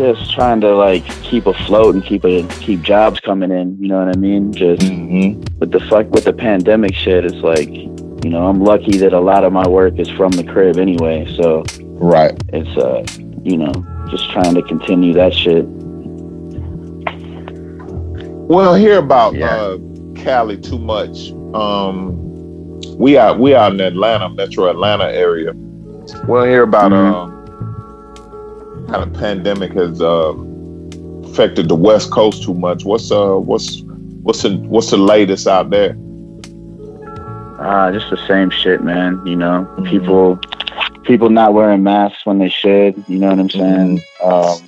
just 0.00 0.32
trying 0.32 0.60
to 0.62 0.74
like 0.74 1.04
keep 1.22 1.46
afloat 1.46 1.94
and 1.94 2.04
keep 2.04 2.24
a 2.24 2.46
keep 2.60 2.82
jobs 2.82 3.20
coming 3.20 3.50
in. 3.50 3.76
You 3.80 3.88
know 3.88 4.04
what 4.04 4.16
I 4.16 4.18
mean? 4.18 4.52
Just 4.52 4.82
with 5.58 5.70
the 5.70 5.80
fuck 5.88 6.10
with 6.10 6.24
the 6.24 6.32
pandemic 6.32 6.94
shit, 6.94 7.24
it's 7.24 7.36
like 7.36 7.68
you 7.68 8.30
know 8.30 8.46
I'm 8.46 8.62
lucky 8.62 8.96
that 8.98 9.12
a 9.12 9.20
lot 9.20 9.44
of 9.44 9.52
my 9.52 9.66
work 9.68 9.98
is 9.98 10.08
from 10.10 10.32
the 10.32 10.44
crib 10.44 10.78
anyway. 10.78 11.26
So 11.36 11.64
right, 11.82 12.34
it's 12.48 12.76
uh 12.76 13.04
you 13.42 13.56
know 13.56 13.72
just 14.10 14.30
trying 14.30 14.54
to 14.54 14.62
continue 14.62 15.12
that 15.14 15.34
shit. 15.34 15.64
Well, 18.48 18.74
hear 18.74 18.98
about 18.98 19.40
uh, 19.40 19.78
Cali 20.16 20.60
too 20.60 20.78
much. 20.78 21.30
Um, 21.54 22.16
we 22.98 23.16
out 23.16 23.38
we 23.38 23.54
out 23.54 23.72
in 23.72 23.80
Atlanta, 23.80 24.28
Metro 24.28 24.68
Atlanta 24.68 25.04
area. 25.04 25.52
We'll 26.26 26.44
hear 26.44 26.64
about 26.64 26.92
uh, 26.92 27.39
how 28.90 29.04
the 29.04 29.18
pandemic 29.18 29.72
has 29.72 30.00
uh, 30.02 30.32
affected 31.30 31.68
the 31.68 31.76
West 31.76 32.10
Coast 32.10 32.42
too 32.42 32.54
much. 32.54 32.84
What's 32.84 33.10
uh 33.10 33.36
what's 33.36 33.82
what's 34.22 34.42
the 34.42 34.56
what's 34.58 34.90
the 34.90 34.96
latest 34.96 35.46
out 35.46 35.70
there? 35.70 35.96
Uh, 37.60 37.92
just 37.92 38.08
the 38.10 38.18
same 38.26 38.50
shit, 38.50 38.82
man. 38.82 39.24
You 39.26 39.36
know, 39.36 39.64
people 39.86 40.38
people 41.04 41.30
not 41.30 41.54
wearing 41.54 41.82
masks 41.82 42.24
when 42.26 42.38
they 42.38 42.48
should. 42.48 43.02
You 43.06 43.18
know 43.18 43.28
what 43.28 43.38
I'm 43.38 43.50
saying? 43.50 44.00
Um, 44.22 44.58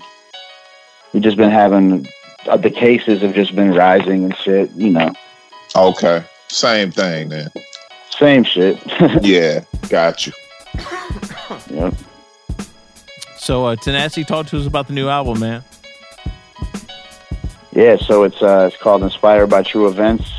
we've 1.12 1.22
just 1.22 1.36
been 1.36 1.50
having 1.50 2.06
uh, 2.46 2.56
the 2.56 2.70
cases 2.70 3.22
have 3.22 3.34
just 3.34 3.54
been 3.56 3.72
rising 3.74 4.24
and 4.24 4.36
shit. 4.36 4.70
You 4.72 4.90
know, 4.90 5.12
Okay, 5.74 6.22
same 6.48 6.90
thing 6.92 7.30
then. 7.30 7.50
same 8.10 8.44
shit. 8.44 8.78
yeah, 9.22 9.64
got 9.88 10.26
you. 10.26 10.32
Yep. 11.70 11.94
So 13.42 13.66
uh, 13.66 13.74
Tenacity, 13.74 14.22
talk 14.22 14.46
to 14.46 14.58
us 14.60 14.68
about 14.68 14.86
the 14.86 14.92
new 14.92 15.08
album, 15.08 15.40
man. 15.40 15.64
Yeah, 17.72 17.96
so 17.96 18.22
it's 18.22 18.40
uh, 18.40 18.70
it's 18.72 18.80
called 18.80 19.02
Inspired 19.02 19.48
by 19.48 19.64
True 19.64 19.88
Events, 19.88 20.30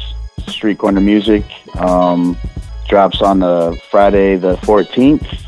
Street 0.48 0.78
Corner 0.78 1.02
Music. 1.02 1.44
Um, 1.76 2.38
drops 2.88 3.22
on 3.22 3.40
the 3.40 3.78
Friday 3.92 4.38
the 4.38 4.56
14th. 4.56 5.42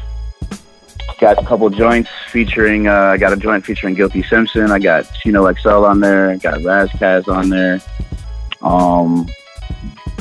Got 1.22 1.42
a 1.42 1.46
couple 1.46 1.70
joints 1.70 2.10
featuring. 2.28 2.90
Uh, 2.90 2.94
I 2.94 3.18
got 3.18 3.32
a 3.32 3.38
joint 3.38 3.66
featuring 3.66 3.96
Guilty 3.96 4.24
Simpson. 4.24 4.70
I 4.70 4.80
got 4.80 5.06
Chino 5.22 5.50
XL 5.54 5.86
on 5.86 6.02
there. 6.02 6.32
I 6.32 6.36
got 6.36 6.62
Ras 6.62 6.90
Kass 7.00 7.30
on 7.30 7.50
there. 7.50 7.80
Um, 8.64 9.30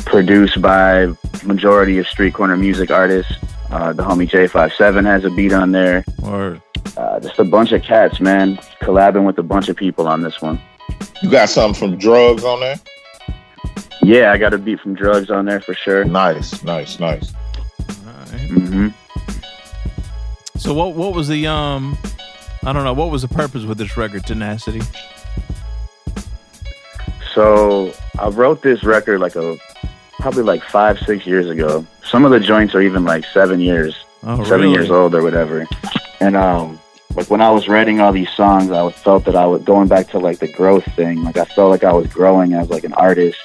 produced 0.07 0.63
by 0.63 1.09
majority 1.43 1.99
of 1.99 2.07
street 2.07 2.35
corner 2.35 2.57
music 2.57 2.93
artists. 2.93 3.33
Uh, 3.73 3.93
the 3.93 4.05
homie 4.05 4.31
J57 4.31 5.05
has 5.05 5.25
a 5.25 5.31
beat 5.31 5.53
on 5.53 5.73
there. 5.73 6.05
Word. 6.21 6.63
Uh, 6.97 7.19
just 7.21 7.39
a 7.39 7.45
bunch 7.45 7.73
of 7.73 7.83
cats, 7.83 8.21
man. 8.21 8.57
Collabing 8.83 9.25
with 9.27 9.39
a 9.39 9.43
bunch 9.43 9.69
of 9.69 9.77
people 9.77 10.07
on 10.07 10.23
this 10.23 10.41
one. 10.41 10.61
You 11.23 11.31
got 11.31 11.49
something 11.49 11.91
from 11.91 11.99
Drugs 11.99 12.45
on 12.45 12.61
there? 12.61 12.77
Yeah, 14.03 14.33
I 14.33 14.39
got 14.39 14.53
a 14.55 14.59
beat 14.59 14.81
from 14.81 14.95
Drugs 14.95 15.31
on 15.31 15.47
there 15.47 15.61
for 15.61 15.75
sure. 15.75 16.05
Nice, 16.05 16.63
nice, 16.63 17.01
nice. 17.01 17.33
Mm-hmm. 17.81 18.89
So 20.59 20.75
what 20.75 20.95
what 20.95 21.15
was 21.15 21.29
the 21.29 21.47
um 21.47 21.97
I 22.63 22.73
don't 22.73 22.85
know, 22.85 22.93
what 22.93 23.11
was 23.11 23.23
the 23.23 23.29
purpose 23.29 23.65
with 23.65 23.79
this 23.79 23.97
record, 23.97 24.25
Tenacity? 24.25 24.81
So 27.35 27.93
I 28.19 28.29
wrote 28.29 28.63
this 28.63 28.85
record 28.85 29.21
like 29.21 29.37
a 29.37 29.57
probably 30.21 30.43
like 30.45 30.63
five, 30.65 30.99
six 31.01 31.27
years 31.27 31.49
ago. 31.49 31.85
Some 32.05 32.25
of 32.25 32.31
the 32.31 32.41
joints 32.41 32.75
are 32.75 32.81
even 32.81 33.05
like 33.05 33.25
seven 33.27 33.61
years, 33.61 33.97
Oh, 34.23 34.43
seven 34.45 34.61
really? 34.67 34.73
years 34.75 34.91
old 34.91 35.15
or 35.15 35.23
whatever. 35.23 35.67
And 36.21 36.37
um, 36.37 36.79
like 37.15 37.31
when 37.31 37.41
I 37.41 37.51
was 37.51 37.69
writing 37.69 38.01
all 38.01 38.13
these 38.13 38.31
songs, 38.31 38.71
I 38.71 38.91
felt 38.91 39.25
that 39.27 39.37
I 39.37 39.47
was 39.47 39.63
going 39.63 39.89
back 39.89 40.09
to 40.09 40.19
like 40.19 40.41
the 40.41 40.53
growth 40.53 40.85
thing. 40.97 41.23
Like 41.23 41.37
I 41.37 41.45
felt 41.45 41.71
like 41.71 41.85
I 41.85 41.93
was 41.93 42.07
growing 42.09 42.55
as 42.55 42.71
like 42.71 42.85
an 42.85 42.93
artist, 42.95 43.39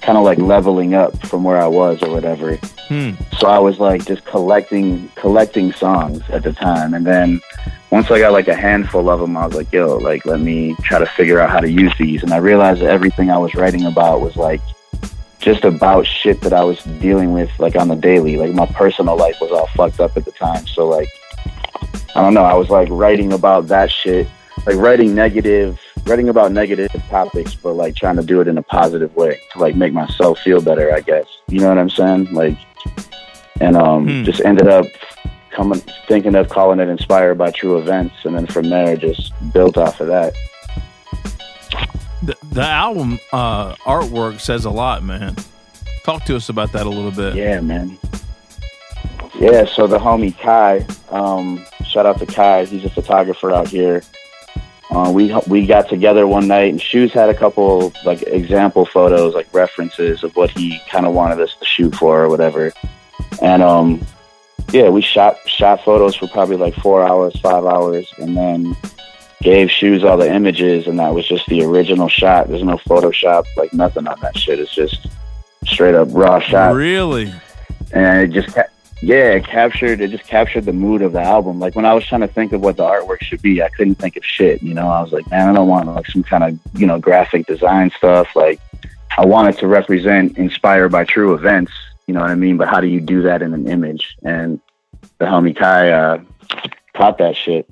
kind 0.00 0.18
of 0.18 0.24
like 0.24 0.38
leveling 0.38 0.94
up 0.94 1.16
from 1.26 1.44
where 1.44 1.58
I 1.58 1.68
was 1.68 2.02
or 2.02 2.10
whatever. 2.10 2.56
Hmm. 2.88 3.12
So 3.38 3.46
I 3.46 3.60
was 3.60 3.78
like 3.78 4.04
just 4.04 4.24
collecting 4.24 5.08
collecting 5.14 5.72
songs 5.72 6.22
at 6.30 6.42
the 6.42 6.52
time, 6.52 6.94
and 6.94 7.06
then 7.06 7.40
once 7.90 8.10
I 8.10 8.18
got 8.18 8.32
like 8.32 8.48
a 8.48 8.56
handful 8.56 9.08
of 9.08 9.20
them, 9.20 9.36
I 9.36 9.46
was 9.46 9.54
like, 9.54 9.72
"Yo, 9.72 9.96
like 9.98 10.26
let 10.26 10.40
me 10.40 10.74
try 10.82 10.98
to 10.98 11.06
figure 11.06 11.38
out 11.38 11.50
how 11.50 11.60
to 11.60 11.70
use 11.70 11.92
these." 11.96 12.24
And 12.24 12.32
I 12.32 12.38
realized 12.38 12.80
that 12.80 12.90
everything 12.90 13.30
I 13.30 13.38
was 13.38 13.54
writing 13.54 13.86
about 13.86 14.20
was 14.20 14.36
like 14.36 14.60
just 15.38 15.64
about 15.64 16.06
shit 16.06 16.40
that 16.42 16.52
I 16.52 16.64
was 16.64 16.82
dealing 17.00 17.32
with 17.32 17.50
like 17.60 17.76
on 17.76 17.86
the 17.86 17.94
daily. 17.94 18.36
Like 18.36 18.52
my 18.52 18.66
personal 18.66 19.16
life 19.16 19.36
was 19.40 19.52
all 19.52 19.68
fucked 19.68 20.00
up 20.00 20.16
at 20.16 20.24
the 20.24 20.32
time, 20.32 20.66
so 20.66 20.88
like 20.88 21.08
I 22.14 22.22
don't 22.22 22.34
know. 22.34 22.42
I 22.44 22.54
was 22.54 22.70
like 22.70 22.88
writing 22.90 23.32
about 23.32 23.68
that 23.68 23.90
shit, 23.90 24.26
like 24.66 24.76
writing 24.76 25.14
negative, 25.14 25.80
writing 26.06 26.28
about 26.28 26.52
negative 26.52 26.90
topics, 27.08 27.54
but 27.54 27.74
like 27.74 27.94
trying 27.94 28.16
to 28.16 28.22
do 28.22 28.40
it 28.40 28.48
in 28.48 28.58
a 28.58 28.62
positive 28.62 29.14
way 29.16 29.40
to 29.52 29.58
like 29.58 29.76
make 29.76 29.92
myself 29.92 30.38
feel 30.40 30.60
better. 30.60 30.92
I 30.92 31.00
guess 31.00 31.26
you 31.48 31.60
know 31.60 31.68
what 31.68 31.78
I'm 31.78 31.90
saying? 31.90 32.32
Like, 32.32 32.56
and 33.60 33.76
um, 33.76 34.06
Hmm. 34.06 34.24
just 34.24 34.40
ended 34.42 34.68
up 34.68 34.86
coming 35.50 35.80
thinking 36.08 36.34
of 36.34 36.48
calling 36.48 36.80
it 36.80 36.88
inspired 36.88 37.36
by 37.38 37.50
true 37.50 37.78
events, 37.78 38.14
and 38.24 38.34
then 38.36 38.46
from 38.46 38.68
there 38.70 38.96
just 38.96 39.32
built 39.52 39.76
off 39.76 40.00
of 40.00 40.08
that. 40.08 40.34
The, 42.22 42.36
the 42.52 42.62
album 42.62 43.18
uh 43.32 43.74
artwork 43.76 44.40
says 44.40 44.64
a 44.66 44.70
lot, 44.70 45.02
man. 45.02 45.36
Talk 46.04 46.24
to 46.24 46.36
us 46.36 46.48
about 46.48 46.72
that 46.72 46.86
a 46.86 46.88
little 46.90 47.10
bit. 47.10 47.34
Yeah, 47.34 47.60
man. 47.60 47.96
Yeah, 49.40 49.64
so 49.64 49.86
the 49.86 49.98
homie 49.98 50.38
Kai, 50.38 50.86
um, 51.10 51.64
shout 51.86 52.04
out 52.04 52.18
to 52.18 52.26
Kai. 52.26 52.66
He's 52.66 52.84
a 52.84 52.90
photographer 52.90 53.50
out 53.52 53.68
here. 53.68 54.02
Uh, 54.90 55.10
we 55.14 55.34
we 55.46 55.64
got 55.66 55.88
together 55.88 56.26
one 56.26 56.46
night, 56.46 56.72
and 56.72 56.80
Shoes 56.82 57.12
had 57.12 57.30
a 57.30 57.34
couple 57.34 57.92
like 58.04 58.22
example 58.22 58.84
photos, 58.84 59.34
like 59.34 59.48
references 59.54 60.22
of 60.24 60.36
what 60.36 60.50
he 60.50 60.78
kind 60.90 61.06
of 61.06 61.14
wanted 61.14 61.40
us 61.40 61.54
to 61.56 61.64
shoot 61.64 61.94
for 61.94 62.22
or 62.22 62.28
whatever. 62.28 62.72
And 63.40 63.62
um, 63.62 64.04
yeah, 64.72 64.88
we 64.90 65.00
shot 65.00 65.38
shot 65.48 65.82
photos 65.84 66.16
for 66.16 66.26
probably 66.28 66.56
like 66.56 66.74
four 66.74 67.02
hours, 67.06 67.38
five 67.40 67.64
hours, 67.64 68.12
and 68.18 68.36
then 68.36 68.76
gave 69.40 69.70
Shoes 69.70 70.04
all 70.04 70.18
the 70.18 70.30
images, 70.30 70.86
and 70.86 70.98
that 70.98 71.14
was 71.14 71.26
just 71.26 71.46
the 71.46 71.62
original 71.62 72.08
shot. 72.08 72.48
There's 72.48 72.62
no 72.64 72.76
Photoshop, 72.76 73.44
like 73.56 73.72
nothing 73.72 74.06
on 74.06 74.20
that 74.20 74.36
shit. 74.36 74.58
It's 74.58 74.74
just 74.74 75.06
straight 75.66 75.94
up 75.94 76.08
raw 76.10 76.40
shot 76.40 76.74
Really? 76.74 77.32
and 77.92 78.22
it 78.22 78.32
just 78.34 78.54
ca- 78.54 78.64
yeah 79.02 79.30
it 79.32 79.44
captured 79.46 80.00
it 80.00 80.10
just 80.10 80.26
captured 80.26 80.64
the 80.64 80.72
mood 80.72 81.02
of 81.02 81.12
the 81.12 81.20
album. 81.20 81.58
Like 81.58 81.74
when 81.74 81.84
i 81.84 81.94
was 81.94 82.04
trying 82.04 82.20
to 82.20 82.28
think 82.28 82.52
of 82.52 82.60
what 82.60 82.76
the 82.76 82.84
artwork 82.84 83.22
should 83.22 83.42
be 83.42 83.62
i 83.62 83.68
couldn't 83.70 83.96
think 83.96 84.16
of 84.16 84.24
shit 84.24 84.62
you 84.62 84.74
know? 84.74 84.88
I 84.88 85.00
was 85.00 85.12
like 85.12 85.28
man 85.30 85.48
i 85.48 85.52
don't 85.52 85.68
want 85.68 85.88
like 85.88 86.06
some 86.06 86.22
kind 86.22 86.44
of 86.44 86.58
you 86.80 86.86
know 86.86 86.98
graphic 86.98 87.46
design 87.46 87.90
stuff. 87.96 88.34
Like 88.36 88.60
i 89.16 89.24
wanted 89.24 89.56
to 89.58 89.66
represent 89.66 90.36
inspired 90.38 90.90
by 90.90 91.04
true 91.04 91.34
events 91.34 91.72
you 92.06 92.14
know 92.14 92.20
what 92.20 92.30
i 92.30 92.34
mean? 92.34 92.56
But 92.56 92.68
how 92.68 92.80
do 92.80 92.88
you 92.88 93.00
do 93.00 93.22
that 93.22 93.40
in 93.40 93.54
an 93.54 93.68
image? 93.68 94.16
And 94.22 94.60
the 95.18 95.26
homie 95.26 95.56
kai 95.56 95.90
uh 95.90 96.22
caught 96.94 97.18
that 97.18 97.36
shit. 97.36 97.68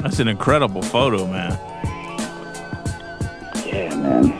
That's 0.00 0.18
an 0.18 0.28
incredible 0.28 0.82
photo, 0.82 1.26
man. 1.26 1.52
yeah 3.66 3.94
man. 3.96 4.38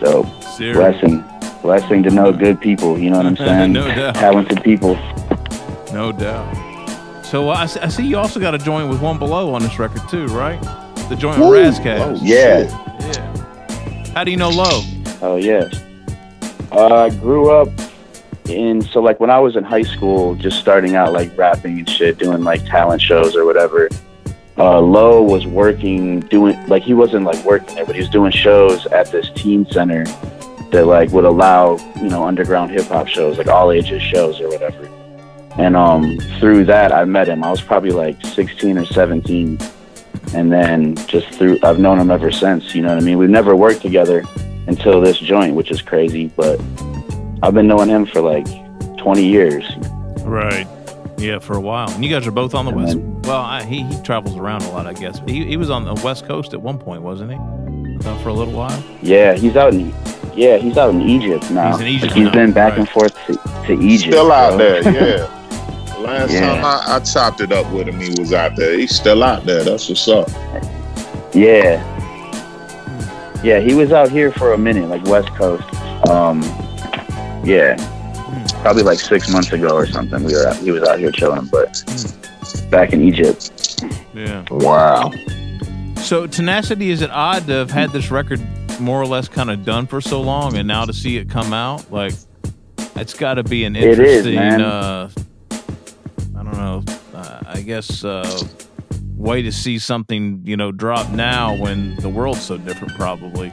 Dope. 0.00 0.42
Serious. 0.42 0.76
blessing 0.76 1.39
blessing 1.62 2.02
to 2.02 2.10
know 2.10 2.32
good 2.32 2.60
people 2.60 2.98
you 2.98 3.10
know 3.10 3.16
what 3.18 3.26
i'm 3.26 3.36
saying 3.48 3.72
No 3.72 3.86
doubt. 3.86 4.14
talented 4.14 4.62
people 4.62 4.94
No 5.92 6.12
doubt. 6.12 6.54
So 7.24 7.48
uh, 7.50 7.54
I, 7.54 7.66
see, 7.66 7.80
I 7.80 7.88
see 7.88 8.06
you 8.06 8.16
also 8.18 8.40
got 8.40 8.54
a 8.54 8.58
joint 8.58 8.88
with 8.88 9.00
One 9.00 9.18
Below 9.18 9.52
on 9.54 9.62
this 9.62 9.78
record 9.78 10.02
too, 10.08 10.26
right? 10.26 10.60
The 11.08 11.16
joint 11.16 11.38
with 11.38 11.48
Woo. 11.48 11.62
Ras 11.62 11.78
Kass. 11.78 12.20
yeah 12.22 12.62
Yeah. 13.00 14.12
How 14.14 14.24
do 14.24 14.30
you 14.32 14.36
know 14.36 14.50
Low? 14.50 14.82
Oh 15.22 15.36
yeah. 15.36 15.68
Uh, 16.72 17.06
I 17.06 17.10
grew 17.10 17.50
up 17.50 17.68
in 18.48 18.82
so 18.82 19.00
like 19.00 19.20
when 19.20 19.30
I 19.30 19.38
was 19.38 19.54
in 19.56 19.62
high 19.64 19.82
school, 19.82 20.34
just 20.36 20.58
starting 20.58 20.96
out 20.96 21.12
like 21.12 21.36
rapping 21.38 21.78
and 21.78 21.88
shit, 21.88 22.18
doing 22.18 22.42
like 22.42 22.64
talent 22.66 23.00
shows 23.02 23.36
or 23.36 23.44
whatever. 23.44 23.88
Uh, 24.58 24.80
Lowe 24.80 25.22
was 25.22 25.46
working 25.46 26.20
doing 26.20 26.56
like 26.68 26.82
he 26.82 26.94
wasn't 26.94 27.24
like 27.24 27.42
working 27.44 27.74
there, 27.76 27.86
but 27.86 27.94
he 27.94 28.00
was 28.00 28.10
doing 28.10 28.32
shows 28.32 28.86
at 28.86 29.10
this 29.12 29.30
teen 29.36 29.66
center 29.70 30.04
that 30.70 30.86
like 30.86 31.10
would 31.10 31.24
allow 31.24 31.76
you 31.96 32.08
know 32.08 32.24
underground 32.24 32.70
hip 32.70 32.86
hop 32.86 33.08
shows, 33.08 33.38
like 33.38 33.48
all 33.48 33.70
ages 33.72 34.02
shows 34.02 34.40
or 34.40 34.48
whatever. 34.48 34.86
and 35.58 35.76
um, 35.76 36.18
through 36.38 36.64
that 36.66 36.92
I 36.92 37.04
met 37.04 37.28
him. 37.28 37.42
I 37.42 37.50
was 37.50 37.60
probably 37.60 37.90
like 37.90 38.24
16 38.24 38.78
or 38.78 38.84
17, 38.86 39.58
and 40.34 40.52
then 40.52 40.96
just 41.06 41.28
through 41.30 41.58
I've 41.62 41.78
known 41.78 41.98
him 41.98 42.10
ever 42.10 42.30
since. 42.30 42.74
You 42.74 42.82
know 42.82 42.88
what 42.88 42.98
I 42.98 43.04
mean? 43.04 43.18
We've 43.18 43.30
never 43.30 43.56
worked 43.56 43.82
together 43.82 44.22
until 44.66 45.00
this 45.00 45.18
joint, 45.18 45.54
which 45.56 45.70
is 45.70 45.82
crazy. 45.82 46.28
But 46.36 46.60
I've 47.42 47.54
been 47.54 47.66
knowing 47.66 47.88
him 47.88 48.06
for 48.06 48.20
like 48.20 48.46
20 48.98 49.24
years. 49.24 49.64
Right. 50.22 50.66
Yeah, 51.18 51.38
for 51.38 51.54
a 51.56 51.60
while. 51.60 51.90
And 51.90 52.04
you 52.04 52.10
guys 52.10 52.26
are 52.26 52.30
both 52.30 52.54
on 52.54 52.64
the 52.64 52.70
west. 52.70 52.96
Well, 52.96 53.40
I, 53.40 53.62
he 53.64 53.82
he 53.82 54.02
travels 54.02 54.36
around 54.36 54.62
a 54.62 54.70
lot, 54.70 54.86
I 54.86 54.92
guess. 54.94 55.20
He 55.26 55.44
he 55.44 55.56
was 55.56 55.68
on 55.68 55.84
the 55.84 55.94
west 56.02 56.24
coast 56.26 56.54
at 56.54 56.62
one 56.62 56.78
point, 56.78 57.02
wasn't 57.02 57.32
he? 57.32 57.38
For 58.22 58.30
a 58.30 58.32
little 58.32 58.54
while. 58.54 58.82
Yeah, 59.02 59.34
he's 59.34 59.56
out 59.56 59.74
in 59.74 59.92
yeah 60.34 60.56
he's 60.58 60.76
out 60.76 60.90
in 60.94 61.02
Egypt 61.02 61.50
now. 61.50 61.72
He's 61.72 61.80
in 61.80 61.86
Egypt 61.88 62.12
Like, 62.12 62.16
he's 62.16 62.26
now, 62.26 62.32
been 62.32 62.52
back 62.52 62.70
right. 62.72 62.78
and 62.80 62.88
forth 62.88 63.14
to, 63.26 63.34
to 63.66 63.72
Egypt. 63.82 64.12
Still 64.12 64.32
out 64.32 64.56
bro. 64.56 64.82
there, 64.82 64.82
yeah. 65.20 65.96
Last 65.98 66.32
Yeah. 66.32 66.40
time 66.40 66.64
I, 66.64 66.96
I 66.96 67.00
chopped 67.00 67.40
it 67.40 67.52
up 67.52 67.70
with 67.72 67.88
him, 67.88 68.00
he 68.00 68.14
was 68.18 68.32
out 68.32 68.56
there. 68.56 68.78
He's 68.78 68.94
still 68.94 69.22
out 69.22 69.44
there. 69.44 69.62
That's 69.64 69.88
what's 69.88 70.08
up. 70.08 70.28
Yeah. 71.34 71.86
Yeah, 73.42 73.60
he 73.60 73.74
was 73.74 73.90
out 73.92 74.10
here 74.10 74.30
for 74.32 74.52
a 74.52 74.58
minute, 74.58 74.88
like 74.88 75.02
West 75.04 75.28
Coast. 75.34 75.62
Um, 76.08 76.42
yeah, 77.44 77.76
probably 78.62 78.82
like 78.82 78.98
six 78.98 79.30
months 79.30 79.52
ago 79.52 79.74
or 79.74 79.86
something. 79.86 80.22
We 80.24 80.34
were 80.34 80.46
out, 80.48 80.56
he 80.56 80.70
was 80.70 80.82
out 80.82 80.98
here 80.98 81.10
chilling, 81.10 81.46
but 81.46 81.82
back 82.70 82.92
in 82.92 83.00
Egypt. 83.02 83.82
Yeah. 84.14 84.44
Wow. 84.50 85.10
So 85.96 86.26
tenacity, 86.26 86.90
is 86.90 87.00
it 87.02 87.10
odd 87.10 87.46
to 87.46 87.52
have 87.52 87.70
had 87.70 87.90
this 87.92 88.10
record 88.10 88.40
more 88.80 89.00
or 89.00 89.06
less 89.06 89.28
kind 89.28 89.50
of 89.50 89.64
done 89.64 89.86
for 89.86 90.00
so 90.00 90.20
long, 90.20 90.56
and 90.56 90.66
now 90.66 90.84
to 90.84 90.92
see 90.92 91.16
it 91.16 91.28
come 91.28 91.52
out, 91.52 91.90
like 91.92 92.14
it's 92.96 93.14
got 93.14 93.34
to 93.34 93.44
be 93.44 93.64
an 93.64 93.76
is, 93.76 93.98
interesting. 93.98 94.38
Uh, 94.38 95.10
I 95.50 96.42
don't 96.42 96.56
know. 96.56 96.84
Uh, 97.14 97.40
I 97.46 97.60
guess 97.60 98.04
uh, 98.04 98.42
way 99.16 99.42
to 99.42 99.52
see 99.52 99.78
something 99.78 100.42
you 100.44 100.56
know 100.56 100.72
drop 100.72 101.10
now 101.10 101.54
when 101.56 101.96
the 101.96 102.08
world's 102.08 102.42
so 102.42 102.58
different, 102.58 102.94
probably. 102.94 103.48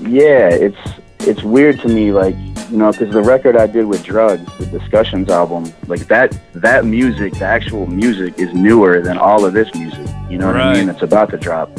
Yeah, 0.00 0.48
it's 0.48 0.78
it's 1.20 1.42
weird 1.42 1.80
to 1.80 1.88
me, 1.88 2.12
like 2.12 2.36
you 2.70 2.76
know, 2.76 2.92
because 2.92 3.12
the 3.12 3.22
record 3.22 3.56
I 3.56 3.66
did 3.66 3.86
with 3.86 4.04
Drugs, 4.04 4.50
the 4.58 4.66
Discussions 4.66 5.30
album, 5.30 5.72
like 5.86 6.06
that 6.08 6.38
that 6.54 6.84
music, 6.84 7.34
the 7.34 7.44
actual 7.44 7.86
music, 7.86 8.38
is 8.38 8.52
newer 8.52 9.00
than 9.00 9.18
all 9.18 9.44
of 9.44 9.52
this 9.54 9.74
music. 9.74 10.06
You 10.28 10.38
know 10.38 10.46
what 10.46 10.56
I 10.56 10.74
mean? 10.74 10.88
It's 10.88 11.02
about 11.02 11.30
to 11.30 11.38
drop. 11.38 11.70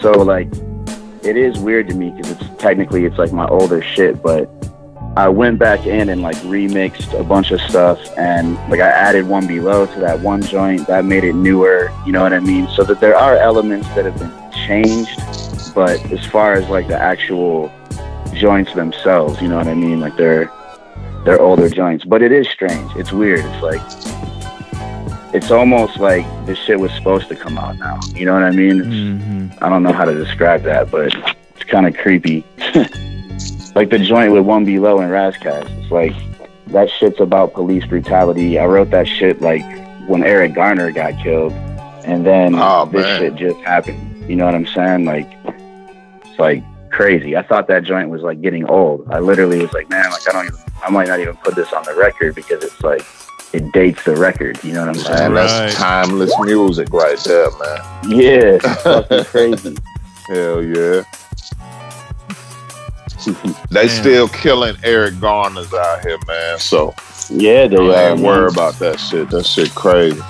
So 0.00 0.12
like, 0.12 0.48
it 1.24 1.36
is 1.36 1.58
weird 1.58 1.88
to 1.88 1.94
me 1.94 2.10
because 2.10 2.32
it's 2.32 2.62
technically 2.62 3.04
it's 3.04 3.18
like 3.18 3.32
my 3.32 3.46
older 3.46 3.82
shit, 3.82 4.22
but 4.22 4.50
I 5.16 5.28
went 5.28 5.58
back 5.58 5.86
in 5.86 6.08
and 6.10 6.22
like 6.22 6.36
remixed 6.38 7.18
a 7.18 7.24
bunch 7.24 7.50
of 7.50 7.60
stuff 7.60 7.98
and 8.16 8.54
like 8.70 8.80
I 8.80 8.88
added 8.88 9.26
one 9.26 9.46
below 9.46 9.86
to 9.86 10.00
that 10.00 10.20
one 10.20 10.42
joint 10.42 10.86
that 10.86 11.04
made 11.04 11.24
it 11.24 11.34
newer, 11.34 11.90
you 12.06 12.12
know 12.12 12.22
what 12.22 12.32
I 12.32 12.40
mean? 12.40 12.68
So 12.68 12.84
that 12.84 13.00
there 13.00 13.16
are 13.16 13.36
elements 13.36 13.88
that 13.88 14.04
have 14.04 14.18
been 14.18 14.52
changed, 14.66 15.74
but 15.74 16.00
as 16.12 16.24
far 16.26 16.54
as 16.54 16.68
like 16.68 16.88
the 16.88 16.98
actual 16.98 17.72
joints 18.34 18.74
themselves, 18.74 19.40
you 19.42 19.48
know 19.48 19.56
what 19.56 19.66
I 19.66 19.74
mean? 19.74 20.00
Like 20.00 20.16
they're 20.16 20.52
they're 21.24 21.40
older 21.40 21.68
joints. 21.68 22.04
But 22.04 22.22
it 22.22 22.32
is 22.32 22.48
strange. 22.48 22.90
It's 22.96 23.12
weird. 23.12 23.44
It's 23.44 23.62
like 23.62 24.17
it's 25.34 25.50
almost 25.50 25.98
like 25.98 26.24
this 26.46 26.58
shit 26.58 26.80
was 26.80 26.92
supposed 26.92 27.28
to 27.28 27.36
come 27.36 27.58
out 27.58 27.76
now. 27.78 28.00
You 28.14 28.24
know 28.24 28.34
what 28.34 28.44
I 28.44 28.50
mean? 28.50 28.80
It's, 28.80 28.88
mm-hmm. 28.88 29.64
I 29.64 29.68
don't 29.68 29.82
know 29.82 29.92
how 29.92 30.04
to 30.04 30.14
describe 30.14 30.62
that, 30.62 30.90
but 30.90 31.12
it's 31.12 31.64
kind 31.64 31.86
of 31.86 31.96
creepy. 31.96 32.44
like 33.74 33.90
the 33.90 33.98
joint 34.02 34.32
with 34.32 34.44
One 34.44 34.64
Below 34.64 35.00
and 35.00 35.10
Ras 35.10 35.36
Kass. 35.36 35.66
It's 35.68 35.90
like 35.90 36.14
that 36.68 36.90
shit's 36.90 37.20
about 37.20 37.52
police 37.52 37.84
brutality. 37.84 38.58
I 38.58 38.66
wrote 38.66 38.90
that 38.90 39.06
shit 39.06 39.40
like 39.40 39.62
when 40.08 40.24
Eric 40.24 40.54
Garner 40.54 40.90
got 40.92 41.22
killed, 41.22 41.52
and 42.04 42.24
then 42.24 42.54
oh, 42.54 42.86
this 42.86 43.06
shit 43.18 43.34
just 43.36 43.60
happened. 43.60 44.28
You 44.28 44.36
know 44.36 44.46
what 44.46 44.54
I'm 44.54 44.66
saying? 44.66 45.04
Like 45.04 45.30
it's 46.24 46.38
like 46.38 46.64
crazy. 46.90 47.36
I 47.36 47.42
thought 47.42 47.68
that 47.68 47.84
joint 47.84 48.08
was 48.08 48.22
like 48.22 48.40
getting 48.40 48.64
old. 48.64 49.06
I 49.10 49.18
literally 49.18 49.60
was 49.60 49.72
like, 49.72 49.90
man, 49.90 50.10
like 50.10 50.26
I 50.28 50.32
don't 50.32 50.46
even, 50.46 50.60
I 50.82 50.90
might 50.90 51.08
not 51.08 51.20
even 51.20 51.36
put 51.36 51.54
this 51.54 51.72
on 51.72 51.84
the 51.84 51.94
record 51.94 52.34
because 52.34 52.64
it's 52.64 52.80
like 52.82 53.02
it 53.52 53.72
dates 53.72 54.04
the 54.04 54.14
record. 54.16 54.62
You 54.62 54.74
know 54.74 54.80
what 54.86 54.88
I'm 54.90 54.94
saying? 54.96 55.32
Man, 55.32 55.46
that's 55.46 55.74
timeless 55.74 56.32
music 56.40 56.92
right 56.92 57.18
there, 57.20 57.50
man. 57.58 58.10
Yeah, 58.10 58.58
fucking 58.82 59.24
crazy. 59.24 59.76
Hell 60.28 60.62
yeah. 60.62 61.02
they 63.70 63.88
still 63.88 64.28
killing 64.28 64.76
Eric 64.84 65.18
Garner's 65.20 65.72
out 65.72 66.04
here, 66.04 66.18
man. 66.26 66.58
So 66.58 66.94
yeah, 67.30 67.66
they 67.66 67.76
I 67.76 68.10
are, 68.10 68.12
ain't 68.12 68.22
man. 68.22 68.44
about 68.44 68.74
that 68.78 69.00
shit. 69.00 69.30
That 69.30 69.46
shit 69.46 69.74
crazy. 69.74 70.20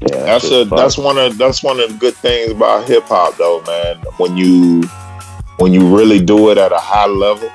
Yeah, 0.00 0.24
that's 0.24 0.44
a 0.44 0.48
shit's 0.48 0.70
that's 0.70 0.98
one 0.98 1.16
of 1.16 1.38
that's 1.38 1.62
one 1.62 1.80
of 1.80 1.90
the 1.90 1.96
good 1.96 2.14
things 2.16 2.50
about 2.50 2.86
hip 2.86 3.04
hop 3.04 3.36
though, 3.36 3.62
man. 3.66 3.96
When 4.18 4.36
you 4.36 4.82
when 5.58 5.72
you 5.72 5.96
really 5.96 6.22
do 6.22 6.50
it 6.50 6.58
at 6.58 6.72
a 6.72 6.78
high 6.78 7.06
level, 7.06 7.50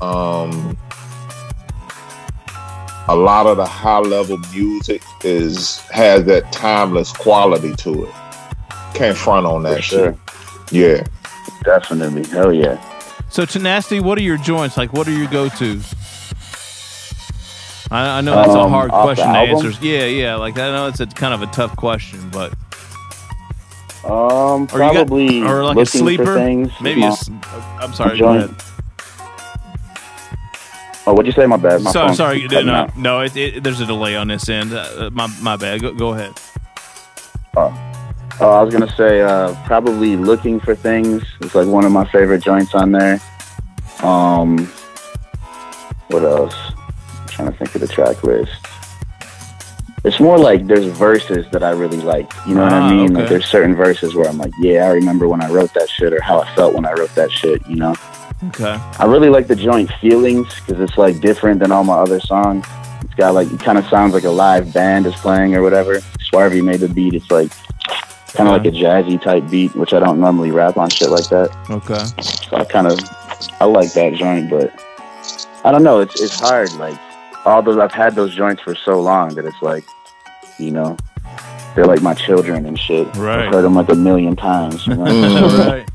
um 0.00 0.76
a 3.08 3.14
lot 3.16 3.46
of 3.46 3.56
the 3.58 3.66
high 3.66 3.98
level 3.98 4.38
music 4.54 5.02
is 5.24 5.78
has 5.90 6.24
that 6.24 6.50
timeless 6.52 7.12
quality 7.12 7.74
to 7.76 8.04
it. 8.04 8.14
Can't 8.94 9.16
front 9.16 9.46
on 9.46 9.62
that 9.64 9.82
sure. 9.84 10.12
shit. 10.12 10.72
Yeah. 10.72 11.04
Definitely. 11.64 12.24
Hell 12.26 12.52
yeah. 12.52 12.78
So 13.28 13.44
tenacity, 13.44 14.00
what 14.00 14.16
are 14.18 14.22
your 14.22 14.36
joints? 14.36 14.76
Like, 14.76 14.92
what 14.92 15.08
are 15.08 15.10
your 15.12 15.28
go 15.28 15.48
tos? 15.48 15.92
I, 17.90 18.18
I 18.18 18.20
know 18.22 18.34
that's 18.36 18.48
a 18.54 18.58
Um, 18.60 18.70
hard 18.70 18.90
question 18.90 19.26
to 19.26 19.36
album? 19.36 19.66
answer. 19.66 19.78
Yeah, 19.84 20.04
yeah. 20.06 20.34
Like 20.36 20.58
I 20.58 20.70
know 20.70 20.86
it's 20.88 21.00
a 21.00 21.06
kind 21.06 21.34
of 21.34 21.42
a 21.42 21.46
tough 21.52 21.74
question, 21.76 22.30
but 22.30 22.52
Um, 24.04 24.10
Or 24.10 24.58
you 24.60 24.68
got- 24.78 24.92
probably 24.94 25.42
or 25.42 25.64
like 25.64 25.78
a 25.78 25.86
sleeper? 25.86 26.34
Things. 26.36 26.70
Maybe 26.80 27.00
My- 27.00 27.08
a 27.08 27.12
s- 27.12 27.30
I'm 27.80 27.92
sorry, 27.94 28.18
go 28.18 28.38
joint. 28.38 28.62
Oh, 31.06 31.12
what'd 31.12 31.26
you 31.26 31.32
say? 31.32 31.46
My 31.46 31.56
bad. 31.58 31.82
My 31.82 31.90
So, 31.90 32.12
sorry, 32.12 32.46
no, 32.48 32.88
no. 32.96 33.20
It, 33.20 33.36
it, 33.36 33.62
there's 33.62 33.80
a 33.80 33.86
delay 33.86 34.16
on 34.16 34.28
this 34.28 34.48
end. 34.48 34.72
Uh, 34.72 35.10
my 35.12 35.26
my 35.42 35.56
bad. 35.56 35.82
Go, 35.82 35.92
go 35.92 36.14
ahead. 36.14 36.32
Oh, 37.56 37.70
I 38.40 38.62
was 38.62 38.72
gonna 38.72 38.92
say 38.96 39.20
uh, 39.20 39.54
probably 39.66 40.16
looking 40.16 40.58
for 40.60 40.74
things. 40.74 41.22
It's 41.40 41.54
like 41.54 41.68
one 41.68 41.84
of 41.84 41.92
my 41.92 42.04
favorite 42.06 42.42
joints 42.42 42.74
on 42.74 42.90
there. 42.92 43.20
Um, 44.02 44.66
what 46.08 46.24
else? 46.24 46.54
I'm 47.20 47.28
trying 47.28 47.52
to 47.52 47.58
think 47.58 47.74
of 47.74 47.80
the 47.80 47.88
track 47.88 48.22
list. 48.24 48.52
It's 50.04 50.20
more 50.20 50.36
like 50.38 50.66
there's 50.66 50.84
verses 50.86 51.46
that 51.52 51.62
I 51.62 51.70
really 51.70 52.00
like. 52.00 52.30
You 52.46 52.56
know 52.56 52.62
what 52.64 52.72
Ah, 52.72 52.88
I 52.88 52.92
mean? 52.92 53.14
Like 53.14 53.28
there's 53.28 53.46
certain 53.46 53.74
verses 53.74 54.14
where 54.14 54.28
I'm 54.28 54.36
like, 54.36 54.52
yeah, 54.58 54.84
I 54.84 54.90
remember 54.90 55.28
when 55.28 55.42
I 55.42 55.48
wrote 55.48 55.72
that 55.74 55.88
shit 55.88 56.12
or 56.12 56.20
how 56.20 56.40
I 56.40 56.54
felt 56.54 56.74
when 56.74 56.84
I 56.84 56.92
wrote 56.92 57.14
that 57.14 57.32
shit. 57.32 57.66
You 57.66 57.76
know? 57.76 57.94
Okay. 58.48 58.78
I 58.98 59.04
really 59.06 59.28
like 59.28 59.46
the 59.46 59.56
joint 59.56 59.90
feelings 60.00 60.48
because 60.60 60.80
it's 60.80 60.98
like 60.98 61.20
different 61.20 61.60
than 61.60 61.72
all 61.72 61.84
my 61.84 61.94
other 61.94 62.20
songs. 62.20 62.66
It's 63.02 63.14
got 63.14 63.34
like 63.34 63.50
it 63.52 63.60
kind 63.60 63.78
of 63.78 63.86
sounds 63.86 64.14
like 64.14 64.24
a 64.24 64.30
live 64.30 64.72
band 64.72 65.06
is 65.06 65.14
playing 65.16 65.54
or 65.54 65.62
whatever. 65.62 66.00
Swarvy 66.30 66.64
made 66.64 66.80
the 66.80 66.88
beat. 66.88 67.14
It's 67.14 67.30
like 67.30 67.50
kind 68.34 68.48
of 68.48 68.54
like 68.54 68.66
a 68.66 68.76
jazzy 68.76 69.20
type 69.20 69.48
beat, 69.50 69.74
which 69.76 69.92
I 69.92 70.00
don't 70.00 70.20
normally 70.20 70.50
rap 70.50 70.76
on 70.76 70.90
shit 70.90 71.10
like 71.10 71.28
that. 71.28 71.50
Okay. 71.70 72.04
So 72.22 72.56
I 72.56 72.64
kind 72.64 72.86
of 72.86 72.98
I 73.60 73.64
like 73.66 73.92
that 73.92 74.14
joint, 74.14 74.50
but 74.50 74.72
I 75.64 75.70
don't 75.70 75.82
know. 75.82 76.00
It's 76.00 76.20
it's 76.20 76.38
hard. 76.38 76.72
Like 76.74 76.98
all 77.44 77.62
those 77.62 77.78
I've 77.78 77.92
had 77.92 78.14
those 78.14 78.34
joints 78.34 78.62
for 78.62 78.74
so 78.74 79.00
long 79.00 79.34
that 79.34 79.44
it's 79.44 79.62
like, 79.62 79.84
you 80.58 80.70
know, 80.70 80.96
they're 81.74 81.86
like 81.86 82.02
my 82.02 82.14
children 82.14 82.66
and 82.66 82.78
shit. 82.78 83.06
Right. 83.16 83.46
I've 83.46 83.52
heard 83.52 83.62
them 83.62 83.74
like 83.74 83.88
a 83.88 83.94
million 83.94 84.36
times. 84.36 84.86
You 84.86 84.96
know? 84.96 85.04
right. 85.68 85.88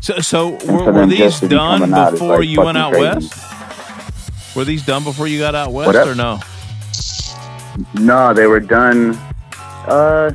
So, 0.00 0.18
so 0.20 0.50
were, 0.66 0.92
were 0.92 1.06
these 1.06 1.18
just 1.18 1.42
be 1.42 1.48
done 1.48 1.80
coming 1.80 1.94
out 1.94 2.14
is, 2.14 2.20
before 2.20 2.38
like, 2.38 2.48
you 2.48 2.62
went 2.62 2.78
out 2.78 2.92
crazy. 2.92 3.28
west? 3.28 4.56
Were 4.56 4.64
these 4.64 4.84
done 4.84 5.04
before 5.04 5.26
you 5.26 5.38
got 5.38 5.54
out 5.54 5.72
west, 5.72 5.86
What 5.86 6.08
or 6.08 6.14
no? 6.14 6.40
No, 7.94 8.32
they 8.34 8.46
were 8.46 8.60
done. 8.60 9.18
Uh, 9.86 10.32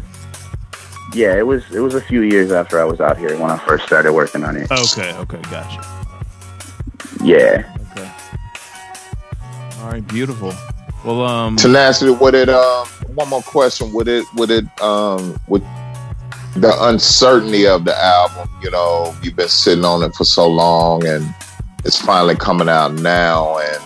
yeah, 1.13 1.35
it 1.37 1.45
was 1.45 1.63
it 1.71 1.79
was 1.79 1.93
a 1.93 2.01
few 2.01 2.21
years 2.21 2.51
after 2.51 2.79
I 2.79 2.85
was 2.85 2.99
out 2.99 3.17
here 3.17 3.37
when 3.37 3.51
I 3.51 3.57
first 3.57 3.85
started 3.85 4.13
working 4.13 4.43
on 4.43 4.57
it. 4.57 4.71
Okay. 4.71 5.13
Okay. 5.13 5.41
Gotcha. 5.49 5.81
Yeah. 7.23 7.75
Okay. 7.91 8.11
All 9.79 9.89
right. 9.91 10.05
Beautiful. 10.07 10.53
Well, 11.03 11.21
um, 11.21 11.57
Tenacity, 11.57 12.11
would 12.11 12.33
it 12.33 12.49
um 12.49 12.87
one 13.15 13.29
more 13.29 13.41
question, 13.41 13.91
would 13.93 14.07
it 14.07 14.25
would 14.35 14.49
it 14.49 14.65
um 14.81 15.37
with 15.47 15.63
the 16.55 16.75
uncertainty 16.87 17.67
of 17.67 17.85
the 17.85 17.97
album, 17.97 18.49
you 18.61 18.71
know, 18.71 19.15
you've 19.23 19.35
been 19.35 19.49
sitting 19.49 19.85
on 19.85 20.03
it 20.03 20.13
for 20.15 20.23
so 20.25 20.47
long 20.47 21.05
and 21.05 21.35
it's 21.85 21.99
finally 21.99 22.35
coming 22.35 22.69
out 22.69 22.93
now 22.93 23.57
and 23.59 23.83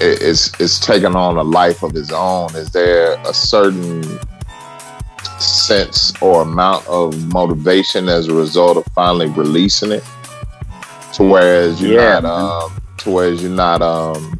it's 0.00 0.58
it's 0.60 0.78
taking 0.80 1.14
on 1.16 1.36
a 1.36 1.42
life 1.42 1.82
of 1.82 1.94
its 1.96 2.12
own. 2.12 2.54
Is 2.56 2.70
there 2.70 3.18
a 3.26 3.34
certain 3.34 4.20
sense 5.38 6.12
or 6.22 6.42
amount 6.42 6.86
of 6.86 7.16
motivation 7.32 8.08
as 8.08 8.28
a 8.28 8.34
result 8.34 8.76
of 8.78 8.84
finally 8.94 9.28
releasing 9.28 9.92
it? 9.92 10.04
To 11.14 11.24
whereas 11.24 11.80
you're 11.80 11.92
Yeah, 11.92 12.20
not 12.20 12.24
um 12.24 12.80
to 12.98 13.10
whereas 13.10 13.42
you're 13.42 13.50
not 13.50 13.82
um 13.82 14.38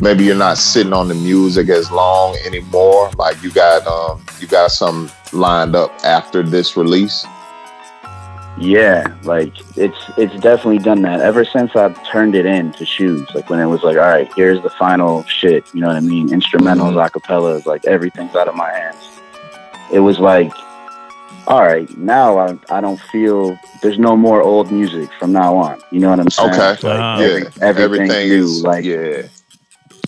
maybe 0.00 0.24
you're 0.24 0.34
not 0.36 0.58
sitting 0.58 0.92
on 0.92 1.08
the 1.08 1.14
music 1.14 1.68
as 1.68 1.90
long 1.90 2.36
anymore. 2.44 3.10
Like 3.16 3.42
you 3.42 3.50
got 3.50 3.86
um 3.86 4.24
you 4.40 4.46
got 4.46 4.70
some 4.70 5.10
lined 5.32 5.74
up 5.76 5.90
after 6.04 6.42
this 6.42 6.76
release. 6.76 7.24
Yeah, 8.58 9.14
like 9.22 9.52
it's 9.78 9.96
it's 10.18 10.34
definitely 10.42 10.78
done 10.78 11.02
that 11.02 11.20
ever 11.20 11.44
since 11.44 11.74
I've 11.76 11.96
turned 12.06 12.34
it 12.34 12.44
in 12.44 12.72
to 12.72 12.84
shoes. 12.84 13.26
Like 13.34 13.48
when 13.48 13.58
it 13.58 13.66
was 13.66 13.82
like, 13.82 13.96
all 13.96 14.02
right, 14.02 14.30
here's 14.34 14.60
the 14.62 14.70
final 14.70 15.22
shit. 15.24 15.64
You 15.72 15.80
know 15.80 15.86
what 15.88 15.96
I 15.96 16.00
mean? 16.00 16.28
Instrumentals, 16.28 16.94
acapellas, 17.02 17.64
like 17.64 17.86
everything's 17.86 18.34
out 18.36 18.48
of 18.48 18.54
my 18.56 18.68
hands. 18.70 19.08
It 19.92 20.00
was 20.00 20.18
like, 20.18 20.52
all 21.46 21.62
right, 21.62 21.88
now 21.96 22.38
I 22.38 22.58
I 22.68 22.80
don't 22.82 23.00
feel 23.12 23.56
there's 23.82 23.98
no 23.98 24.14
more 24.14 24.42
old 24.42 24.70
music 24.70 25.10
from 25.18 25.32
now 25.32 25.54
on. 25.56 25.80
You 25.90 26.00
know 26.00 26.10
what 26.10 26.20
I'm 26.20 26.28
saying? 26.28 26.50
Okay. 26.50 26.60
Like 26.60 26.84
every- 26.84 27.42
Yeah. 27.42 27.48
everything's 27.62 27.80
Everything 28.10 28.28
new. 28.28 28.44
is- 28.44 28.62
like 28.62 28.84
yeah. 28.84 29.22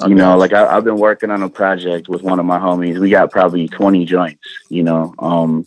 You 0.09 0.15
know, 0.15 0.37
like 0.37 0.53
I, 0.53 0.77
I've 0.77 0.85
been 0.85 0.99
working 0.99 1.31
on 1.31 1.43
a 1.43 1.49
project 1.49 2.09
with 2.09 2.23
one 2.23 2.39
of 2.39 2.47
my 2.47 2.59
homies. 2.59 2.99
We 2.99 3.11
got 3.11 3.31
probably 3.31 3.69
20 3.69 4.05
joints, 4.05 4.47
you 4.69 4.83
know, 4.83 5.15
um, 5.19 5.66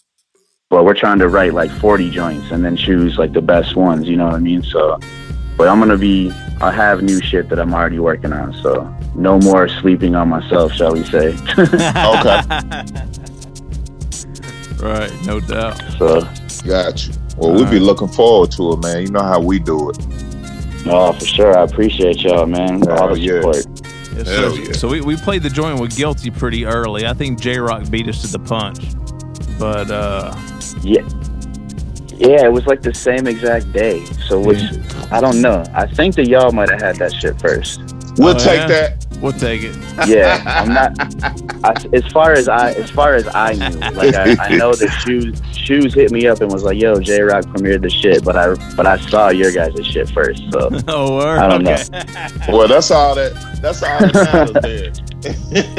but 0.70 0.84
we're 0.84 0.95
trying 0.95 1.20
to 1.20 1.28
write 1.28 1.53
like 1.53 1.72
40 1.72 2.10
joints 2.10 2.52
and 2.52 2.64
then 2.64 2.76
choose 2.76 3.18
like 3.18 3.34
the 3.34 3.41
best 3.41 3.76
ones, 3.76 4.07
you 4.07 4.16
know 4.18 4.26
what 4.26 4.36
I 4.36 4.40
mean? 4.40 4.64
So, 4.64 4.99
but 5.57 5.68
I'm 5.68 5.80
gonna 5.80 5.98
be, 5.98 6.32
I 6.62 6.72
have 6.72 7.02
new 7.02 7.22
shit 7.22 7.49
that 7.49 7.60
I'm 7.60 7.74
already 7.74 7.99
working 7.99 8.34
on. 8.34 8.53
So, 8.62 8.94
no 9.16 9.40
more 9.40 9.68
sleeping 9.68 10.16
on 10.16 10.30
myself, 10.30 10.74
shall 10.74 10.94
we 10.94 11.03
say? 11.03 11.38
okay. 11.57 12.86
Right, 14.80 15.12
no 15.26 15.40
doubt. 15.40 15.82
So, 15.98 16.22
got 16.68 17.07
you. 17.07 17.14
Well, 17.38 17.53
we'll 17.53 17.70
be 17.70 17.80
looking 17.80 18.07
forward 18.07 18.52
to 18.52 18.74
it, 18.74 18.84
man. 18.84 19.02
You 19.03 19.12
know 19.12 19.24
how 19.24 19.40
we 19.40 19.57
do 19.57 19.90
it. 19.90 19.98
Oh, 20.86 21.14
for 21.14 21.26
sure. 21.26 21.57
I 21.57 21.64
appreciate 21.64 22.22
y'all, 22.22 22.45
man. 22.45 22.88
All 22.90 23.14
the 23.14 23.20
yeah. 23.20 23.41
support. 23.41 23.74
Yes, 24.15 24.27
Hell 24.27 24.51
so, 24.51 24.61
yeah. 24.61 24.71
so 24.73 24.87
we, 24.87 25.01
we 25.01 25.15
played 25.17 25.43
the 25.43 25.49
joint 25.49 25.79
with 25.79 25.95
Guilty 25.95 26.31
pretty 26.31 26.65
early. 26.65 27.05
I 27.05 27.13
think 27.13 27.39
J 27.39 27.57
Rock 27.59 27.89
beat 27.89 28.07
us 28.07 28.21
to 28.21 28.27
the 28.27 28.39
punch. 28.39 28.79
But 29.59 29.89
uh 29.91 30.35
Yeah. 30.81 31.07
Yeah, 32.17 32.45
it 32.45 32.51
was 32.51 32.65
like 32.65 32.81
the 32.81 32.93
same 32.93 33.27
exact 33.27 33.73
day. 33.73 34.05
So, 34.29 34.39
which, 34.39 34.61
I 35.11 35.19
don't 35.19 35.41
know. 35.41 35.65
I 35.73 35.85
think 35.85 36.15
that 36.15 36.27
y'all 36.29 36.53
might 36.53 36.69
have 36.71 36.81
had 36.81 36.95
that 36.95 37.13
shit 37.13 37.37
first. 37.41 37.81
We'll 38.17 38.29
Oh, 38.35 38.39
take 38.39 38.59
yeah? 38.59 38.67
that. 38.67 39.05
We'll 39.21 39.31
take 39.33 39.61
it. 39.63 39.75
yeah, 40.07 40.41
I'm 40.45 40.73
not. 40.73 40.91
I, 41.63 41.73
as 41.93 42.05
far 42.11 42.33
as 42.33 42.47
I, 42.47 42.71
as 42.73 42.91
far 42.91 43.15
as 43.15 43.27
I 43.33 43.53
knew, 43.53 43.79
like 43.91 44.13
I, 44.13 44.35
I 44.39 44.55
know 44.57 44.73
that 44.75 44.89
shoes, 45.05 45.41
shoes 45.57 45.93
hit 45.93 46.11
me 46.11 46.27
up 46.27 46.41
and 46.41 46.51
was 46.51 46.63
like, 46.63 46.79
"Yo, 46.79 46.99
J 46.99 47.21
Rock 47.21 47.45
premiered 47.45 47.81
the 47.81 47.89
shit," 47.89 48.23
but 48.23 48.35
I, 48.35 48.53
but 48.75 48.85
I 48.85 48.97
saw 48.97 49.29
your 49.29 49.51
guys' 49.51 49.85
shit 49.85 50.09
first, 50.09 50.43
so 50.51 50.69
Oh, 50.87 51.15
word? 51.17 51.39
I 51.39 51.47
don't 51.47 51.67
okay. 51.67 51.83
Well, 52.51 52.67
that's 52.67 52.91
all 52.91 53.15
that. 53.15 53.33
That's 53.61 53.81
all 53.81 53.99
that 53.99 54.53
matters 54.63 55.01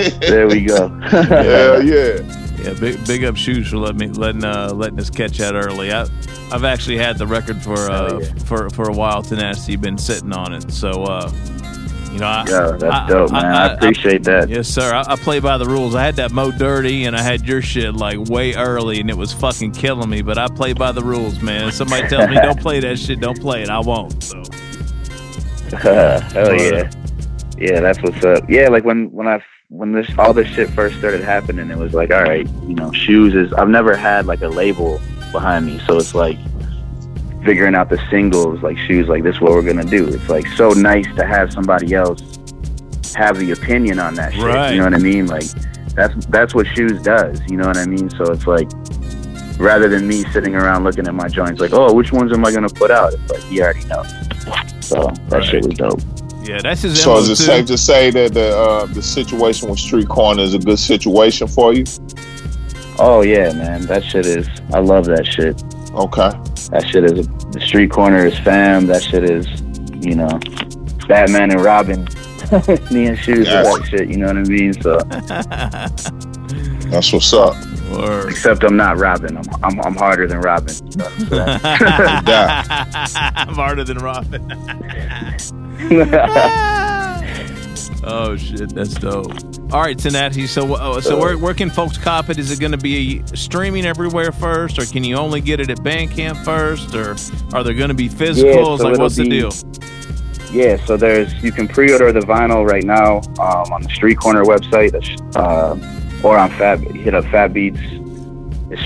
there. 0.03 0.21
there 0.31 0.49
we 0.49 0.63
go. 0.65 0.89
Hell 1.01 1.83
yeah. 1.83 2.43
Yeah, 2.59 2.73
big 2.81 3.07
big 3.07 3.25
up 3.25 3.37
shoes 3.37 3.69
for 3.69 3.77
letting 3.77 3.99
me 3.99 4.09
letting 4.09 4.43
uh 4.45 4.73
letting 4.75 4.99
us 4.99 5.11
catch 5.11 5.39
that 5.39 5.55
early. 5.55 5.93
I 5.93 6.03
I've 6.51 6.65
actually 6.65 6.97
had 6.97 7.17
the 7.19 7.27
record 7.27 7.63
for 7.63 7.79
uh 7.79 8.19
for 8.45 8.71
for 8.71 8.89
a 8.89 8.93
while. 8.93 9.23
Tenacity 9.23 9.77
been 9.77 9.99
sitting 9.99 10.33
on 10.33 10.53
it, 10.55 10.73
so 10.73 11.05
uh 11.05 11.31
you 12.17 12.21
know 12.21 12.27
I, 12.27 12.45
Yeah, 12.49 12.77
that's 12.79 12.83
I- 12.85 13.09
dope, 13.09 13.31
man. 13.33 13.45
I, 13.45 13.73
appreciate 13.75 14.25
that. 14.25 14.49
Yes, 14.49 14.69
sir. 14.69 14.95
I, 14.95 15.03
I 15.13 15.17
play 15.17 15.39
by 15.41 15.59
the 15.59 15.67
rules. 15.67 15.95
I 15.95 16.03
had 16.05 16.17
that 16.17 16.33
Mo 16.33 16.51
Dirty 16.51 17.05
and 17.05 17.15
I 17.17 17.23
had 17.23 17.47
your 17.47 17.63
shit 17.63 17.95
like 17.95 18.19
way 18.29 18.55
early, 18.55 19.01
and 19.01 19.11
it 19.11 19.17
was 19.17 19.33
fucking 19.33 19.73
killing 19.73 20.09
me. 20.09 20.23
But 20.23 20.39
I 20.39 20.49
play 20.49 20.73
by 20.73 20.93
the 20.93 21.03
rules, 21.03 21.41
man. 21.41 21.69
If 21.69 21.75
somebody 21.75 22.09
tells 22.09 22.29
me 22.29 22.37
don't 22.37 22.61
play 22.61 22.81
that 22.81 22.99
shit, 22.99 23.21
don't 23.21 23.41
play 23.41 23.63
it. 23.63 23.69
I 23.71 23.79
won't. 23.81 24.23
So 24.23 24.43
Hell 25.77 26.55
yeah, 26.55 26.91
yeah, 27.59 27.81
that's 27.81 28.01
what's 28.03 28.25
up. 28.25 28.49
Yeah, 28.49 28.69
like 28.69 28.85
when 28.85 29.11
when 29.13 29.27
I 29.27 29.43
when 29.69 29.93
this 29.93 30.09
all 30.19 30.33
this 30.33 30.47
shit 30.49 30.71
first 30.71 30.97
started 30.99 31.23
happening, 31.23 31.71
it 31.71 31.77
was 31.77 31.93
like, 31.93 32.11
all 32.13 32.23
right, 32.23 32.47
you 32.69 32.75
know, 32.75 32.93
shoes 32.93 33.35
is. 33.35 33.53
I've 33.55 33.69
never 33.69 33.97
had 33.97 34.27
like 34.27 34.43
a 34.43 34.49
label 34.49 35.01
behind 35.33 35.67
me, 35.67 35.81
so 35.87 35.97
it's 35.97 36.15
like 36.15 36.39
figuring 37.45 37.75
out 37.75 37.89
the 37.89 37.99
singles, 38.11 38.63
like 38.63 38.79
shoes, 38.79 39.09
like 39.09 39.23
this, 39.23 39.37
is 39.37 39.41
what 39.41 39.53
we're 39.53 39.63
gonna 39.63 39.85
do. 39.85 40.09
It's 40.09 40.29
like 40.29 40.47
so 40.49 40.71
nice 40.71 41.07
to 41.17 41.27
have 41.27 41.53
somebody 41.53 41.95
else 41.95 42.21
have 43.17 43.39
the 43.39 43.51
opinion 43.53 43.99
on 43.99 44.15
that 44.15 44.35
shit. 44.35 44.43
Right. 44.43 44.73
You 44.73 44.79
know 44.79 44.85
what 44.85 44.95
I 44.95 44.99
mean? 44.99 45.27
Like 45.27 45.45
that's 45.95 46.27
that's 46.27 46.55
what 46.55 46.67
shoes 46.69 47.03
does. 47.03 47.41
You 47.49 47.57
know 47.57 47.67
what 47.67 47.77
I 47.77 47.87
mean? 47.87 48.11
So 48.11 48.25
it's 48.25 48.47
like 48.47 48.69
rather 49.59 49.89
than 49.89 50.07
me 50.07 50.23
sitting 50.33 50.55
around 50.55 50.85
looking 50.85 51.07
at 51.07 51.15
my 51.15 51.29
joints, 51.29 51.61
like, 51.61 51.73
oh, 51.73 51.93
which 51.93 52.13
ones 52.13 52.33
am 52.33 52.45
I 52.45 52.53
gonna 52.53 52.69
put 52.69 52.91
out? 52.91 53.15
It's 53.15 53.31
like 53.31 53.43
he 53.45 53.61
already 53.61 53.85
knows. 53.87 54.11
So 54.87 55.11
that 55.29 55.45
shit 55.45 55.65
was 55.65 55.75
dope. 55.75 56.01
yeah, 56.43 56.61
that's 56.63 56.83
his. 56.83 57.03
So 57.03 57.15
MO 57.15 57.19
is 57.21 57.31
it 57.31 57.37
too. 57.37 57.43
safe 57.43 57.67
to 57.67 57.79
say 57.79 58.11
that 58.11 58.35
the 58.35 58.57
uh, 58.57 58.87
the 58.87 59.03
situation 59.03 59.69
with 59.69 59.79
Street 59.79 60.09
Corner 60.09 60.43
is 60.43 60.55
a 60.55 60.59
good 60.59 60.79
situation 60.79 61.49
for 61.49 61.73
you? 61.73 61.85
Oh 62.99 63.23
yeah, 63.23 63.53
man, 63.53 63.83
that 63.87 64.05
shit 64.05 64.27
is. 64.27 64.49
I 64.73 64.79
love 64.79 65.07
that 65.07 65.27
shit. 65.27 65.61
Okay. 65.93 66.31
That 66.71 66.87
shit 66.89 67.05
is. 67.05 67.27
The 67.53 67.61
street 67.65 67.91
corner 67.91 68.25
is 68.27 68.39
fam. 68.41 68.87
That 68.87 69.03
shit 69.03 69.25
is. 69.25 69.47
You 70.05 70.15
know, 70.17 70.39
Batman 71.09 71.51
and 71.53 71.61
Robin. 71.63 72.05
Me 72.93 73.07
and 73.07 73.19
shoes 73.19 73.49
Yes. 73.49 73.67
that 73.67 73.87
shit. 73.89 74.09
You 74.09 74.19
know 74.19 74.27
what 74.29 74.37
I 74.37 74.43
mean? 74.43 74.73
So 74.83 74.99
That's 76.91 77.13
what's 77.13 77.33
up. 77.33 77.55
Word. 77.91 78.31
except 78.31 78.63
I'm 78.65 78.77
not 78.77 78.99
Robin. 78.99 79.37
I'm 79.37 79.45
I'm, 79.65 79.81
I'm 79.83 79.95
harder 79.95 80.27
than 80.27 80.41
Robin. 80.41 80.75
You 80.91 80.97
know 80.97 81.07
I'm? 81.63 82.27
I'm 83.49 83.55
harder 83.55 83.85
than 83.85 83.99
Robin. 83.99 84.43
Oh 88.07 88.37
shit, 88.37 88.75
that's 88.75 88.95
dope. 88.95 89.33
All 89.73 89.81
right, 89.83 89.99
Tenacity. 89.99 90.47
So, 90.47 90.75
uh, 90.75 91.01
so 91.01 91.19
where, 91.19 91.37
where 91.37 91.55
can 91.55 91.71
folks 91.71 91.99
cop 91.99 92.31
it? 92.31 92.39
Is 92.39 92.51
it 92.51 92.61
going 92.61 92.73
to 92.73 92.79
be 92.79 93.23
streaming 93.35 93.85
everywhere 93.85 94.33
first, 94.33 94.79
or 94.79 94.87
can 94.87 95.03
you 95.05 95.17
only 95.17 95.41
get 95.41 95.61
it 95.61 95.71
at 95.71 95.79
Bandcamp 95.79 96.45
first, 96.45 96.95
or 96.95 97.17
are 97.57 97.65
there 97.65 97.75
going 97.75 97.89
to 97.89 97.95
be 97.95 98.09
physicals? 98.09 98.79
so 98.79 98.89
like, 98.89 98.99
what's 98.99 99.17
the 99.17 99.29
deal? 99.29 99.53
Yeah, 100.53 100.83
so 100.87 100.97
there's 100.97 101.35
you 101.43 101.51
can 101.51 101.67
pre-order 101.67 102.13
the 102.13 102.21
vinyl 102.21 102.65
right 102.67 102.85
now 102.85 103.19
um, 103.43 103.73
on 103.73 103.83
the 103.83 103.91
Street 103.91 104.19
Corner 104.19 104.45
website, 104.45 104.95
uh, 105.37 106.27
or 106.27 106.39
on 106.39 106.51
Fab. 106.51 106.81
Hit 106.81 107.15
up 107.15 107.25
Fab 107.27 107.53
Beats, 107.53 107.81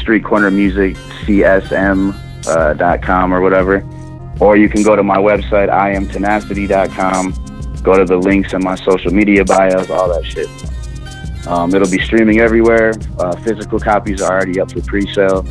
Street 0.01 0.25
Corner 0.25 0.51
Music 0.51 0.97
CSM 1.25 2.15
uh, 2.47 2.73
dot 2.75 3.03
com 3.03 3.35
or 3.35 3.43
whatever, 3.43 3.87
or 4.41 4.57
you 4.57 4.69
can 4.71 4.83
go 4.83 4.97
to 4.97 5.03
my 5.03 5.19
website 5.19 5.69
iamtenacity.com. 5.69 7.50
Go 7.83 7.97
to 7.97 8.05
the 8.05 8.17
links 8.17 8.53
in 8.53 8.63
my 8.63 8.75
social 8.77 9.13
media 9.13 9.45
bios, 9.45 9.89
all 9.91 10.09
that 10.09 10.25
shit. 10.25 10.49
Um, 11.47 11.75
it'll 11.75 11.91
be 11.91 12.01
streaming 12.01 12.41
everywhere. 12.41 12.93
Uh, 13.19 13.35
physical 13.37 13.79
copies 13.79 14.21
are 14.21 14.31
already 14.33 14.61
up 14.61 14.71
for 14.71 14.83
pre-sale, 14.83 15.47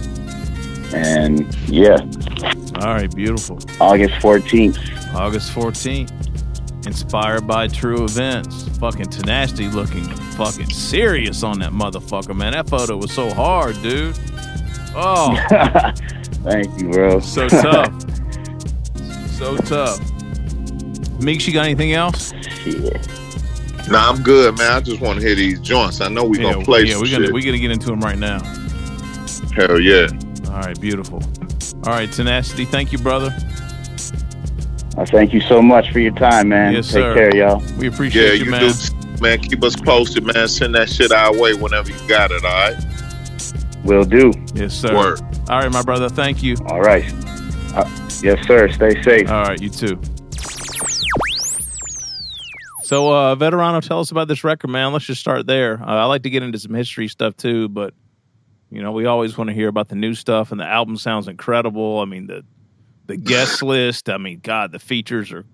and 0.93 1.53
yeah, 1.67 1.97
All 2.81 2.93
right, 2.93 3.13
beautiful. 3.13 3.57
August 3.81 4.13
14th. 4.15 5.13
August 5.15 5.51
14th. 5.53 6.85
Inspired 6.85 7.45
by 7.45 7.67
true 7.67 8.05
events. 8.05 8.67
Fucking 8.77 9.07
tenacity 9.07 9.67
looking 9.67 10.05
fucking 10.37 10.69
serious 10.69 11.43
on 11.43 11.59
that 11.59 11.71
motherfucker, 11.73 12.35
man. 12.35 12.53
That 12.53 12.69
photo 12.69 12.95
was 12.95 13.11
so 13.11 13.33
hard, 13.33 13.75
dude. 13.81 14.17
Oh, 14.95 15.35
Thank 16.43 16.79
you, 16.79 16.89
bro. 16.89 17.19
so 17.19 17.49
tough. 17.49 17.93
so 19.31 19.57
tough. 19.57 19.99
Meeks, 21.21 21.47
you 21.47 21.53
got 21.53 21.65
anything 21.65 21.93
else? 21.93 22.31
Nah, 23.89 24.09
I'm 24.09 24.21
good, 24.23 24.57
man. 24.57 24.71
I 24.71 24.79
just 24.81 25.01
want 25.01 25.19
to 25.19 25.25
hear 25.25 25.35
these 25.35 25.59
joints. 25.59 25.99
I 26.01 26.09
know 26.09 26.23
we 26.25 26.37
yeah, 26.39 26.53
gonna 26.53 26.65
play 26.65 26.83
yeah, 26.83 26.93
some 26.93 27.01
we're 27.01 27.11
gonna 27.11 27.25
shit. 27.25 27.33
we're 27.33 27.45
gonna 27.45 27.57
get 27.57 27.71
into 27.71 27.87
them 27.87 27.99
right 28.01 28.17
now. 28.17 28.39
Hell 29.55 29.79
yeah. 29.79 30.07
All 30.47 30.59
right, 30.61 30.79
beautiful. 30.79 31.21
All 31.85 31.93
right, 31.93 32.11
tenacity. 32.11 32.65
Thank 32.65 32.91
you, 32.91 32.99
brother. 32.99 33.35
I 34.97 35.05
thank 35.05 35.33
you 35.33 35.41
so 35.41 35.61
much 35.61 35.91
for 35.91 35.99
your 35.99 36.13
time, 36.13 36.49
man. 36.49 36.73
Yes, 36.73 36.87
Take 36.87 37.03
sir. 37.03 37.13
care, 37.13 37.35
y'all. 37.35 37.63
We 37.77 37.87
appreciate 37.87 38.27
Yeah, 38.27 38.33
you, 38.33 38.45
you 38.45 38.51
man. 38.51 38.71
do, 38.71 39.21
man. 39.21 39.39
Keep 39.39 39.63
us 39.63 39.75
posted, 39.75 40.23
man. 40.25 40.47
Send 40.47 40.75
that 40.75 40.89
shit 40.89 41.11
our 41.11 41.35
way 41.37 41.53
whenever 41.53 41.89
you 41.89 42.07
got 42.07 42.31
it. 42.31 42.43
All 42.43 42.51
right. 42.51 42.77
Will 43.83 44.03
do. 44.03 44.31
Yes, 44.53 44.73
sir. 44.73 44.95
Word. 44.95 45.21
All 45.49 45.59
right, 45.59 45.71
my 45.71 45.81
brother. 45.81 46.09
Thank 46.09 46.43
you. 46.43 46.57
All 46.67 46.81
right. 46.81 47.05
Uh, 47.73 47.89
yes, 48.21 48.45
sir. 48.45 48.69
Stay 48.69 49.01
safe. 49.03 49.29
All 49.29 49.43
right, 49.45 49.61
you 49.61 49.69
too. 49.69 49.99
So, 52.89 53.13
uh, 53.13 53.35
Veterano, 53.35 53.87
tell 53.87 53.99
us 53.99 54.09
about 54.09 54.27
this 54.27 54.43
record, 54.43 54.69
man. 54.69 54.93
Let's 54.93 55.05
just 55.05 55.21
start 55.21 55.45
there. 55.45 55.79
Uh, 55.79 55.85
I 55.85 56.05
like 56.05 56.23
to 56.23 56.31
get 56.31 56.41
into 56.41 56.57
some 56.57 56.73
history 56.73 57.07
stuff 57.07 57.37
too, 57.37 57.69
but 57.69 57.93
you 58.71 58.81
know, 58.81 58.93
we 58.93 59.05
always 59.05 59.37
want 59.37 59.51
to 59.51 59.53
hear 59.53 59.67
about 59.67 59.89
the 59.89 59.95
new 59.95 60.15
stuff, 60.15 60.51
and 60.51 60.59
the 60.59 60.65
album 60.65 60.97
sounds 60.97 61.27
incredible. 61.27 61.99
I 61.99 62.05
mean, 62.05 62.25
the 62.25 62.43
the 63.05 63.15
guest 63.15 63.61
list. 63.71 64.09
I 64.09 64.17
mean, 64.17 64.39
God, 64.41 64.71
the 64.71 64.79
features 64.79 65.31
are 65.31 65.45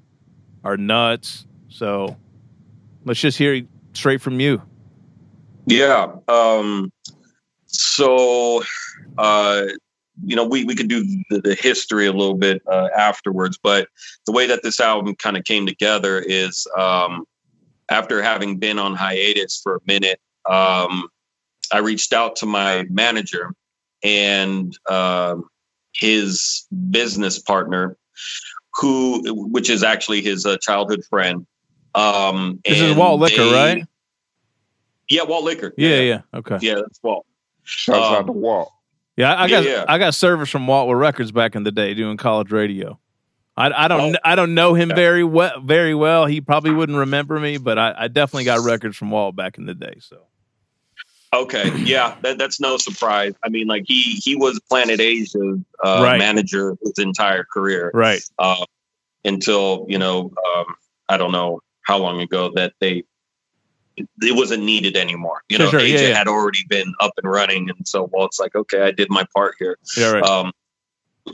are 0.64 0.78
nuts. 0.78 1.46
So, 1.68 2.16
let's 3.04 3.20
just 3.20 3.38
hear 3.38 3.54
it 3.56 3.68
straight 3.92 4.22
from 4.22 4.40
you. 4.40 4.62
Yeah. 5.66 6.16
Um, 6.30 6.90
so, 7.66 8.64
uh, 9.18 9.66
you 10.24 10.36
know, 10.36 10.46
we, 10.46 10.64
we 10.64 10.76
could 10.76 10.88
do 10.88 11.04
the, 11.30 11.42
the 11.42 11.56
history 11.56 12.06
a 12.08 12.12
little 12.14 12.36
bit 12.36 12.62
uh, 12.72 12.90
afterwards, 12.96 13.58
but 13.62 13.88
the 14.26 14.32
way 14.32 14.48
that 14.48 14.64
this 14.64 14.80
album 14.80 15.16
kind 15.16 15.36
of 15.38 15.44
came 15.44 15.66
together 15.66 16.20
is 16.20 16.68
um, 16.78 17.26
after 17.90 18.22
having 18.22 18.58
been 18.58 18.80
on 18.80 18.96
hiatus 18.96 19.60
for 19.62 19.76
a 19.78 19.80
minute, 19.86 20.20
um, 20.50 21.10
I 21.72 21.80
reached 21.80 22.14
out 22.14 22.36
to 22.38 22.46
my 22.46 22.86
manager 22.90 23.54
and 24.04 24.78
um 24.90 25.46
his 25.94 26.68
business 26.92 27.40
partner, 27.40 27.96
who, 28.74 29.24
which 29.50 29.70
is 29.70 29.82
actually 29.82 30.22
his 30.22 30.46
uh, 30.46 30.58
childhood 30.58 31.04
friend. 31.10 31.48
Um, 31.96 32.60
This 32.66 32.82
is 32.82 32.94
Walt 32.96 33.22
Liquor, 33.22 33.46
they- 33.46 33.54
right? 33.54 33.86
Yeah, 35.10 35.24
Walt 35.24 35.46
Liquor. 35.46 35.74
Yeah, 35.78 36.00
yeah. 36.02 36.22
Okay. 36.34 36.58
Yeah, 36.62 36.76
that's 36.76 37.00
Walt. 37.02 37.26
Shouts 37.64 37.98
out 38.12 38.20
Um, 38.22 38.26
to 38.26 38.32
Walt. 38.34 38.72
Yeah, 39.18 39.34
I, 39.34 39.44
I 39.44 39.48
Yeah, 39.48 39.56
got 39.56 39.64
yeah. 39.66 39.86
I 39.88 39.98
got 39.98 40.14
service 40.14 40.50
from 40.50 40.66
Waltwood 40.68 41.00
Records 41.00 41.32
back 41.32 41.56
in 41.56 41.64
the 41.64 41.72
day 41.72 41.94
doing 41.94 42.18
college 42.18 42.52
radio. 42.52 43.00
I, 43.58 43.70
I 43.70 43.86
Oh. 43.86 43.88
don't 43.88 44.18
I 44.24 44.36
don't 44.36 44.54
know 44.54 44.74
him 44.74 44.90
very 44.90 45.24
well 45.24 45.62
very 45.62 45.96
well. 45.96 46.26
He 46.26 46.42
probably 46.42 46.72
wouldn't 46.72 46.98
remember 46.98 47.40
me, 47.40 47.58
but 47.58 47.78
I, 47.80 47.94
I 47.98 48.08
definitely 48.10 48.44
got 48.46 48.64
records 48.64 48.98
from 48.98 49.12
Walt 49.12 49.36
back 49.36 49.58
in 49.58 49.66
the 49.66 49.74
day. 49.76 49.96
So 50.00 50.24
Okay, 51.34 51.72
yeah, 51.86 52.16
that, 52.24 52.38
that's 52.38 52.60
no 52.60 52.78
surprise. 52.78 53.34
I 53.44 53.50
mean, 53.50 53.68
like 53.68 53.84
he 53.88 54.02
he 54.24 54.36
was 54.36 54.60
Planet 54.70 55.00
Asia's 55.00 55.60
uh, 55.84 56.02
Right. 56.04 56.18
manager 56.18 56.76
his 56.84 56.94
entire 56.98 57.46
career, 57.46 57.92
Right. 57.94 58.22
Uh, 58.40 58.66
until 59.24 59.86
you 59.88 59.98
know, 59.98 60.32
um, 60.56 60.66
I 61.08 61.16
don't 61.18 61.32
know 61.32 61.62
how 61.84 61.98
long 61.98 62.20
ago 62.20 62.52
that 62.56 62.74
they 62.82 63.04
it 63.98 64.36
wasn't 64.36 64.64
needed 64.64 64.98
anymore. 64.98 65.42
You 65.50 65.58
know, 65.58 65.70
sure, 65.70 65.82
yeah, 65.82 66.00
yeah. 66.00 66.18
had 66.18 66.28
already 66.28 66.66
been 66.68 66.94
up 67.00 67.14
and 67.22 67.32
running, 67.32 67.70
and 67.70 67.88
so 67.88 68.10
Walt's 68.12 68.40
like, 68.40 68.56
okay, 68.56 68.82
I 68.82 68.92
did 68.92 69.10
my 69.10 69.26
part 69.34 69.56
here. 69.60 69.78
Yeah, 69.98 70.12
right. 70.12 70.24
Um, 70.24 70.52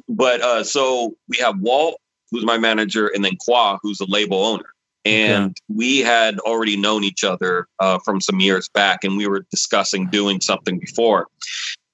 but 0.07 0.41
uh, 0.41 0.63
so 0.63 1.15
we 1.27 1.37
have 1.37 1.59
Walt, 1.59 1.99
who's 2.29 2.45
my 2.45 2.57
manager, 2.57 3.07
and 3.07 3.23
then 3.23 3.35
Qua, 3.39 3.77
who's 3.81 3.97
the 3.97 4.05
label 4.07 4.43
owner. 4.43 4.73
And 5.03 5.57
we 5.67 5.99
had 5.99 6.37
already 6.39 6.77
known 6.77 7.03
each 7.03 7.23
other 7.23 7.67
uh, 7.79 7.97
from 8.05 8.21
some 8.21 8.39
years 8.39 8.69
back, 8.69 9.03
and 9.03 9.17
we 9.17 9.25
were 9.25 9.45
discussing 9.49 10.07
doing 10.07 10.39
something 10.41 10.77
before. 10.77 11.27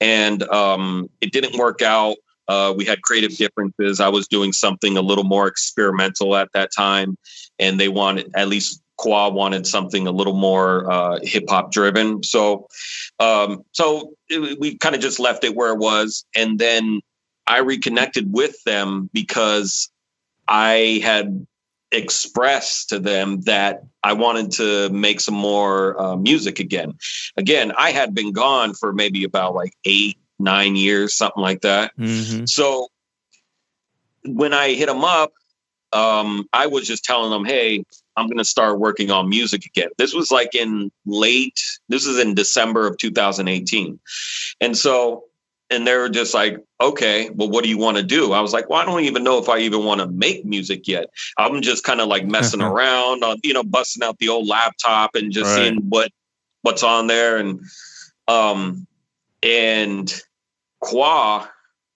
And 0.02 0.44
um, 0.50 1.10
it 1.22 1.32
didn't 1.32 1.58
work 1.58 1.82
out. 1.82 2.18
Uh, 2.50 2.74
we 2.76 2.86
had 2.86 3.02
creative 3.02 3.36
differences. 3.36 4.00
I 4.00 4.10
was 4.10 4.28
doing 4.28 4.52
something 4.52 4.98
a 4.98 5.02
little 5.02 5.24
more 5.24 5.48
experimental 5.48 6.36
at 6.36 6.50
that 6.54 6.72
time, 6.76 7.18
and 7.60 7.80
they 7.80 7.88
wanted, 7.88 8.30
at 8.36 8.50
least 8.50 8.82
Qua 8.98 9.30
wanted 9.30 9.68
something 9.68 10.08
a 10.08 10.12
little 10.12 10.36
more 10.36 10.90
uh, 10.92 11.20
hip 11.24 11.46
hop 11.50 11.72
driven. 11.72 12.24
So, 12.24 12.68
um, 13.20 13.64
so 13.72 14.14
it, 14.30 14.60
we 14.60 14.78
kind 14.78 14.96
of 14.96 15.02
just 15.02 15.20
left 15.20 15.44
it 15.44 15.56
where 15.56 15.72
it 15.74 15.80
was, 15.80 16.26
and 16.36 16.60
then 16.60 17.02
I 17.46 17.60
reconnected 17.60 18.34
with 18.34 18.62
them 18.64 19.10
because 19.14 19.90
I 20.48 21.02
had 21.04 21.46
expressed 21.92 22.90
to 22.90 23.00
them 23.00 23.42
that 23.42 23.84
I 24.04 24.14
wanted 24.14 24.52
to 24.54 24.90
make 24.90 25.22
some 25.22 25.36
more 25.36 26.00
uh, 26.02 26.16
music 26.16 26.60
again. 26.60 26.96
Again, 27.38 27.72
I 27.78 27.92
had 27.92 28.14
been 28.14 28.34
gone 28.34 28.74
for 28.74 28.92
maybe 28.94 29.24
about 29.24 29.56
like 29.56 29.74
eight, 29.86 30.18
nine 30.40 30.76
years, 30.76 31.16
something 31.16 31.42
like 31.42 31.62
that. 31.62 31.96
Mm-hmm. 31.98 32.46
So 32.46 32.90
when 34.26 34.54
I 34.54 34.74
hit 34.74 34.88
them 34.88 35.04
up, 35.04 35.32
um, 35.94 36.48
I 36.54 36.68
was 36.68 36.88
just 36.88 37.04
telling 37.04 37.32
them, 37.32 37.46
"Hey, 37.46 37.84
I'm 38.16 38.28
going 38.28 38.38
to 38.38 38.46
start 38.46 38.80
working 38.80 39.12
on 39.12 39.30
music 39.30 39.66
again." 39.66 39.90
This 39.98 40.14
was 40.14 40.32
like 40.32 40.56
in 40.56 40.92
late. 41.06 41.60
This 41.90 42.06
is 42.06 42.20
in 42.20 42.36
December 42.36 42.88
of 42.88 42.98
2018, 42.98 44.00
and 44.62 44.78
so 44.78 45.24
and 45.70 45.86
they 45.86 45.96
were 45.98 46.10
just 46.10 46.34
like, 46.34 46.58
"Okay, 46.82 47.30
well, 47.34 47.50
what 47.50 47.64
do 47.64 47.70
you 47.70 47.78
want 47.78 47.98
to 47.98 48.04
do?" 48.04 48.34
I 48.34 48.42
was 48.42 48.54
like, 48.54 48.70
"Well, 48.70 48.80
I 48.80 48.86
don't 48.86 49.02
even 49.04 49.24
know 49.24 49.38
if 49.38 49.50
I 49.50 49.60
even 49.60 49.84
want 49.86 50.02
to 50.02 50.08
make 50.08 50.46
music 50.46 50.88
yet. 50.88 51.10
I'm 51.38 51.62
just 51.62 51.84
kind 51.84 52.02
of 52.02 52.08
like 52.08 52.26
messing 52.26 52.62
around, 52.64 53.24
on, 53.24 53.38
you 53.44 53.54
know, 53.54 53.64
busting 53.64 54.04
out 54.04 54.18
the 54.20 54.30
old 54.30 54.48
laptop 54.48 55.16
and 55.16 55.32
just 55.32 55.48
Right. 55.52 55.56
seeing 55.56 55.78
what 55.90 56.12
what's 56.62 56.84
on 56.84 57.08
there." 57.08 57.38
And 57.38 57.62
um, 58.28 58.88
and 59.44 60.14
Qua, 60.80 61.48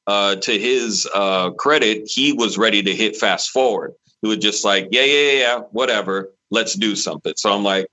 uh, 0.07 0.36
to 0.36 0.57
his 0.60 1.07
uh, 1.14 1.52
credit, 1.52 2.03
he 2.07 2.34
was 2.34 2.57
ready 2.57 2.82
to 2.84 2.95
hit 2.95 3.15
fast 3.15 3.49
forward. 3.52 3.94
He 4.22 4.28
was 4.28 4.38
just 4.38 4.64
like, 4.65 4.88
yeah, 4.91 5.03
yeah, 5.03 5.32
yeah, 5.32 5.40
yeah, 5.40 5.60
whatever, 5.72 6.32
let's 6.52 6.73
do 6.76 6.95
something. 6.95 7.34
So 7.36 7.52
I'm 7.52 7.64
like, 7.64 7.88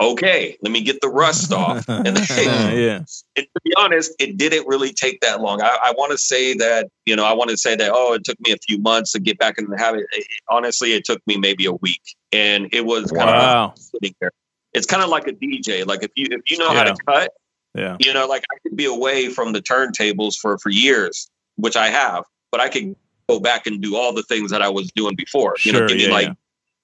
okay, 0.00 0.56
let 0.62 0.70
me 0.72 0.80
get 0.82 1.00
the 1.00 1.08
rust 1.08 1.52
off. 1.52 1.84
And, 1.88 2.06
yeah. 2.16 3.00
and 3.36 3.46
to 3.46 3.60
be 3.64 3.72
honest, 3.76 4.12
it 4.20 4.36
didn't 4.36 4.66
really 4.68 4.92
take 4.92 5.20
that 5.20 5.40
long. 5.40 5.60
I, 5.62 5.76
I 5.82 5.92
want 5.96 6.12
to 6.12 6.18
say 6.18 6.54
that, 6.54 6.88
you 7.06 7.16
know, 7.16 7.24
I 7.24 7.32
want 7.32 7.50
to 7.50 7.56
say 7.56 7.74
that, 7.76 7.90
oh, 7.92 8.14
it 8.14 8.24
took 8.24 8.38
me 8.40 8.52
a 8.52 8.56
few 8.58 8.78
months 8.78 9.12
to 9.12 9.20
get 9.20 9.38
back 9.38 9.58
into 9.58 9.70
the 9.70 9.78
habit. 9.78 10.06
It- 10.12 10.26
honestly, 10.48 10.92
it 10.92 11.04
took 11.04 11.20
me 11.26 11.36
maybe 11.36 11.66
a 11.66 11.72
week. 11.72 12.02
And 12.32 12.68
it 12.72 12.84
was 12.84 13.10
kind 13.10 13.28
Wow. 13.30 13.72
of 13.74 13.78
sitting 13.78 14.14
there. 14.20 14.30
It's 14.74 14.86
kind 14.86 15.02
of 15.02 15.08
like 15.08 15.26
a 15.26 15.32
DJ. 15.32 15.84
Like 15.86 16.02
if 16.04 16.10
you 16.14 16.26
if 16.30 16.50
you 16.50 16.58
know 16.58 16.72
how 16.72 16.84
to 16.84 16.94
cut, 17.06 17.32
Yeah. 17.74 17.96
you 18.00 18.12
know, 18.12 18.26
like 18.26 18.44
I 18.52 18.58
could 18.62 18.76
be 18.76 18.86
away 18.86 19.28
from 19.28 19.52
the 19.52 19.60
turntables 19.62 20.36
for 20.36 20.58
for 20.58 20.70
years, 20.70 21.30
which 21.56 21.76
I 21.76 21.88
have, 21.88 22.24
but 22.50 22.60
I 22.60 22.68
could 22.68 22.96
go 23.28 23.38
back 23.38 23.66
and 23.66 23.80
do 23.80 23.94
all 23.96 24.12
the 24.12 24.22
things 24.22 24.50
that 24.50 24.62
I 24.62 24.68
was 24.68 24.90
doing 24.92 25.14
before. 25.14 25.54
You 25.62 25.72
know, 25.72 25.78
Sure, 25.80 25.88
give 25.88 25.96
me 25.98 26.08
like 26.08 26.28
yeah. 26.28 26.34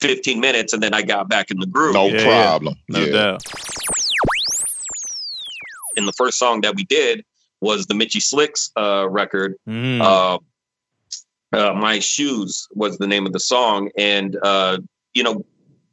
15 0.01 0.39
minutes 0.41 0.73
and 0.75 0.83
then 0.83 0.93
I 0.93 1.03
got 1.03 1.29
back 1.29 1.51
in 1.51 1.59
the 1.59 1.67
groove. 1.67 1.95
No 1.95 2.07
Yeah, 2.09 2.19
yeah. 2.21 2.25
problem. 2.25 2.75
No 2.89 2.99
yeah. 3.01 3.13
doubt. 3.13 3.43
And 5.97 6.07
the 6.09 6.13
first 6.13 6.39
song 6.39 6.61
that 6.63 6.75
we 6.75 6.85
did 6.85 7.25
was 7.61 7.87
the 7.87 7.95
Mitchy 7.95 8.21
Slick's 8.21 8.71
uh, 8.77 9.09
record. 9.09 9.55
Mm. 9.69 10.01
Uh, 10.03 10.39
uh, 11.57 11.73
My 11.73 11.99
Shoes 12.01 12.69
was 12.75 12.99
the 12.99 13.07
name 13.07 13.27
of 13.27 13.33
the 13.33 13.41
song. 13.41 13.91
And, 13.97 14.37
uh, 14.43 14.79
you 15.15 15.23
know, 15.23 15.45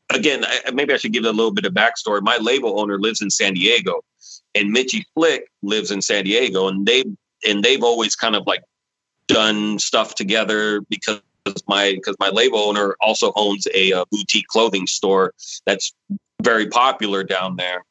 again, 0.09 0.43
I, 0.45 0.72
maybe 0.72 0.93
I 0.93 0.97
should 0.97 1.13
give 1.13 1.23
it 1.23 1.30
a 1.30 1.31
little 1.31 1.51
bit 1.53 1.65
of 1.65 1.73
backstory. 1.73 2.22
My 2.23 2.38
label 2.38 2.80
owner 2.80 2.99
lives 2.99 3.22
in 3.22 3.30
San 3.30 3.53
Diego, 3.53 4.01
and 4.56 4.72
Mitchy 4.72 5.06
Slick 5.14 5.49
lives 5.61 5.91
in 5.91 6.02
San 6.02 6.26
Diego, 6.26 6.68
and 6.68 6.86
they 6.86 7.03
and 7.48 7.64
they've 7.64 7.84
always 7.84 8.15
kind 8.15 8.36
of 8.36 8.45
like 8.48 8.64
done 9.28 9.80
stuff 9.80 10.15
together 10.15 10.82
because 10.90 11.22
my 11.68 11.94
because 11.95 12.15
my 12.19 12.30
label 12.30 12.60
owner 12.60 12.95
also 13.02 13.32
owns 13.36 13.68
a, 13.73 13.94
uh 13.94 14.06
boutique 14.11 14.48
clothing 14.48 14.88
store 14.88 15.34
that's 15.65 15.94
very 16.44 16.68
popular 16.68 17.23
down 17.23 17.56
there, 17.56 17.84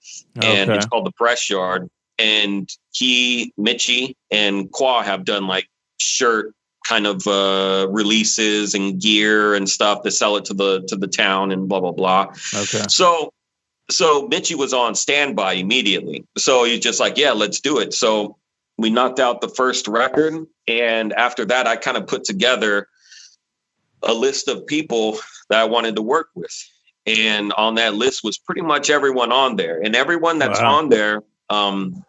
and 0.43 0.71
Okay. 0.71 0.77
it's 0.77 0.87
called 0.87 1.07
the 1.07 1.13
Press 1.13 1.49
Yard. 1.49 1.89
And 2.19 2.69
he, 2.93 3.51
Mitchy, 3.57 4.15
and 4.31 4.71
Qua 4.71 5.03
have 5.03 5.25
done 5.25 5.47
like 5.47 5.69
shirt 5.99 6.53
kind 6.87 7.07
of 7.07 7.27
uh, 7.27 7.87
releases 7.91 8.75
and 8.75 9.01
gear 9.01 9.55
and 9.55 9.69
stuff 9.69 10.03
to 10.03 10.11
sell 10.11 10.37
it 10.37 10.45
to 10.47 10.55
the 10.55 10.83
to 10.89 10.97
the 10.97 11.07
town 11.07 11.51
and 11.51 11.69
blah 11.69 11.81
blah 11.81 11.93
blah. 11.93 12.27
Okay. 12.55 12.83
So 12.89 13.33
so 13.93 14.27
Mitchy 14.29 14.55
was 14.55 14.73
on 14.73 14.95
standby 14.95 15.55
immediately. 15.55 16.25
So 16.39 16.65
he's 16.65 16.81
just 16.81 17.01
like, 17.01 17.19
yeah, 17.19 17.33
let's 17.33 17.61
do 17.61 17.79
it. 17.79 17.95
So 17.95 18.37
we 18.79 18.91
knocked 18.91 19.21
out 19.21 19.41
the 19.41 19.49
first 19.49 19.89
record, 19.89 20.47
and 20.67 21.13
after 21.13 21.45
that, 21.47 21.67
I 21.67 21.77
kind 21.77 21.97
of 21.97 22.07
put 22.07 22.25
together 22.25 22.89
a 24.03 24.15
list 24.15 24.49
of 24.49 24.67
people 24.67 25.19
that 25.51 25.61
I 25.61 25.65
wanted 25.65 25.97
to 25.97 26.03
work 26.03 26.29
with. 26.35 26.55
And 27.07 27.53
on 27.55 27.75
that 27.75 27.95
list 27.95 28.23
was 28.25 28.39
pretty 28.39 28.63
much 28.63 28.91
everyone 28.91 29.33
on 29.33 29.57
there. 29.57 29.81
And 29.83 29.97
everyone 29.97 30.39
that's 30.39 30.61
Wow. 30.61 30.79
on 30.79 30.89
there, 30.89 31.23
um, 31.49 32.05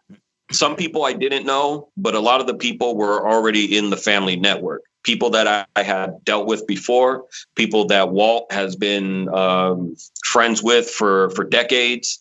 some 0.52 0.76
people 0.76 1.06
I 1.06 1.14
didn't 1.14 1.46
know, 1.46 1.90
but 1.98 2.16
a 2.16 2.20
lot 2.20 2.42
of 2.42 2.48
the 2.48 2.54
people 2.54 2.96
were 2.96 3.28
already 3.28 3.78
in 3.78 3.90
the 3.90 3.98
family 3.98 4.36
network. 4.36 4.84
People 5.04 5.32
that 5.32 5.48
I, 5.48 5.66
I 5.76 5.84
had 5.84 6.24
dealt 6.24 6.48
with 6.48 6.68
before, 6.68 7.26
people 7.56 7.86
that 7.88 8.12
Walt 8.12 8.52
has 8.52 8.76
been 8.76 9.30
um, 9.30 9.96
friends 10.24 10.62
with 10.62 10.90
for 10.90 11.32
for 11.32 11.44
decades, 11.44 12.20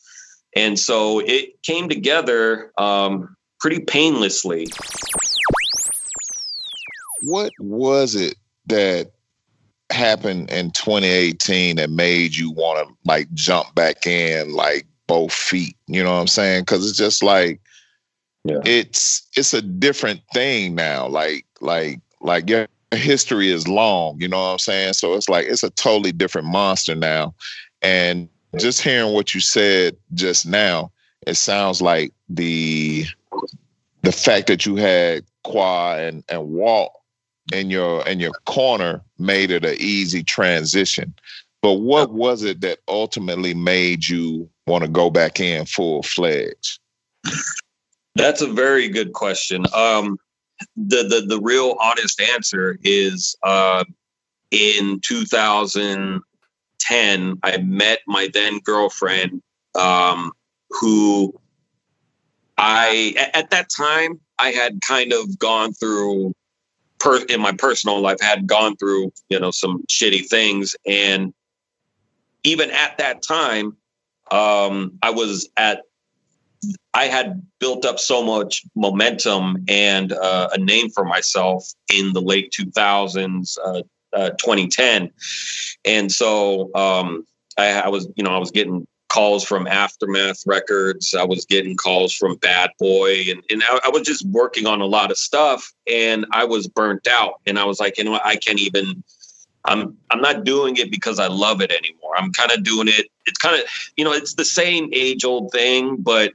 and 0.56 0.78
so 0.78 1.20
it 1.20 1.62
came 1.62 1.88
together 1.88 2.72
um, 2.78 3.36
pretty 3.60 3.80
painlessly. 3.80 4.68
What 7.22 7.52
was 7.58 8.14
it 8.14 8.36
that 8.66 9.10
happened 9.90 10.50
in 10.50 10.70
2018 10.70 11.76
that 11.76 11.90
made 11.90 12.34
you 12.34 12.50
want 12.50 12.86
to 12.86 12.94
like 13.04 13.30
jump 13.34 13.74
back 13.74 14.06
in 14.06 14.54
like 14.54 14.86
both 15.06 15.32
feet? 15.32 15.76
You 15.86 16.02
know 16.02 16.12
what 16.12 16.20
I'm 16.20 16.28
saying? 16.28 16.62
Because 16.62 16.88
it's 16.88 16.98
just 16.98 17.22
like 17.22 17.60
it's 18.64 19.26
it's 19.36 19.54
a 19.54 19.62
different 19.62 20.20
thing 20.32 20.74
now. 20.74 21.06
Like 21.06 21.44
like 21.60 22.00
like 22.20 22.48
your 22.48 22.68
history 22.92 23.50
is 23.50 23.68
long. 23.68 24.20
You 24.20 24.28
know 24.28 24.38
what 24.38 24.52
I'm 24.52 24.58
saying? 24.58 24.94
So 24.94 25.14
it's 25.14 25.28
like 25.28 25.46
it's 25.46 25.62
a 25.62 25.70
totally 25.70 26.12
different 26.12 26.48
monster 26.48 26.94
now. 26.94 27.34
And 27.82 28.28
just 28.58 28.82
hearing 28.82 29.12
what 29.12 29.34
you 29.34 29.40
said 29.40 29.96
just 30.14 30.46
now, 30.46 30.90
it 31.26 31.34
sounds 31.34 31.80
like 31.80 32.12
the 32.28 33.06
the 34.02 34.12
fact 34.12 34.46
that 34.48 34.66
you 34.66 34.76
had 34.76 35.24
Qua 35.44 35.96
and, 35.96 36.24
and 36.28 36.48
Walt 36.48 36.92
in 37.52 37.70
your 37.70 38.06
in 38.08 38.20
your 38.20 38.32
corner 38.46 39.02
made 39.18 39.50
it 39.50 39.64
an 39.64 39.76
easy 39.78 40.22
transition. 40.22 41.14
But 41.62 41.74
what 41.74 42.12
was 42.12 42.42
it 42.42 42.62
that 42.62 42.78
ultimately 42.88 43.52
made 43.52 44.08
you 44.08 44.48
want 44.66 44.82
to 44.82 44.88
go 44.88 45.10
back 45.10 45.40
in 45.40 45.66
full 45.66 46.02
fledged? 46.02 46.78
That's 48.14 48.42
a 48.42 48.46
very 48.46 48.88
good 48.88 49.12
question. 49.12 49.64
Um, 49.74 50.18
the 50.76 51.04
the 51.04 51.24
the 51.26 51.40
real 51.40 51.76
honest 51.80 52.20
answer 52.20 52.78
is 52.82 53.34
uh, 53.42 53.84
in 54.50 55.00
2010, 55.00 57.38
I 57.42 57.56
met 57.58 58.00
my 58.06 58.28
then 58.32 58.58
girlfriend, 58.58 59.42
um, 59.78 60.32
who 60.70 61.34
I 62.58 63.30
at 63.32 63.50
that 63.50 63.68
time 63.74 64.20
I 64.38 64.50
had 64.50 64.80
kind 64.86 65.12
of 65.12 65.38
gone 65.38 65.72
through 65.72 66.34
per, 66.98 67.24
in 67.24 67.40
my 67.40 67.52
personal 67.52 68.00
life 68.00 68.20
had 68.20 68.46
gone 68.46 68.76
through 68.76 69.12
you 69.28 69.40
know 69.40 69.50
some 69.50 69.84
shitty 69.88 70.26
things 70.26 70.76
and 70.86 71.32
even 72.44 72.70
at 72.70 72.98
that 72.98 73.22
time 73.22 73.76
um, 74.30 74.98
I 75.02 75.10
was 75.10 75.48
at 75.56 75.82
I 76.92 77.04
had 77.04 77.42
built 77.58 77.84
up 77.84 77.98
so 77.98 78.22
much 78.22 78.64
momentum 78.74 79.64
and 79.68 80.12
uh, 80.12 80.48
a 80.52 80.58
name 80.58 80.90
for 80.90 81.04
myself 81.04 81.66
in 81.92 82.12
the 82.12 82.20
late 82.20 82.52
2000s, 82.58 83.56
uh, 83.64 83.82
uh, 84.12 84.30
2010. 84.30 85.10
And 85.84 86.10
so 86.10 86.70
um, 86.74 87.24
I, 87.56 87.82
I 87.82 87.88
was, 87.88 88.08
you 88.16 88.24
know, 88.24 88.34
I 88.34 88.38
was 88.38 88.50
getting 88.50 88.86
calls 89.08 89.44
from 89.44 89.66
Aftermath 89.66 90.42
Records. 90.46 91.14
I 91.14 91.24
was 91.24 91.44
getting 91.44 91.76
calls 91.76 92.14
from 92.14 92.36
Bad 92.36 92.70
Boy, 92.78 93.24
and, 93.28 93.42
and 93.50 93.62
I, 93.62 93.80
I 93.86 93.88
was 93.90 94.02
just 94.02 94.26
working 94.28 94.66
on 94.66 94.80
a 94.80 94.86
lot 94.86 95.10
of 95.10 95.18
stuff. 95.18 95.70
And 95.86 96.24
I 96.32 96.44
was 96.44 96.66
burnt 96.66 97.06
out. 97.08 97.40
And 97.46 97.58
I 97.58 97.64
was 97.64 97.80
like, 97.80 97.98
you 97.98 98.04
know 98.04 98.12
what? 98.12 98.24
I 98.24 98.36
can't 98.36 98.60
even. 98.60 99.04
I'm 99.64 99.96
I'm 100.10 100.20
not 100.20 100.44
doing 100.44 100.76
it 100.76 100.90
because 100.90 101.18
I 101.18 101.26
love 101.26 101.60
it 101.60 101.70
anymore. 101.70 102.14
I'm 102.16 102.32
kind 102.32 102.50
of 102.50 102.62
doing 102.62 102.88
it. 102.88 103.06
It's 103.26 103.38
kind 103.38 103.60
of 103.60 103.68
you 103.96 104.04
know 104.04 104.12
it's 104.12 104.34
the 104.34 104.44
same 104.44 104.88
age 104.92 105.24
old 105.24 105.52
thing, 105.52 105.96
but 105.96 106.32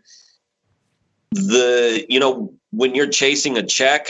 the 1.31 2.05
you 2.07 2.19
know 2.19 2.53
when 2.71 2.93
you're 2.93 3.09
chasing 3.09 3.57
a 3.57 3.63
check, 3.63 4.07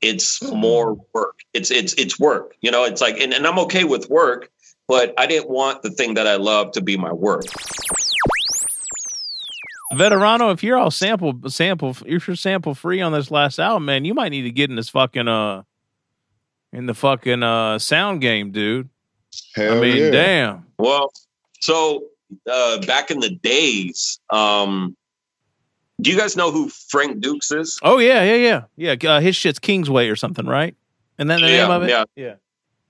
it's 0.00 0.42
more 0.42 0.94
work. 1.14 1.38
It's 1.54 1.70
it's 1.70 1.94
it's 1.94 2.18
work. 2.18 2.54
You 2.60 2.70
know, 2.70 2.84
it's 2.84 3.00
like 3.00 3.18
and, 3.18 3.32
and 3.32 3.46
I'm 3.46 3.58
okay 3.60 3.84
with 3.84 4.10
work, 4.10 4.50
but 4.88 5.14
I 5.18 5.26
didn't 5.26 5.50
want 5.50 5.82
the 5.82 5.90
thing 5.90 6.14
that 6.14 6.26
I 6.26 6.36
love 6.36 6.72
to 6.72 6.82
be 6.82 6.96
my 6.96 7.12
work. 7.12 7.44
Veterano, 9.94 10.52
if 10.52 10.62
you're 10.62 10.76
all 10.76 10.90
sample 10.90 11.34
sample 11.48 11.96
if 12.06 12.28
you're 12.28 12.36
sample 12.36 12.74
free 12.74 13.00
on 13.00 13.12
this 13.12 13.30
last 13.30 13.58
album, 13.58 13.86
man, 13.86 14.04
you 14.04 14.14
might 14.14 14.28
need 14.28 14.42
to 14.42 14.50
get 14.50 14.70
in 14.70 14.76
this 14.76 14.88
fucking 14.88 15.28
uh 15.28 15.62
in 16.72 16.86
the 16.86 16.94
fucking 16.94 17.42
uh 17.42 17.78
sound 17.78 18.20
game, 18.20 18.50
dude. 18.52 18.88
Hell 19.54 19.78
I 19.78 19.80
mean, 19.80 19.96
yeah. 20.04 20.10
damn. 20.10 20.66
Well, 20.78 21.12
so 21.60 22.04
uh, 22.50 22.80
back 22.86 23.10
in 23.10 23.20
the 23.20 23.30
days, 23.30 24.18
um, 24.30 24.96
do 26.00 26.10
you 26.10 26.16
guys 26.18 26.36
know 26.36 26.50
who 26.50 26.68
Frank 26.68 27.20
Dukes 27.20 27.50
is? 27.52 27.78
Oh 27.82 27.98
yeah, 27.98 28.22
yeah, 28.24 28.64
yeah, 28.76 28.94
yeah. 29.00 29.10
Uh, 29.10 29.20
his 29.20 29.36
shit's 29.36 29.58
Kingsway 29.58 30.08
or 30.08 30.16
something, 30.16 30.46
right? 30.46 30.74
And 31.18 31.28
then 31.30 31.40
the 31.40 31.48
Yeah, 31.50 31.62
name 31.62 31.70
of 31.70 31.82
it. 31.82 31.90
yeah. 31.90 32.04
yeah. 32.16 32.34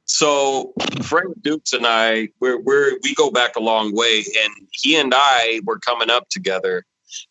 So 0.04 0.72
Frank 1.02 1.40
Dukes 1.42 1.72
and 1.72 1.86
I, 1.86 2.28
we're, 2.40 2.58
we're 2.60 2.98
we 3.02 3.14
go 3.14 3.30
back 3.30 3.56
a 3.56 3.60
long 3.60 3.94
way, 3.94 4.24
and 4.42 4.52
he 4.72 4.96
and 4.96 5.12
I 5.14 5.60
were 5.64 5.78
coming 5.78 6.10
up 6.10 6.28
together, 6.30 6.84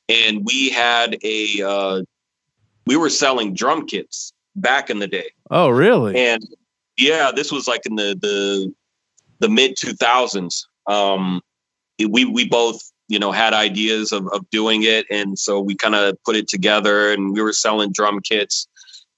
and 0.07 0.45
we 0.45 0.69
had 0.69 1.17
a 1.23 1.61
uh, 1.61 2.01
we 2.85 2.95
were 2.95 3.09
selling 3.09 3.53
drum 3.53 3.85
kits 3.85 4.33
back 4.61 4.89
in 4.89 4.99
the 4.99 5.07
day, 5.07 5.29
Oh 5.49 5.69
really? 5.69 6.15
and 6.17 6.43
yeah, 6.97 7.31
this 7.33 7.51
was 7.51 7.67
like 7.67 7.85
in 7.85 7.95
the 7.95 8.17
the 8.21 8.73
the 9.39 9.49
mid 9.49 9.75
two 9.77 9.93
thousands. 9.93 10.67
Um, 10.87 11.41
we 11.99 12.25
we 12.25 12.47
both 12.47 12.81
you 13.07 13.19
know 13.19 13.31
had 13.31 13.53
ideas 13.53 14.11
of 14.11 14.27
of 14.33 14.49
doing 14.49 14.83
it, 14.83 15.05
and 15.09 15.37
so 15.39 15.59
we 15.59 15.75
kind 15.75 15.95
of 15.95 16.17
put 16.25 16.35
it 16.35 16.47
together, 16.47 17.11
and 17.13 17.33
we 17.33 17.41
were 17.41 17.53
selling 17.53 17.91
drum 17.91 18.19
kits 18.21 18.67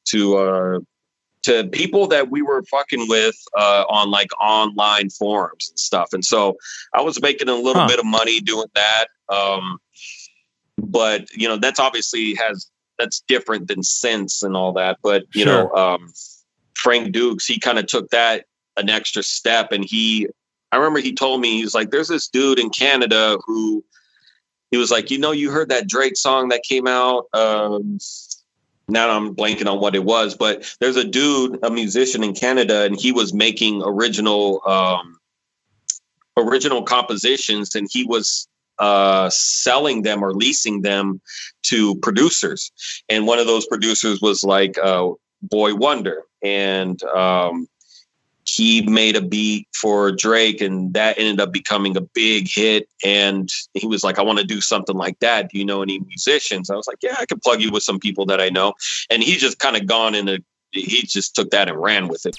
to 0.06 0.38
uh 0.38 0.80
to 1.44 1.68
people 1.70 2.06
that 2.08 2.30
we 2.30 2.44
were 2.44 2.62
fucking 2.70 3.08
with 3.10 3.36
uh, 3.58 3.84
on 3.90 4.12
like 4.12 4.30
online 4.40 5.10
forums 5.10 5.70
and 5.72 5.80
stuff. 5.80 6.10
And 6.14 6.24
so 6.24 6.56
I 6.94 7.02
was 7.02 7.20
making 7.20 7.50
a 7.50 7.56
little 7.56 7.82
Huh. 7.82 7.88
bit 7.88 7.98
of 8.00 8.06
money 8.06 8.40
doing 8.42 8.68
that. 8.76 9.06
Um, 9.28 9.80
but 10.78 11.30
you 11.36 11.48
know, 11.48 11.58
that's 11.58 11.80
obviously 11.80 12.36
has 12.36 12.70
that's 13.02 13.24
different 13.28 13.68
than 13.68 13.84
sense 13.84 14.44
and 14.44 14.56
all 14.56 14.74
that. 14.74 14.98
But 15.02 15.24
you 15.34 15.46
know, 15.46 15.72
um, 15.72 16.14
Frank 16.76 17.12
Dukes, 17.12 17.46
he 17.46 17.60
kind 17.60 17.80
of 17.80 17.88
took 17.88 18.10
that 18.12 18.46
an 18.78 18.90
extra 18.90 19.24
step 19.24 19.72
and 19.72 19.84
he 19.84 20.28
I 20.72 20.78
remember 20.78 21.00
he 21.00 21.14
told 21.14 21.42
me 21.42 21.60
he's 21.60 21.76
like, 21.76 21.92
there's 21.92 22.08
this 22.08 22.28
dude 22.28 22.60
in 22.60 22.70
Canada 22.70 23.38
who 23.46 23.84
he 24.70 24.78
was 24.78 24.90
like, 24.90 25.12
you 25.12 25.18
know, 25.18 25.32
you 25.32 25.52
heard 25.52 25.70
that 25.70 25.88
Drake 25.88 26.16
song 26.16 26.50
that 26.50 26.64
came 26.64 26.88
out. 26.88 27.26
Um, 27.34 28.00
now 28.88 29.10
I'm 29.10 29.36
blanking 29.36 29.70
on 29.70 29.82
what 29.82 29.96
it 29.96 30.04
was, 30.04 30.36
but 30.36 30.74
there's 30.80 30.96
a 30.96 31.04
dude, 31.04 31.60
a 31.64 31.70
musician 31.70 32.24
in 32.24 32.34
Canada, 32.34 32.84
and 32.84 33.00
he 33.00 33.12
was 33.12 33.34
making 33.34 33.82
original 33.84 34.62
um, 34.66 35.20
original 36.38 36.84
compositions, 36.84 37.76
and 37.76 37.88
he 37.92 38.06
was 38.06 38.48
uh, 38.82 39.30
selling 39.30 40.02
them 40.02 40.24
or 40.24 40.34
leasing 40.34 40.82
them 40.82 41.22
to 41.64 41.96
producers. 41.98 42.72
And 43.10 43.28
one 43.28 43.40
of 43.40 43.46
those 43.46 43.68
producers 43.68 44.22
was 44.22 44.44
like 44.44 44.78
uh, 44.80 45.12
Boi-1da, 45.44 46.16
and 46.44 47.02
um, 47.04 47.68
he 48.44 48.82
made 48.82 49.16
a 49.16 49.22
beat 49.22 49.68
for 49.74 50.12
Drake, 50.12 50.62
and 50.62 50.94
that 50.96 51.20
ended 51.20 51.40
up 51.40 51.54
becoming 51.54 51.96
a 51.96 52.02
big 52.02 52.50
hit. 52.50 52.90
And 53.06 53.50
he 53.76 53.86
was 53.86 54.04
like, 54.04 54.18
I 54.18 54.24
want 54.24 54.40
to 54.40 54.46
do 54.46 54.62
something 54.62 54.98
like 54.98 55.20
that. 55.20 55.52
Do 55.52 55.60
you 55.60 55.66
know 55.66 55.84
any 55.84 56.00
musicians? 56.00 56.72
I 56.72 56.76
was 56.76 56.88
like, 56.88 56.98
Yeah, 57.04 57.18
I 57.20 57.26
can 57.26 57.40
plug 57.40 57.62
you 57.62 57.72
with 57.72 57.84
some 57.84 58.00
people 58.00 58.26
that 58.26 58.42
I 58.42 58.50
know. 58.50 58.74
And 59.12 59.22
he 59.22 59.38
just 59.38 59.60
kind 59.60 59.78
of 59.78 59.86
gone 59.86 60.16
in 60.16 60.28
a, 60.28 60.40
he 60.72 61.04
just 61.04 61.36
took 61.36 61.52
that 61.52 61.70
and 61.70 61.80
ran 61.80 62.08
with 62.08 62.26
it. 62.26 62.36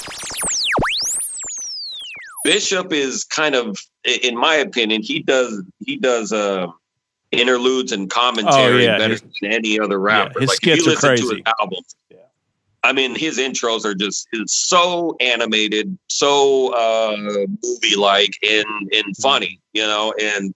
Bishop 2.44 2.92
is 2.92 3.24
kind 3.24 3.54
of, 3.54 3.76
in 4.22 4.36
my 4.36 4.56
opinion, 4.56 5.02
he 5.02 5.20
does, 5.20 5.62
he 5.84 5.96
does, 5.96 6.32
uh, 6.32 6.66
interludes 7.30 7.92
and 7.92 8.10
commentary 8.10 8.86
Oh, 8.86 8.92
yeah. 8.92 8.98
better 8.98 9.14
His- 9.14 9.22
than 9.40 9.52
any 9.52 9.80
other 9.80 9.98
rapper. 9.98 10.40
his 10.40 10.48
like 10.48 10.56
if 10.66 10.80
skits 10.80 10.84
you 10.86 10.92
are 10.92 10.94
listen 10.94 11.16
to 11.16 11.22
crazy. 11.22 11.36
his 11.36 11.54
album, 11.60 11.84
I 12.84 12.92
mean, 12.92 13.14
his 13.14 13.38
intros 13.38 13.84
are 13.84 13.94
just 13.94 14.26
so 14.46 15.16
animated, 15.20 15.96
so 16.08 16.74
uh, 16.74 17.16
movie 17.62 17.94
like 17.96 18.32
and 18.42 18.66
and 18.92 19.16
funny, 19.18 19.60
you 19.72 19.82
know. 19.82 20.12
And 20.20 20.52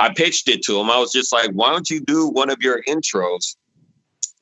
I 0.00 0.12
pitched 0.12 0.48
it 0.48 0.62
to 0.64 0.80
him. 0.80 0.90
I 0.90 0.98
was 0.98 1.12
just 1.12 1.32
like, 1.32 1.52
"Why 1.52 1.70
don't 1.70 1.88
you 1.88 2.00
do 2.00 2.26
one 2.26 2.50
of 2.50 2.60
your 2.60 2.82
intros 2.88 3.54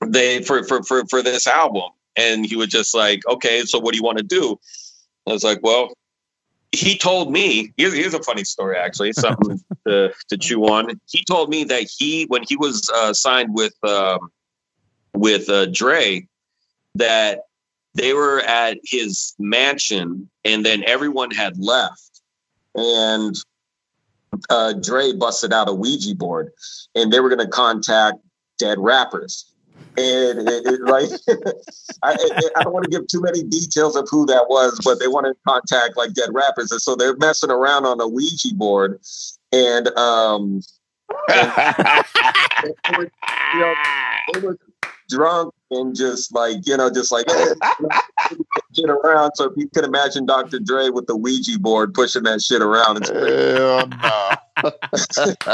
they 0.06 0.42
for 0.42 0.64
for 0.64 0.82
for 0.84 1.04
for 1.10 1.20
this 1.20 1.46
album?" 1.46 1.90
And 2.16 2.46
he 2.46 2.56
was 2.56 2.68
just 2.68 2.94
like, 2.94 3.20
"Okay, 3.28 3.62
so 3.66 3.78
what 3.78 3.92
do 3.92 3.98
you 3.98 4.02
want 4.04 4.16
to 4.18 4.24
do?" 4.24 4.58
I 5.26 5.32
was 5.32 5.44
like, 5.44 5.60
"Well." 5.62 5.92
He 6.72 6.98
told 6.98 7.32
me 7.32 7.72
here's, 7.76 7.94
here's 7.94 8.14
a 8.14 8.22
funny 8.22 8.44
story 8.44 8.76
actually 8.76 9.12
something 9.12 9.60
to, 9.86 10.12
to 10.28 10.36
chew 10.36 10.64
on. 10.66 11.00
He 11.06 11.24
told 11.24 11.48
me 11.48 11.64
that 11.64 11.88
he 11.98 12.24
when 12.26 12.42
he 12.46 12.56
was 12.56 12.88
uh, 12.94 13.12
signed 13.12 13.54
with 13.54 13.74
um, 13.84 14.30
with 15.14 15.48
uh, 15.48 15.66
Dre 15.66 16.26
that 16.94 17.40
they 17.94 18.12
were 18.12 18.40
at 18.40 18.78
his 18.84 19.34
mansion 19.38 20.28
and 20.44 20.64
then 20.64 20.84
everyone 20.86 21.30
had 21.30 21.58
left 21.58 22.20
and 22.74 23.34
uh, 24.50 24.74
Dre 24.74 25.12
busted 25.12 25.52
out 25.52 25.68
a 25.68 25.72
Ouija 25.72 26.14
board 26.14 26.50
and 26.94 27.12
they 27.12 27.20
were 27.20 27.28
going 27.28 27.40
to 27.40 27.48
contact 27.48 28.18
dead 28.58 28.78
rappers. 28.78 29.47
And 29.98 30.48
it, 30.48 30.66
it, 30.66 30.80
like, 30.82 31.08
I, 32.04 32.12
I 32.12 32.40
I 32.56 32.62
don't 32.62 32.72
want 32.72 32.84
to 32.84 32.90
give 32.90 33.08
too 33.08 33.20
many 33.20 33.42
details 33.42 33.96
of 33.96 34.06
who 34.08 34.26
that 34.26 34.46
was, 34.48 34.78
but 34.84 35.00
they 35.00 35.08
wanted 35.08 35.34
to 35.34 35.40
contact 35.46 35.96
like 35.96 36.12
dead 36.12 36.30
rappers. 36.32 36.70
And 36.70 36.80
so 36.80 36.94
they're 36.94 37.16
messing 37.16 37.50
around 37.50 37.84
on 37.84 38.00
a 38.00 38.06
Ouija 38.06 38.54
board. 38.54 39.00
And, 39.52 39.88
um, 39.98 40.62
and 41.28 42.04
they 42.64 42.96
were, 42.96 43.10
you 43.54 43.60
know, 43.60 43.74
they 44.34 44.40
were 44.40 44.58
drunk 45.08 45.54
and 45.70 45.96
just 45.96 46.34
like 46.34 46.66
you 46.66 46.76
know 46.76 46.90
just 46.90 47.10
like 47.10 47.26
shit 48.74 48.90
around 48.90 49.32
so 49.36 49.44
if 49.44 49.52
you 49.56 49.66
could 49.74 49.84
imagine 49.84 50.26
dr 50.26 50.58
dre 50.60 50.90
with 50.90 51.06
the 51.06 51.16
ouija 51.16 51.58
board 51.58 51.94
pushing 51.94 52.24
that 52.24 52.42
shit 52.42 52.60
around 52.60 52.98
it's 52.98 53.08
Hell 53.08 53.86
no. 53.88 54.30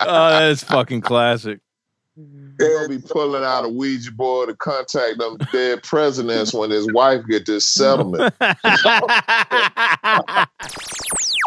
Oh, 0.00 0.30
that's 0.30 0.62
fucking 0.62 1.00
classic. 1.00 1.60
Mm-hmm. 2.18 2.50
He'll 2.58 2.88
be 2.88 2.98
pulling 2.98 3.42
out 3.42 3.64
a 3.64 3.68
Ouija 3.68 4.12
board 4.12 4.48
to 4.48 4.56
contact 4.56 5.18
them 5.18 5.36
dead 5.50 5.82
presidents 5.82 6.54
when 6.54 6.70
his 6.70 6.86
wife 6.92 7.22
get 7.28 7.46
this 7.46 7.66
settlement. 7.66 8.32